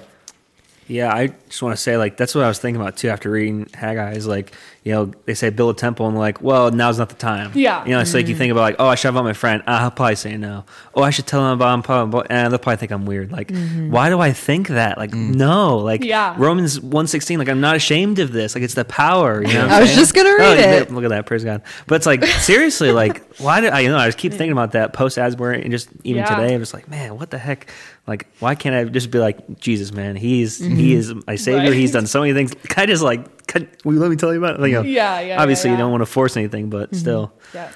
Yeah, 0.89 1.13
I 1.13 1.27
just 1.27 1.61
want 1.61 1.75
to 1.75 1.81
say 1.81 1.97
like 1.97 2.17
that's 2.17 2.33
what 2.33 2.43
I 2.43 2.47
was 2.47 2.57
thinking 2.57 2.81
about 2.81 2.97
too 2.97 3.09
after 3.09 3.29
reading 3.29 3.69
Haggai 3.75 4.13
is 4.13 4.25
like 4.25 4.51
you 4.83 4.91
know 4.91 5.11
they 5.25 5.35
say 5.35 5.51
build 5.51 5.75
a 5.75 5.79
temple 5.79 6.07
and 6.07 6.17
like 6.17 6.41
well 6.41 6.71
now's 6.71 6.97
not 6.97 7.09
the 7.09 7.15
time. 7.15 7.51
Yeah. 7.53 7.85
you 7.85 7.91
know 7.91 7.99
it's 7.99 8.11
like 8.13 8.25
you 8.25 8.33
mm-hmm. 8.33 8.39
think 8.39 8.51
about 8.51 8.61
like 8.61 8.75
oh 8.79 8.87
I 8.87 8.95
should 8.95 9.09
invite 9.09 9.23
my 9.23 9.33
friend 9.33 9.61
ah, 9.67 9.81
uh, 9.81 9.83
I'll 9.83 9.91
probably 9.91 10.15
say 10.15 10.35
no. 10.35 10.65
Oh 10.95 11.03
I 11.03 11.11
should 11.11 11.27
tell 11.27 11.41
them 11.41 11.51
about 11.51 11.75
him 11.75 11.83
probably 11.83 12.25
and 12.31 12.51
they'll 12.51 12.57
probably 12.57 12.77
think 12.77 12.91
I'm 12.91 13.05
weird. 13.05 13.31
Like 13.31 13.49
mm-hmm. 13.49 13.91
why 13.91 14.09
do 14.09 14.19
I 14.19 14.31
think 14.31 14.69
that? 14.69 14.97
Like 14.97 15.11
mm. 15.11 15.35
no 15.35 15.77
like 15.77 16.03
Yeah. 16.03 16.33
Romans 16.39 16.81
one 16.81 17.05
sixteen 17.05 17.37
like 17.37 17.49
I'm 17.49 17.61
not 17.61 17.75
ashamed 17.75 18.17
of 18.17 18.31
this. 18.31 18.55
Like 18.55 18.63
it's 18.63 18.73
the 18.73 18.83
power. 18.83 19.43
You 19.43 19.53
know 19.53 19.61
I'm 19.65 19.69
I 19.69 19.79
was 19.81 19.89
saying? 19.89 19.99
just 19.99 20.15
gonna 20.15 20.35
read 20.35 20.57
Oh, 20.57 20.77
it. 20.81 20.91
Look 20.91 21.03
at 21.03 21.09
that, 21.09 21.27
praise 21.27 21.43
God. 21.43 21.61
But 21.85 21.95
it's 21.95 22.07
like 22.07 22.23
seriously 22.25 22.91
like 22.91 23.35
why 23.35 23.61
did 23.61 23.73
I 23.73 23.81
you 23.81 23.89
know 23.89 23.97
I 23.97 24.07
just 24.07 24.17
keep 24.17 24.31
thinking 24.39 24.53
about 24.53 24.71
that 24.71 24.93
post 24.93 25.19
Asbury 25.19 25.61
and 25.61 25.69
just 25.69 25.89
even 26.03 26.23
Yeah. 26.23 26.35
today 26.35 26.55
I'm 26.55 26.61
just 26.61 26.73
like 26.73 26.87
man 26.87 27.15
what 27.15 27.29
the 27.29 27.37
heck 27.37 27.69
like 28.09 28.27
why 28.39 28.55
can't 28.55 28.75
I 28.75 28.83
just 28.85 29.09
be 29.11 29.19
like 29.19 29.59
Jesus 29.59 29.91
man 29.93 30.15
he's 30.17 30.57
he 30.57 30.93
is 30.93 31.13
my 31.27 31.35
savior 31.35 31.69
Right. 31.69 31.73
he's 31.73 31.91
done 31.91 32.07
so 32.07 32.19
many 32.21 32.33
things 32.33 32.53
kind 32.67 32.89
of 32.89 32.93
just 32.93 33.03
like 33.03 33.47
can, 33.47 33.69
will 33.85 33.93
you 33.93 33.99
let 33.99 34.09
me 34.09 34.17
tell 34.17 34.33
you 34.33 34.39
about 34.39 34.55
it 34.55 34.59
like, 34.61 34.69
you 34.71 34.75
know, 34.75 34.81
Yeah, 34.81 35.19
yeah, 35.19 35.27
yeah, 35.27 35.41
obviously 35.41 35.69
yeah. 35.69 35.75
you 35.75 35.81
don't 35.81 35.91
want 35.91 36.01
to 36.01 36.05
force 36.07 36.35
anything 36.35 36.69
but 36.69 36.93
still 36.95 37.31
Yes. 37.53 37.73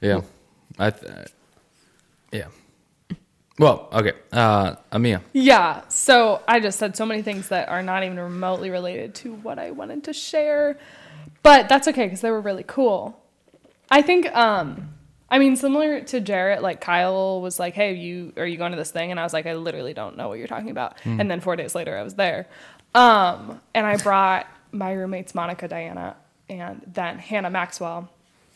Yeah. 0.00 0.20
I 0.78 0.90
th- 0.90 1.12
yeah. 2.32 2.46
Well, 3.58 3.88
okay. 3.92 4.12
Uh 4.32 4.76
Amia. 4.90 5.20
Yeah. 5.32 5.82
So 5.88 6.42
I 6.48 6.58
just 6.60 6.78
said 6.78 6.96
so 6.96 7.04
many 7.06 7.22
things 7.22 7.48
that 7.48 7.68
are 7.68 7.82
not 7.82 8.02
even 8.04 8.18
remotely 8.18 8.70
related 8.70 9.14
to 9.16 9.34
what 9.34 9.58
I 9.58 9.70
wanted 9.70 10.04
to 10.04 10.12
share. 10.12 10.78
But 11.42 11.68
that's 11.68 11.86
okay 11.88 12.04
because 12.06 12.22
they 12.22 12.30
were 12.30 12.40
really 12.40 12.64
cool. 12.66 13.20
I 13.90 14.00
think 14.02 14.26
um 14.34 14.91
I 15.32 15.38
mean 15.38 15.56
similar 15.56 16.00
to 16.02 16.20
Jaret, 16.20 16.60
like 16.60 16.80
Kyle 16.80 17.40
was 17.40 17.58
like, 17.58 17.74
Hey, 17.74 17.94
you 17.94 18.32
are 18.36 18.46
you 18.46 18.58
going 18.58 18.72
to 18.72 18.78
this 18.78 18.90
thing? 18.92 19.10
And 19.10 19.18
I 19.18 19.24
was 19.24 19.32
like, 19.32 19.46
I 19.46 19.54
literally 19.54 19.94
don't 19.94 20.16
know 20.16 20.28
what 20.28 20.38
you're 20.38 20.46
talking 20.46 20.70
about. 20.70 20.98
And 21.04 21.28
then 21.30 21.40
four 21.40 21.56
days 21.56 21.74
later 21.74 21.96
I 21.96 22.02
was 22.02 22.14
there. 22.14 22.46
Um 22.94 23.60
and 23.74 23.86
I 23.86 23.96
brought 23.96 24.46
my 24.70 24.92
roommates 24.92 25.34
Monica 25.34 25.66
Diana 25.66 26.16
and 26.48 26.82
then 26.86 27.18
Hannah 27.18 27.50
Maxwell, 27.50 28.10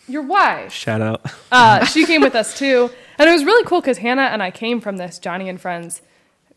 your 0.07 0.23
wife 0.23 0.73
shout 0.73 1.01
out 1.01 1.21
uh, 1.51 1.85
she 1.87 2.05
came 2.05 2.21
with 2.21 2.35
us 2.35 2.57
too, 2.59 2.91
and 3.19 3.29
it 3.29 3.33
was 3.33 3.45
really 3.45 3.65
cool 3.65 3.81
because 3.81 3.99
Hannah 3.99 4.29
and 4.33 4.43
I 4.43 4.51
came 4.51 4.81
from 4.81 4.99
this 4.99 5.19
Johnny 5.19 5.49
and 5.49 5.61
Friends 5.61 6.03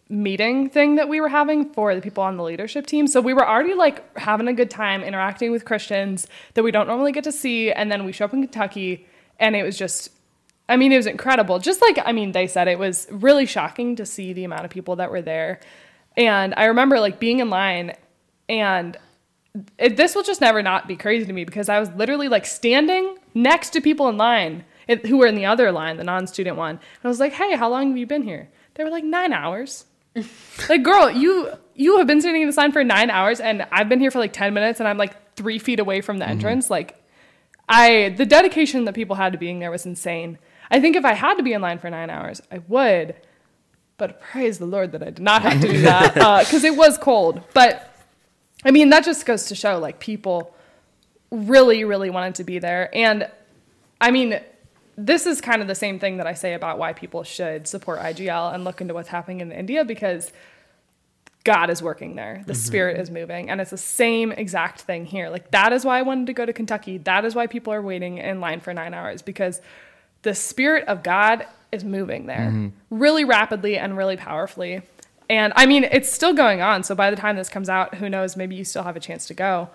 meeting 0.10 0.70
thing 0.70 0.96
that 0.96 1.08
we 1.08 1.22
were 1.22 1.30
having 1.30 1.72
for 1.72 1.94
the 1.96 2.02
people 2.02 2.24
on 2.24 2.36
the 2.36 2.44
leadership 2.44 2.88
team. 2.88 3.06
So 3.08 3.22
we 3.22 3.34
were 3.34 3.48
already 3.48 3.76
like 3.76 4.18
having 4.18 4.48
a 4.48 4.54
good 4.54 4.70
time 4.72 5.04
interacting 5.04 5.52
with 5.52 5.66
Christians 5.66 6.28
that 6.56 6.64
we 6.64 6.72
don't 6.72 6.88
normally 6.88 7.12
get 7.12 7.24
to 7.26 7.32
see, 7.32 7.72
and 7.72 7.92
then 7.92 8.06
we 8.06 8.12
show 8.12 8.26
up 8.26 8.34
in 8.34 8.42
Kentucky, 8.42 9.06
and 9.40 9.56
it 9.56 9.64
was 9.64 9.78
just. 9.78 10.10
I 10.68 10.78
mean, 10.78 10.92
it 10.92 10.98
was 10.98 11.08
incredible. 11.08 11.58
Just 11.58 11.82
like, 11.82 11.98
I 12.06 12.12
mean, 12.12 12.32
they 12.32 12.46
said 12.46 12.68
it 12.68 12.78
was 12.78 13.08
really 13.10 13.48
shocking 13.48 13.96
to 13.96 14.06
see 14.06 14.34
the 14.34 14.44
amount 14.44 14.66
of 14.66 14.70
people 14.70 14.98
that 14.98 15.10
were 15.10 15.24
there. 15.24 15.62
And 16.16 16.54
I 16.58 16.66
remember 16.66 17.00
like 17.00 17.20
being 17.20 17.40
in 17.40 17.50
line 17.50 17.96
and 18.48 18.96
it, 19.78 19.98
this 19.98 20.16
will 20.16 20.24
just 20.24 20.42
never 20.42 20.62
not 20.62 20.88
be 20.88 20.96
crazy 20.96 21.26
to 21.26 21.34
me 21.34 21.46
because 21.46 21.70
I 21.70 21.80
was 21.80 21.90
literally 21.94 22.28
like 22.28 22.46
standing 22.46 23.18
next 23.34 23.72
to 23.72 23.82
people 23.82 24.10
in 24.10 24.18
line 24.18 24.64
it, 24.88 25.06
who 25.06 25.18
were 25.18 25.28
in 25.28 25.36
the 25.36 25.46
other 25.46 25.72
line, 25.72 25.98
the 25.98 26.04
non-student 26.04 26.58
one. 26.58 26.72
And 26.72 26.80
I 27.04 27.08
was 27.08 27.20
like, 27.20 27.34
"Hey, 27.34 27.56
how 27.56 27.70
long 27.70 27.90
have 27.90 27.98
you 27.98 28.08
been 28.08 28.24
here?" 28.24 28.50
They 28.74 28.84
were 28.84 28.90
like, 28.90 29.04
nine 29.04 29.34
hours." 29.34 29.86
like, 30.70 30.84
girl, 30.84 31.10
you 31.10 31.52
you 31.76 31.98
have 31.98 32.08
been 32.08 32.22
standing 32.22 32.42
in 32.42 32.48
this 32.48 32.58
line 32.58 32.72
for 32.72 32.84
nine 32.84 33.10
hours, 33.10 33.40
and 33.40 33.68
I've 33.72 33.88
been 33.88 34.00
here 34.00 34.12
for 34.12 34.20
like 34.20 34.34
ten 34.34 34.54
minutes, 34.54 34.80
and 34.80 34.90
I'm 34.90 34.98
like 34.98 35.36
three 35.36 35.60
feet 35.60 35.80
away 35.80 36.02
from 36.02 36.18
the 36.18 36.26
mm-hmm. 36.26 36.32
entrance. 36.32 36.70
Like, 36.70 36.99
I 37.70 38.10
the 38.18 38.26
dedication 38.26 38.86
that 38.86 38.96
people 38.96 39.16
had 39.16 39.32
to 39.32 39.38
being 39.38 39.60
there 39.60 39.72
was 39.72 39.86
insane. 39.86 40.40
I 40.72 40.80
think 40.82 40.96
if 40.96 41.06
I 41.06 41.14
had 41.14 41.36
to 41.36 41.44
be 41.44 41.54
in 41.54 41.62
line 41.62 41.78
for 41.78 41.90
nine 41.90 42.10
hours, 42.10 42.42
I 42.52 42.60
would. 42.68 43.16
But 43.98 44.22
praise 44.22 44.60
the 44.60 44.66
Lord 44.66 44.92
that 44.94 45.04
I 45.04 45.12
did 45.12 45.20
not 45.20 45.44
have 45.44 45.62
to 45.62 45.68
do 45.68 45.82
that 45.84 46.18
uh, 46.18 46.40
because 46.40 46.64
it 46.64 46.76
was 46.76 46.98
cold. 46.98 47.42
But 47.54 47.96
I 48.66 48.72
mean, 48.72 48.90
that 48.90 49.06
just 49.06 49.26
goes 49.26 49.46
to 49.46 49.56
show 49.56 49.78
like 49.78 50.00
people 50.00 50.56
really, 51.32 51.84
really 51.84 52.10
wanted 52.10 52.36
to 52.36 52.44
be 52.44 52.60
there. 52.60 52.90
And 52.94 53.30
I 54.02 54.12
mean, 54.12 54.40
this 54.98 55.26
is 55.26 55.40
kind 55.40 55.62
of 55.62 55.68
the 55.68 55.76
same 55.76 56.00
thing 56.00 56.18
that 56.18 56.28
I 56.28 56.34
say 56.34 56.54
about 56.54 56.78
why 56.78 56.94
people 56.94 57.24
should 57.24 57.68
support 57.68 58.00
IGL 58.00 58.54
and 58.54 58.64
look 58.64 58.82
into 58.82 58.94
what's 58.94 59.10
happening 59.10 59.42
in 59.42 59.52
India 59.52 59.86
because 59.86 60.32
God 61.44 61.70
is 61.70 61.82
working 61.82 62.16
there. 62.16 62.44
The 62.46 62.54
spirit 62.54 63.00
is 63.00 63.10
moving. 63.10 63.50
And 63.50 63.62
it's 63.62 63.72
the 63.72 63.78
same 63.78 64.32
exact 64.32 64.82
thing 64.82 65.06
here. 65.06 65.30
Like, 65.30 65.52
that 65.52 65.72
is 65.72 65.86
why 65.86 66.00
I 66.00 66.02
wanted 66.02 66.28
to 66.28 66.34
go 66.34 66.46
to 66.46 66.54
Kentucky. 66.54 66.98
That 66.98 67.24
is 67.26 67.34
why 67.34 67.48
people 67.48 67.74
are 67.74 67.82
waiting 67.82 68.18
in 68.18 68.42
line 68.42 68.60
for 68.60 68.74
nine 68.74 68.94
hours 68.94 69.22
because 69.22 69.62
the 70.22 70.36
spirit 70.36 70.86
of 70.88 71.02
God 71.02 71.48
is 71.72 71.84
moving 71.84 72.26
there 72.26 72.72
really 72.90 73.24
rapidly 73.24 73.78
and 73.78 73.96
really 73.96 74.18
powerfully. 74.18 74.82
And 75.30 75.54
I 75.56 75.66
mean, 75.66 75.84
it's 75.84 76.12
still 76.12 76.34
going 76.34 76.62
on. 76.62 76.84
So 76.84 76.96
by 76.96 77.10
the 77.12 77.16
time 77.16 77.36
this 77.36 77.50
comes 77.50 77.70
out, 77.70 77.96
who 77.96 78.10
knows? 78.10 78.36
Maybe 78.36 78.56
you 78.56 78.66
still 78.66 78.84
have 78.84 78.96
a 78.96 79.00
chance 79.00 79.28
to 79.28 79.34
go. 79.34 79.70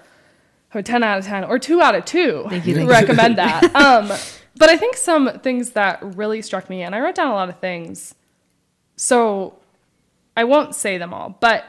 Or 0.74 0.82
10 0.82 1.04
out 1.04 1.18
of 1.18 1.24
10 1.24 1.44
or 1.44 1.58
2 1.60 1.80
out 1.80 1.94
of 1.94 2.04
2. 2.04 2.46
Thank 2.50 2.66
you, 2.66 2.74
thank 2.74 2.86
you. 2.86 2.90
Recommend 2.90 3.38
that. 3.38 3.64
Um, 3.74 4.12
but 4.56 4.68
I 4.68 4.76
think 4.76 4.96
some 4.96 5.40
things 5.40 5.70
that 5.70 5.98
really 6.00 6.40
struck 6.40 6.70
me, 6.70 6.82
and 6.82 6.94
I 6.94 7.00
wrote 7.00 7.16
down 7.16 7.28
a 7.28 7.34
lot 7.34 7.48
of 7.48 7.58
things. 7.58 8.14
So 8.96 9.58
I 10.36 10.44
won't 10.44 10.74
say 10.74 10.98
them 10.98 11.14
all, 11.14 11.36
but 11.40 11.64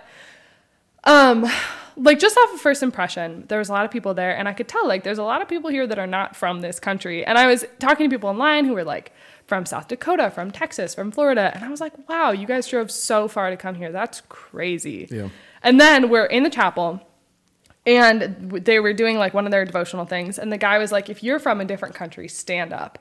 um 1.04 1.46
like 1.98 2.20
just 2.20 2.38
off 2.38 2.54
of 2.54 2.60
first 2.60 2.84
impression, 2.84 3.46
there 3.48 3.60
was 3.60 3.70
a 3.70 3.72
lot 3.72 3.86
of 3.86 3.92
people 3.92 4.14
there 4.14 4.36
and 4.36 4.48
I 4.48 4.54
could 4.54 4.68
tell 4.68 4.88
like 4.88 5.04
there's 5.04 5.18
a 5.18 5.24
lot 5.24 5.42
of 5.42 5.48
people 5.48 5.70
here 5.70 5.88
that 5.88 5.98
are 5.98 6.08
not 6.08 6.36
from 6.36 6.62
this 6.62 6.80
country. 6.80 7.26
And 7.26 7.38
I 7.38 7.48
was 7.48 7.64
talking 7.80 8.10
to 8.10 8.14
people 8.14 8.30
online 8.30 8.66
who 8.66 8.74
were 8.74 8.84
like 8.84 9.14
from 9.46 9.66
South 9.66 9.88
Dakota, 9.88 10.30
from 10.32 10.52
Texas, 10.52 10.96
from 10.96 11.12
Florida, 11.12 11.52
and 11.54 11.64
I 11.64 11.70
was 11.70 11.80
like, 11.80 12.10
"Wow, 12.10 12.32
you 12.32 12.48
guys 12.48 12.68
drove 12.68 12.90
so 12.90 13.28
far 13.28 13.52
to 13.52 13.58
come 13.58 13.76
here. 13.76 13.92
That's 13.92 14.22
crazy." 14.28 15.08
Yeah. 15.10 15.30
And 15.62 15.80
then 15.80 16.10
we're 16.10 16.26
in 16.26 16.44
the 16.44 16.50
chapel 16.50 17.02
and 17.86 18.52
they 18.66 18.80
were 18.80 18.94
doing 18.94 19.18
like 19.18 19.34
one 19.34 19.46
of 19.46 19.52
their 19.52 19.66
devotional 19.66 20.06
things 20.06 20.40
and 20.40 20.52
the 20.52 20.58
guy 20.58 20.78
was 20.78 20.92
like 20.92 21.10
if 21.10 21.24
you're 21.24 21.40
from 21.40 21.62
a 21.62 21.66
different 21.66 21.94
country 21.94 22.28
stand 22.28 22.74
up 22.74 22.98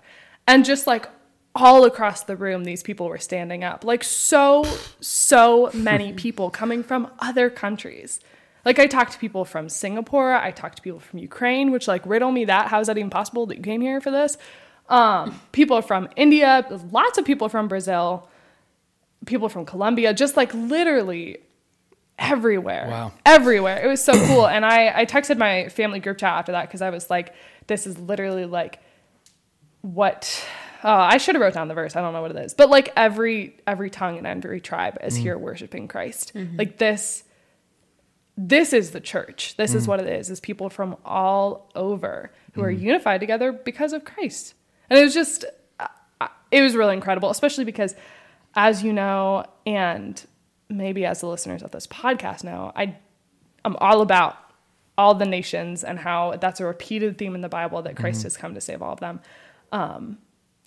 and 0.46 0.64
just 0.64 0.86
like 0.86 1.08
all 1.54 1.84
across 1.84 2.24
the 2.24 2.36
room 2.36 2.64
these 2.64 2.82
people 2.82 3.08
were 3.08 3.18
standing 3.18 3.62
up 3.62 3.84
like 3.84 4.02
so 4.02 4.64
so 5.00 5.70
many 5.72 6.12
people 6.24 6.50
coming 6.50 6.82
from 6.82 7.10
other 7.18 7.48
countries 7.48 8.20
like 8.64 8.78
i 8.78 8.86
talked 8.86 9.12
to 9.12 9.18
people 9.18 9.44
from 9.44 9.68
singapore 9.68 10.32
i 10.34 10.50
talked 10.50 10.76
to 10.76 10.82
people 10.82 11.00
from 11.00 11.18
ukraine 11.18 11.70
which 11.70 11.86
like 11.86 12.04
riddle 12.06 12.32
me 12.32 12.44
that 12.44 12.68
how 12.68 12.80
is 12.80 12.86
that 12.86 12.98
even 12.98 13.10
possible 13.10 13.46
that 13.46 13.56
you 13.56 13.62
came 13.62 13.80
here 13.80 14.00
for 14.00 14.10
this 14.10 14.36
um, 14.88 15.40
people 15.52 15.80
from 15.80 16.08
india 16.16 16.66
lots 16.90 17.18
of 17.18 17.24
people 17.24 17.48
from 17.48 17.68
brazil 17.68 18.28
people 19.26 19.48
from 19.48 19.64
colombia 19.64 20.12
just 20.12 20.36
like 20.36 20.52
literally 20.52 21.38
everywhere. 22.18 22.86
Wow. 22.88 23.12
Everywhere. 23.26 23.82
It 23.84 23.88
was 23.88 24.02
so 24.02 24.12
cool. 24.26 24.46
And 24.46 24.64
I, 24.64 25.00
I 25.00 25.06
texted 25.06 25.36
my 25.38 25.68
family 25.68 26.00
group 26.00 26.18
chat 26.18 26.32
after 26.32 26.52
that 26.52 26.68
because 26.68 26.82
I 26.82 26.90
was 26.90 27.10
like, 27.10 27.34
this 27.66 27.86
is 27.86 27.98
literally 27.98 28.44
like 28.44 28.78
what 29.80 30.46
oh, 30.84 30.92
I 30.92 31.16
should 31.16 31.34
have 31.34 31.42
wrote 31.42 31.54
down 31.54 31.68
the 31.68 31.74
verse. 31.74 31.96
I 31.96 32.00
don't 32.00 32.12
know 32.12 32.22
what 32.22 32.30
it 32.30 32.36
is. 32.36 32.54
But 32.54 32.70
like 32.70 32.92
every 32.94 33.56
every 33.66 33.90
tongue 33.90 34.18
and 34.18 34.26
every 34.26 34.60
tribe 34.60 34.98
is 35.02 35.16
here 35.16 35.34
mm-hmm. 35.34 35.44
worshiping 35.44 35.88
Christ. 35.88 36.32
Mm-hmm. 36.34 36.58
Like 36.58 36.78
this 36.78 37.24
this 38.36 38.72
is 38.72 38.90
the 38.90 39.00
church. 39.00 39.56
This 39.56 39.74
is 39.74 39.84
mm. 39.84 39.88
what 39.88 40.00
it 40.00 40.08
is. 40.08 40.28
Is 40.28 40.40
people 40.40 40.68
from 40.68 40.96
all 41.04 41.70
over 41.74 42.32
who 42.52 42.62
are 42.62 42.72
mm-hmm. 42.72 42.84
unified 42.84 43.20
together 43.20 43.52
because 43.52 43.92
of 43.92 44.04
Christ. 44.04 44.54
And 44.90 44.98
it 44.98 45.02
was 45.02 45.14
just 45.14 45.44
uh, 45.80 46.28
it 46.50 46.60
was 46.60 46.76
really 46.76 46.94
incredible, 46.94 47.30
especially 47.30 47.64
because 47.64 47.94
as 48.54 48.82
you 48.82 48.92
know 48.92 49.44
and 49.66 50.22
maybe 50.68 51.04
as 51.06 51.20
the 51.20 51.26
listeners 51.26 51.62
of 51.62 51.70
this 51.70 51.86
podcast 51.86 52.44
know, 52.44 52.72
I 52.76 52.96
I'm 53.64 53.76
all 53.76 54.02
about 54.02 54.36
all 54.96 55.14
the 55.14 55.24
nations 55.24 55.82
and 55.82 55.98
how 55.98 56.36
that's 56.40 56.60
a 56.60 56.66
repeated 56.66 57.18
theme 57.18 57.34
in 57.34 57.40
the 57.40 57.48
Bible 57.48 57.82
that 57.82 57.96
Christ 57.96 58.22
has 58.22 58.36
come 58.36 58.54
to 58.54 58.60
save 58.60 58.82
all 58.82 58.92
of 58.92 59.00
them. 59.00 59.20
Um, 59.72 60.18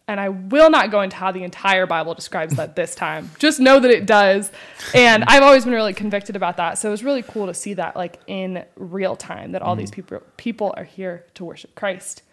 and 0.07 0.19
I 0.19 0.29
will 0.29 0.69
not 0.69 0.89
go 0.89 1.01
into 1.01 1.17
how 1.17 1.31
the 1.31 1.43
entire 1.43 1.85
Bible 1.85 2.13
describes 2.13 2.55
that 2.55 2.75
this 2.75 2.95
time. 2.95 3.29
Just 3.39 3.59
know 3.59 3.79
that 3.79 3.91
it 3.91 4.05
does. 4.05 4.51
And 4.93 5.25
I've 5.25 5.43
always 5.43 5.65
been 5.65 5.73
really 5.73 5.93
convicted 5.93 6.37
about 6.37 6.57
that. 6.57 6.77
So 6.77 6.87
it 6.87 6.91
was 6.91 7.03
really 7.03 7.23
cool 7.23 7.47
to 7.47 7.53
see 7.53 7.73
that 7.73 7.95
like 7.95 8.19
in 8.25 8.63
real 8.77 9.17
time 9.17 9.51
that 9.51 9.61
all 9.61 9.75
these 9.75 9.91
people 9.91 10.21
people 10.37 10.73
are 10.77 10.85
here 10.85 11.25
to 11.33 11.43
worship 11.43 11.75
Christ. 11.75 12.23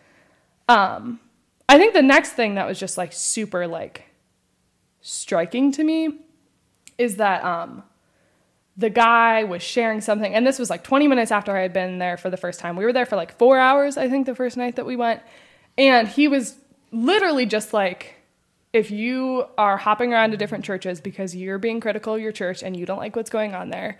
Um, 0.68 1.18
I 1.68 1.79
think 1.79 1.95
the 1.95 2.03
next 2.03 2.33
thing 2.33 2.55
that 2.55 2.66
was 2.66 2.79
just 2.79 2.97
like 2.97 3.12
super 3.12 3.66
like 3.66 4.05
striking 5.01 5.72
to 5.72 5.83
me 5.83 6.20
is 6.97 7.16
that 7.16 7.45
um, 7.45 7.83
the 8.77 8.91
guy 8.91 9.43
was 9.43 9.62
sharing 9.62 10.01
something, 10.01 10.33
and 10.33 10.47
this 10.47 10.61
was 10.61 10.70
like 10.70 10.85
20 10.85 11.09
minutes 11.09 11.33
after 11.33 11.57
I 11.57 11.62
had 11.62 11.72
been 11.72 11.99
there 11.99 12.16
for 12.16 12.31
the 12.31 12.37
first 12.37 12.61
time. 12.61 12.77
We 12.77 12.85
were 12.85 12.93
there 12.93 13.07
for 13.07 13.16
like 13.16 13.37
four 13.37 13.59
hours, 13.59 13.97
I 13.97 14.09
think, 14.09 14.27
the 14.27 14.35
first 14.35 14.57
night 14.57 14.77
that 14.77 14.87
we 14.87 14.95
went. 14.95 15.20
And 15.77 16.07
he 16.07 16.29
was 16.29 16.57
literally 16.95 17.47
just 17.47 17.72
like, 17.72 18.14
if 18.72 18.90
you 18.90 19.47
are 19.57 19.76
hopping 19.76 20.12
around 20.12 20.32
to 20.32 20.36
different 20.36 20.64
churches 20.64 21.01
because 21.01 21.34
you're 21.34 21.59
being 21.59 21.80
critical 21.80 22.14
of 22.14 22.20
your 22.20 22.32
church 22.32 22.62
and 22.62 22.76
you 22.76 22.86
don't 22.86 22.99
like 22.99 23.14
what's 23.14 23.30
going 23.30 23.55
on 23.55 23.70
there, 23.70 23.99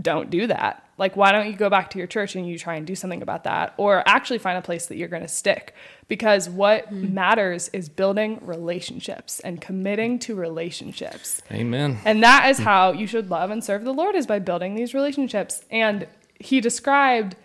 don't 0.00 0.30
do 0.30 0.46
that. 0.46 0.86
Like, 0.98 1.16
why 1.16 1.32
don't 1.32 1.46
you 1.46 1.54
go 1.54 1.70
back 1.70 1.90
to 1.90 1.98
your 1.98 2.06
church 2.06 2.36
and 2.36 2.46
you 2.46 2.58
try 2.58 2.76
and 2.76 2.86
do 2.86 2.94
something 2.94 3.22
about 3.22 3.44
that? 3.44 3.74
Or 3.76 4.06
actually 4.06 4.38
find 4.38 4.56
a 4.56 4.62
place 4.62 4.86
that 4.86 4.96
you're 4.96 5.08
going 5.08 5.22
to 5.22 5.28
stick. 5.28 5.74
Because 6.06 6.48
what 6.48 6.92
matters 6.92 7.70
is 7.72 7.88
building 7.88 8.38
relationships 8.42 9.40
and 9.40 9.60
committing 9.60 10.18
to 10.20 10.34
relationships. 10.34 11.42
Amen. 11.50 11.98
And 12.04 12.22
that 12.22 12.50
is 12.50 12.58
how 12.58 12.92
you 12.92 13.06
should 13.06 13.30
love 13.30 13.50
and 13.50 13.64
serve 13.64 13.84
the 13.84 13.94
Lord 13.94 14.14
is 14.14 14.26
by 14.26 14.38
building 14.38 14.74
these 14.74 14.94
relationships. 14.94 15.64
And 15.70 16.06
he 16.38 16.60
described 16.60 17.36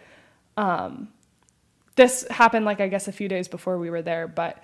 um, 0.57 1.09
this 1.95 2.27
happened 2.29 2.65
like 2.65 2.79
I 2.79 2.87
guess 2.87 3.07
a 3.07 3.11
few 3.11 3.27
days 3.27 3.47
before 3.47 3.77
we 3.77 3.89
were 3.89 4.01
there, 4.01 4.27
but 4.27 4.61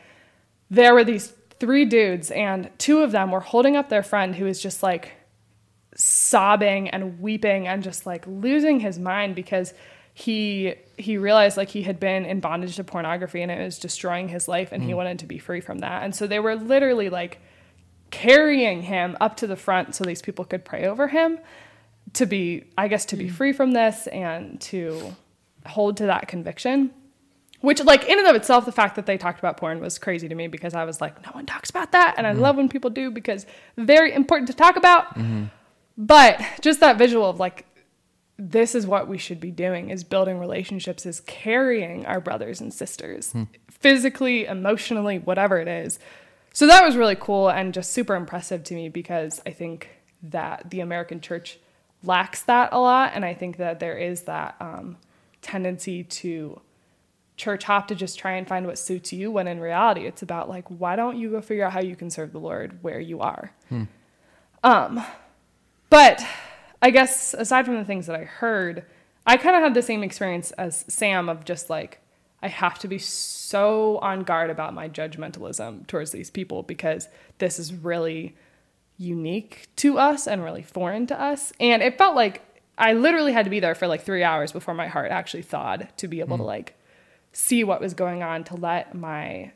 there 0.71 0.93
were 0.95 1.03
these 1.03 1.33
three 1.59 1.85
dudes, 1.85 2.31
and 2.31 2.71
two 2.79 3.01
of 3.01 3.11
them 3.11 3.29
were 3.29 3.41
holding 3.41 3.75
up 3.75 3.89
their 3.89 4.01
friend 4.01 4.35
who 4.35 4.45
was 4.45 4.59
just 4.59 4.81
like 4.81 5.11
sobbing 5.95 6.89
and 6.89 7.19
weeping 7.19 7.67
and 7.67 7.83
just 7.83 8.05
like 8.05 8.25
losing 8.25 8.79
his 8.79 8.97
mind 8.97 9.35
because 9.35 9.73
he 10.13 10.73
he 10.97 11.17
realized 11.17 11.57
like 11.57 11.69
he 11.69 11.83
had 11.83 11.99
been 11.99 12.25
in 12.25 12.39
bondage 12.39 12.77
to 12.77 12.83
pornography 12.83 13.41
and 13.41 13.51
it 13.51 13.59
was 13.59 13.77
destroying 13.77 14.29
his 14.29 14.47
life 14.47 14.71
and 14.71 14.83
he 14.83 14.91
mm. 14.91 14.97
wanted 14.97 15.19
to 15.19 15.25
be 15.25 15.37
free 15.37 15.61
from 15.61 15.79
that. 15.79 16.03
And 16.03 16.15
so 16.15 16.27
they 16.27 16.39
were 16.39 16.55
literally 16.55 17.09
like 17.09 17.39
carrying 18.09 18.81
him 18.81 19.15
up 19.21 19.37
to 19.37 19.47
the 19.47 19.55
front 19.55 19.95
so 19.95 20.03
these 20.03 20.21
people 20.21 20.45
could 20.45 20.65
pray 20.65 20.85
over 20.85 21.07
him 21.07 21.39
to 22.13 22.25
be 22.25 22.65
I 22.77 22.87
guess 22.87 23.05
to 23.05 23.17
be 23.17 23.27
mm. 23.27 23.31
free 23.31 23.53
from 23.53 23.71
this 23.71 24.07
and 24.07 24.59
to 24.61 25.15
hold 25.65 25.97
to 25.97 26.05
that 26.07 26.27
conviction. 26.27 26.93
Which, 27.61 27.83
like, 27.83 28.05
in 28.05 28.17
and 28.17 28.27
of 28.27 28.35
itself, 28.35 28.65
the 28.65 28.71
fact 28.71 28.95
that 28.95 29.05
they 29.05 29.17
talked 29.17 29.39
about 29.39 29.57
porn 29.57 29.79
was 29.79 29.99
crazy 29.99 30.27
to 30.27 30.35
me 30.35 30.47
because 30.47 30.73
I 30.73 30.83
was 30.83 30.99
like, 30.99 31.23
no 31.23 31.31
one 31.31 31.45
talks 31.45 31.69
about 31.69 31.91
that. 31.91 32.15
And 32.17 32.25
I 32.25 32.31
love 32.31 32.55
when 32.57 32.67
people 32.69 32.89
do 32.89 33.11
because 33.11 33.45
very 33.77 34.13
important 34.13 34.47
to 34.47 34.55
talk 34.55 34.75
about. 34.77 35.15
But 35.97 36.41
just 36.61 36.79
that 36.79 36.97
visual 36.97 37.29
of 37.29 37.39
like, 37.39 37.65
this 38.37 38.73
is 38.73 38.87
what 38.87 39.07
we 39.07 39.19
should 39.19 39.39
be 39.39 39.51
doing 39.51 39.91
is 39.91 40.03
building 40.03 40.39
relationships, 40.39 41.05
is 41.05 41.19
carrying 41.21 42.07
our 42.07 42.19
brothers 42.19 42.59
and 42.59 42.73
sisters 42.73 43.31
physically, 43.69 44.45
emotionally, 44.45 45.19
whatever 45.19 45.59
it 45.59 45.67
is. 45.67 45.99
So 46.53 46.65
that 46.65 46.83
was 46.83 46.97
really 46.97 47.15
cool 47.15 47.49
and 47.49 47.73
just 47.73 47.91
super 47.91 48.15
impressive 48.15 48.63
to 48.65 48.73
me 48.73 48.89
because 48.89 49.39
I 49.45 49.51
think 49.51 49.89
that 50.23 50.71
the 50.71 50.79
American 50.79 51.21
church 51.21 51.59
lacks 52.03 52.41
that 52.43 52.69
a 52.71 52.79
lot. 52.79 53.11
And 53.13 53.23
I 53.23 53.35
think 53.35 53.57
that 53.57 53.79
there 53.79 53.97
is 53.97 54.23
that 54.23 54.55
um, 54.59 54.97
tendency 55.43 56.03
to 56.03 56.59
church 57.41 57.63
hop 57.63 57.87
to 57.87 57.95
just 57.95 58.19
try 58.19 58.33
and 58.33 58.47
find 58.47 58.65
what 58.67 58.77
suits 58.77 59.11
you 59.11 59.31
when 59.31 59.47
in 59.47 59.59
reality 59.59 60.05
it's 60.05 60.21
about 60.21 60.47
like 60.47 60.65
why 60.67 60.95
don't 60.95 61.17
you 61.17 61.31
go 61.31 61.41
figure 61.41 61.65
out 61.65 61.73
how 61.73 61.81
you 61.81 61.95
can 61.95 62.09
serve 62.09 62.31
the 62.31 62.39
lord 62.39 62.77
where 62.81 62.99
you 62.99 63.19
are? 63.19 63.51
Um 64.63 65.03
but 65.89 66.23
i 66.81 66.91
guess 66.91 67.33
aside 67.33 67.65
from 67.65 67.75
the 67.75 67.85
things 67.85 68.05
that 68.05 68.15
i 68.15 68.23
heard 68.23 68.85
i 69.25 69.37
kind 69.37 69.55
of 69.55 69.63
had 69.63 69.73
the 69.73 69.81
same 69.81 70.03
experience 70.03 70.51
as 70.51 70.85
sam 70.87 71.29
of 71.29 71.43
just 71.43 71.69
like 71.69 71.99
i 72.43 72.47
have 72.47 72.77
to 72.79 72.87
be 72.87 72.99
so 72.99 73.97
on 73.99 74.23
guard 74.23 74.49
about 74.49 74.73
my 74.73 74.87
judgmentalism 74.87 75.87
towards 75.87 76.11
these 76.11 76.29
people 76.29 76.63
because 76.63 77.07
this 77.39 77.57
is 77.59 77.73
really 77.73 78.35
unique 79.01 79.67
to 79.77 79.97
us 79.97 80.27
and 80.27 80.43
really 80.43 80.61
foreign 80.61 81.07
to 81.07 81.19
us. 81.19 81.51
And 81.59 81.81
it 81.81 81.97
felt 81.97 82.15
like 82.15 82.41
I 82.77 82.93
literally 82.93 83.33
had 83.33 83.45
to 83.45 83.51
be 83.51 83.59
there 83.59 83.75
for 83.75 83.87
like 83.87 84.03
three 84.03 84.23
hours 84.23 84.51
before 84.51 84.73
my 84.73 84.87
heart 84.87 85.11
actually 85.11 85.41
thawed 85.43 85.89
to 85.97 86.07
be 86.07 86.19
able 86.19 86.37
to 86.37 86.43
like 86.43 86.75
see 87.33 87.63
what 87.63 87.81
was 87.81 87.93
going 87.93 88.23
on 88.23 88.43
to 88.45 88.55
let 88.55 88.93
my 88.93 89.51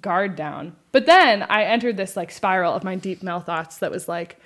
guard 0.00 0.36
down. 0.36 0.76
But 0.92 1.06
then 1.06 1.42
I 1.44 1.64
entered 1.64 1.96
this 1.96 2.16
like 2.16 2.30
spiral 2.30 2.74
of 2.74 2.84
my 2.84 2.94
deep 2.96 3.22
male 3.22 3.40
thoughts 3.40 3.78
that 3.78 3.90
was 3.90 4.08
like, 4.08 4.38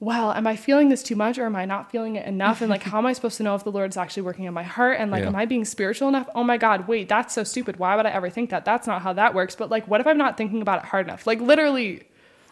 well, 0.00 0.32
am 0.32 0.46
I 0.46 0.56
feeling 0.56 0.88
this 0.88 1.02
too 1.02 1.16
much 1.16 1.38
or 1.38 1.46
am 1.46 1.56
I 1.56 1.64
not 1.64 1.90
feeling 1.90 2.16
it 2.16 2.26
enough? 2.26 2.60
And 2.60 2.68
like, 2.68 2.82
how 2.82 2.98
am 2.98 3.06
I 3.06 3.12
supposed 3.12 3.36
to 3.38 3.42
know 3.42 3.54
if 3.54 3.64
the 3.64 3.70
Lord's 3.70 3.96
actually 3.96 4.24
working 4.24 4.44
in 4.44 4.52
my 4.52 4.62
heart? 4.64 4.96
And 4.98 5.10
like, 5.10 5.22
Yeah. 5.22 5.28
am 5.28 5.36
I 5.36 5.46
being 5.46 5.64
spiritual 5.64 6.08
enough? 6.08 6.28
Oh 6.34 6.42
my 6.44 6.56
God, 6.56 6.88
wait, 6.88 7.08
that's 7.08 7.32
so 7.32 7.44
stupid. 7.44 7.78
Why 7.78 7.96
would 7.96 8.04
I 8.04 8.10
ever 8.10 8.28
think 8.28 8.50
that? 8.50 8.64
That's 8.64 8.86
not 8.86 9.02
how 9.02 9.12
that 9.14 9.34
works. 9.34 9.54
But 9.54 9.70
like, 9.70 9.86
what 9.88 10.00
if 10.00 10.06
I'm 10.06 10.18
not 10.18 10.36
thinking 10.36 10.60
about 10.60 10.80
it 10.80 10.86
hard 10.86 11.06
enough? 11.06 11.26
Like, 11.26 11.40
literally, 11.40 12.02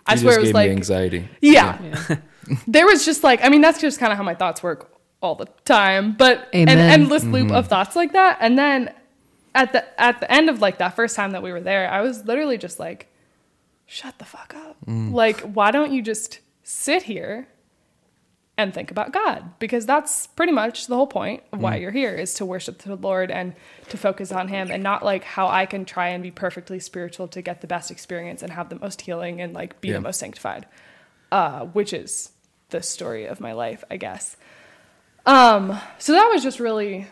I 0.07 0.15
You 0.15 0.21
swear 0.21 0.33
just 0.35 0.39
it 0.39 0.41
was 0.41 0.49
gave 0.49 0.55
like, 0.55 0.71
anxiety. 0.71 1.29
yeah. 1.41 1.79
Yeah. 1.83 2.17
there 2.67 2.87
was 2.87 3.05
just 3.05 3.23
like, 3.25 3.45
I 3.45 3.49
mean, 3.49 3.61
that's 3.61 3.81
just 3.81 3.99
kind 3.99 4.13
of 4.13 4.17
how 4.17 4.25
my 4.25 4.35
thoughts 4.35 4.63
work 4.63 4.91
all 5.21 5.35
the 5.35 5.47
time, 5.65 6.13
but 6.17 6.49
an 6.53 6.69
Amen. 6.69 6.79
endless 6.79 7.25
loop 7.25 7.49
mm-hmm. 7.49 7.57
of 7.57 7.69
thoughts 7.69 7.95
like 7.97 8.13
that. 8.13 8.39
And 8.41 8.57
then 8.59 8.93
at 9.55 9.73
the 9.73 10.01
at 10.01 10.21
the 10.21 10.31
end 10.31 10.49
of 10.49 10.61
like 10.61 10.79
that 10.79 10.97
first 10.97 11.15
time 11.17 11.33
that 11.33 11.43
we 11.43 11.53
were 11.53 11.61
there, 11.61 11.91
I 11.91 12.01
was 12.01 12.25
literally 12.25 12.59
just 12.59 12.79
like, 12.79 13.09
shut 13.87 14.19
the 14.19 14.25
fuck 14.25 14.55
up. 14.57 14.77
Like, 14.87 15.41
why 15.41 15.71
don't 15.71 15.93
you 15.93 16.03
just 16.03 16.41
sit 16.63 17.03
here 17.05 17.49
and 18.59 18.73
think 18.75 18.91
about 18.91 19.13
God? 19.13 19.59
Because 19.59 19.87
that's 19.87 20.27
pretty 20.29 20.53
much 20.53 20.87
the 20.87 20.95
whole 20.95 21.07
point 21.07 21.43
of 21.53 21.61
why 21.61 21.77
you're 21.77 21.91
here 21.91 22.15
is 22.15 22.35
to 22.35 22.45
worship 22.45 22.79
the 22.79 22.97
Lord 22.97 23.31
and 23.31 23.55
to 23.89 23.97
focus 23.97 24.31
on 24.33 24.49
him 24.49 24.71
and 24.71 24.83
not 24.83 25.05
like 25.05 25.25
how 25.25 25.49
I 25.49 25.67
can 25.67 25.85
try 25.85 26.09
and 26.09 26.23
be 26.23 26.31
perfectly 26.31 26.79
spiritual 26.81 27.29
to 27.29 27.43
get 27.43 27.61
the 27.61 27.67
best 27.67 27.91
experience 27.91 28.43
and 28.43 28.53
have 28.53 28.69
the 28.69 28.79
most 28.79 29.03
healing 29.03 29.41
and 29.41 29.53
like 29.55 29.81
be 29.81 29.89
Yeah. 29.89 29.95
the 29.95 30.01
most 30.03 30.19
sanctified. 30.21 30.67
Uh, 31.31 31.65
which 31.67 31.93
is 31.95 32.31
the 32.69 32.83
story 32.83 33.25
of 33.25 33.41
my 33.41 33.53
life, 33.53 33.83
I 33.91 33.97
guess. 33.97 34.37
Um, 35.25 35.79
so 35.99 36.13
that 36.13 36.29
was 36.33 36.43
just 36.43 36.61
really 36.61 37.07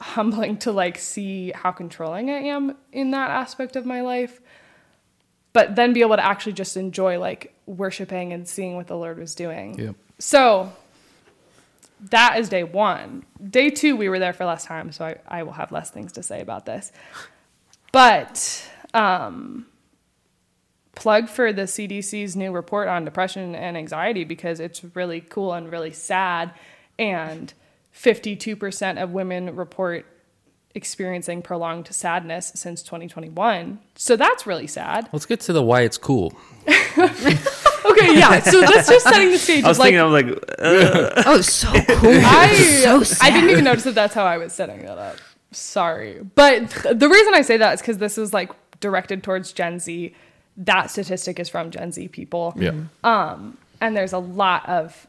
humbling 0.00 0.58
to 0.58 0.72
like 0.72 0.98
see 0.98 1.52
how 1.54 1.70
controlling 1.70 2.30
I 2.30 2.40
am 2.40 2.76
in 2.92 3.10
that 3.12 3.30
aspect 3.30 3.76
of 3.76 3.86
my 3.86 4.00
life. 4.00 4.40
But 5.52 5.76
then 5.76 5.92
be 5.92 6.02
able 6.02 6.16
to 6.16 6.24
actually 6.24 6.52
just 6.52 6.76
enjoy 6.76 7.18
like 7.18 7.54
worshiping 7.66 8.32
and 8.32 8.46
seeing 8.46 8.76
what 8.76 8.86
the 8.86 8.96
Lord 8.96 9.18
was 9.18 9.34
doing. 9.34 9.78
Yep. 9.78 9.96
So 10.18 10.72
that 12.10 12.38
is 12.38 12.48
day 12.48 12.64
one. 12.64 13.24
Day 13.50 13.70
two, 13.70 13.96
we 13.96 14.08
were 14.08 14.18
there 14.18 14.32
for 14.32 14.44
less 14.44 14.64
time, 14.64 14.92
so 14.92 15.06
I, 15.06 15.16
I 15.26 15.42
will 15.42 15.52
have 15.52 15.72
less 15.72 15.90
things 15.90 16.12
to 16.12 16.22
say 16.22 16.40
about 16.40 16.66
this. 16.66 16.92
But 17.92 18.70
um, 18.94 19.66
plug 20.94 21.28
for 21.28 21.52
the 21.52 21.62
CDC's 21.62 22.36
new 22.36 22.52
report 22.52 22.88
on 22.88 23.04
depression 23.04 23.54
and 23.54 23.76
anxiety 23.76 24.24
because 24.24 24.60
it's 24.60 24.84
really 24.94 25.20
cool 25.20 25.54
and 25.54 25.70
really 25.70 25.92
sad. 25.92 26.52
And 26.98 27.52
52% 28.00 29.02
of 29.02 29.10
women 29.10 29.54
report 29.56 30.06
experiencing 30.74 31.42
prolonged 31.42 31.88
sadness 31.92 32.52
since 32.54 32.82
2021. 32.82 33.80
So 33.96 34.16
that's 34.16 34.46
really 34.46 34.66
sad. 34.68 35.08
Let's 35.12 35.26
get 35.26 35.40
to 35.40 35.52
the 35.52 35.62
why 35.62 35.82
it's 35.82 35.98
cool. 35.98 36.32
Okay, 37.84 38.18
yeah. 38.18 38.40
So 38.40 38.60
that's 38.60 38.88
just 38.88 39.04
setting 39.08 39.30
the 39.30 39.38
stage. 39.38 39.64
I 39.64 39.68
was 39.68 39.78
like, 39.78 39.94
thinking, 39.94 40.00
I 40.00 40.04
was 40.04 40.12
like, 40.12 40.26
uh, 40.58 41.22
Oh, 41.26 41.40
so 41.40 41.68
cool. 41.72 42.10
I 42.22 42.54
so 42.82 43.02
I 43.22 43.30
didn't 43.30 43.50
even 43.50 43.64
notice 43.64 43.84
that 43.84 43.94
that's 43.94 44.14
how 44.14 44.24
I 44.24 44.36
was 44.36 44.52
setting 44.52 44.82
that 44.82 44.98
up. 44.98 45.16
Sorry, 45.52 46.20
but 46.34 46.70
th- 46.70 46.98
the 46.98 47.08
reason 47.08 47.34
I 47.34 47.42
say 47.42 47.56
that 47.56 47.74
is 47.74 47.80
because 47.80 47.98
this 47.98 48.18
is 48.18 48.34
like 48.34 48.50
directed 48.80 49.22
towards 49.22 49.52
Gen 49.52 49.78
Z. 49.78 50.14
That 50.58 50.90
statistic 50.90 51.38
is 51.38 51.48
from 51.48 51.70
Gen 51.70 51.92
Z 51.92 52.08
people, 52.08 52.52
Yeah. 52.56 52.72
Um, 53.04 53.56
and 53.80 53.96
there's 53.96 54.12
a 54.12 54.18
lot 54.18 54.68
of 54.68 55.06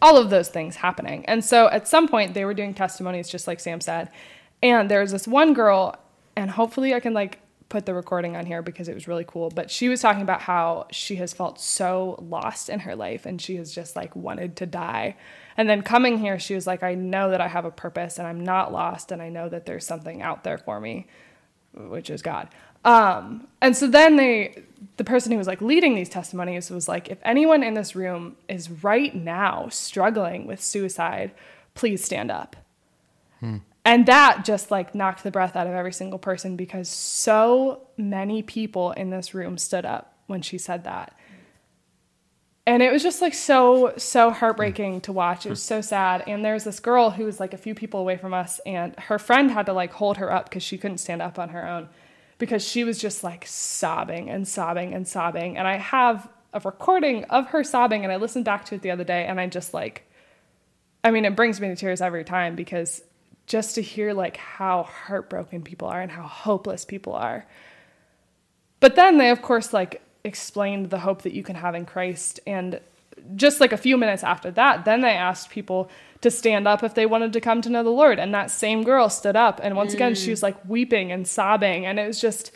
all 0.00 0.16
of 0.16 0.30
those 0.30 0.48
things 0.48 0.76
happening. 0.76 1.24
And 1.26 1.44
so 1.44 1.68
at 1.68 1.88
some 1.88 2.08
point 2.08 2.34
they 2.34 2.44
were 2.44 2.54
doing 2.54 2.74
testimonies, 2.74 3.28
just 3.28 3.46
like 3.46 3.60
Sam 3.60 3.80
said, 3.80 4.10
and 4.62 4.90
there 4.90 5.00
was 5.00 5.12
this 5.12 5.28
one 5.28 5.54
girl, 5.54 5.96
and 6.36 6.50
hopefully 6.50 6.94
I 6.94 7.00
can 7.00 7.14
like 7.14 7.40
put 7.68 7.84
the 7.84 7.94
recording 7.94 8.34
on 8.34 8.46
here 8.46 8.62
because 8.62 8.88
it 8.88 8.94
was 8.94 9.06
really 9.06 9.24
cool. 9.26 9.50
But 9.50 9.70
she 9.70 9.88
was 9.88 10.00
talking 10.00 10.22
about 10.22 10.40
how 10.40 10.86
she 10.90 11.16
has 11.16 11.34
felt 11.34 11.60
so 11.60 12.18
lost 12.26 12.70
in 12.70 12.80
her 12.80 12.96
life 12.96 13.26
and 13.26 13.40
she 13.40 13.56
has 13.56 13.74
just 13.74 13.94
like 13.94 14.16
wanted 14.16 14.56
to 14.56 14.66
die. 14.66 15.16
And 15.56 15.68
then 15.68 15.82
coming 15.82 16.18
here, 16.18 16.38
she 16.38 16.54
was 16.54 16.66
like, 16.66 16.82
I 16.82 16.94
know 16.94 17.30
that 17.30 17.40
I 17.40 17.48
have 17.48 17.64
a 17.64 17.70
purpose 17.70 18.18
and 18.18 18.26
I'm 18.26 18.42
not 18.42 18.72
lost 18.72 19.12
and 19.12 19.20
I 19.20 19.28
know 19.28 19.48
that 19.48 19.66
there's 19.66 19.86
something 19.86 20.22
out 20.22 20.44
there 20.44 20.56
for 20.58 20.80
me, 20.80 21.08
which 21.74 22.08
is 22.08 22.22
God. 22.22 22.48
Um, 22.84 23.48
and 23.60 23.76
so 23.76 23.86
then 23.86 24.16
they, 24.16 24.62
the 24.96 25.04
person 25.04 25.32
who 25.32 25.38
was 25.38 25.46
like 25.46 25.60
leading 25.60 25.94
these 25.94 26.08
testimonies 26.08 26.70
was 26.70 26.88
like, 26.88 27.08
if 27.08 27.18
anyone 27.22 27.62
in 27.62 27.74
this 27.74 27.94
room 27.94 28.36
is 28.48 28.70
right 28.82 29.14
now 29.14 29.68
struggling 29.70 30.46
with 30.46 30.62
suicide, 30.62 31.32
please 31.74 32.04
stand 32.04 32.30
up. 32.30 32.56
And 33.84 34.06
that 34.06 34.44
just 34.44 34.70
like 34.70 34.94
knocked 34.94 35.22
the 35.22 35.30
breath 35.30 35.56
out 35.56 35.66
of 35.66 35.72
every 35.72 35.92
single 35.92 36.18
person 36.18 36.56
because 36.56 36.88
so 36.88 37.86
many 37.96 38.42
people 38.42 38.92
in 38.92 39.10
this 39.10 39.32
room 39.32 39.56
stood 39.56 39.86
up 39.86 40.14
when 40.26 40.42
she 40.42 40.58
said 40.58 40.84
that. 40.84 41.16
And 42.66 42.82
it 42.82 42.92
was 42.92 43.02
just 43.02 43.22
like 43.22 43.32
so, 43.32 43.94
so 43.96 44.30
heartbreaking 44.30 45.00
to 45.02 45.12
watch. 45.12 45.46
It 45.46 45.50
was 45.50 45.62
so 45.62 45.80
sad. 45.80 46.22
And 46.26 46.44
there's 46.44 46.64
this 46.64 46.80
girl 46.80 47.10
who 47.10 47.24
was 47.24 47.40
like 47.40 47.54
a 47.54 47.56
few 47.56 47.74
people 47.74 48.00
away 48.00 48.18
from 48.18 48.34
us, 48.34 48.60
and 48.66 48.94
her 48.98 49.18
friend 49.18 49.50
had 49.50 49.64
to 49.66 49.72
like 49.72 49.92
hold 49.92 50.18
her 50.18 50.30
up 50.30 50.50
because 50.50 50.62
she 50.62 50.76
couldn't 50.76 50.98
stand 50.98 51.22
up 51.22 51.38
on 51.38 51.48
her 51.48 51.66
own 51.66 51.88
because 52.38 52.66
she 52.66 52.84
was 52.84 52.98
just 52.98 53.22
like 53.24 53.46
sobbing 53.46 54.30
and 54.30 54.46
sobbing 54.46 54.94
and 54.94 55.06
sobbing. 55.06 55.58
And 55.58 55.66
I 55.66 55.76
have 55.76 56.28
a 56.52 56.60
recording 56.60 57.24
of 57.24 57.48
her 57.48 57.62
sobbing, 57.62 58.04
and 58.04 58.12
I 58.12 58.16
listened 58.16 58.44
back 58.44 58.64
to 58.66 58.76
it 58.76 58.82
the 58.82 58.90
other 58.90 59.04
day, 59.04 59.26
and 59.26 59.38
I 59.40 59.46
just 59.46 59.74
like, 59.74 60.04
I 61.04 61.10
mean, 61.10 61.24
it 61.24 61.36
brings 61.36 61.60
me 61.60 61.68
to 61.68 61.76
tears 61.76 62.00
every 62.00 62.24
time 62.24 62.54
because 62.54 63.02
just 63.46 63.74
to 63.74 63.82
hear 63.82 64.12
like 64.12 64.36
how 64.36 64.84
heartbroken 64.84 65.62
people 65.62 65.88
are 65.88 66.00
and 66.00 66.10
how 66.10 66.22
hopeless 66.22 66.84
people 66.84 67.14
are. 67.14 67.46
But 68.80 68.94
then 68.94 69.18
they, 69.18 69.30
of 69.30 69.42
course, 69.42 69.72
like 69.72 70.02
explained 70.24 70.90
the 70.90 70.98
hope 70.98 71.22
that 71.22 71.32
you 71.32 71.42
can 71.42 71.56
have 71.56 71.74
in 71.74 71.86
Christ. 71.86 72.40
And 72.46 72.80
just 73.34 73.60
like 73.60 73.72
a 73.72 73.76
few 73.76 73.96
minutes 73.96 74.22
after 74.22 74.50
that, 74.52 74.84
then 74.84 75.00
they 75.00 75.12
asked 75.12 75.50
people 75.50 75.90
to 76.20 76.30
stand 76.30 76.66
up 76.66 76.82
if 76.82 76.94
they 76.94 77.06
wanted 77.06 77.32
to 77.32 77.40
come 77.40 77.62
to 77.62 77.70
know 77.70 77.82
the 77.82 77.90
Lord. 77.90 78.18
And 78.18 78.34
that 78.34 78.50
same 78.50 78.82
girl 78.82 79.08
stood 79.08 79.36
up. 79.36 79.60
And 79.62 79.76
once 79.76 79.94
again, 79.94 80.14
she 80.14 80.30
was 80.30 80.42
like 80.42 80.56
weeping 80.68 81.12
and 81.12 81.26
sobbing. 81.26 81.86
And 81.86 81.98
it 81.98 82.06
was 82.06 82.20
just 82.20 82.52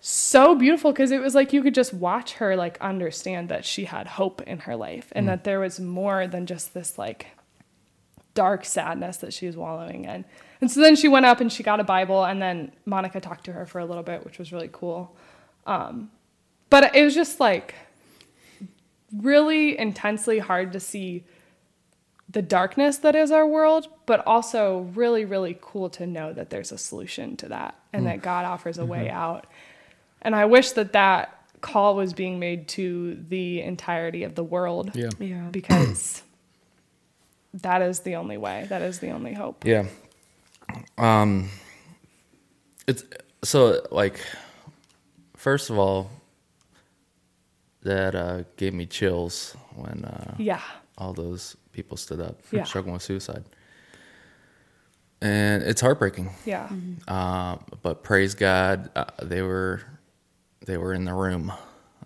so 0.00 0.54
beautiful 0.54 0.92
because 0.92 1.10
it 1.10 1.20
was 1.20 1.34
like 1.34 1.52
you 1.52 1.62
could 1.62 1.74
just 1.74 1.92
watch 1.92 2.34
her 2.34 2.56
like 2.56 2.78
understand 2.80 3.48
that 3.48 3.64
she 3.64 3.84
had 3.84 4.06
hope 4.06 4.42
in 4.42 4.60
her 4.60 4.76
life 4.76 5.12
and 5.12 5.28
that 5.28 5.44
there 5.44 5.60
was 5.60 5.80
more 5.80 6.26
than 6.26 6.46
just 6.46 6.74
this 6.74 6.98
like 6.98 7.26
dark 8.34 8.64
sadness 8.64 9.18
that 9.18 9.32
she 9.32 9.46
was 9.46 9.56
wallowing 9.56 10.04
in. 10.04 10.24
And 10.60 10.70
so 10.70 10.80
then 10.80 10.96
she 10.96 11.08
went 11.08 11.26
up 11.26 11.40
and 11.40 11.50
she 11.52 11.62
got 11.62 11.80
a 11.80 11.84
Bible, 11.84 12.24
and 12.24 12.40
then 12.40 12.72
Monica 12.84 13.20
talked 13.20 13.44
to 13.44 13.52
her 13.52 13.66
for 13.66 13.78
a 13.78 13.84
little 13.84 14.02
bit, 14.02 14.24
which 14.24 14.38
was 14.38 14.52
really 14.52 14.68
cool. 14.70 15.16
Um, 15.66 16.10
but 16.68 16.94
it 16.94 17.02
was 17.02 17.14
just 17.14 17.40
like 17.40 17.74
really 19.16 19.78
intensely 19.78 20.38
hard 20.38 20.72
to 20.72 20.80
see 20.80 21.24
the 22.30 22.42
darkness 22.42 22.98
that 22.98 23.16
is 23.16 23.30
our 23.32 23.46
world, 23.46 23.88
but 24.06 24.24
also 24.26 24.80
really, 24.94 25.24
really 25.24 25.58
cool 25.60 25.90
to 25.90 26.06
know 26.06 26.32
that 26.32 26.50
there's 26.50 26.70
a 26.70 26.78
solution 26.78 27.36
to 27.38 27.48
that 27.48 27.74
and 27.92 28.06
that 28.06 28.22
God 28.22 28.44
offers 28.44 28.78
a 28.78 28.84
way 28.84 29.10
out. 29.10 29.46
And 30.22 30.34
I 30.36 30.44
wish 30.44 30.72
that 30.72 30.92
that 30.92 31.36
call 31.60 31.96
was 31.96 32.12
being 32.12 32.38
made 32.38 32.68
to 32.68 33.16
the 33.28 33.60
entirety 33.62 34.22
of 34.24 34.34
the 34.34 34.44
world 34.44 34.92
Yeah. 34.94 35.10
Yeah. 35.18 35.48
because 35.50 36.22
that 37.54 37.82
is 37.82 38.00
the 38.00 38.14
only 38.16 38.36
way. 38.38 38.66
That 38.68 38.82
is 38.82 39.00
the 39.00 39.10
only 39.10 39.34
hope. 39.34 39.64
Yeah. 39.66 39.86
Um 40.98 41.48
it's 42.86 43.04
so 43.42 43.84
like 43.90 44.20
first 45.36 45.68
of 45.70 45.78
all 45.78 46.10
that 47.82 48.14
uh 48.14 48.44
gave 48.56 48.72
me 48.72 48.86
chills 48.86 49.56
when 49.74 50.04
uh 50.04 50.34
Yeah. 50.38 50.60
all 50.96 51.12
those 51.12 51.56
people 51.72 51.96
stood 51.96 52.20
up 52.20 52.40
Yeah. 52.52 52.64
struggling 52.64 52.94
with 52.94 53.02
suicide. 53.02 53.44
And 55.22 55.62
it's 55.62 55.80
heartbreaking. 55.82 56.30
Yeah. 56.46 56.68
Uh, 57.06 57.56
but 57.82 58.02
praise 58.02 58.34
God, 58.34 58.90
uh, 58.96 59.04
they 59.22 59.42
were 59.42 59.82
they 60.66 60.76
were 60.78 60.92
in 60.94 61.04
the 61.04 61.14
room. 61.14 61.52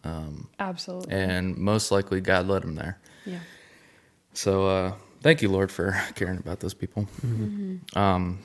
Um, 0.05 0.49
Absolutely. 0.59 1.13
and 1.15 1.57
most 1.57 1.91
likely 1.91 2.21
God 2.21 2.47
led 2.47 2.63
them 2.63 2.75
there. 2.75 2.99
Yeah. 3.25 3.39
So 4.33 4.67
uh, 4.67 4.93
thank 5.23 5.43
you, 5.43 5.49
Lord, 5.49 5.71
for 5.73 5.97
caring 6.15 6.39
about 6.39 6.61
those 6.61 6.75
people. 6.75 7.07
Um, 7.95 8.41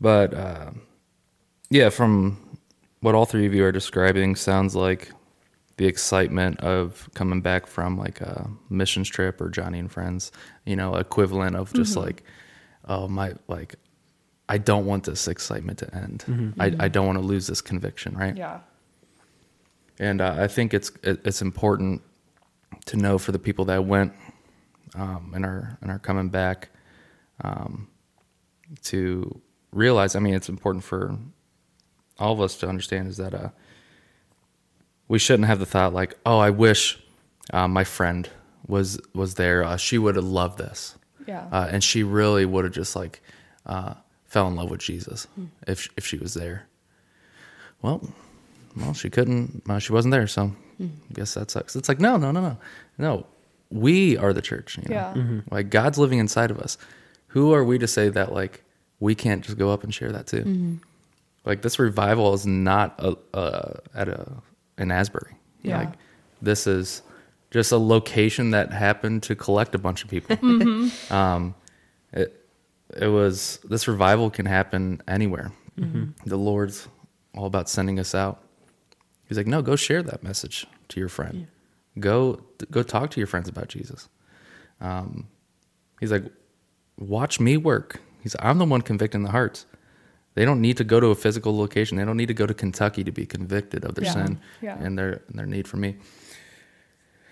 but 0.00 0.32
uh, 0.34 0.70
yeah, 1.70 1.88
from 1.88 2.58
what 3.00 3.14
all 3.14 3.24
three 3.24 3.46
of 3.46 3.54
you 3.54 3.64
are 3.64 3.72
describing, 3.72 4.36
sounds 4.36 4.74
like 4.76 5.10
the 5.78 5.86
excitement 5.86 6.60
of 6.60 7.08
coming 7.14 7.40
back 7.40 7.66
from 7.66 7.96
like 7.96 8.20
a 8.20 8.50
missions 8.68 9.08
trip 9.08 9.40
or 9.40 9.48
Joni 9.48 9.78
and 9.78 9.90
Friends. 9.90 10.30
You 10.66 10.76
know, 10.76 10.96
equivalent 10.96 11.56
of 11.56 11.72
just 11.72 11.96
like, 11.96 12.22
oh 12.86 13.08
my, 13.08 13.34
like 13.46 13.76
I 14.48 14.58
don't 14.58 14.86
want 14.86 15.04
this 15.04 15.28
excitement 15.28 15.78
to 15.78 15.94
end. 15.94 16.54
I, 16.58 16.74
I 16.78 16.88
don't 16.88 17.06
want 17.06 17.18
to 17.18 17.24
lose 17.24 17.46
this 17.46 17.60
conviction, 17.60 18.16
right? 18.16 18.36
yeah. 18.36 18.60
And 20.00 20.20
uh, 20.20 20.36
I 20.38 20.46
think 20.46 20.74
it's 20.74 20.92
it, 21.02 21.20
it's 21.24 21.42
important 21.42 22.02
to 22.86 22.96
know 22.96 23.18
for 23.18 23.32
the 23.32 23.38
people 23.38 23.64
that 23.66 23.84
went 23.84 24.12
um, 24.94 25.32
and 25.34 25.44
are 25.44 25.78
and 25.80 25.90
are 25.90 25.98
coming 25.98 26.28
back 26.28 26.70
um, 27.42 27.88
to 28.84 29.40
realize. 29.72 30.16
I 30.16 30.20
mean, 30.20 30.34
it's 30.34 30.48
important 30.48 30.84
for 30.84 31.18
all 32.18 32.32
of 32.32 32.40
us 32.40 32.56
to 32.58 32.68
understand 32.68 33.08
is 33.08 33.16
that 33.16 33.34
uh, 33.34 33.50
we 35.08 35.18
shouldn't 35.18 35.46
have 35.48 35.58
the 35.58 35.66
thought 35.66 35.92
like, 35.92 36.16
"Oh, 36.26 36.38
I 36.38 36.50
wish 36.50 36.98
uh, 37.52 37.68
my 37.68 37.84
friend 37.84 38.28
was 38.66 39.00
was 39.14 39.34
there. 39.34 39.64
Uh, 39.64 39.76
she 39.76 39.98
would 39.98 40.16
have 40.16 40.24
loved 40.24 40.58
this, 40.58 40.96
Yeah. 41.26 41.46
uh, 41.50 41.68
and 41.70 41.82
she 41.82 42.02
really 42.02 42.44
would 42.44 42.64
have 42.64 42.74
just 42.74 42.94
like 42.96 43.20
uh, 43.66 43.94
fell 44.26 44.46
in 44.48 44.56
love 44.56 44.70
with 44.70 44.80
Jesus 44.80 45.26
if 45.66 45.88
if 45.96 46.06
she 46.06 46.18
was 46.18 46.34
there." 46.34 46.66
Well, 47.82 48.08
well, 48.76 48.92
she 48.94 49.08
couldn't. 49.10 49.62
Uh, 49.68 49.78
she 49.78 49.92
wasn't 49.92 50.12
there, 50.12 50.26
so 50.26 50.52
I 50.80 50.88
guess 51.12 51.34
that 51.34 51.50
sucks. 51.50 51.76
It's 51.76 51.88
like 51.88 52.00
no, 52.00 52.16
no, 52.16 52.30
no, 52.32 52.40
no, 52.40 52.56
no. 52.98 53.26
We 53.70 54.16
are 54.16 54.32
the 54.32 54.42
church. 54.42 54.78
You 54.78 54.84
know? 54.88 54.94
Yeah. 54.94 55.40
Like 55.50 55.70
God's 55.70 55.98
living 55.98 56.18
inside 56.18 56.50
of 56.50 56.58
us. 56.58 56.78
Who 57.28 57.52
are 57.52 57.62
we 57.64 57.78
to 57.78 57.86
say 57.86 58.08
that 58.08 58.32
like 58.32 58.64
we 58.98 59.14
can't 59.14 59.44
just 59.44 59.58
go 59.58 59.70
up 59.70 59.84
and 59.84 59.92
share 59.94 60.10
that 60.12 60.26
too? 60.26 60.78
Like 61.44 61.62
this 61.62 61.78
revival 61.78 62.32
is 62.34 62.46
not 62.46 62.94
a, 62.98 63.16
a, 63.34 63.80
at 63.94 64.08
a 64.08 64.32
in 64.78 64.90
Asbury. 64.90 65.34
Yeah. 65.62 65.78
Like 65.78 65.92
this 66.40 66.66
is 66.66 67.02
just 67.50 67.72
a 67.72 67.78
location 67.78 68.50
that 68.50 68.72
happened 68.72 69.22
to 69.24 69.34
collect 69.34 69.74
a 69.74 69.78
bunch 69.78 70.04
of 70.04 70.10
people. 70.10 70.36
Um, 71.10 71.54
it 72.12 72.34
it 72.96 73.08
was 73.08 73.58
this 73.64 73.86
revival 73.88 74.30
can 74.30 74.46
happen 74.46 75.02
anywhere. 75.06 75.52
The 76.26 76.36
Lord's 76.36 76.88
all 77.36 77.46
about 77.46 77.68
sending 77.68 78.00
us 78.00 78.14
out. 78.14 78.42
He's 79.28 79.36
like, 79.36 79.46
no, 79.46 79.62
go 79.62 79.76
share 79.76 80.02
that 80.02 80.22
message 80.24 80.66
to 80.88 80.98
your 81.00 81.08
friend. 81.08 81.46
Go 82.00 82.40
go 82.70 82.82
talk 82.82 83.10
to 83.10 83.20
your 83.20 83.26
friends 83.26 83.48
about 83.48 83.68
Jesus. 83.68 84.08
Um, 84.80 85.28
he's 86.00 86.10
like, 86.10 86.24
watch 86.98 87.38
me 87.40 87.56
work. 87.56 88.00
He's 88.22 88.34
I'm 88.40 88.58
the 88.58 88.64
one 88.64 88.82
convicting 88.82 89.22
the 89.22 89.30
hearts. 89.30 89.66
They 90.38 90.44
don't 90.44 90.60
need 90.60 90.76
to 90.76 90.84
go 90.84 91.00
to 91.00 91.08
a 91.08 91.16
physical 91.16 91.58
location. 91.58 91.98
They 91.98 92.04
don't 92.04 92.16
need 92.16 92.28
to 92.28 92.34
go 92.42 92.46
to 92.46 92.54
Kentucky 92.54 93.02
to 93.02 93.10
be 93.10 93.26
convicted 93.26 93.84
of 93.84 93.96
their 93.96 94.04
Yeah. 94.04 94.12
sin 94.12 94.40
Yeah. 94.62 94.78
and 94.78 94.96
their 94.96 95.22
and 95.28 95.36
their 95.36 95.46
need 95.46 95.66
for 95.66 95.78
me. 95.78 95.96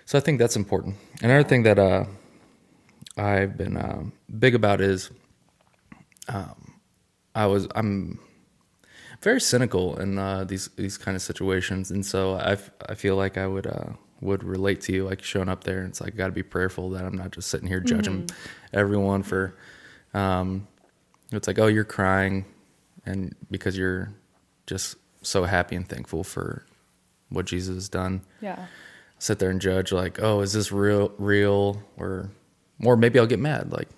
So 0.05 0.17
I 0.17 0.21
think 0.21 0.39
that's 0.39 0.57
important. 0.57 0.95
Another 1.23 1.47
thing 1.47 1.63
that 1.63 1.79
uh, 1.79 2.03
I've 3.15 3.55
been 3.55 3.77
um, 3.77 4.11
big 4.39 4.55
about 4.55 4.81
is 4.81 5.09
um, 6.27 6.73
I 7.33 7.45
was 7.45 7.69
I'm 7.75 8.19
very 9.21 9.39
cynical 9.39 9.97
in 10.01 10.17
uh, 10.19 10.43
these 10.43 10.67
these 10.75 10.97
kind 10.97 11.15
of 11.15 11.21
situations, 11.21 11.91
and 11.91 12.05
so 12.05 12.33
I 12.35 12.57
I 12.89 12.95
feel 12.95 13.15
like 13.15 13.37
I 13.37 13.47
would 13.47 13.67
uh, 13.67 13.93
would 14.19 14.43
relate 14.43 14.81
to 14.81 14.91
you, 14.91 15.05
like 15.05 15.23
showing 15.23 15.47
up 15.47 15.63
there, 15.63 15.79
and 15.79 15.87
it's 15.89 16.01
like 16.01 16.17
got 16.17 16.27
to 16.27 16.33
be 16.33 16.43
prayerful 16.43 16.89
that 16.89 17.05
I'm 17.05 17.15
not 17.15 17.31
just 17.31 17.47
sitting 17.49 17.69
here 17.69 17.79
judging 17.79 18.27
everyone 18.73 19.23
for. 19.23 19.55
Um, 20.13 20.67
it's 21.31 21.47
like 21.47 21.57
oh 21.59 21.67
you're 21.67 21.85
crying, 21.85 22.43
and 23.07 23.35
because 23.49 23.77
you're 23.77 24.11
just 24.67 24.95
so 25.21 25.45
happy 25.45 25.75
and 25.75 25.87
thankful 25.87 26.23
for 26.23 26.65
what 27.29 27.45
Jesus 27.45 27.75
has 27.75 27.89
done 27.89 28.21
Yeah. 28.41 28.67
sit 29.19 29.39
there 29.39 29.49
and 29.49 29.59
judge 29.61 29.91
like, 29.91 30.21
oh, 30.21 30.41
is 30.41 30.53
this 30.53 30.71
real 30.71 31.11
real 31.17 31.81
or 31.97 32.29
or 32.83 32.95
maybe 32.95 33.17
I'll 33.19 33.25
get 33.25 33.39
mad 33.39 33.71
like, 33.71 33.89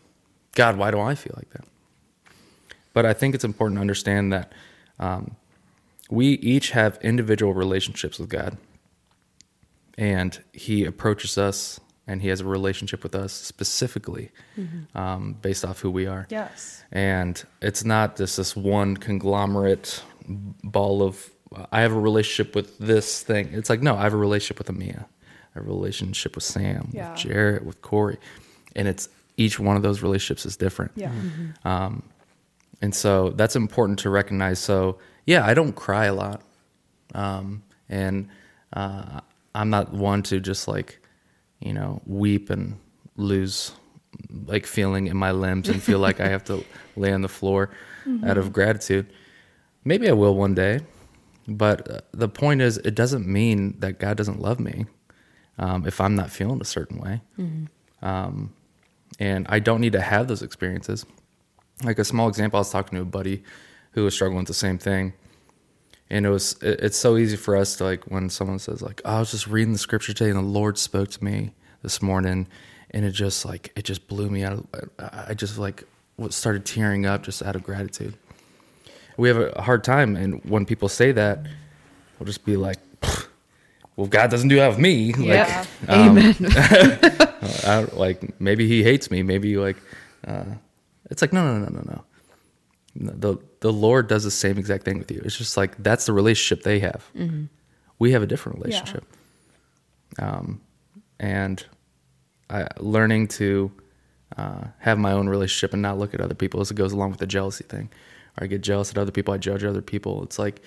God, 0.56 0.78
why 0.78 0.92
do 0.92 1.00
I 1.00 1.16
feel 1.16 1.34
like 1.36 1.50
that? 1.52 1.66
But 2.94 3.06
I 3.06 3.14
think 3.14 3.36
it's 3.36 3.44
important 3.44 3.78
to 3.78 3.82
understand 3.82 4.32
that 4.34 4.52
um, 5.00 5.36
we 6.10 6.28
each 6.54 6.72
have 6.72 6.98
individual 7.02 7.54
relationships 7.54 8.18
with 8.20 8.30
God, 8.30 8.58
and 9.98 10.42
He 10.54 10.86
approaches 10.86 11.38
us 11.38 11.80
and 12.10 12.22
He 12.22 12.28
has 12.30 12.42
a 12.42 12.46
relationship 12.46 13.04
with 13.04 13.16
us 13.16 13.32
specifically 13.34 14.32
um, 14.96 15.36
based 15.42 15.64
off 15.64 15.80
who 15.84 15.92
we 15.92 16.06
are 16.08 16.26
Yes. 16.30 16.84
and 16.92 17.34
it's 17.62 17.84
not 17.86 18.18
just 18.18 18.36
this 18.38 18.56
one 18.56 18.98
conglomerate 18.98 20.04
ball 20.64 21.02
of 21.08 21.30
I 21.72 21.82
have 21.82 21.94
a 21.94 22.00
relationship 22.00 22.54
with 22.56 22.78
this 22.78 23.24
thing. 23.24 23.50
It's 23.54 23.70
like 23.72 23.82
no, 23.82 23.96
I 23.96 24.04
have 24.04 24.14
a 24.14 24.18
relationship 24.28 24.58
with 24.60 24.68
Amia, 24.76 25.06
a 25.56 25.62
relationship 25.62 26.36
with 26.36 26.44
Sam, 26.44 26.90
Yeah. 26.92 27.12
with 27.12 27.20
Jaret, 27.22 27.64
with 27.64 27.82
Corey, 27.82 28.18
and 28.76 28.88
it's 28.88 29.10
each 29.38 29.60
one 29.60 29.76
of 29.78 29.82
those 29.82 30.04
relationships 30.04 30.46
is 30.46 30.56
different. 30.58 30.92
Yeah. 30.96 31.12
And 32.82 32.96
so 32.96 33.32
that's 33.32 33.56
important 33.56 34.00
to 34.00 34.10
recognize. 34.10 34.60
So 34.60 34.98
yeah, 35.26 35.46
I 35.46 35.54
don't 35.54 35.74
cry 35.76 36.06
a 36.06 36.14
lot, 36.14 36.42
um, 37.14 37.64
and 37.90 38.30
uh, 38.74 39.20
I'm 39.54 39.70
not 39.70 39.92
one 39.94 40.22
to 40.24 40.40
just 40.40 40.68
like, 40.68 41.00
you 41.60 41.74
know, 41.74 42.02
weep 42.06 42.50
and 42.50 42.78
lose 43.16 43.72
like 44.46 44.66
feeling 44.66 45.08
in 45.08 45.18
my 45.18 45.32
limbs 45.32 45.70
and 45.70 45.82
feel 45.82 46.00
like 46.00 46.20
I 46.20 46.28
have 46.28 46.44
to 46.46 46.64
lay 46.96 47.12
on 47.14 47.22
the 47.22 47.30
floor 47.30 47.70
out 48.26 48.38
of 48.38 48.52
gratitude. 48.52 49.06
Maybe 49.86 50.10
I 50.10 50.14
will 50.14 50.36
one 50.36 50.56
day, 50.56 50.82
but 51.48 51.90
uh, 51.90 52.02
the 52.12 52.28
point 52.28 52.62
is, 52.62 52.78
it 52.80 52.96
doesn't 52.96 53.28
mean 53.28 53.80
that 53.80 54.00
God 54.00 54.18
doesn't 54.18 54.42
love 54.42 54.60
me 54.60 54.86
um, 55.58 55.86
if 55.86 56.02
I'm 56.02 56.16
not 56.16 56.32
feeling 56.32 56.60
a 56.62 56.66
certain 56.66 56.98
way. 57.00 57.22
Um, 58.02 58.54
and 59.20 59.46
I 59.50 59.60
don't 59.60 59.82
need 59.82 59.94
to 59.94 60.02
have 60.02 60.28
those 60.28 60.42
experiences 60.42 61.06
like 61.84 61.98
a 62.00 62.04
small 62.04 62.28
example 62.28 62.58
i 62.58 62.62
was 62.62 62.70
talking 62.72 62.98
to 62.98 63.02
a 63.02 63.06
buddy 63.06 63.44
who 63.92 64.04
was 64.04 64.14
struggling 64.14 64.40
with 64.40 64.48
the 64.48 64.54
same 64.54 64.78
thing 64.78 65.14
and 66.10 66.26
it 66.26 66.30
was 66.30 66.54
it, 66.62 66.80
it's 66.82 66.98
so 66.98 67.18
easy 67.18 67.38
for 67.38 67.56
us 67.56 67.76
to 67.78 67.84
like 67.84 68.04
when 68.06 68.30
someone 68.30 68.60
says 68.60 68.82
like 68.82 69.02
oh, 69.06 69.16
i 69.18 69.20
was 69.20 69.32
just 69.32 69.48
reading 69.48 69.74
the 69.74 69.80
scripture 69.80 70.14
today 70.14 70.30
and 70.30 70.38
the 70.40 70.44
lord 70.44 70.78
spoke 70.78 71.10
to 71.10 71.24
me 71.24 71.52
this 71.84 72.02
morning 72.02 72.48
and 72.92 73.06
it 73.06 73.12
just 73.12 73.46
like 73.46 73.72
it 73.76 73.84
just 73.84 74.08
blew 74.08 74.30
me 74.30 74.44
out 74.44 74.54
of, 74.54 74.66
I- 75.00 75.26
i 75.30 75.34
just 75.34 75.58
like 75.58 75.84
started 76.30 76.66
tearing 76.66 77.06
up 77.06 77.24
just 77.24 77.42
out 77.44 77.56
of 77.56 77.64
gratitude 77.64 78.16
we 79.18 79.28
have 79.30 79.38
a 79.38 79.62
hard 79.62 79.84
time 79.84 80.16
and 80.16 80.44
when 80.46 80.66
people 80.66 80.90
say 80.90 81.12
that 81.12 81.46
we'll 82.18 82.26
just 82.28 82.44
be 82.46 82.56
like 82.58 82.78
well 83.96 84.08
god 84.08 84.30
doesn't 84.32 84.50
do 84.50 84.56
that 84.58 84.70
with 84.70 84.80
me 84.80 85.14
Yeah. 85.18 85.66
like 85.88 85.90
um, 85.98 86.18
Amen. 86.18 86.36
Like 87.94 88.40
maybe 88.42 88.68
he 88.68 88.84
hates 88.84 89.10
me. 89.12 89.22
Maybe 89.24 89.56
like 89.58 89.78
uh, 90.28 90.44
it's 91.10 91.22
like 91.22 91.32
no, 91.32 91.46
no, 91.46 91.60
no, 91.66 91.70
no, 91.70 91.82
no. 91.86 92.04
The 93.00 93.38
the 93.62 93.72
Lord 93.72 94.08
does 94.08 94.24
the 94.26 94.32
same 94.32 94.58
exact 94.58 94.84
thing 94.84 94.98
with 95.00 95.10
you. 95.10 95.22
It's 95.24 95.38
just 95.38 95.56
like 95.58 95.82
that's 95.82 96.06
the 96.06 96.14
relationship 96.14 96.64
they 96.64 96.80
have. 96.80 97.10
We 97.98 98.12
have 98.12 98.22
a 98.22 98.28
different 98.28 98.60
relationship. 98.60 99.04
Um, 100.18 100.62
and 101.20 101.66
I, 102.50 102.68
learning 102.80 103.28
to 103.40 103.72
uh, 104.38 104.64
have 104.80 104.98
my 104.98 105.12
own 105.14 105.28
relationship 105.30 105.74
and 105.74 105.82
not 105.82 105.98
look 105.98 106.14
at 106.14 106.22
other 106.22 106.36
people 106.36 106.60
as 106.62 106.72
it 106.72 106.76
goes 106.76 106.94
along 106.94 107.12
with 107.12 107.20
the 107.20 107.28
jealousy 107.28 107.64
thing. 107.64 107.90
Or 108.38 108.44
I 108.44 108.48
get 108.48 108.62
jealous 108.62 108.92
at 108.92 108.98
other 108.98 109.12
people. 109.12 109.34
I 109.34 109.38
judge 109.38 109.64
other 109.64 109.82
people. 109.82 110.24
It's 110.24 110.40
like, 110.40 110.62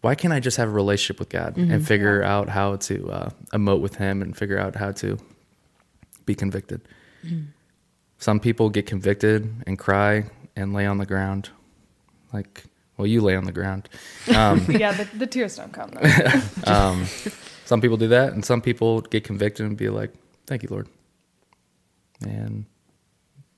why 0.00 0.14
can't 0.14 0.32
I 0.32 0.40
just 0.40 0.56
have 0.58 0.68
a 0.68 0.72
relationship 0.72 1.18
with 1.18 1.28
God 1.28 1.56
and 1.56 1.86
figure 1.86 2.22
out 2.22 2.48
how 2.48 2.76
to 2.76 3.10
uh, 3.10 3.30
emote 3.52 3.80
with 3.80 3.96
Him 3.96 4.22
and 4.22 4.36
figure 4.36 4.58
out 4.58 4.76
how 4.76 4.92
to 4.92 5.18
be 6.24 6.34
convicted? 6.34 6.80
Some 8.18 8.40
people 8.40 8.68
get 8.70 8.86
convicted 8.86 9.62
and 9.66 9.78
cry 9.78 10.24
and 10.56 10.72
lay 10.72 10.86
on 10.86 10.98
the 10.98 11.06
ground. 11.06 11.50
Like, 12.32 12.64
well, 12.96 13.06
you 13.06 13.20
lay 13.20 13.36
on 13.36 13.44
the 13.44 13.52
ground. 13.52 13.88
Um, 14.34 14.64
yeah. 14.68 14.92
The, 14.92 15.04
the 15.16 15.26
tears 15.26 15.56
don't 15.56 15.72
come 15.72 15.90
though. 15.90 16.42
um, 16.72 17.06
some 17.64 17.80
people 17.80 17.96
do 17.96 18.08
that, 18.08 18.32
and 18.32 18.44
some 18.44 18.60
people 18.60 19.00
get 19.02 19.24
convicted 19.24 19.66
and 19.66 19.76
be 19.76 19.88
like, 19.88 20.12
"Thank 20.46 20.62
you, 20.62 20.68
Lord," 20.70 20.88
and 22.22 22.64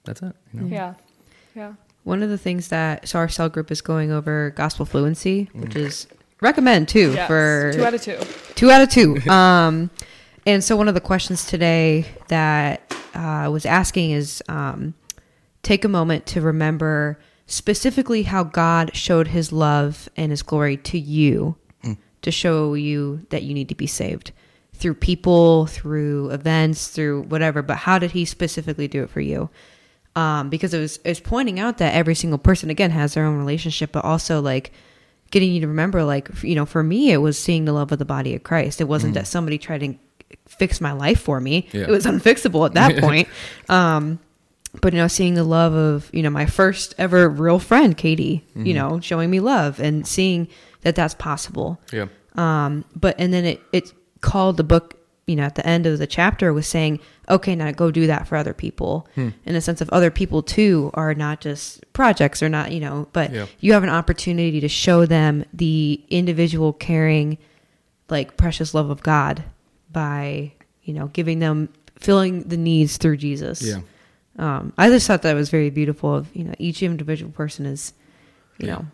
that's 0.04 0.22
it. 0.22 0.34
You 0.52 0.60
know? 0.60 0.66
yeah. 0.66 0.94
Yeah. 1.54 1.72
One 2.04 2.22
of 2.22 2.30
the 2.30 2.38
things 2.38 2.68
that 2.68 3.08
so 3.08 3.18
our 3.18 3.28
cell 3.28 3.48
group 3.48 3.70
is 3.70 3.80
going 3.80 4.10
over 4.10 4.50
gospel 4.50 4.86
fluency, 4.86 5.50
which 5.52 5.76
is 5.76 6.06
recommend 6.40 6.88
too 6.88 7.12
Yes. 7.12 7.26
for 7.28 7.72
two 7.74 7.84
out 7.84 7.94
of 7.94 8.02
two. 8.02 8.18
two 8.54 8.70
out 8.70 8.82
of 8.82 8.88
two. 8.88 9.16
um, 9.30 9.90
and 10.46 10.64
so 10.64 10.76
one 10.76 10.88
of 10.88 10.94
the 10.94 11.00
questions 11.00 11.44
today 11.44 12.06
that 12.28 12.82
uh, 13.14 13.18
I 13.18 13.48
was 13.48 13.66
asking 13.66 14.12
is 14.12 14.42
um, 14.48 14.94
take 15.62 15.84
a 15.84 15.88
moment 15.88 16.26
to 16.26 16.40
remember 16.40 17.18
specifically 17.50 18.22
how 18.22 18.44
God 18.44 18.94
showed 18.94 19.28
His 19.28 19.52
love 19.52 20.08
and 20.16 20.30
His 20.30 20.42
glory 20.42 20.76
to 20.78 20.98
you 20.98 21.56
to 22.22 22.30
show 22.30 22.74
you 22.74 23.26
that 23.30 23.42
you 23.44 23.54
need 23.54 23.68
to 23.70 23.74
be 23.74 23.86
saved 23.86 24.30
through 24.74 24.92
people, 24.94 25.64
through 25.66 26.28
events, 26.30 26.88
through 26.88 27.22
whatever. 27.22 27.62
But 27.62 27.78
how 27.78 27.98
did 27.98 28.10
He 28.12 28.24
specifically 28.26 28.88
do 28.88 29.02
it 29.02 29.10
for 29.10 29.20
you? 29.20 29.50
um, 30.16 30.50
because 30.50 30.74
it 30.74 30.80
was 30.80 30.96
it 30.98 31.08
was 31.08 31.20
pointing 31.20 31.60
out 31.60 31.78
that 31.78 31.94
every 31.94 32.14
single 32.16 32.38
person 32.38 32.68
again 32.68 32.90
has 32.90 33.14
their 33.14 33.24
own 33.24 33.38
relationship, 33.38 33.92
but 33.92 34.04
also 34.04 34.40
like 34.40 34.72
getting 35.30 35.52
you 35.52 35.60
to 35.60 35.68
remember, 35.68 36.02
like 36.04 36.28
you 36.42 36.54
know, 36.56 36.66
for 36.66 36.82
me, 36.82 37.10
it 37.12 37.18
was 37.18 37.38
seeing 37.38 37.64
the 37.64 37.72
love 37.72 37.92
of 37.92 37.98
the 38.00 38.04
body 38.04 38.34
of 38.34 38.42
Christ. 38.42 38.80
It 38.80 38.88
wasn't 38.88 39.14
that 39.14 39.26
somebody 39.28 39.56
tried 39.56 39.78
to 39.80 39.94
fix 40.48 40.80
my 40.80 40.90
life 40.92 41.20
for 41.20 41.40
me; 41.40 41.68
Yeah. 41.72 41.82
it 41.82 41.90
was 41.90 42.06
unfixable 42.06 42.66
at 42.66 42.74
that 42.74 43.00
point. 43.00 43.28
Um, 43.68 44.18
but 44.80 44.92
you 44.92 44.98
know, 44.98 45.08
seeing 45.08 45.34
the 45.34 45.44
love 45.44 45.74
of 45.74 46.10
you 46.12 46.22
know 46.22 46.30
my 46.30 46.46
first 46.46 46.94
ever 46.98 47.28
real 47.28 47.58
friend, 47.58 47.96
Katie, 47.96 48.44
you 48.54 48.74
know, 48.74 49.00
showing 49.00 49.30
me 49.30 49.40
love 49.40 49.80
and 49.80 50.06
seeing 50.06 50.48
that 50.82 50.94
that's 50.94 51.14
possible 51.14 51.78
Yeah. 51.92 52.06
um 52.36 52.84
but 52.94 53.14
and 53.18 53.32
then 53.34 53.44
it 53.44 53.60
it 53.72 53.92
called 54.20 54.56
the 54.56 54.64
book 54.64 54.96
you 55.26 55.36
know, 55.36 55.44
at 55.44 55.54
the 55.54 55.64
end 55.64 55.86
of 55.86 55.98
the 56.00 56.08
chapter 56.08 56.52
was 56.52 56.66
saying, 56.66 56.98
okay, 57.28 57.54
now 57.54 57.70
go 57.70 57.92
do 57.92 58.08
that 58.08 58.26
for 58.26 58.34
other 58.34 58.52
people. 58.52 59.06
In 59.16 59.32
the 59.44 59.60
sense 59.60 59.80
of 59.80 59.88
other 59.90 60.10
people 60.10 60.42
too 60.42 60.90
are 60.94 61.14
not 61.14 61.40
just 61.40 61.84
projects 61.92 62.42
or 62.42 62.48
not, 62.48 62.72
you 62.72 62.80
know, 62.80 63.06
but 63.12 63.32
Yeah. 63.32 63.46
you 63.60 63.72
have 63.74 63.84
an 63.84 63.90
opportunity 63.90 64.58
to 64.60 64.66
show 64.68 65.06
them 65.06 65.44
the 65.54 66.02
individual 66.10 66.72
caring, 66.72 67.38
like 68.08 68.36
precious 68.36 68.74
love 68.74 68.90
of 68.90 69.04
God 69.04 69.44
by, 69.92 70.52
you 70.82 70.94
know, 70.94 71.06
giving 71.12 71.38
them, 71.38 71.68
filling 71.96 72.42
the 72.48 72.56
needs 72.56 72.96
through 72.96 73.18
Jesus. 73.18 73.62
Yeah. 73.62 73.80
Um, 74.38 74.72
I 74.78 74.88
just 74.88 75.06
thought 75.06 75.22
that 75.22 75.34
was 75.34 75.50
very 75.50 75.70
beautiful 75.70 76.14
of, 76.14 76.34
you 76.34 76.44
know, 76.44 76.54
each 76.58 76.82
individual 76.82 77.32
person 77.32 77.66
is, 77.66 77.92
you 78.58 78.68
Yeah. 78.68 78.74
know, 78.74 78.86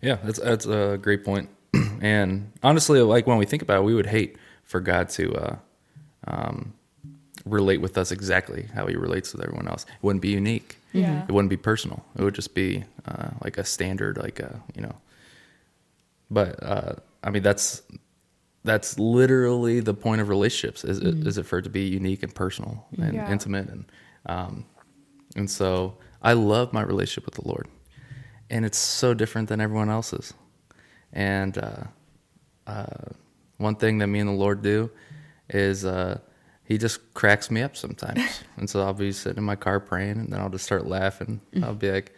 Yeah, 0.00 0.16
that's 0.22 0.38
that's 0.38 0.66
a 0.66 0.98
great 1.00 1.24
point. 1.24 1.48
and 2.00 2.52
honestly, 2.62 3.00
like 3.00 3.26
when 3.26 3.38
we 3.38 3.46
think 3.46 3.62
about 3.62 3.78
it, 3.78 3.84
we 3.84 3.94
would 3.94 4.06
hate 4.06 4.36
for 4.62 4.80
God 4.80 5.08
to 5.10 5.34
uh, 5.34 5.56
um, 6.26 6.74
relate 7.44 7.80
with 7.80 7.96
us 7.98 8.12
exactly 8.12 8.68
how 8.74 8.86
He 8.86 8.96
relates 8.96 9.32
with 9.32 9.42
everyone 9.42 9.66
else. 9.68 9.84
It 9.84 10.02
wouldn't 10.02 10.22
be 10.22 10.28
unique. 10.28 10.76
Yeah. 10.92 11.24
It 11.28 11.32
wouldn't 11.32 11.50
be 11.50 11.56
personal. 11.56 12.04
It 12.16 12.22
would 12.22 12.34
just 12.34 12.54
be 12.54 12.84
uh, 13.06 13.30
like 13.42 13.58
a 13.58 13.64
standard, 13.64 14.16
like 14.18 14.38
a 14.40 14.62
you 14.76 14.82
know. 14.82 14.94
But 16.30 16.62
uh, 16.62 16.94
I 17.22 17.30
mean, 17.30 17.42
that's 17.42 17.82
that's 18.64 18.98
literally 18.98 19.80
the 19.80 19.94
point 19.94 20.20
of 20.20 20.28
relationships. 20.28 20.84
Is 20.84 20.98
it 20.98 21.26
is 21.26 21.38
it 21.38 21.46
for 21.46 21.58
it 21.58 21.62
to 21.62 21.70
be 21.70 21.82
unique 21.82 22.22
and 22.22 22.34
personal 22.34 22.86
and 22.98 23.14
Yeah. 23.14 23.30
intimate 23.30 23.68
and 23.68 23.84
um, 24.26 24.64
and 25.36 25.50
so 25.50 25.96
I 26.22 26.32
love 26.32 26.72
my 26.72 26.82
relationship 26.82 27.26
with 27.26 27.34
the 27.34 27.46
Lord, 27.48 27.68
and 28.50 28.64
it's 28.64 28.78
so 28.78 29.14
different 29.14 29.48
than 29.48 29.60
everyone 29.60 29.90
else's. 29.90 30.34
And 31.12 31.56
uh, 31.58 31.84
uh, 32.66 32.86
one 33.58 33.76
thing 33.76 33.98
that 33.98 34.06
me 34.08 34.20
and 34.20 34.28
the 34.28 34.34
Lord 34.34 34.62
do 34.62 34.90
is 35.48 35.84
uh, 35.84 36.18
He 36.64 36.78
just 36.78 37.14
cracks 37.14 37.50
me 37.50 37.62
up 37.62 37.76
sometimes, 37.76 38.42
and 38.56 38.68
so 38.68 38.82
I'll 38.82 38.94
be 38.94 39.12
sitting 39.12 39.38
in 39.38 39.44
my 39.44 39.56
car 39.56 39.80
praying, 39.80 40.18
and 40.18 40.32
then 40.32 40.40
I'll 40.40 40.50
just 40.50 40.64
start 40.64 40.86
laughing. 40.86 41.40
I'll 41.62 41.74
be 41.74 41.90
like, 41.90 42.12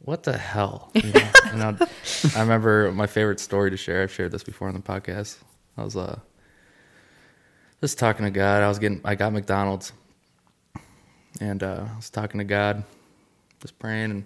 "What 0.00 0.22
the 0.24 0.36
hell?" 0.36 0.90
You 1.02 1.12
know? 1.12 1.28
and 1.52 1.62
I'll, 1.62 1.88
I 2.36 2.40
remember 2.40 2.90
my 2.92 3.06
favorite 3.06 3.40
story 3.40 3.70
to 3.70 3.76
share. 3.76 4.02
I've 4.02 4.12
shared 4.12 4.32
this 4.32 4.42
before 4.44 4.68
on 4.68 4.74
the 4.74 4.80
podcast. 4.80 5.38
I 5.76 5.84
was 5.84 5.96
uh, 5.96 6.18
just 7.80 7.98
talking 7.98 8.24
to 8.24 8.30
God. 8.30 8.62
I 8.62 8.68
was 8.68 8.78
getting, 8.78 9.00
I 9.04 9.14
got 9.14 9.32
McDonald's, 9.32 9.92
and 11.40 11.62
uh, 11.62 11.86
I 11.92 11.96
was 11.96 12.10
talking 12.10 12.38
to 12.38 12.44
God, 12.44 12.84
just 13.60 13.78
praying, 13.78 14.10
and 14.10 14.24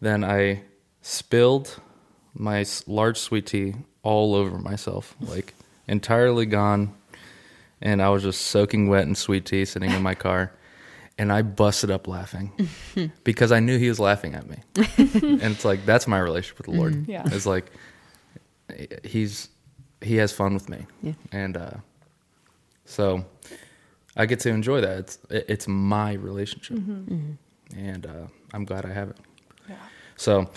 then 0.00 0.24
I 0.24 0.62
spilled 1.00 1.80
my 2.34 2.64
large 2.86 3.18
sweet 3.18 3.46
tea 3.46 3.74
all 4.02 4.34
over 4.34 4.58
myself, 4.58 5.14
like 5.20 5.54
entirely 5.88 6.46
gone, 6.46 6.94
and 7.80 8.00
I 8.02 8.08
was 8.10 8.22
just 8.22 8.42
soaking 8.42 8.88
wet 8.88 9.06
in 9.06 9.14
sweet 9.14 9.44
tea, 9.46 9.64
sitting 9.64 9.90
in 9.90 10.02
my 10.02 10.14
car, 10.26 10.52
and 11.18 11.32
I 11.32 11.42
busted 11.42 11.90
up 11.90 12.06
laughing 12.08 12.52
because 13.24 13.52
I 13.52 13.60
knew 13.60 13.78
He 13.78 13.88
was 13.88 14.00
laughing 14.00 14.34
at 14.34 14.48
me, 14.48 14.56
and 14.76 15.42
it's 15.42 15.64
like 15.64 15.84
that's 15.86 16.06
my 16.06 16.18
relationship 16.18 16.58
with 16.58 16.66
the 16.74 16.80
Lord. 16.80 17.06
Yeah. 17.08 17.22
it's 17.26 17.46
like 17.46 17.70
He's 19.04 19.48
He 20.00 20.16
has 20.16 20.32
fun 20.32 20.54
with 20.54 20.68
me, 20.68 20.86
Yeah. 21.02 21.12
and 21.30 21.56
uh, 21.56 21.70
so 22.84 23.24
I 24.16 24.26
get 24.26 24.40
to 24.40 24.50
enjoy 24.50 24.80
that. 24.82 24.98
It's 24.98 25.18
it- 25.30 25.46
it's 25.48 25.68
my 25.68 26.12
relationship, 26.14 26.76
and 27.76 28.06
uh, 28.06 28.26
I'm 28.52 28.64
glad 28.64 28.84
I 28.84 28.92
have 28.92 29.10
it. 29.10 29.16
Yeah. 29.68 29.76
So, 30.16 30.50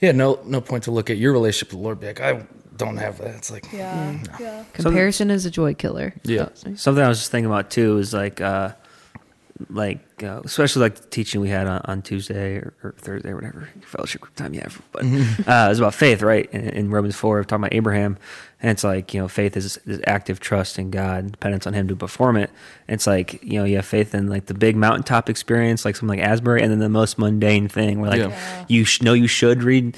yeah, 0.00 0.12
no 0.12 0.40
no 0.44 0.60
point 0.60 0.84
to 0.84 0.90
look 0.90 1.10
at 1.10 1.18
your 1.18 1.32
relationship 1.32 1.68
with 1.72 1.78
the 1.80 1.84
Lord. 1.84 2.00
Be 2.00 2.06
like, 2.08 2.20
I 2.20 2.46
don't 2.76 2.96
have 2.96 3.18
that. 3.18 3.34
It's 3.36 3.50
like, 3.50 3.66
Yeah. 3.72 4.18
Yeah. 4.40 4.64
comparison 4.72 5.30
is 5.30 5.44
a 5.44 5.50
joy 5.50 5.74
killer. 5.74 6.14
Yeah. 6.24 6.48
Something 6.76 7.04
I 7.04 7.08
was 7.08 7.18
just 7.18 7.30
thinking 7.30 7.46
about 7.46 7.70
too 7.70 7.98
is 7.98 8.14
like, 8.14 8.40
uh, 8.40 8.72
like 9.68 10.22
uh, 10.22 10.40
especially 10.44 10.82
like 10.82 10.94
the 10.96 11.06
teaching 11.08 11.40
we 11.40 11.48
had 11.48 11.66
on, 11.66 11.80
on 11.84 12.02
Tuesday 12.02 12.56
or, 12.56 12.74
or 12.82 12.94
Thursday 12.98 13.30
or 13.30 13.34
whatever 13.36 13.68
fellowship 13.82 14.20
group 14.22 14.34
time 14.36 14.54
you 14.54 14.60
have. 14.60 14.80
But 14.92 15.02
uh, 15.04 15.06
it 15.06 15.68
was 15.68 15.78
about 15.78 15.94
faith, 15.94 16.22
right? 16.22 16.48
In, 16.52 16.68
in 16.70 16.90
Romans 16.90 17.16
four, 17.16 17.36
we're 17.36 17.44
talking 17.44 17.64
about 17.64 17.74
Abraham, 17.74 18.16
and 18.62 18.70
it's 18.70 18.84
like 18.84 19.12
you 19.12 19.20
know, 19.20 19.28
faith 19.28 19.56
is, 19.56 19.78
is 19.86 20.00
active 20.06 20.40
trust 20.40 20.78
in 20.78 20.90
God, 20.90 21.32
dependence 21.32 21.66
on 21.66 21.74
Him 21.74 21.88
to 21.88 21.96
perform 21.96 22.36
it. 22.36 22.50
It's 22.88 23.06
like 23.06 23.42
you 23.42 23.58
know, 23.58 23.64
you 23.64 23.76
have 23.76 23.86
faith 23.86 24.14
in 24.14 24.28
like 24.28 24.46
the 24.46 24.54
big 24.54 24.76
mountaintop 24.76 25.28
experience, 25.28 25.84
like 25.84 25.96
something 25.96 26.18
like 26.18 26.26
Asbury, 26.26 26.62
and 26.62 26.70
then 26.70 26.78
the 26.78 26.88
most 26.88 27.18
mundane 27.18 27.68
thing 27.68 28.00
where 28.00 28.10
like 28.10 28.20
Yeah. 28.20 28.28
Yeah. 28.28 28.64
you 28.68 28.84
sh- 28.84 29.02
know 29.02 29.12
you 29.12 29.26
should 29.26 29.62
read 29.62 29.96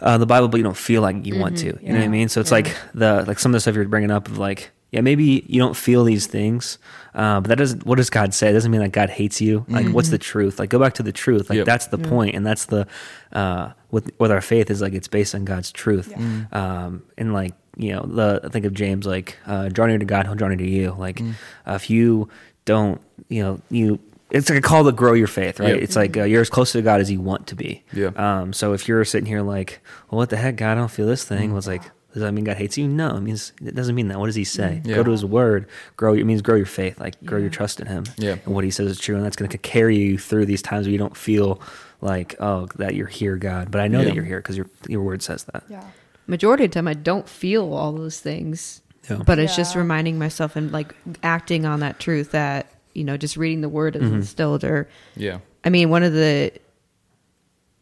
uh, 0.00 0.18
the 0.18 0.26
Bible, 0.26 0.48
but 0.48 0.56
you 0.58 0.64
don't 0.64 0.76
feel 0.76 1.00
like 1.02 1.24
you 1.24 1.38
want 1.38 1.58
to. 1.58 1.66
You 1.80 1.92
know 1.92 1.98
what 2.00 2.04
I 2.04 2.08
mean? 2.08 2.28
So 2.28 2.40
it's 2.40 2.50
like 2.50 2.74
the 2.94 3.24
like 3.26 3.38
some 3.38 3.50
of 3.50 3.54
the 3.54 3.60
stuff 3.60 3.74
you're 3.76 3.84
bringing 3.84 4.10
up 4.10 4.26
of 4.28 4.36
like, 4.38 4.70
yeah, 4.92 5.00
maybe 5.00 5.44
you 5.48 5.58
don't 5.58 5.76
feel 5.76 6.04
these 6.04 6.26
things, 6.28 6.78
uh, 7.14 7.40
but 7.40 7.48
that 7.48 7.56
doesn't. 7.58 7.84
What 7.84 7.96
does 7.96 8.10
God 8.10 8.32
say? 8.34 8.50
It 8.50 8.52
doesn't 8.52 8.70
mean 8.70 8.82
that 8.82 8.92
God 8.92 9.10
hates 9.10 9.40
you. 9.40 9.64
Like, 9.68 9.88
what's 9.88 10.10
the 10.10 10.18
truth? 10.18 10.58
Like, 10.58 10.68
go 10.70 10.78
back 10.78 10.92
to 10.94 11.02
the 11.02 11.12
truth. 11.12 11.48
Like, 11.50 11.56
Yep. 11.56 11.66
that's 11.66 11.86
the 11.88 11.98
point, 11.98 12.34
and 12.36 12.46
that's 12.46 12.66
the 12.66 12.86
uh, 13.32 13.72
with 13.90 14.10
with 14.20 14.30
our 14.30 14.40
faith 14.42 14.70
is 14.70 14.80
like 14.82 14.92
it's 14.92 15.08
based 15.08 15.34
on 15.34 15.44
God's 15.44 15.72
truth. 15.72 16.12
Yeah. 16.16 16.44
Um, 16.52 17.02
and 17.18 17.32
like 17.32 17.54
you 17.76 17.92
know, 17.94 18.02
the 18.02 18.42
I 18.44 18.48
think 18.50 18.66
of 18.66 18.74
James 18.74 19.06
like 19.06 19.38
uh, 19.46 19.68
draw 19.70 19.86
near 19.86 19.98
to 19.98 20.04
God, 20.04 20.26
He'll 20.26 20.34
draw 20.34 20.48
near 20.48 20.58
to 20.58 20.68
you. 20.68 20.94
Like, 20.98 21.20
uh, 21.66 21.72
if 21.74 21.88
you 21.90 22.28
don't, 22.66 23.00
you 23.28 23.42
know, 23.42 23.60
you. 23.70 23.98
It's 24.30 24.48
like 24.48 24.58
a 24.58 24.62
call 24.62 24.84
to 24.84 24.92
grow 24.92 25.12
your 25.12 25.26
faith, 25.26 25.60
right? 25.60 25.74
Yep. 25.74 25.82
It's 25.82 25.94
like 25.96 26.16
uh, 26.16 26.24
you're 26.24 26.40
as 26.40 26.48
close 26.48 26.72
to 26.72 26.80
God 26.80 27.00
as 27.02 27.10
you 27.10 27.20
want 27.20 27.46
to 27.48 27.54
be. 27.54 27.82
Yeah. 27.92 28.12
Um, 28.16 28.54
so 28.54 28.72
if 28.72 28.88
you're 28.88 29.04
sitting 29.04 29.26
here 29.26 29.42
like, 29.42 29.80
well, 30.10 30.16
what 30.18 30.30
the 30.30 30.38
heck, 30.38 30.56
God, 30.56 30.72
I 30.72 30.74
don't 30.74 30.90
feel 30.90 31.06
this 31.06 31.22
thing. 31.24 31.52
Was 31.52 31.66
like, 31.66 31.82
does 32.12 32.20
that 32.22 32.32
mean 32.32 32.44
God 32.44 32.56
hates 32.56 32.76
you? 32.76 32.86
No, 32.88 33.16
it 33.16 33.20
means 33.20 33.52
it 33.64 33.74
doesn't 33.74 33.94
mean 33.94 34.08
that. 34.08 34.18
What 34.18 34.26
does 34.26 34.34
He 34.34 34.44
say? 34.44 34.82
Yeah. 34.84 34.96
Go 34.96 35.02
to 35.04 35.10
His 35.10 35.24
Word. 35.24 35.66
Grow. 35.96 36.14
It 36.14 36.24
means 36.24 36.42
grow 36.42 36.56
your 36.56 36.66
faith. 36.66 37.00
Like 37.00 37.22
grow 37.24 37.38
your 37.38 37.50
trust 37.50 37.80
in 37.80 37.86
Him. 37.86 38.04
Yeah. 38.18 38.36
And 38.44 38.54
what 38.54 38.64
He 38.64 38.70
says 38.70 38.90
is 38.90 38.98
true, 38.98 39.16
and 39.16 39.24
that's 39.24 39.36
going 39.36 39.50
to 39.50 39.58
carry 39.58 39.96
you 39.96 40.18
through 40.18 40.46
these 40.46 40.62
times 40.62 40.86
where 40.86 40.92
you 40.92 40.98
don't 40.98 41.16
feel 41.16 41.60
like, 42.00 42.34
oh, 42.40 42.66
that 42.76 42.94
you're 42.94 43.06
here, 43.06 43.36
God. 43.36 43.70
But 43.70 43.80
I 43.80 43.88
know 43.88 44.00
Yeah. 44.00 44.06
that 44.06 44.14
you're 44.14 44.24
here 44.24 44.38
because 44.38 44.56
your 44.56 44.66
your 44.88 45.02
Word 45.02 45.22
says 45.22 45.44
that. 45.44 45.64
Yeah. 45.68 45.84
Majority 46.26 46.64
of 46.64 46.70
the 46.70 46.74
time, 46.74 46.88
I 46.88 46.94
don't 46.94 47.28
feel 47.28 47.72
all 47.74 47.92
those 47.92 48.20
things, 48.20 48.82
Yeah. 49.10 49.22
but 49.26 49.38
it's 49.38 49.56
just 49.56 49.74
reminding 49.74 50.18
myself 50.18 50.54
and 50.54 50.70
like 50.70 50.94
acting 51.22 51.64
on 51.66 51.80
that 51.80 51.98
truth 51.98 52.30
that 52.32 52.70
you 52.94 53.04
know, 53.04 53.16
just 53.16 53.38
reading 53.38 53.62
the 53.62 53.70
word 53.70 53.96
is 53.96 54.02
Mhm. 54.02 54.16
instilled. 54.16 54.64
Or, 54.64 54.86
yeah, 55.16 55.38
I 55.64 55.70
mean, 55.70 55.88
one 55.88 56.02
of 56.02 56.12
the, 56.12 56.52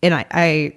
and 0.05 0.15
I, 0.15 0.24
I 0.31 0.74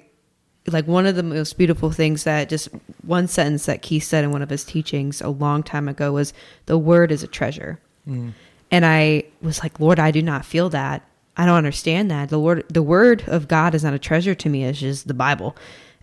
like 0.67 0.87
one 0.87 1.05
of 1.05 1.15
the 1.15 1.23
most 1.23 1.57
beautiful 1.57 1.91
things 1.91 2.23
that 2.23 2.49
just 2.49 2.69
one 3.01 3.27
sentence 3.27 3.65
that 3.65 3.81
Keith 3.81 4.03
said 4.03 4.23
in 4.23 4.31
one 4.31 4.41
of 4.41 4.49
his 4.49 4.63
teachings 4.63 5.21
a 5.21 5.29
long 5.29 5.63
time 5.63 5.89
ago 5.89 6.13
was, 6.13 6.33
"The 6.67 6.77
word 6.77 7.11
is 7.11 7.23
a 7.23 7.27
treasure." 7.27 7.79
Mm. 8.07 8.33
And 8.71 8.85
I 8.85 9.25
was 9.41 9.61
like, 9.61 9.79
Lord, 9.79 9.99
I 9.99 10.09
do 10.09 10.23
not 10.23 10.45
feel 10.45 10.67
that. 10.69 11.07
I 11.37 11.45
don't 11.45 11.57
understand 11.57 12.09
that. 12.11 12.29
The 12.29 12.39
word 12.39 12.65
the 12.69 12.83
word 12.83 13.23
of 13.27 13.47
God 13.47 13.75
is 13.75 13.83
not 13.83 13.93
a 13.93 13.99
treasure 13.99 14.35
to 14.35 14.49
me, 14.49 14.63
it's 14.65 14.79
just 14.79 15.07
the 15.07 15.13
Bible. 15.13 15.55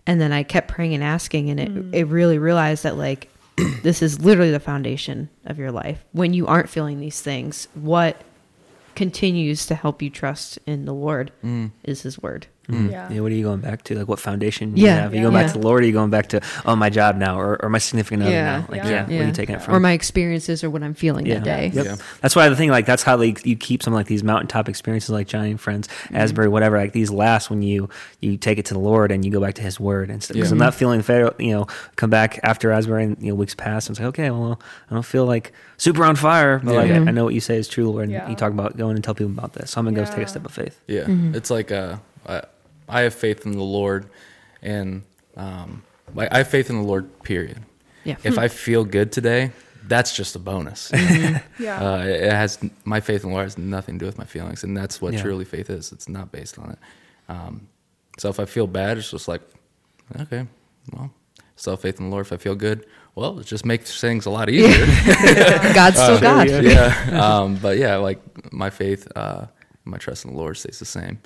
And 0.07 0.19
then 0.19 0.31
I 0.31 0.43
kept 0.43 0.69
praying 0.69 0.93
and 0.93 1.03
asking 1.03 1.49
and 1.49 1.59
it 1.59 1.73
mm. 1.73 1.93
it 1.93 2.05
really 2.05 2.37
realized 2.37 2.83
that 2.83 2.97
like 2.97 3.29
this 3.83 4.01
is 4.01 4.23
literally 4.23 4.51
the 4.51 4.59
foundation 4.59 5.29
of 5.45 5.57
your 5.57 5.71
life. 5.71 6.03
When 6.11 6.33
you 6.33 6.47
aren't 6.47 6.69
feeling 6.69 6.99
these 6.99 7.21
things, 7.21 7.67
what 7.73 8.21
continues 8.95 9.65
to 9.65 9.75
help 9.75 10.01
you 10.01 10.09
trust 10.09 10.59
in 10.65 10.85
the 10.85 10.93
Lord 10.93 11.31
mm. 11.43 11.71
is 11.83 12.01
his 12.01 12.21
word. 12.21 12.47
Mhm. 12.71 12.91
Yeah. 12.91 13.19
What 13.21 13.31
are 13.31 13.35
you 13.35 13.43
going 13.43 13.59
back 13.59 13.83
to? 13.85 13.97
Like 13.99 14.07
what 14.07 14.19
foundation 14.19 14.75
you 14.77 14.85
Yeah. 14.85 14.95
have? 15.01 15.11
Are 15.11 15.15
you 15.15 15.21
Yeah. 15.21 15.23
going 15.23 15.33
back 15.35 15.43
Yeah. 15.47 15.53
to 15.53 15.59
the 15.59 15.65
Lord? 15.67 15.81
Or 15.81 15.83
are 15.83 15.87
you 15.87 15.93
going 15.93 16.09
back 16.09 16.27
to 16.29 16.41
oh 16.65 16.75
my 16.75 16.89
job 16.89 17.17
now 17.17 17.39
or, 17.39 17.57
or 17.63 17.69
my 17.69 17.77
significant 17.77 18.23
other 18.23 18.31
Yeah. 18.31 18.57
now? 18.59 18.65
Like 18.69 18.83
Yeah. 18.83 18.89
yeah, 18.89 19.05
where 19.07 19.23
are 19.23 19.27
you 19.27 19.31
taking 19.33 19.55
it 19.55 19.61
from? 19.61 19.75
Or 19.75 19.79
my 19.79 19.91
experiences 19.93 20.63
or 20.63 20.69
what 20.69 20.83
I'm 20.83 20.93
feeling 20.93 21.27
that 21.27 21.43
day. 21.43 21.71
Yep. 21.73 21.85
Yeah. 21.85 21.95
That's 22.21 22.35
why 22.35 22.49
the 22.49 22.55
thing 22.55 22.69
like 22.69 22.85
that's 22.85 23.03
how 23.03 23.17
like 23.17 23.45
you 23.45 23.55
keep 23.55 23.83
some 23.83 23.93
like 23.93 24.07
these 24.07 24.23
mountaintop 24.23 24.69
experiences 24.69 25.09
like 25.09 25.27
Joni 25.27 25.51
and 25.51 25.59
Friends, 25.59 25.87
Asbury, 26.13 26.47
whatever. 26.47 26.77
Like 26.77 26.93
these 26.93 27.11
last 27.11 27.49
when 27.49 27.61
you 27.61 27.89
you 28.21 28.37
take 28.37 28.57
it 28.57 28.65
to 28.65 28.73
the 28.73 28.79
Lord 28.79 29.11
and 29.11 29.25
you 29.25 29.31
go 29.31 29.39
back 29.41 29.55
to 29.55 29.61
His 29.61 29.79
Word 29.79 30.09
and 30.09 30.21
stuff. 30.23 30.35
Because 30.35 30.49
Yeah. 30.51 30.55
I'm 30.55 30.59
not 30.59 30.73
feeling 30.73 31.01
fair. 31.01 31.31
You 31.39 31.53
know, 31.53 31.67
come 31.95 32.09
back 32.09 32.39
after 32.43 32.71
Asbury 32.71 33.03
and 33.03 33.17
you 33.19 33.29
know 33.29 33.35
weeks 33.35 33.55
pass 33.55 33.87
and 33.87 33.97
say, 33.97 34.05
okay, 34.05 34.29
well, 34.29 34.59
I 34.89 34.93
don't 34.93 35.05
feel 35.05 35.25
like 35.25 35.51
super 35.77 36.03
on 36.05 36.15
fire, 36.15 36.59
but 36.63 36.75
like 36.75 36.89
Yeah. 36.89 36.95
I, 37.03 37.07
I 37.07 37.11
know 37.11 37.23
what 37.25 37.33
you 37.33 37.41
say 37.41 37.57
is 37.57 37.67
true, 37.67 37.89
Lord. 37.89 38.03
And 38.03 38.11
Yeah. 38.11 38.29
you 38.29 38.35
talk 38.35 38.51
about 38.51 38.77
going 38.77 38.95
and 38.95 39.03
tell 39.03 39.15
people 39.15 39.31
about 39.31 39.53
this. 39.53 39.71
So 39.71 39.79
I'm 39.79 39.85
gonna 39.85 39.95
go 39.97 40.05
take 40.05 40.25
a 40.25 40.27
step 40.27 40.45
of 40.45 40.51
faith. 40.51 40.79
yeah. 40.87 41.05
It's 41.33 41.49
like 41.49 41.71
uh, 41.71 41.95
I, 42.27 42.41
I 42.91 43.01
have 43.01 43.13
faith 43.13 43.45
in 43.45 43.53
the 43.53 43.63
Lord, 43.63 44.05
and 44.61 45.03
um, 45.37 45.83
like 46.13 46.31
I 46.33 46.39
have 46.39 46.47
faith 46.49 46.69
in 46.69 46.75
the 46.77 46.87
Lord. 46.87 47.23
Period. 47.23 47.59
Yeah. 48.03 48.15
If 48.23 48.37
I 48.37 48.47
feel 48.47 48.83
good 48.83 49.11
today, 49.11 49.51
that's 49.87 50.15
just 50.15 50.35
a 50.35 50.39
bonus. 50.39 50.91
Yeah. 51.59 51.79
Uh, 51.93 52.03
it 52.03 52.21
it 52.23 52.31
has 52.33 52.57
my 52.85 52.99
faith 52.99 53.23
in 53.23 53.29
the 53.29 53.35
Lord 53.35 53.45
has 53.45 53.57
nothing 53.57 53.95
to 53.95 53.99
do 53.99 54.05
with 54.07 54.17
my 54.17 54.25
feelings, 54.25 54.63
and 54.63 54.75
that's 54.75 55.01
what 55.01 55.13
Yeah. 55.13 55.21
truly 55.21 55.45
faith 55.45 55.69
is. 55.69 55.91
It's 55.91 56.09
not 56.09 56.31
based 56.31 56.57
on 56.59 56.71
it. 56.71 56.79
Um, 57.29 57.67
so 58.17 58.29
if 58.29 58.39
I 58.39 58.45
feel 58.45 58.67
bad, 58.67 58.97
it's 58.97 59.11
just 59.11 59.27
like, 59.27 59.41
okay, 60.19 60.45
well, 60.91 61.11
still 61.55 61.73
have 61.73 61.81
faith 61.81 61.99
in 61.99 62.05
the 62.05 62.11
Lord. 62.11 62.25
If 62.25 62.33
I 62.33 62.37
feel 62.37 62.55
good, 62.55 62.85
well, 63.15 63.39
it 63.39 63.45
just 63.45 63.65
makes 63.65 64.01
things 64.01 64.25
a 64.25 64.29
lot 64.31 64.49
easier. 64.49 64.85
God's 65.73 65.97
still 66.01 66.19
God. 66.19 66.49
Uh, 66.49 66.61
yeah. 66.61 67.19
Um, 67.39 67.55
but 67.61 67.77
yeah, 67.77 67.97
like 67.97 68.19
my 68.51 68.69
faith, 68.71 69.07
uh, 69.15 69.45
my 69.85 69.97
trust 69.97 70.25
in 70.25 70.31
the 70.31 70.37
Lord 70.37 70.57
stays 70.57 70.79
the 70.79 70.85
same. 70.85 71.19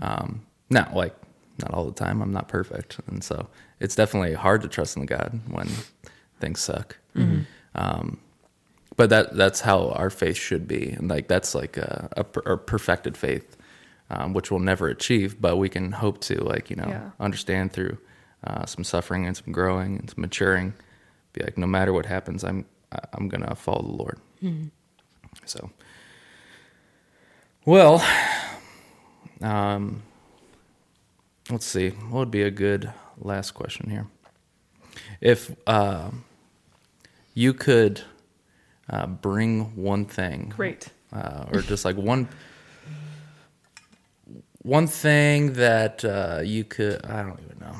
Um, 0.00 0.46
now, 0.70 0.90
like 0.94 1.14
not 1.60 1.72
all 1.72 1.84
the 1.84 1.92
time. 1.92 2.20
I'm 2.22 2.32
not 2.32 2.48
perfect, 2.48 2.98
and 3.06 3.22
so 3.22 3.48
it's 3.80 3.94
definitely 3.94 4.34
hard 4.34 4.62
to 4.62 4.68
trust 4.68 4.96
in 4.96 5.06
God 5.06 5.40
when 5.48 5.68
things 6.40 6.60
suck. 6.60 6.96
Um, 7.76 8.18
but 8.96 9.10
that 9.10 9.36
that's 9.36 9.60
how 9.60 9.88
our 9.90 10.10
faith 10.10 10.36
should 10.36 10.66
be, 10.68 10.90
and 10.90 11.08
like 11.08 11.28
that's 11.28 11.54
like 11.54 11.76
a, 11.76 12.08
a, 12.16 12.24
per- 12.24 12.52
a 12.52 12.58
perfected 12.58 13.16
faith, 13.16 13.56
um, 14.10 14.32
which 14.32 14.50
we'll 14.50 14.60
never 14.60 14.88
achieve, 14.88 15.40
but 15.40 15.56
we 15.56 15.68
can 15.68 15.92
hope 15.92 16.20
to 16.22 16.42
like 16.42 16.70
you 16.70 16.76
know 16.76 16.86
Yeah. 16.88 17.10
understand 17.20 17.72
through 17.72 17.98
uh, 18.44 18.66
some 18.66 18.84
suffering 18.84 19.26
and 19.26 19.36
some 19.36 19.52
growing 19.52 19.96
and 19.98 20.10
some 20.10 20.20
maturing. 20.20 20.74
Be 21.32 21.42
like, 21.42 21.58
no 21.58 21.66
matter 21.66 21.92
what 21.92 22.06
happens, 22.06 22.44
I'm 22.44 22.64
I'm 23.12 23.28
gonna 23.28 23.54
follow 23.56 23.82
the 23.82 23.92
Lord. 23.96 24.18
So, 25.46 25.70
well, 27.64 28.04
um, 29.42 30.02
let's 31.50 31.66
see. 31.66 31.90
What 31.90 32.18
would 32.20 32.30
be 32.30 32.42
a 32.42 32.50
good 32.50 32.92
last 33.18 33.52
question 33.52 33.90
here? 33.90 34.06
If 35.20 35.54
uh, 35.66 36.10
you 37.34 37.54
could 37.54 38.02
uh, 38.88 39.06
bring 39.06 39.76
one 39.76 40.06
thing, 40.06 40.52
Great. 40.56 40.88
uh, 41.12 41.46
or 41.52 41.60
just 41.60 41.84
like 41.84 41.96
one 41.96 42.28
one 44.62 44.86
thing 44.86 45.54
that 45.54 46.04
uh, 46.04 46.40
you 46.42 46.64
could 46.64 47.04
I 47.04 47.22
don't 47.22 47.40
even 47.40 47.58
know. 47.60 47.76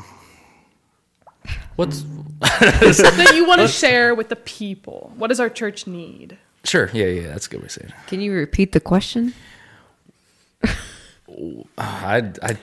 What's 1.76 2.02
that 2.40 3.32
you 3.34 3.46
want 3.46 3.60
to 3.60 3.68
share 3.68 4.14
with 4.14 4.28
the 4.28 4.36
people. 4.36 5.12
What 5.16 5.28
does 5.28 5.40
our 5.40 5.50
church 5.50 5.86
need? 5.86 6.38
sure? 6.64 6.88
Yeah, 6.94 7.06
yeah, 7.06 7.28
that's 7.28 7.46
a 7.46 7.50
good 7.50 7.60
way 7.60 7.66
to 7.66 7.72
say 7.72 7.86
it. 7.86 7.92
Can 8.06 8.20
you 8.20 8.32
repeat 8.32 8.72
the 8.72 8.80
question? 8.80 9.34
I 11.76 12.32
I 12.42 12.56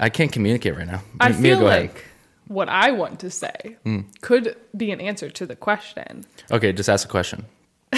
I 0.00 0.08
can't 0.10 0.32
communicate 0.32 0.76
right 0.76 0.86
now. 0.86 1.02
I 1.20 1.28
Mia, 1.30 1.40
feel 1.40 1.60
go 1.60 1.66
ahead. 1.68 1.82
like 1.90 2.04
what 2.48 2.68
I 2.68 2.90
want 2.92 3.20
to 3.20 3.30
say 3.30 3.76
Hmm. 3.84 4.00
could 4.20 4.56
be 4.76 4.90
an 4.90 5.00
answer 5.00 5.30
to 5.30 5.46
the 5.46 5.56
question. 5.56 6.26
Okay, 6.50 6.72
just 6.72 6.88
ask 6.88 7.06
a 7.08 7.10
question. 7.10 7.46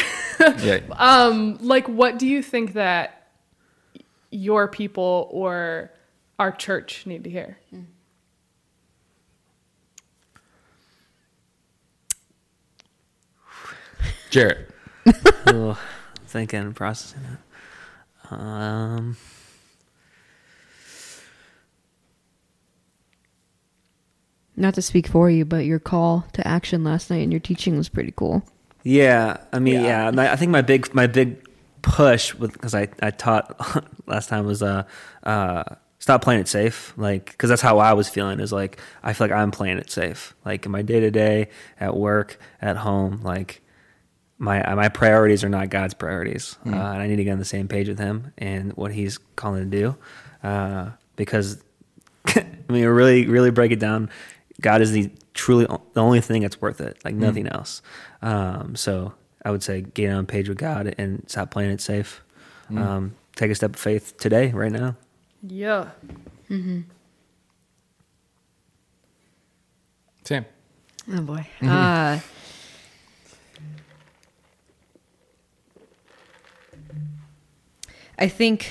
yeah. 0.60 0.81
Um, 0.93 1.59
Like, 1.60 1.89
what 1.89 2.18
do 2.18 2.27
you 2.27 2.43
think 2.43 2.74
that 2.74 3.28
your 4.31 4.68
people 4.68 5.28
or 5.32 5.90
our 6.39 6.52
church 6.52 7.06
need 7.06 7.24
to 7.24 7.31
hear? 7.31 7.59
Jaret. 14.31 14.66
Ugh, 15.47 15.77
thinking 16.27 16.60
and 16.60 16.77
processing 16.77 17.20
it. 17.32 18.32
Um, 18.32 19.16
Not 24.57 24.74
to 24.74 24.83
speak 24.83 25.07
for 25.07 25.28
you, 25.31 25.45
but 25.45 25.65
your 25.66 25.78
call 25.78 26.27
to 26.33 26.47
action 26.47 26.83
last 26.85 27.11
night 27.11 27.23
and 27.23 27.33
your 27.33 27.41
teaching 27.41 27.77
was 27.77 27.89
pretty 27.89 28.12
cool. 28.16 28.43
yeah, 28.83 29.37
I 29.53 29.59
mean, 29.59 29.74
Yeah. 29.74 30.07
yeah. 30.07 30.11
my- 30.12 30.33
I 30.33 30.37
think 30.37 30.51
my 30.51 30.62
big 30.62 30.95
my 30.95 31.07
big 31.07 31.37
push 31.83 32.35
with 32.35 32.53
because 32.53 32.74
I 32.74 32.89
I 33.03 33.11
taught 33.11 33.55
last 34.07 34.28
time 34.28 34.45
was 34.47 34.62
uh 34.62 34.83
uh 35.23 35.62
stop 35.99 36.20
playing 36.23 36.41
it 36.41 36.49
safe 36.49 36.93
like 36.97 37.27
because 37.31 37.49
that's 37.49 37.62
how 37.62 37.78
I 37.78 37.93
was 37.93 38.09
feeling 38.09 38.41
is 38.41 38.53
like 38.53 38.81
I 39.05 39.12
feel 39.12 39.28
like 39.28 39.37
I'm 39.37 39.51
playing 39.53 39.78
it 39.78 39.91
safe 39.91 40.35
like 40.45 40.66
in 40.66 40.73
my 40.73 40.83
day 40.83 40.99
to 41.01 41.11
day 41.12 41.49
at 41.78 41.97
work 41.97 42.39
at 42.61 42.77
home 42.77 43.20
like 43.23 43.62
my 44.39 44.74
my 44.74 44.89
priorities 44.89 45.43
are 45.45 45.49
not 45.49 45.70
God's 45.70 45.95
priorities, 45.95 46.57
uh, 46.66 46.69
and 46.69 46.78
I 47.03 47.07
need 47.07 47.16
to 47.16 47.24
get 47.24 47.33
on 47.33 47.39
the 47.39 47.45
same 47.47 47.69
page 47.69 47.89
with 47.89 47.99
Him 47.99 48.33
and 48.37 48.73
what 48.74 48.93
He's 48.93 49.16
calling 49.35 49.70
to 49.70 49.78
do. 49.81 49.97
Uh, 50.47 50.91
because 51.16 51.62
I 52.27 52.45
mean, 52.69 52.85
really, 52.85 53.27
really 53.27 53.51
break 53.51 53.73
it 53.73 53.78
down. 53.81 54.11
God 54.61 54.81
is 54.81 54.93
the 54.93 55.11
truly 55.35 55.66
the 55.93 56.03
only 56.03 56.20
thing 56.20 56.43
that's 56.43 56.61
worth 56.61 56.81
it, 56.81 56.99
like 57.05 57.15
nothing 57.15 57.47
else. 57.49 57.83
Um, 58.23 58.74
so 58.77 59.12
I 59.45 59.51
would 59.51 59.62
say 59.62 59.83
get 59.83 60.12
on 60.12 60.27
page 60.27 60.49
with 60.49 60.59
God 60.59 60.95
and 60.99 61.23
stop 61.28 61.51
playing 61.51 61.70
it 61.70 61.81
safe. 61.81 62.23
Um, 62.70 63.15
take 63.37 63.51
a 63.51 63.55
step 63.55 63.74
of 63.74 63.81
faith 63.81 64.16
today, 64.16 64.51
right 64.51 64.73
now. 64.73 64.97
Yeah. 65.43 65.91
Mm. 66.51 66.85
Sam. 70.24 70.45
Oh 71.12 71.20
boy. 71.20 71.47
Uh, 71.62 72.20
I 78.19 78.28
think 78.28 78.70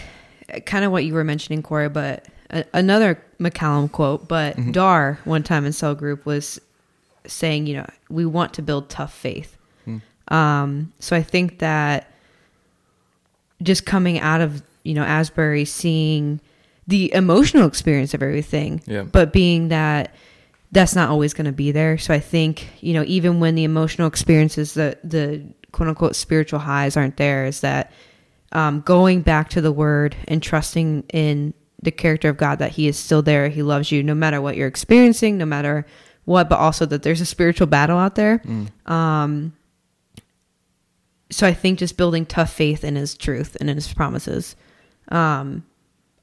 kind 0.66 0.84
of 0.84 0.92
what 0.92 1.06
you 1.06 1.14
were 1.14 1.24
mentioning, 1.24 1.62
Corey, 1.62 1.88
but 1.88 2.26
a, 2.50 2.64
another 2.74 3.22
McCallum 3.40 3.92
quote, 3.92 4.28
but 4.28 4.56
Dar 4.72 5.20
one 5.26 5.44
time 5.44 5.66
in 5.66 5.74
cell 5.74 5.96
group 5.96 6.26
was 6.26 6.60
saying, 7.28 7.68
you 7.68 7.76
know, 7.76 7.86
we 8.10 8.26
want 8.26 8.54
to 8.56 8.62
build 8.62 8.90
tough 8.90 9.14
faith. 9.14 9.58
Um, 10.30 10.92
so 11.00 11.16
I 11.16 11.22
think 11.22 11.60
that 11.60 12.12
just 13.62 13.86
coming 13.86 14.20
out 14.20 14.42
of 14.42 14.64
you 14.84 14.94
know 14.96 15.04
Asbury, 15.04 15.66
seeing 15.66 16.40
the 16.88 17.14
emotional 17.14 17.68
experience 17.68 18.14
of 18.16 18.24
everything, 18.24 18.82
Yeah. 18.88 19.04
but 19.04 19.32
being 19.32 19.68
that 19.70 20.16
that's 20.72 20.96
not 20.96 21.10
always 21.10 21.34
going 21.36 21.46
to 21.46 21.52
be 21.52 21.72
there. 21.72 21.98
So 22.00 22.12
I 22.14 22.20
think 22.20 22.68
you 22.82 22.94
know 22.94 23.04
even 23.06 23.40
when 23.40 23.54
the 23.54 23.64
emotional 23.66 24.08
experiences, 24.08 24.74
the 24.74 24.98
the 25.04 25.44
quote 25.72 25.90
unquote 25.90 26.16
spiritual 26.16 26.60
highs 26.60 26.98
aren't 26.98 27.18
there, 27.18 27.46
is 27.46 27.62
that 27.62 27.92
um, 28.52 28.82
going 28.82 29.22
back 29.22 29.50
to 29.50 29.62
the 29.62 29.72
Word 29.72 30.16
and 30.28 30.42
trusting 30.42 31.04
in 31.14 31.54
the 31.82 31.92
character 31.92 32.30
of 32.30 32.38
God 32.38 32.60
that 32.60 32.72
He 32.72 32.88
is 32.88 32.98
still 32.98 33.22
there, 33.22 33.50
He 33.50 33.62
loves 33.64 33.92
you 33.92 34.02
no 34.04 34.16
matter 34.16 34.42
what 34.42 34.56
you're 34.56 34.68
experiencing, 34.68 35.38
no 35.38 35.46
matter 35.46 35.86
what, 36.26 36.50
but 36.50 36.58
also 36.60 36.86
that 36.88 37.04
there's 37.04 37.22
a 37.22 37.26
spiritual 37.26 37.68
battle 37.68 37.98
out 37.98 38.16
there. 38.16 38.42
Um, 38.86 39.54
so 41.32 41.46
I 41.48 41.54
think 41.54 41.80
just 41.80 41.98
building 41.98 42.26
tough 42.26 42.52
faith 42.54 42.84
in 42.84 42.96
His 42.96 43.16
truth 43.16 43.58
and 43.60 43.70
in 43.70 43.76
His 43.76 43.94
promises. 43.94 44.56
Um, 45.10 45.66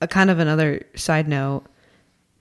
a 0.00 0.08
kind 0.08 0.30
of 0.30 0.38
another 0.38 0.82
side 0.96 1.28
note 1.28 1.64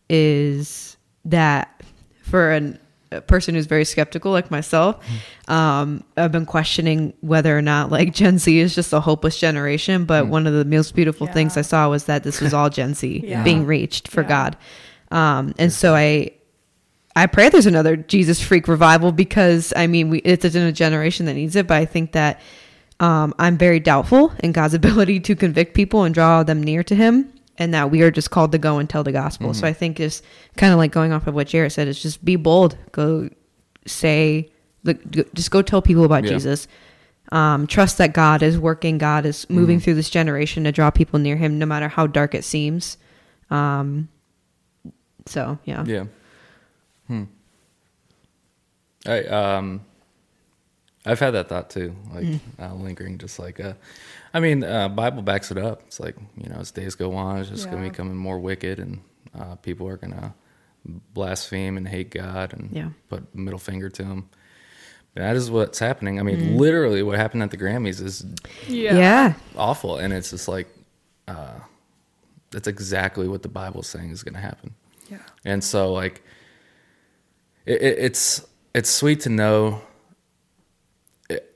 is 0.09 0.97
that 1.25 1.83
for 2.23 2.51
an, 2.51 2.79
a 3.11 3.21
person 3.21 3.55
who's 3.55 3.65
very 3.65 3.83
skeptical 3.85 4.31
like 4.31 4.49
myself, 4.51 5.03
um, 5.47 6.03
I've 6.15 6.31
been 6.31 6.45
questioning 6.45 7.13
whether 7.21 7.57
or 7.57 7.61
not 7.61 7.91
like 7.91 8.13
Gen 8.13 8.37
Z 8.37 8.57
is 8.59 8.73
just 8.75 8.93
a 8.93 8.99
hopeless 9.01 9.39
generation. 9.39 10.05
But 10.05 10.27
one 10.27 10.47
of 10.47 10.53
the 10.53 10.65
most 10.65 10.95
beautiful 10.95 11.27
things 11.27 11.57
I 11.57 11.61
saw 11.61 11.89
was 11.89 12.05
that 12.05 12.23
this 12.23 12.39
was 12.41 12.53
all 12.53 12.69
Gen 12.79 12.93
Z 12.93 13.23
Yeah. 13.25 13.43
being 13.43 13.65
reached 13.65 14.07
for 14.07 14.21
Yeah. 14.21 14.27
God. 14.27 14.57
Um, 15.11 15.53
and 15.57 15.73
so 15.73 15.93
I, 15.93 16.31
I 17.15 17.27
pray 17.27 17.49
there's 17.49 17.65
another 17.65 17.97
Jesus 17.97 18.41
freak 18.41 18.69
revival 18.69 19.11
because 19.11 19.73
I 19.75 19.87
mean 19.87 20.09
we 20.09 20.19
it's 20.19 20.45
in 20.45 20.61
a 20.63 20.71
generation 20.71 21.25
that 21.25 21.33
needs 21.33 21.55
it, 21.57 21.67
but 21.67 21.75
I 21.77 21.85
think 21.85 22.13
that 22.13 22.39
um, 23.01 23.33
I'm 23.39 23.57
very 23.57 23.79
doubtful 23.81 24.31
in 24.41 24.53
God's 24.53 24.73
ability 24.81 25.19
to 25.21 25.35
convict 25.35 25.73
people 25.73 26.03
and 26.03 26.13
draw 26.13 26.43
them 26.43 26.63
near 26.63 26.83
to 26.83 26.95
Him, 26.95 27.33
and 27.61 27.75
that 27.75 27.91
we 27.91 28.01
are 28.01 28.09
just 28.09 28.31
called 28.31 28.51
to 28.53 28.57
go 28.57 28.79
and 28.79 28.89
tell 28.89 29.03
the 29.03 29.11
gospel. 29.11 29.53
So 29.53 29.67
I 29.67 29.73
think 29.73 29.99
it's 29.99 30.23
kind 30.57 30.73
of 30.73 30.79
like 30.79 30.91
going 30.91 31.11
off 31.11 31.27
of 31.27 31.35
what 31.35 31.45
Jaret 31.45 31.71
said. 31.71 31.87
Is 31.87 32.01
just 32.01 32.25
be 32.25 32.35
bold, 32.35 32.75
go 32.91 33.29
say, 33.85 34.49
look, 34.83 34.97
just 35.35 35.51
go 35.51 35.61
tell 35.61 35.79
people 35.81 36.03
about 36.03 36.23
Yeah. 36.23 36.31
Jesus. 36.31 36.67
Um, 37.31 37.67
trust 37.67 37.99
that 37.99 38.13
God 38.13 38.41
is 38.41 38.57
working. 38.57 38.97
God 38.97 39.27
is 39.27 39.47
moving 39.47 39.79
through 39.79 39.93
this 39.93 40.09
generation 40.09 40.63
to 40.63 40.71
draw 40.71 40.89
people 40.89 41.19
near 41.19 41.37
Him, 41.37 41.59
no 41.59 41.67
matter 41.67 41.87
how 41.87 42.07
dark 42.07 42.33
it 42.33 42.43
seems. 42.43 42.97
Um, 43.51 44.09
so 45.27 45.59
yeah, 45.65 45.85
Yeah. 45.85 46.05
Hmm. 47.07 47.23
I 49.05 49.23
um, 49.25 49.81
I've 51.05 51.19
had 51.19 51.31
that 51.31 51.47
thought 51.47 51.69
too, 51.69 51.95
like 52.11 52.25
uh, 52.59 52.73
lingering, 52.73 53.19
just 53.19 53.37
like 53.37 53.59
uh, 53.59 53.73
I 54.33 54.39
mean, 54.39 54.63
uh, 54.63 54.87
Bible 54.89 55.21
backs 55.21 55.51
it 55.51 55.57
up. 55.57 55.81
It's 55.87 55.99
like 55.99 56.15
you 56.37 56.49
know, 56.49 56.57
as 56.57 56.71
days 56.71 56.95
go 56.95 57.13
on, 57.13 57.39
it's 57.39 57.49
just 57.49 57.65
gonna 57.65 57.77
Yeah. 57.77 57.83
be 57.83 57.89
becoming 57.89 58.15
more 58.15 58.39
wicked, 58.39 58.79
and 58.79 59.01
uh, 59.37 59.55
people 59.55 59.87
are 59.87 59.97
gonna 59.97 60.33
blaspheme 61.13 61.77
and 61.77 61.87
hate 61.87 62.09
God 62.11 62.53
and 62.53 62.71
Yeah. 62.71 62.89
put 63.09 63.33
middle 63.35 63.59
finger 63.59 63.89
to 63.89 64.03
Him. 64.03 64.29
That 65.15 65.35
is 65.35 65.51
what's 65.51 65.77
happening. 65.79 66.19
I 66.19 66.23
mean, 66.23 66.57
literally, 66.57 67.03
what 67.03 67.17
happened 67.17 67.43
at 67.43 67.51
the 67.51 67.57
Grammys 67.57 68.01
is 68.01 68.25
Yeah. 68.67 68.95
yeah. 68.97 69.33
awful, 69.57 69.97
and 69.97 70.13
it's 70.13 70.31
just 70.31 70.47
like, 70.47 70.67
uh, 71.27 71.59
that's 72.51 72.67
exactly 72.67 73.27
what 73.27 73.41
the 73.43 73.49
Bible's 73.49 73.87
saying 73.87 74.09
is 74.11 74.23
going 74.23 74.33
to 74.35 74.39
happen. 74.41 74.73
Yeah. 75.09 75.17
And 75.45 75.61
so 75.63 75.91
like 75.91 76.23
it, 77.65 77.81
it, 77.81 77.99
it's 77.99 78.45
it's 78.73 78.89
sweet 78.89 79.19
to 79.21 79.29
know 79.29 79.81
it, 81.29 81.53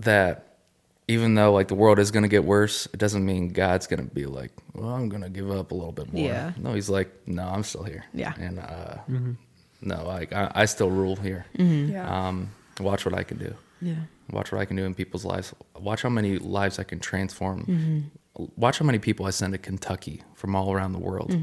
that 0.00 0.49
even 1.10 1.34
though 1.34 1.52
like 1.52 1.68
the 1.68 1.74
world 1.74 1.98
is 1.98 2.10
going 2.10 2.22
to 2.22 2.28
get 2.28 2.44
worse, 2.44 2.86
it 2.94 2.98
doesn't 2.98 3.24
mean 3.24 3.48
God's 3.48 3.86
going 3.86 4.06
to 4.08 4.14
be 4.14 4.26
like, 4.26 4.52
well, 4.74 4.90
I'm 4.90 5.08
going 5.08 5.22
to 5.22 5.28
give 5.28 5.50
up 5.50 5.72
a 5.72 5.74
little 5.74 5.92
bit 5.92 6.12
more. 6.12 6.24
Yeah. 6.24 6.52
No, 6.56 6.72
he's 6.74 6.88
like, 6.88 7.10
no, 7.26 7.44
I'm 7.48 7.62
still 7.64 7.82
here. 7.84 8.04
Yeah. 8.14 8.32
And 8.38 8.58
uh 8.58 8.96
no, 9.82 10.04
like 10.06 10.32
I, 10.32 10.50
I 10.54 10.64
still 10.66 10.90
rule 10.90 11.16
here. 11.16 11.44
Yeah. 11.54 12.06
Um 12.28 12.50
watch 12.80 13.04
what 13.06 13.14
I 13.14 13.22
can 13.24 13.38
do. 13.38 13.54
Yeah. 13.82 14.02
Watch 14.30 14.52
what 14.52 14.60
I 14.60 14.64
can 14.66 14.76
do 14.76 14.84
in 14.84 14.94
people's 14.94 15.24
lives. 15.24 15.54
Watch 15.78 16.02
how 16.02 16.08
many 16.10 16.38
lives 16.38 16.78
I 16.78 16.84
can 16.84 17.00
transform. 17.00 18.10
Watch 18.56 18.78
how 18.78 18.86
many 18.86 18.98
people 18.98 19.26
I 19.26 19.30
send 19.30 19.52
to 19.54 19.58
Kentucky 19.58 20.22
from 20.34 20.54
all 20.54 20.72
around 20.72 20.92
the 20.92 20.98
world. 21.10 21.34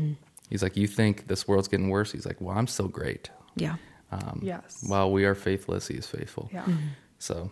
He's 0.49 0.63
like, 0.63 0.77
You 0.77 0.87
think 0.87 1.27
this 1.27 1.47
world's 1.47 1.67
getting 1.67 1.89
worse? 1.89 2.11
He's 2.11 2.25
like, 2.25 2.39
Well, 2.39 2.57
I'm 2.57 2.67
still 2.67 2.87
great. 2.87 3.29
Yeah. 3.55 3.75
Um, 4.11 4.39
Yes. 4.41 4.83
While 4.87 5.11
we 5.11 5.25
are 5.25 5.35
faithless, 5.35 5.87
he 5.89 5.95
is 5.95 6.07
faithful. 6.07 6.49
yeah. 6.53 6.65
So, 7.19 7.51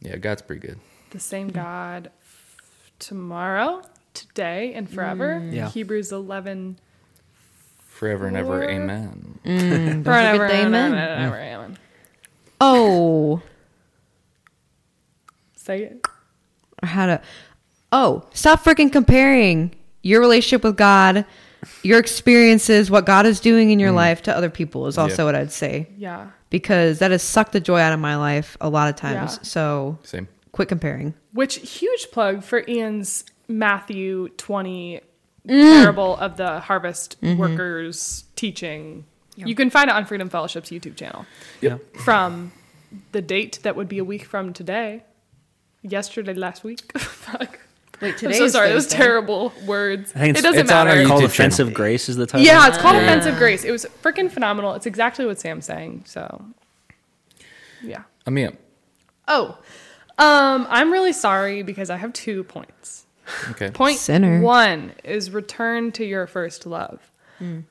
Yeah, 0.00 0.16
God's 0.16 0.42
pretty 0.42 0.66
good. 0.66 0.78
The 1.16 1.20
same 1.20 1.48
God 1.48 2.10
f- 2.20 2.92
tomorrow, 2.98 3.82
today, 4.12 4.74
and 4.74 4.88
forever. 4.88 5.40
Mm. 5.42 5.54
Yeah. 5.54 5.70
Hebrews 5.70 6.12
11. 6.12 6.78
Forever 7.78 8.26
and 8.26 8.36
ever, 8.36 8.62
amen. 8.68 9.38
Mm. 9.44 9.58
Don't 9.86 10.04
Forever 10.04 10.44
and 10.44 10.74
ever, 10.74 10.94
and 10.94 11.24
ever, 11.24 11.36
amen. 11.38 11.78
Oh, 12.60 13.40
Say 15.54 15.84
it. 15.84 16.06
how 16.82 17.06
to? 17.06 17.22
Oh, 17.92 18.26
stop 18.34 18.62
freaking 18.62 18.92
comparing 18.92 19.74
your 20.02 20.20
relationship 20.20 20.62
with 20.62 20.76
God, 20.76 21.24
your 21.82 21.98
experiences, 21.98 22.90
what 22.90 23.06
God 23.06 23.24
is 23.24 23.40
doing 23.40 23.70
in 23.70 23.80
your 23.80 23.92
mm. 23.92 23.96
life 23.96 24.22
to 24.24 24.36
other 24.36 24.50
people 24.50 24.86
is 24.86 24.98
also 24.98 25.22
Yeah. 25.22 25.24
what 25.24 25.34
I'd 25.34 25.50
say 25.52 25.88
Yeah. 25.96 26.26
because 26.50 26.98
that 26.98 27.10
has 27.10 27.22
sucked 27.22 27.52
the 27.52 27.60
joy 27.60 27.80
out 27.80 27.94
of 27.94 28.00
my 28.00 28.16
life 28.16 28.58
a 28.60 28.68
lot 28.68 28.90
of 28.90 28.96
times. 28.96 29.38
Yeah. 29.38 29.42
So 29.42 29.98
Same. 30.02 30.28
Quit 30.56 30.68
comparing. 30.68 31.14
Which 31.32 31.56
huge 31.56 32.10
plug 32.10 32.42
for 32.42 32.64
Ian's 32.66 33.24
Matthew 33.46 34.30
20 34.30 35.00
mm. 35.46 35.82
parable 35.82 36.16
of 36.16 36.38
the 36.38 36.60
harvest 36.60 37.20
mm-hmm. 37.20 37.38
workers 37.38 38.24
teaching. 38.34 39.04
You 39.36 39.54
can 39.54 39.68
find 39.68 39.90
it 39.90 39.94
on 39.94 40.06
Freedom 40.06 40.30
Fellowship's 40.30 40.70
YouTube 40.70 40.96
channel 40.96 41.26
Yeah. 41.60 41.76
from 42.04 42.52
the 43.12 43.20
date 43.20 43.60
that 43.64 43.76
would 43.76 43.86
be 43.88 43.98
a 43.98 44.04
week 44.04 44.24
from 44.24 44.54
today. 44.54 45.04
Yesterday, 45.82 46.32
last 46.32 46.64
week. 46.64 46.90
Fuck. 46.98 47.60
Wait, 48.00 48.14
I'm 48.14 48.18
today 48.18 48.38
so 48.38 48.44
is 48.44 48.52
sorry. 48.52 48.70
Those 48.70 48.86
terrible 48.86 49.52
words. 49.66 50.12
I 50.16 50.20
think 50.20 50.38
it 50.38 50.42
doesn't 50.42 50.62
it's 50.62 50.70
on 50.70 50.88
our 50.88 50.94
matter. 50.94 51.02
YouTube 51.02 51.08
Called 51.08 51.20
channel. 51.20 51.26
Offensive 51.30 51.74
Grace 51.74 52.08
is 52.08 52.16
the 52.16 52.26
title. 52.26 52.46
Yeah, 52.46 52.66
it's 52.66 52.78
called 52.78 52.96
Yeah. 52.96 53.02
Offensive 53.02 53.36
Grace. 53.36 53.62
It 53.62 53.70
was 53.70 53.86
freaking 54.02 54.30
phenomenal. 54.30 54.72
It's 54.72 54.86
exactly 54.86 55.26
what 55.26 55.38
Sam's 55.38 55.66
saying. 55.66 56.04
So, 56.06 56.46
yeah. 57.82 58.04
I 58.26 58.30
mean, 58.30 58.56
Oh, 59.28 59.58
um, 60.18 60.66
I'm 60.70 60.92
really 60.92 61.12
sorry 61.12 61.62
because 61.62 61.90
I 61.90 61.96
have 61.96 62.12
two 62.12 62.44
points. 62.44 63.06
okay. 63.50 63.70
Point 63.70 63.98
Sinner. 63.98 64.40
one 64.40 64.92
is 65.04 65.30
return 65.30 65.92
to 65.92 66.04
your 66.04 66.26
first 66.26 66.66
love. 66.66 67.10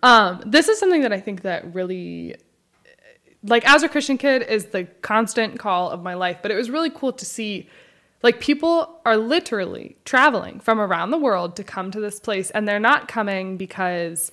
Um, 0.03 0.43
this 0.45 0.69
is 0.69 0.77
something 0.77 1.01
that 1.01 1.11
I 1.11 1.19
think 1.19 1.41
that 1.41 1.73
really, 1.73 2.35
like, 3.43 3.67
as 3.67 3.81
a 3.81 3.89
Christian 3.89 4.17
kid, 4.17 4.43
is 4.43 4.65
the 4.65 4.83
constant 5.01 5.57
call 5.57 5.89
of 5.89 6.03
my 6.03 6.13
life. 6.13 6.37
But 6.43 6.51
it 6.51 6.55
was 6.55 6.69
really 6.69 6.91
cool 6.91 7.13
to 7.13 7.25
see, 7.25 7.67
like, 8.21 8.39
people 8.39 8.99
are 9.05 9.17
literally 9.17 9.95
traveling 10.05 10.59
from 10.59 10.79
around 10.79 11.09
the 11.09 11.17
world 11.17 11.55
to 11.55 11.63
come 11.63 11.89
to 11.91 11.99
this 11.99 12.19
place, 12.19 12.51
and 12.51 12.67
they're 12.67 12.79
not 12.79 13.07
coming 13.07 13.57
because. 13.57 14.31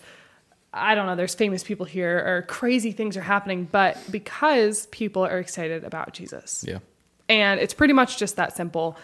I 0.75 0.95
don't 0.95 1.05
know, 1.05 1.17
there's 1.17 1.35
famous 1.35 1.63
people 1.63 1.85
here 1.85 2.17
or 2.27 2.47
crazy 2.49 2.93
things 2.93 3.15
are 3.19 3.21
happening, 3.21 3.69
but 3.71 3.99
because 4.11 4.87
people 4.87 5.23
are 5.23 5.39
excited 5.39 5.85
about 5.85 6.15
Jesus. 6.15 6.65
Yeah. 6.67 6.79
And 7.29 7.61
it's 7.61 7.75
pretty 7.75 7.95
much 7.95 8.19
just 8.19 8.37
that 8.37 8.57
simple. 8.57 8.97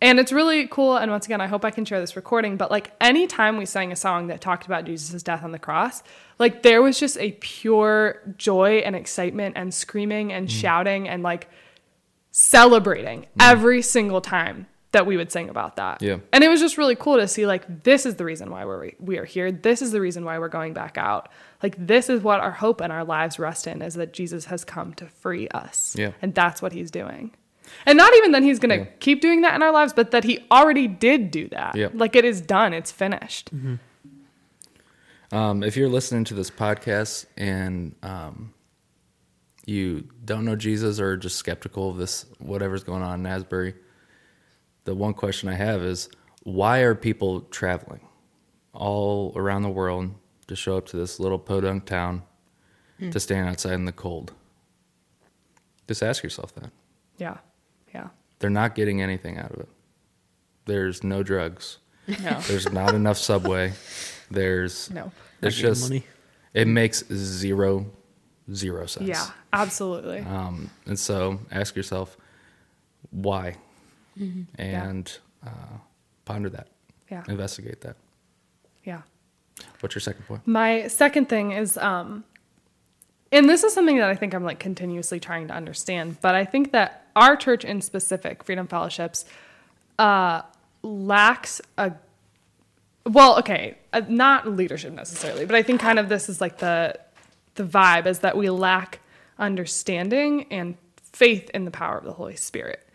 And 0.00 0.18
it's 0.18 0.32
really 0.32 0.66
cool. 0.66 0.96
And 0.96 1.12
once 1.12 1.26
again, 1.26 1.40
I 1.40 1.46
hope 1.46 1.64
I 1.64 1.70
can 1.70 1.84
share 1.84 2.00
this 2.00 2.16
recording. 2.16 2.56
But 2.56 2.72
like 2.72 2.92
anytime 3.00 3.56
we 3.56 3.66
sang 3.66 3.92
a 3.92 3.96
song 3.96 4.26
that 4.26 4.40
talked 4.40 4.66
about 4.66 4.84
Jesus' 4.84 5.22
death 5.22 5.44
on 5.44 5.52
the 5.52 5.60
cross, 5.60 6.02
like 6.40 6.62
there 6.62 6.82
was 6.82 6.98
just 6.98 7.16
a 7.18 7.32
pure 7.40 8.20
joy 8.36 8.78
and 8.78 8.96
excitement 8.96 9.56
and 9.56 9.72
screaming 9.72 10.32
and 10.32 10.48
mm. 10.48 10.50
shouting 10.50 11.08
and 11.08 11.22
like 11.22 11.48
celebrating 12.32 13.20
mm. 13.20 13.26
every 13.38 13.80
single 13.80 14.20
time 14.20 14.66
that 14.90 15.06
we 15.06 15.16
would 15.16 15.32
sing 15.32 15.48
about 15.48 15.76
that. 15.76 16.02
Yeah. 16.02 16.18
And 16.32 16.42
it 16.44 16.48
was 16.48 16.60
just 16.60 16.76
really 16.76 16.96
cool 16.96 17.16
to 17.16 17.26
see 17.26 17.46
like 17.46 17.84
this 17.84 18.04
is 18.04 18.16
the 18.16 18.24
reason 18.24 18.50
why 18.50 18.64
we're 18.64 18.90
we 18.98 19.18
are 19.18 19.24
here. 19.24 19.50
This 19.52 19.82
is 19.82 19.92
the 19.92 20.00
reason 20.00 20.24
why 20.24 20.38
we're 20.38 20.48
going 20.48 20.74
back 20.74 20.98
out. 20.98 21.28
Like 21.62 21.76
this 21.78 22.10
is 22.10 22.22
what 22.22 22.40
our 22.40 22.50
hope 22.50 22.80
and 22.80 22.92
our 22.92 23.04
lives 23.04 23.38
rest 23.38 23.66
in 23.66 23.82
is 23.82 23.94
that 23.94 24.12
Jesus 24.12 24.46
has 24.46 24.64
come 24.64 24.94
to 24.94 25.06
free 25.06 25.48
us. 25.48 25.96
Yeah. 25.96 26.12
And 26.20 26.34
that's 26.34 26.60
what 26.60 26.72
he's 26.72 26.90
doing. 26.90 27.32
And 27.86 27.96
not 27.98 28.14
even 28.16 28.32
that 28.32 28.42
he's 28.42 28.58
going 28.58 28.70
to 28.70 28.84
Yeah. 28.86 28.96
keep 29.00 29.20
doing 29.20 29.40
that 29.42 29.54
in 29.54 29.62
our 29.62 29.72
lives, 29.72 29.92
but 29.92 30.10
that 30.12 30.24
he 30.24 30.44
already 30.50 30.86
did 30.88 31.30
do 31.30 31.48
that. 31.48 31.74
Yeah. 31.76 31.88
Like 31.92 32.14
it 32.16 32.24
is 32.24 32.40
done, 32.40 32.72
it's 32.72 32.92
finished. 32.92 33.50
Um, 35.32 35.62
if 35.62 35.76
you're 35.76 35.88
listening 35.88 36.24
to 36.24 36.34
this 36.34 36.50
podcast 36.50 37.24
and 37.36 37.94
um, 38.02 38.52
you 39.64 40.08
don't 40.24 40.44
know 40.44 40.56
Jesus 40.56 41.00
or 41.00 41.16
just 41.16 41.36
skeptical 41.36 41.90
of 41.90 41.96
this, 41.96 42.26
whatever's 42.38 42.84
going 42.84 43.02
on 43.02 43.20
in 43.20 43.26
Asbury, 43.26 43.74
the 44.84 44.94
one 44.94 45.14
question 45.14 45.48
I 45.48 45.54
have 45.54 45.82
is 45.82 46.08
why 46.42 46.80
are 46.80 46.94
people 46.94 47.40
traveling 47.42 48.00
all 48.74 49.32
around 49.36 49.62
the 49.62 49.70
world 49.70 50.10
to 50.48 50.56
show 50.56 50.76
up 50.76 50.86
to 50.86 50.96
this 50.96 51.18
little 51.18 51.38
podunk 51.38 51.86
town 51.86 52.22
to 53.10 53.18
stand 53.18 53.48
outside 53.48 53.72
in 53.74 53.84
the 53.86 53.92
cold? 53.92 54.32
Just 55.88 56.02
ask 56.02 56.22
yourself 56.22 56.54
that. 56.56 56.70
Yeah. 57.16 57.38
Yeah. 57.94 58.08
They're 58.38 58.50
not 58.50 58.74
getting 58.74 59.00
anything 59.02 59.38
out 59.38 59.52
of 59.52 59.60
it. 59.60 59.68
There's 60.66 61.02
no 61.04 61.22
drugs. 61.22 61.78
No. 62.08 62.40
There's 62.48 62.70
not 62.72 62.94
enough 62.94 63.18
subway. 63.18 63.72
There's 64.30 64.90
no. 64.94 65.12
it's 65.40 65.56
just 65.56 65.82
money. 65.90 66.04
it 66.54 66.66
makes 66.66 67.04
zero 67.12 67.86
zero 68.52 68.86
sense. 68.86 69.06
Yeah, 69.08 69.26
absolutely. 69.52 70.18
Um, 70.20 70.70
and 70.86 70.98
so 70.98 71.38
ask 71.50 71.76
yourself 71.76 72.16
why, 73.10 73.56
Mm-hmm. 74.18 74.60
and 74.60 75.18
uh, 75.46 75.78
ponder 76.26 76.50
that. 76.50 76.68
Yeah. 77.10 77.22
Investigate 77.28 77.80
that. 77.82 77.96
Yeah. 78.84 79.02
What's 79.80 79.94
your 79.94 80.00
second 80.00 80.26
point? 80.26 80.46
My 80.46 80.86
second 80.88 81.28
thing 81.30 81.52
is, 81.52 81.78
um, 81.78 82.24
and 83.30 83.48
this 83.48 83.64
is 83.64 83.72
something 83.72 83.96
that 83.98 84.08
I 84.10 84.14
think 84.14 84.34
I'm 84.34 84.44
like 84.44 84.58
continuously 84.58 85.18
trying 85.20 85.48
to 85.48 85.54
understand, 85.54 86.20
but 86.20 86.34
I 86.34 86.44
think 86.44 86.72
that 86.72 87.01
our 87.14 87.36
church 87.36 87.64
in 87.64 87.80
specific, 87.80 88.44
Freedom 88.44 88.66
Fellowships, 88.66 89.24
uh, 89.98 90.42
lacks 90.82 91.60
a 91.78 91.92
well, 93.04 93.38
okay, 93.40 93.76
uh, 93.92 94.02
not 94.08 94.46
leadership 94.46 94.92
necessarily, 94.92 95.44
but 95.44 95.56
I 95.56 95.62
think 95.62 95.80
kind 95.80 95.98
of 95.98 96.08
this 96.08 96.28
is 96.28 96.40
like 96.40 96.58
the 96.58 96.98
the 97.54 97.64
vibe 97.64 98.06
is 98.06 98.20
that 98.20 98.36
we 98.36 98.48
lack 98.48 99.00
understanding 99.38 100.46
and 100.50 100.76
faith 101.12 101.50
in 101.52 101.64
the 101.64 101.70
power 101.70 101.98
of 101.98 102.04
the 102.04 102.12
Holy 102.12 102.36
Spirit. 102.36 102.86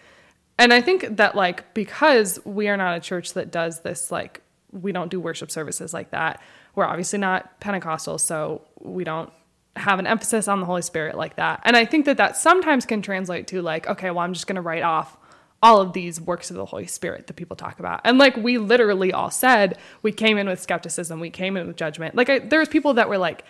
And 0.58 0.74
I 0.74 0.82
think 0.82 1.18
that 1.18 1.36
like 1.36 1.74
because 1.74 2.40
we 2.46 2.68
are 2.68 2.78
not 2.78 2.98
a 2.98 3.00
church 3.00 3.34
that 3.34 3.52
does 3.52 3.82
this 3.82 4.12
like 4.12 4.42
we 4.72 4.92
don't 4.92 5.10
do 5.10 5.20
worship 5.20 5.52
services 5.52 5.94
like 5.94 6.12
that. 6.12 6.42
We're 6.76 6.86
obviously 6.86 7.20
not 7.20 7.60
Pentecostal, 7.60 8.18
so 8.18 8.62
we 8.80 9.04
don't 9.04 9.32
have 9.78 10.00
an 10.00 10.08
emphasis 10.08 10.48
on 10.48 10.60
the 10.60 10.66
Holy 10.66 10.82
Spirit 10.82 11.18
like 11.18 11.36
that. 11.36 11.62
And 11.64 11.78
I 11.78 11.86
think 11.86 12.06
that 12.06 12.18
that 12.18 12.38
sometimes 12.38 12.86
can 12.86 13.02
translate 13.02 13.48
to 13.48 13.62
like 13.62 13.88
okay, 13.88 14.12
well 14.12 14.20
I'm 14.20 14.34
just 14.34 14.48
going 14.48 14.56
to 14.56 14.62
write 14.62 14.84
off 14.84 15.18
all 15.62 15.82
of 15.82 15.94
these 15.94 16.22
works 16.22 16.52
of 16.52 16.56
the 16.56 16.66
Holy 16.66 16.86
Spirit 16.86 17.28
that 17.28 17.34
people 17.34 17.56
talk 17.56 17.80
about. 17.80 18.02
And 18.04 18.18
like 18.18 18.38
we 18.38 18.58
literally 18.58 19.12
all 19.12 19.32
said, 19.32 19.78
we 20.04 20.12
came 20.12 20.38
in 20.38 20.48
with 20.48 20.62
skepticism, 20.62 21.20
we 21.20 21.32
came 21.32 21.58
in 21.58 21.66
with 21.68 21.76
judgment. 21.76 22.16
Like 22.16 22.30
I, 22.30 22.40
there 22.40 22.60
was 22.60 22.70
people 22.70 22.94
that 22.96 23.10
were 23.10 23.18
like 23.18 23.44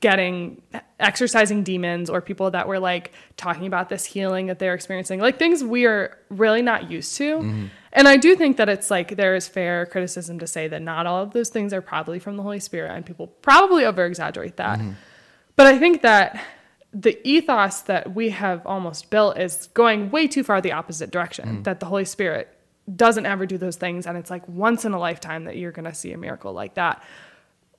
getting 0.00 0.60
exorcising 1.00 1.62
demons 1.62 2.10
or 2.10 2.20
people 2.20 2.50
that 2.50 2.68
were 2.68 2.78
like 2.78 3.12
talking 3.36 3.66
about 3.66 3.88
this 3.88 4.04
healing 4.04 4.46
that 4.46 4.58
they're 4.58 4.74
experiencing 4.74 5.20
like 5.20 5.38
things 5.38 5.64
we 5.64 5.86
are 5.86 6.18
really 6.28 6.60
not 6.60 6.90
used 6.90 7.16
to 7.16 7.38
mm-hmm. 7.38 7.66
and 7.92 8.08
i 8.08 8.16
do 8.16 8.36
think 8.36 8.56
that 8.58 8.68
it's 8.68 8.90
like 8.90 9.16
there 9.16 9.34
is 9.34 9.48
fair 9.48 9.86
criticism 9.86 10.38
to 10.38 10.46
say 10.46 10.68
that 10.68 10.82
not 10.82 11.06
all 11.06 11.22
of 11.22 11.32
those 11.32 11.48
things 11.48 11.72
are 11.72 11.80
probably 11.80 12.18
from 12.18 12.36
the 12.36 12.42
holy 12.42 12.60
spirit 12.60 12.90
and 12.90 13.06
people 13.06 13.26
probably 13.26 13.84
over 13.84 14.04
exaggerate 14.04 14.56
that 14.56 14.78
mm-hmm. 14.78 14.92
But 15.56 15.66
i 15.66 15.78
think 15.78 16.02
that 16.02 16.42
the 16.92 17.18
ethos 17.28 17.82
that 17.82 18.14
we 18.14 18.30
have 18.30 18.64
almost 18.66 19.10
built 19.10 19.36
is 19.38 19.68
going 19.74 20.10
way 20.10 20.26
too 20.26 20.42
far 20.42 20.60
the 20.60 20.72
opposite 20.72 21.10
direction 21.10 21.58
mm. 21.58 21.64
that 21.64 21.80
the 21.80 21.86
holy 21.86 22.04
spirit 22.04 22.48
doesn't 22.94 23.26
ever 23.26 23.46
do 23.46 23.58
those 23.58 23.76
things 23.76 24.06
and 24.06 24.16
it's 24.16 24.30
like 24.30 24.46
once 24.48 24.84
in 24.84 24.92
a 24.92 24.98
lifetime 24.98 25.44
that 25.44 25.56
you're 25.56 25.72
going 25.72 25.84
to 25.84 25.94
see 25.94 26.12
a 26.12 26.18
miracle 26.18 26.52
like 26.52 26.74
that 26.74 27.02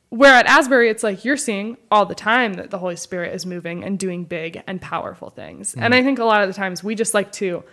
where 0.10 0.34
at 0.34 0.45
Asbury, 0.45 0.90
it's 0.90 1.04
like 1.04 1.26
you're 1.26 1.38
seeing 1.38 1.78
all 1.91 2.06
the 2.06 2.16
time 2.16 2.54
that 2.54 2.70
the 2.70 2.78
Holy 2.78 2.95
Spirit 2.95 3.34
is 3.34 3.45
moving 3.45 3.84
and 3.84 3.99
doing 3.99 4.24
big 4.24 4.64
and 4.66 4.82
powerful 4.82 5.30
things. 5.30 5.74
And 5.74 5.94
mm. 5.94 5.98
I 5.98 6.04
think 6.04 6.20
a 6.20 6.24
lot 6.24 6.41
of 6.41 6.48
the 6.48 6.54
times 6.54 6.84
we 6.84 6.95
just 6.95 7.14
like 7.14 7.32
to, 7.34 7.64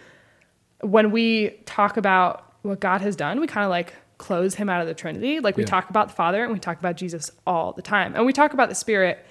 when 0.80 1.12
we 1.12 1.50
talk 1.64 1.96
about 1.96 2.52
what 2.62 2.80
God 2.80 3.02
has 3.02 3.14
done, 3.14 3.40
we 3.40 3.46
kind 3.46 3.64
of 3.64 3.70
like 3.70 3.94
close 4.18 4.54
him 4.54 4.68
out 4.68 4.80
of 4.80 4.88
the 4.88 4.94
Trinity. 4.94 5.38
Like 5.40 5.56
we 5.56 5.62
Yeah. 5.62 5.68
talk 5.68 5.90
about 5.90 6.08
the 6.08 6.14
Father 6.14 6.42
and 6.42 6.52
we 6.52 6.58
talk 6.58 6.78
about 6.78 6.96
Jesus 6.96 7.30
all 7.46 7.72
the 7.72 7.82
time. 7.82 8.14
And 8.16 8.26
we 8.26 8.32
talk 8.32 8.52
about 8.52 8.68
the 8.68 8.74
Spirit 8.74 9.24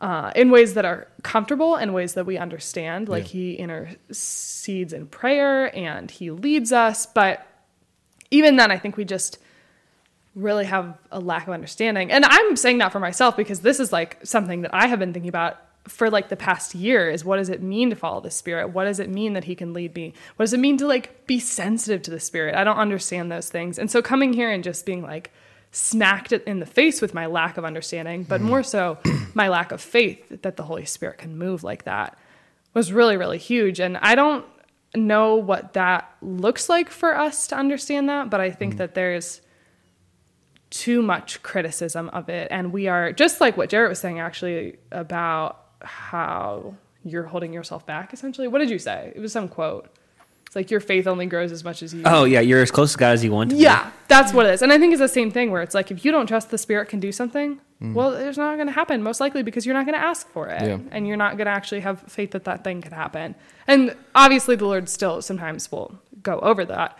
uh, 0.00 0.32
in 0.34 0.50
ways 0.50 0.74
that 0.74 0.84
are 0.84 1.06
comfortable 1.22 1.76
and 1.76 1.92
ways 1.92 2.14
that 2.14 2.24
we 2.26 2.38
understand. 2.38 3.08
Like 3.08 3.24
Yeah. 3.24 3.40
he 3.40 3.54
intercedes 3.54 4.92
in 4.92 5.06
prayer 5.06 5.74
and 5.76 6.10
he 6.10 6.30
leads 6.30 6.72
us. 6.72 7.06
But 7.06 7.46
even 8.30 8.56
then, 8.56 8.70
I 8.70 8.78
think 8.78 8.96
we 8.96 9.04
just 9.04 9.38
really 10.34 10.64
have 10.64 10.96
a 11.10 11.20
lack 11.20 11.46
of 11.46 11.52
understanding. 11.52 12.10
And 12.10 12.24
I'm 12.24 12.56
saying 12.56 12.78
that 12.78 12.92
for 12.92 13.00
myself 13.00 13.36
because 13.36 13.60
this 13.60 13.80
is 13.80 13.92
like 13.92 14.18
something 14.22 14.62
that 14.62 14.72
I 14.72 14.86
have 14.86 14.98
been 14.98 15.12
thinking 15.12 15.28
about 15.28 15.58
for 15.88 16.08
like 16.10 16.28
the 16.28 16.36
past 16.36 16.74
year 16.74 17.10
is 17.10 17.24
what 17.24 17.36
does 17.38 17.48
it 17.48 17.62
mean 17.62 17.90
to 17.90 17.96
follow 17.96 18.20
the 18.20 18.30
spirit? 18.30 18.68
What 18.68 18.84
does 18.84 19.00
it 19.00 19.08
mean 19.10 19.32
that 19.32 19.44
he 19.44 19.54
can 19.54 19.72
lead 19.72 19.94
me? 19.94 20.12
What 20.36 20.44
does 20.44 20.52
it 20.52 20.60
mean 20.60 20.76
to 20.78 20.86
like 20.86 21.26
be 21.26 21.40
sensitive 21.40 22.02
to 22.02 22.10
the 22.10 22.20
spirit? 22.20 22.54
I 22.54 22.64
don't 22.64 22.76
understand 22.76 23.32
those 23.32 23.48
things. 23.50 23.78
And 23.78 23.90
so 23.90 24.00
coming 24.00 24.32
here 24.32 24.50
and 24.50 24.62
just 24.62 24.86
being 24.86 25.02
like 25.02 25.32
smacked 25.72 26.32
it 26.32 26.42
in 26.44 26.58
the 26.58 26.66
face 26.66 27.00
with 27.00 27.14
my 27.14 27.26
lack 27.26 27.56
of 27.56 27.64
understanding, 27.64 28.24
but 28.24 28.40
more 28.40 28.62
so 28.62 28.98
my 29.34 29.48
lack 29.48 29.72
of 29.72 29.80
faith 29.80 30.42
that 30.42 30.56
the 30.56 30.64
Holy 30.64 30.84
Spirit 30.84 31.18
can 31.18 31.36
move 31.38 31.62
like 31.62 31.84
that 31.84 32.18
was 32.72 32.92
really 32.92 33.16
really 33.16 33.38
huge 33.38 33.80
and 33.80 33.96
I 33.98 34.14
don't 34.14 34.44
know 34.94 35.36
what 35.36 35.74
that 35.74 36.12
looks 36.20 36.68
like 36.68 36.90
for 36.90 37.16
us 37.16 37.46
to 37.48 37.56
understand 37.56 38.08
that, 38.08 38.30
but 38.30 38.40
I 38.40 38.50
think 38.50 38.74
mm. 38.74 38.78
that 38.78 38.94
there's 38.94 39.40
too 40.70 41.02
much 41.02 41.42
criticism 41.42 42.08
of 42.10 42.28
it. 42.28 42.48
And 42.50 42.72
we 42.72 42.88
are 42.88 43.12
just 43.12 43.40
like 43.40 43.56
what 43.56 43.70
Jaret 43.70 43.88
was 43.88 43.98
saying 43.98 44.20
actually 44.20 44.78
about 44.92 45.64
how 45.82 46.74
you're 47.04 47.24
holding 47.24 47.52
yourself 47.52 47.86
back 47.86 48.12
essentially. 48.12 48.48
What 48.48 48.58
did 48.58 48.70
you 48.70 48.78
say? 48.78 49.12
It 49.14 49.20
was 49.20 49.32
some 49.32 49.48
quote. 49.48 49.88
It's 50.50 50.56
like 50.56 50.68
your 50.72 50.80
faith 50.80 51.06
only 51.06 51.26
grows 51.26 51.52
as 51.52 51.62
much 51.62 51.80
as 51.80 51.94
you 51.94 52.02
Oh 52.04 52.24
yeah, 52.24 52.40
you're 52.40 52.60
as 52.60 52.72
close 52.72 52.90
to 52.92 52.98
God 52.98 53.12
as 53.12 53.22
you 53.22 53.30
want 53.30 53.50
to 53.50 53.56
be. 53.56 53.62
yeah, 53.62 53.92
that's 54.08 54.32
what 54.34 54.46
it 54.46 54.54
is. 54.54 54.62
And 54.62 54.72
I 54.72 54.78
think 54.78 54.92
it's 54.92 54.98
the 55.00 55.06
same 55.06 55.30
thing 55.30 55.52
where 55.52 55.62
it's 55.62 55.76
like 55.76 55.92
if 55.92 56.04
you 56.04 56.10
don't 56.10 56.26
trust 56.26 56.50
the 56.50 56.58
spirit 56.58 56.88
can 56.88 56.98
do 56.98 57.12
something, 57.12 57.60
well, 57.80 58.12
it's 58.14 58.36
not 58.36 58.56
going 58.56 58.66
to 58.66 58.72
happen 58.72 59.00
most 59.00 59.20
likely 59.20 59.44
because 59.44 59.64
you're 59.64 59.76
not 59.76 59.86
going 59.86 59.96
to 59.96 60.04
ask 60.04 60.28
for 60.30 60.48
it 60.48 60.60
Yeah. 60.60 60.78
and 60.90 61.06
you're 61.06 61.16
not 61.16 61.36
going 61.36 61.46
to 61.46 61.52
actually 61.52 61.80
have 61.82 62.00
faith 62.02 62.32
that 62.32 62.44
that 62.44 62.64
thing 62.64 62.82
could 62.82 62.92
happen. 62.92 63.36
And 63.68 63.94
obviously 64.14 64.56
the 64.56 64.66
Lord 64.66 64.88
still 64.88 65.22
sometimes 65.22 65.70
will 65.70 65.98
go 66.20 66.40
over 66.40 66.64
that. 66.64 66.98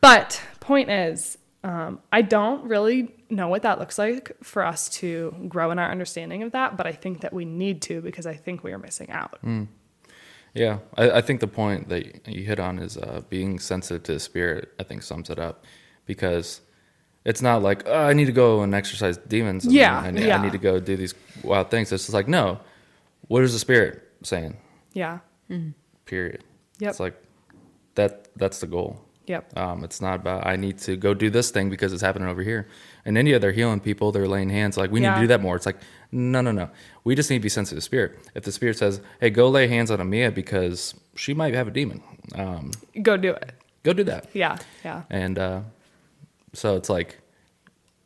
But 0.00 0.42
point 0.60 0.88
is, 0.90 1.36
um, 1.64 2.00
I 2.10 2.22
don't 2.22 2.64
really 2.64 3.14
know 3.28 3.48
what 3.48 3.60
that 3.62 3.78
looks 3.78 3.98
like 3.98 4.32
for 4.42 4.64
us 4.64 4.88
to 5.00 5.34
grow 5.48 5.70
in 5.70 5.78
our 5.78 5.90
understanding 5.90 6.42
of 6.42 6.52
that, 6.52 6.76
but 6.78 6.86
I 6.86 6.92
think 6.92 7.20
that 7.20 7.32
we 7.34 7.44
need 7.44 7.82
to 7.82 8.00
because 8.00 8.26
I 8.26 8.34
think 8.34 8.64
we 8.64 8.72
are 8.72 8.78
missing 8.78 9.10
out. 9.10 9.38
Yeah, 10.56 10.78
I, 10.96 11.10
I 11.10 11.20
think 11.20 11.40
the 11.40 11.46
point 11.46 11.88
that 11.90 12.26
you 12.26 12.44
hit 12.44 12.58
on 12.58 12.78
is 12.78 12.96
uh, 12.96 13.22
being 13.28 13.58
sensitive 13.58 14.02
to 14.04 14.14
the 14.14 14.20
spirit. 14.20 14.72
I 14.80 14.84
think 14.84 15.02
sums 15.02 15.28
it 15.28 15.38
up 15.38 15.64
because 16.06 16.62
it's 17.24 17.42
not 17.42 17.62
like 17.62 17.82
oh, 17.86 18.06
I 18.06 18.14
need 18.14 18.24
to 18.24 18.32
go 18.32 18.62
and 18.62 18.74
exorcise 18.74 19.18
demons. 19.18 19.64
and 19.64 19.74
Yeah, 19.74 20.00
I, 20.00 20.08
yeah. 20.10 20.38
I 20.38 20.42
need 20.42 20.52
to 20.52 20.58
go 20.58 20.80
do 20.80 20.96
these 20.96 21.14
wild 21.42 21.70
things. 21.70 21.92
It's 21.92 22.04
just 22.04 22.14
like 22.14 22.26
no, 22.28 22.58
what 23.28 23.42
is 23.42 23.52
the 23.52 23.58
spirit 23.58 24.02
saying? 24.22 24.56
Yeah. 24.94 25.18
Period. 26.06 26.42
Yep. 26.78 26.90
It's 26.90 27.00
like 27.00 27.22
that. 27.94 28.28
That's 28.36 28.60
the 28.60 28.66
goal. 28.66 29.05
Yep. 29.26 29.56
Um, 29.58 29.84
it's 29.84 30.00
not 30.00 30.16
about 30.16 30.46
I 30.46 30.56
need 30.56 30.78
to 30.78 30.96
go 30.96 31.14
do 31.14 31.30
this 31.30 31.50
thing 31.50 31.68
because 31.70 31.92
it's 31.92 32.02
happening 32.02 32.28
over 32.28 32.42
here. 32.42 32.68
In 33.04 33.16
India, 33.16 33.38
they're 33.38 33.52
healing 33.52 33.80
people. 33.80 34.12
They're 34.12 34.28
laying 34.28 34.50
hands. 34.50 34.76
Like 34.76 34.90
we 34.90 35.00
need 35.00 35.06
Yeah. 35.06 35.14
to 35.16 35.20
do 35.22 35.26
that 35.28 35.40
more. 35.40 35.56
It's 35.56 35.66
like 35.66 35.78
no, 36.12 36.40
no, 36.40 36.52
no. 36.52 36.70
We 37.04 37.14
just 37.16 37.28
need 37.30 37.38
to 37.38 37.42
be 37.42 37.48
sensitive 37.48 37.78
to 37.78 37.82
spirit. 37.84 38.16
If 38.34 38.44
the 38.44 38.52
spirit 38.52 38.78
says, 38.78 39.00
"Hey, 39.20 39.30
go 39.30 39.48
lay 39.48 39.66
hands 39.66 39.90
on 39.90 39.98
Amia 39.98 40.32
because 40.34 40.94
she 41.16 41.34
might 41.34 41.54
have 41.54 41.66
a 41.68 41.70
demon," 41.72 42.00
um, 42.34 42.70
Go 43.02 43.16
do 43.16 43.30
it. 43.30 43.52
go 43.82 43.92
do 43.92 44.04
that. 44.04 44.28
Yeah. 44.32 44.58
Yeah. 44.84 45.02
And 45.10 45.38
uh, 45.38 45.60
so 46.52 46.76
it's 46.76 46.88
like, 46.88 47.18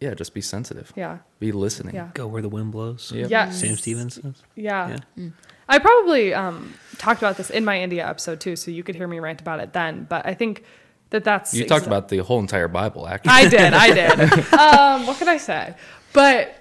yeah, 0.00 0.14
just 0.14 0.32
be 0.32 0.40
sensitive. 0.40 0.92
Yeah. 0.96 1.18
Be 1.38 1.52
listening. 1.52 1.94
Yeah. 1.94 2.08
Go 2.14 2.26
where 2.26 2.40
the 2.42 2.48
wind 2.48 2.72
blows. 2.72 3.12
Yep. 3.14 3.30
Yes. 3.30 3.60
Sam 3.60 3.76
Stevens 3.76 4.14
says. 4.14 4.42
Yeah. 4.56 4.96
Yeah. 5.16 5.28
I 5.68 5.78
probably 5.78 6.34
um, 6.34 6.74
talked 6.98 7.20
about 7.20 7.36
this 7.36 7.48
in 7.50 7.64
my 7.64 7.80
India 7.80 8.06
episode 8.08 8.40
too, 8.40 8.56
so 8.56 8.70
you 8.70 8.82
could 8.82 8.96
hear 8.96 9.06
me 9.06 9.20
rant 9.20 9.40
about 9.40 9.60
it 9.60 9.72
then. 9.72 10.06
But 10.08 10.26
I 10.26 10.34
think 10.34 10.64
that 11.10 11.24
that's 11.24 11.54
You 11.54 11.66
talked 11.66 11.84
exa- 11.84 11.88
about 11.88 12.08
the 12.08 12.18
whole 12.18 12.38
entire 12.40 12.68
Bible, 12.68 13.06
actually. 13.06 13.32
I 13.32 13.48
did, 13.48 13.72
I 13.74 13.92
did. 13.92 14.52
um, 14.54 15.06
what 15.06 15.18
could 15.18 15.28
I 15.28 15.36
say? 15.36 15.74
But 16.12 16.56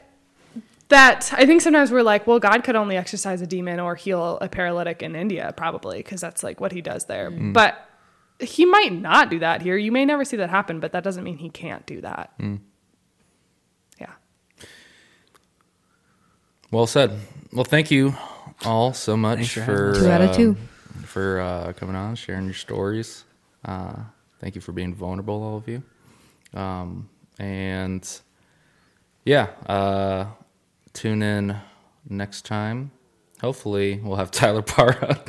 that 0.89 1.31
I 1.33 1.45
think 1.45 1.61
sometimes 1.61 1.91
we're 1.91 2.01
like, 2.03 2.25
well, 2.27 2.39
God 2.39 2.63
could 2.63 2.75
only 2.75 2.97
exorcise 2.97 3.41
a 3.41 3.47
demon 3.47 3.79
or 3.79 3.95
heal 3.95 4.37
a 4.41 4.49
paralytic 4.49 5.01
in 5.03 5.15
India, 5.15 5.53
probably 5.55 5.97
because 5.97 6.19
that's 6.21 6.43
like 6.43 6.59
what 6.59 6.71
He 6.71 6.81
does 6.81 7.05
there. 7.05 7.29
But 7.29 7.87
He 8.39 8.65
might 8.65 8.91
not 8.91 9.29
do 9.29 9.39
that 9.39 9.61
here. 9.61 9.77
You 9.77 9.91
may 9.91 10.05
never 10.05 10.25
see 10.25 10.37
that 10.37 10.49
happen, 10.49 10.79
but 10.79 10.91
that 10.93 11.03
doesn't 11.03 11.23
mean 11.23 11.37
He 11.37 11.49
can't 11.49 11.85
do 11.85 12.01
that. 12.01 12.33
Yeah. 13.99 14.13
Well 16.71 16.87
said. 16.87 17.19
Well, 17.53 17.65
thank 17.65 17.89
you 17.91 18.15
all 18.65 18.93
so 18.93 19.15
much 19.17 19.37
Thanks 19.39 19.53
for 19.53 19.93
for 19.93 19.99
Two 19.99 20.09
out 20.09 20.21
of 20.21 20.29
uh, 20.29 20.33
two. 20.33 20.57
for 21.05 21.39
uh, 21.39 21.73
coming 21.73 21.95
on, 21.95 22.15
sharing 22.15 22.45
your 22.45 22.53
stories. 22.53 23.25
Uh, 23.65 23.93
thank 24.39 24.55
you 24.55 24.61
for 24.61 24.71
being 24.71 24.93
vulnerable, 24.93 25.41
all 25.43 25.57
of 25.57 25.67
you. 25.67 25.83
Um, 26.53 27.09
and 27.37 28.07
yeah, 29.25 29.47
uh, 29.67 30.25
tune 30.93 31.21
in 31.21 31.55
next 32.09 32.45
time. 32.45 32.91
Hopefully, 33.41 33.99
we'll 34.03 34.17
have 34.17 34.31
Tyler 34.39 34.61
Parra. 34.61 35.19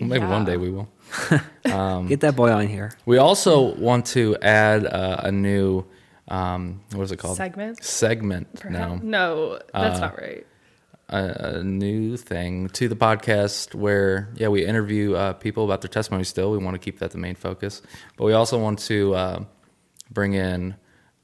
Maybe 0.00 0.18
Yeah. 0.20 0.30
one 0.30 0.44
day 0.44 0.56
we 0.56 0.70
will. 0.70 0.88
Get 2.08 2.20
that 2.20 2.34
boy 2.36 2.50
on 2.50 2.66
here. 2.66 2.92
We 3.06 3.18
also 3.18 3.74
want 3.76 4.06
to 4.06 4.36
add 4.42 4.84
uh, 4.86 5.20
a 5.24 5.32
new 5.32 5.84
um, 6.28 6.80
what 6.92 7.04
is 7.04 7.12
it 7.12 7.18
called? 7.18 7.36
Segment? 7.36 7.82
Segment. 7.84 8.52
Perhaps? 8.58 9.00
No, 9.02 9.52
No, 9.52 9.58
that's 9.72 9.98
Uh, 9.98 10.00
not 10.00 10.18
right. 10.20 10.44
A, 11.08 11.58
a 11.58 11.62
new 11.62 12.16
thing 12.16 12.68
to 12.70 12.88
the 12.88 12.96
podcast 12.96 13.74
where 13.74 14.28
yeah 14.36 14.48
we 14.48 14.64
interview 14.66 15.14
uh, 15.14 15.32
people 15.34 15.64
about 15.64 15.80
their 15.82 15.88
testimony 15.88 16.24
still. 16.24 16.50
We 16.50 16.58
want 16.58 16.74
to 16.74 16.78
keep 16.80 16.98
that 16.98 17.10
the 17.12 17.18
main 17.18 17.34
focus. 17.36 17.82
But 18.16 18.24
we 18.24 18.32
also 18.32 18.58
want 18.58 18.78
to 18.80 19.14
uh, 19.14 19.44
bring 20.10 20.34
in 20.34 20.74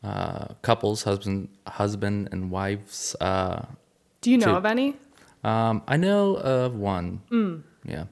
uh, 0.04 0.48
couples 0.62 1.02
husband 1.04 1.48
husband 1.66 2.28
and 2.32 2.50
wives 2.50 3.14
uh, 3.20 3.62
Do 4.20 4.30
you 4.30 4.38
know 4.38 4.46
to- 4.46 4.56
of 4.56 4.66
any? 4.66 4.96
um, 5.44 5.82
i 5.88 5.96
know 5.96 6.36
of 6.36 6.76
one. 6.76 7.20
Yeah. 7.84 8.04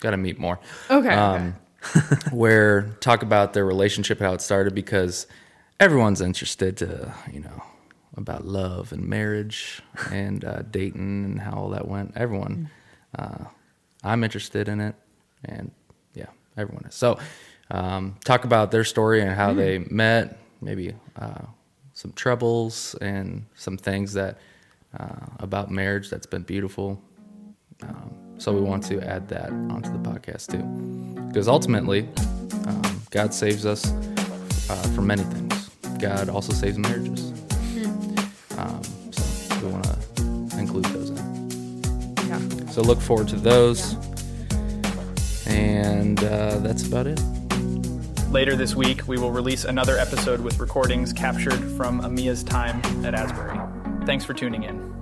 Gotta 0.00 0.16
meet 0.18 0.38
more. 0.38 0.58
Okay. 0.90 1.08
um, 1.14 1.54
where 2.32 2.82
talk 3.00 3.22
about 3.22 3.52
their 3.54 3.64
relationship 3.64 4.18
how 4.20 4.32
it 4.34 4.40
started 4.40 4.74
because 4.74 5.26
everyone's 5.80 6.20
interested 6.20 6.76
to 6.78 7.14
you 7.32 7.40
know 7.40 7.62
about 8.18 8.44
love 8.44 8.92
and 8.92 9.06
marriage 9.08 9.80
and 10.10 10.44
uh, 10.44 10.62
dating 10.70 11.24
and 11.24 11.40
how 11.40 11.52
all 11.52 11.70
that 11.70 11.88
went. 11.88 12.12
Everyone 12.16 12.70
uh, 13.18 13.44
i'm 14.04 14.22
interested 14.22 14.68
in 14.68 14.80
it 14.80 14.94
and 15.44 15.70
yeah 16.14 16.26
everyone 16.56 16.84
is. 16.84 16.94
So 16.94 17.18
um, 17.70 18.16
talk 18.24 18.44
about 18.44 18.70
their 18.70 18.84
story 18.84 19.20
and 19.20 19.30
how 19.30 19.52
they 19.54 19.78
met 19.78 20.38
maybe 20.60 20.94
uh, 21.16 21.42
some 21.92 22.12
troubles 22.12 22.94
and 23.00 23.44
some 23.54 23.76
things 23.76 24.12
that 24.14 24.38
uh, 24.98 25.26
about 25.40 25.70
marriage 25.70 26.10
that's 26.10 26.26
been 26.26 26.42
beautiful. 26.42 27.00
Um, 27.82 28.14
so 28.38 28.52
we 28.52 28.60
want 28.60 28.84
to 28.84 29.00
add 29.00 29.28
that 29.28 29.50
onto 29.50 29.92
the 29.92 29.98
podcast 29.98 30.50
too, 30.50 31.26
because 31.28 31.48
ultimately, 31.48 32.08
um, 32.66 33.02
God 33.10 33.34
saves 33.34 33.66
us 33.66 33.90
uh, 34.70 34.74
from 34.94 35.06
many 35.06 35.24
things. 35.24 35.70
God 35.98 36.28
also 36.28 36.52
saves 36.52 36.78
marriages. 36.78 37.32
Um, 38.58 38.82
so 39.12 39.66
we 39.66 39.72
want 39.72 39.84
to 39.84 40.58
include 40.58 40.84
those 40.86 41.10
in. 41.10 41.82
yeah. 42.28 42.70
So 42.70 42.82
look 42.82 43.00
forward 43.00 43.28
to 43.28 43.36
those, 43.36 43.94
and 45.46 46.22
uh, 46.24 46.58
that's 46.58 46.86
about 46.86 47.06
it. 47.06 47.20
Later 48.30 48.56
this 48.56 48.74
week, 48.74 49.06
we 49.06 49.16
will 49.16 49.30
release 49.30 49.64
another 49.64 49.96
episode 49.96 50.40
with 50.40 50.58
recordings 50.58 51.12
captured 51.12 51.62
from 51.76 52.00
Amia's 52.04 52.42
time 52.42 52.82
at 53.04 53.14
Asbury. 53.14 53.58
Thanks 54.04 54.24
for 54.24 54.34
tuning 54.34 54.64
in. 54.64 54.97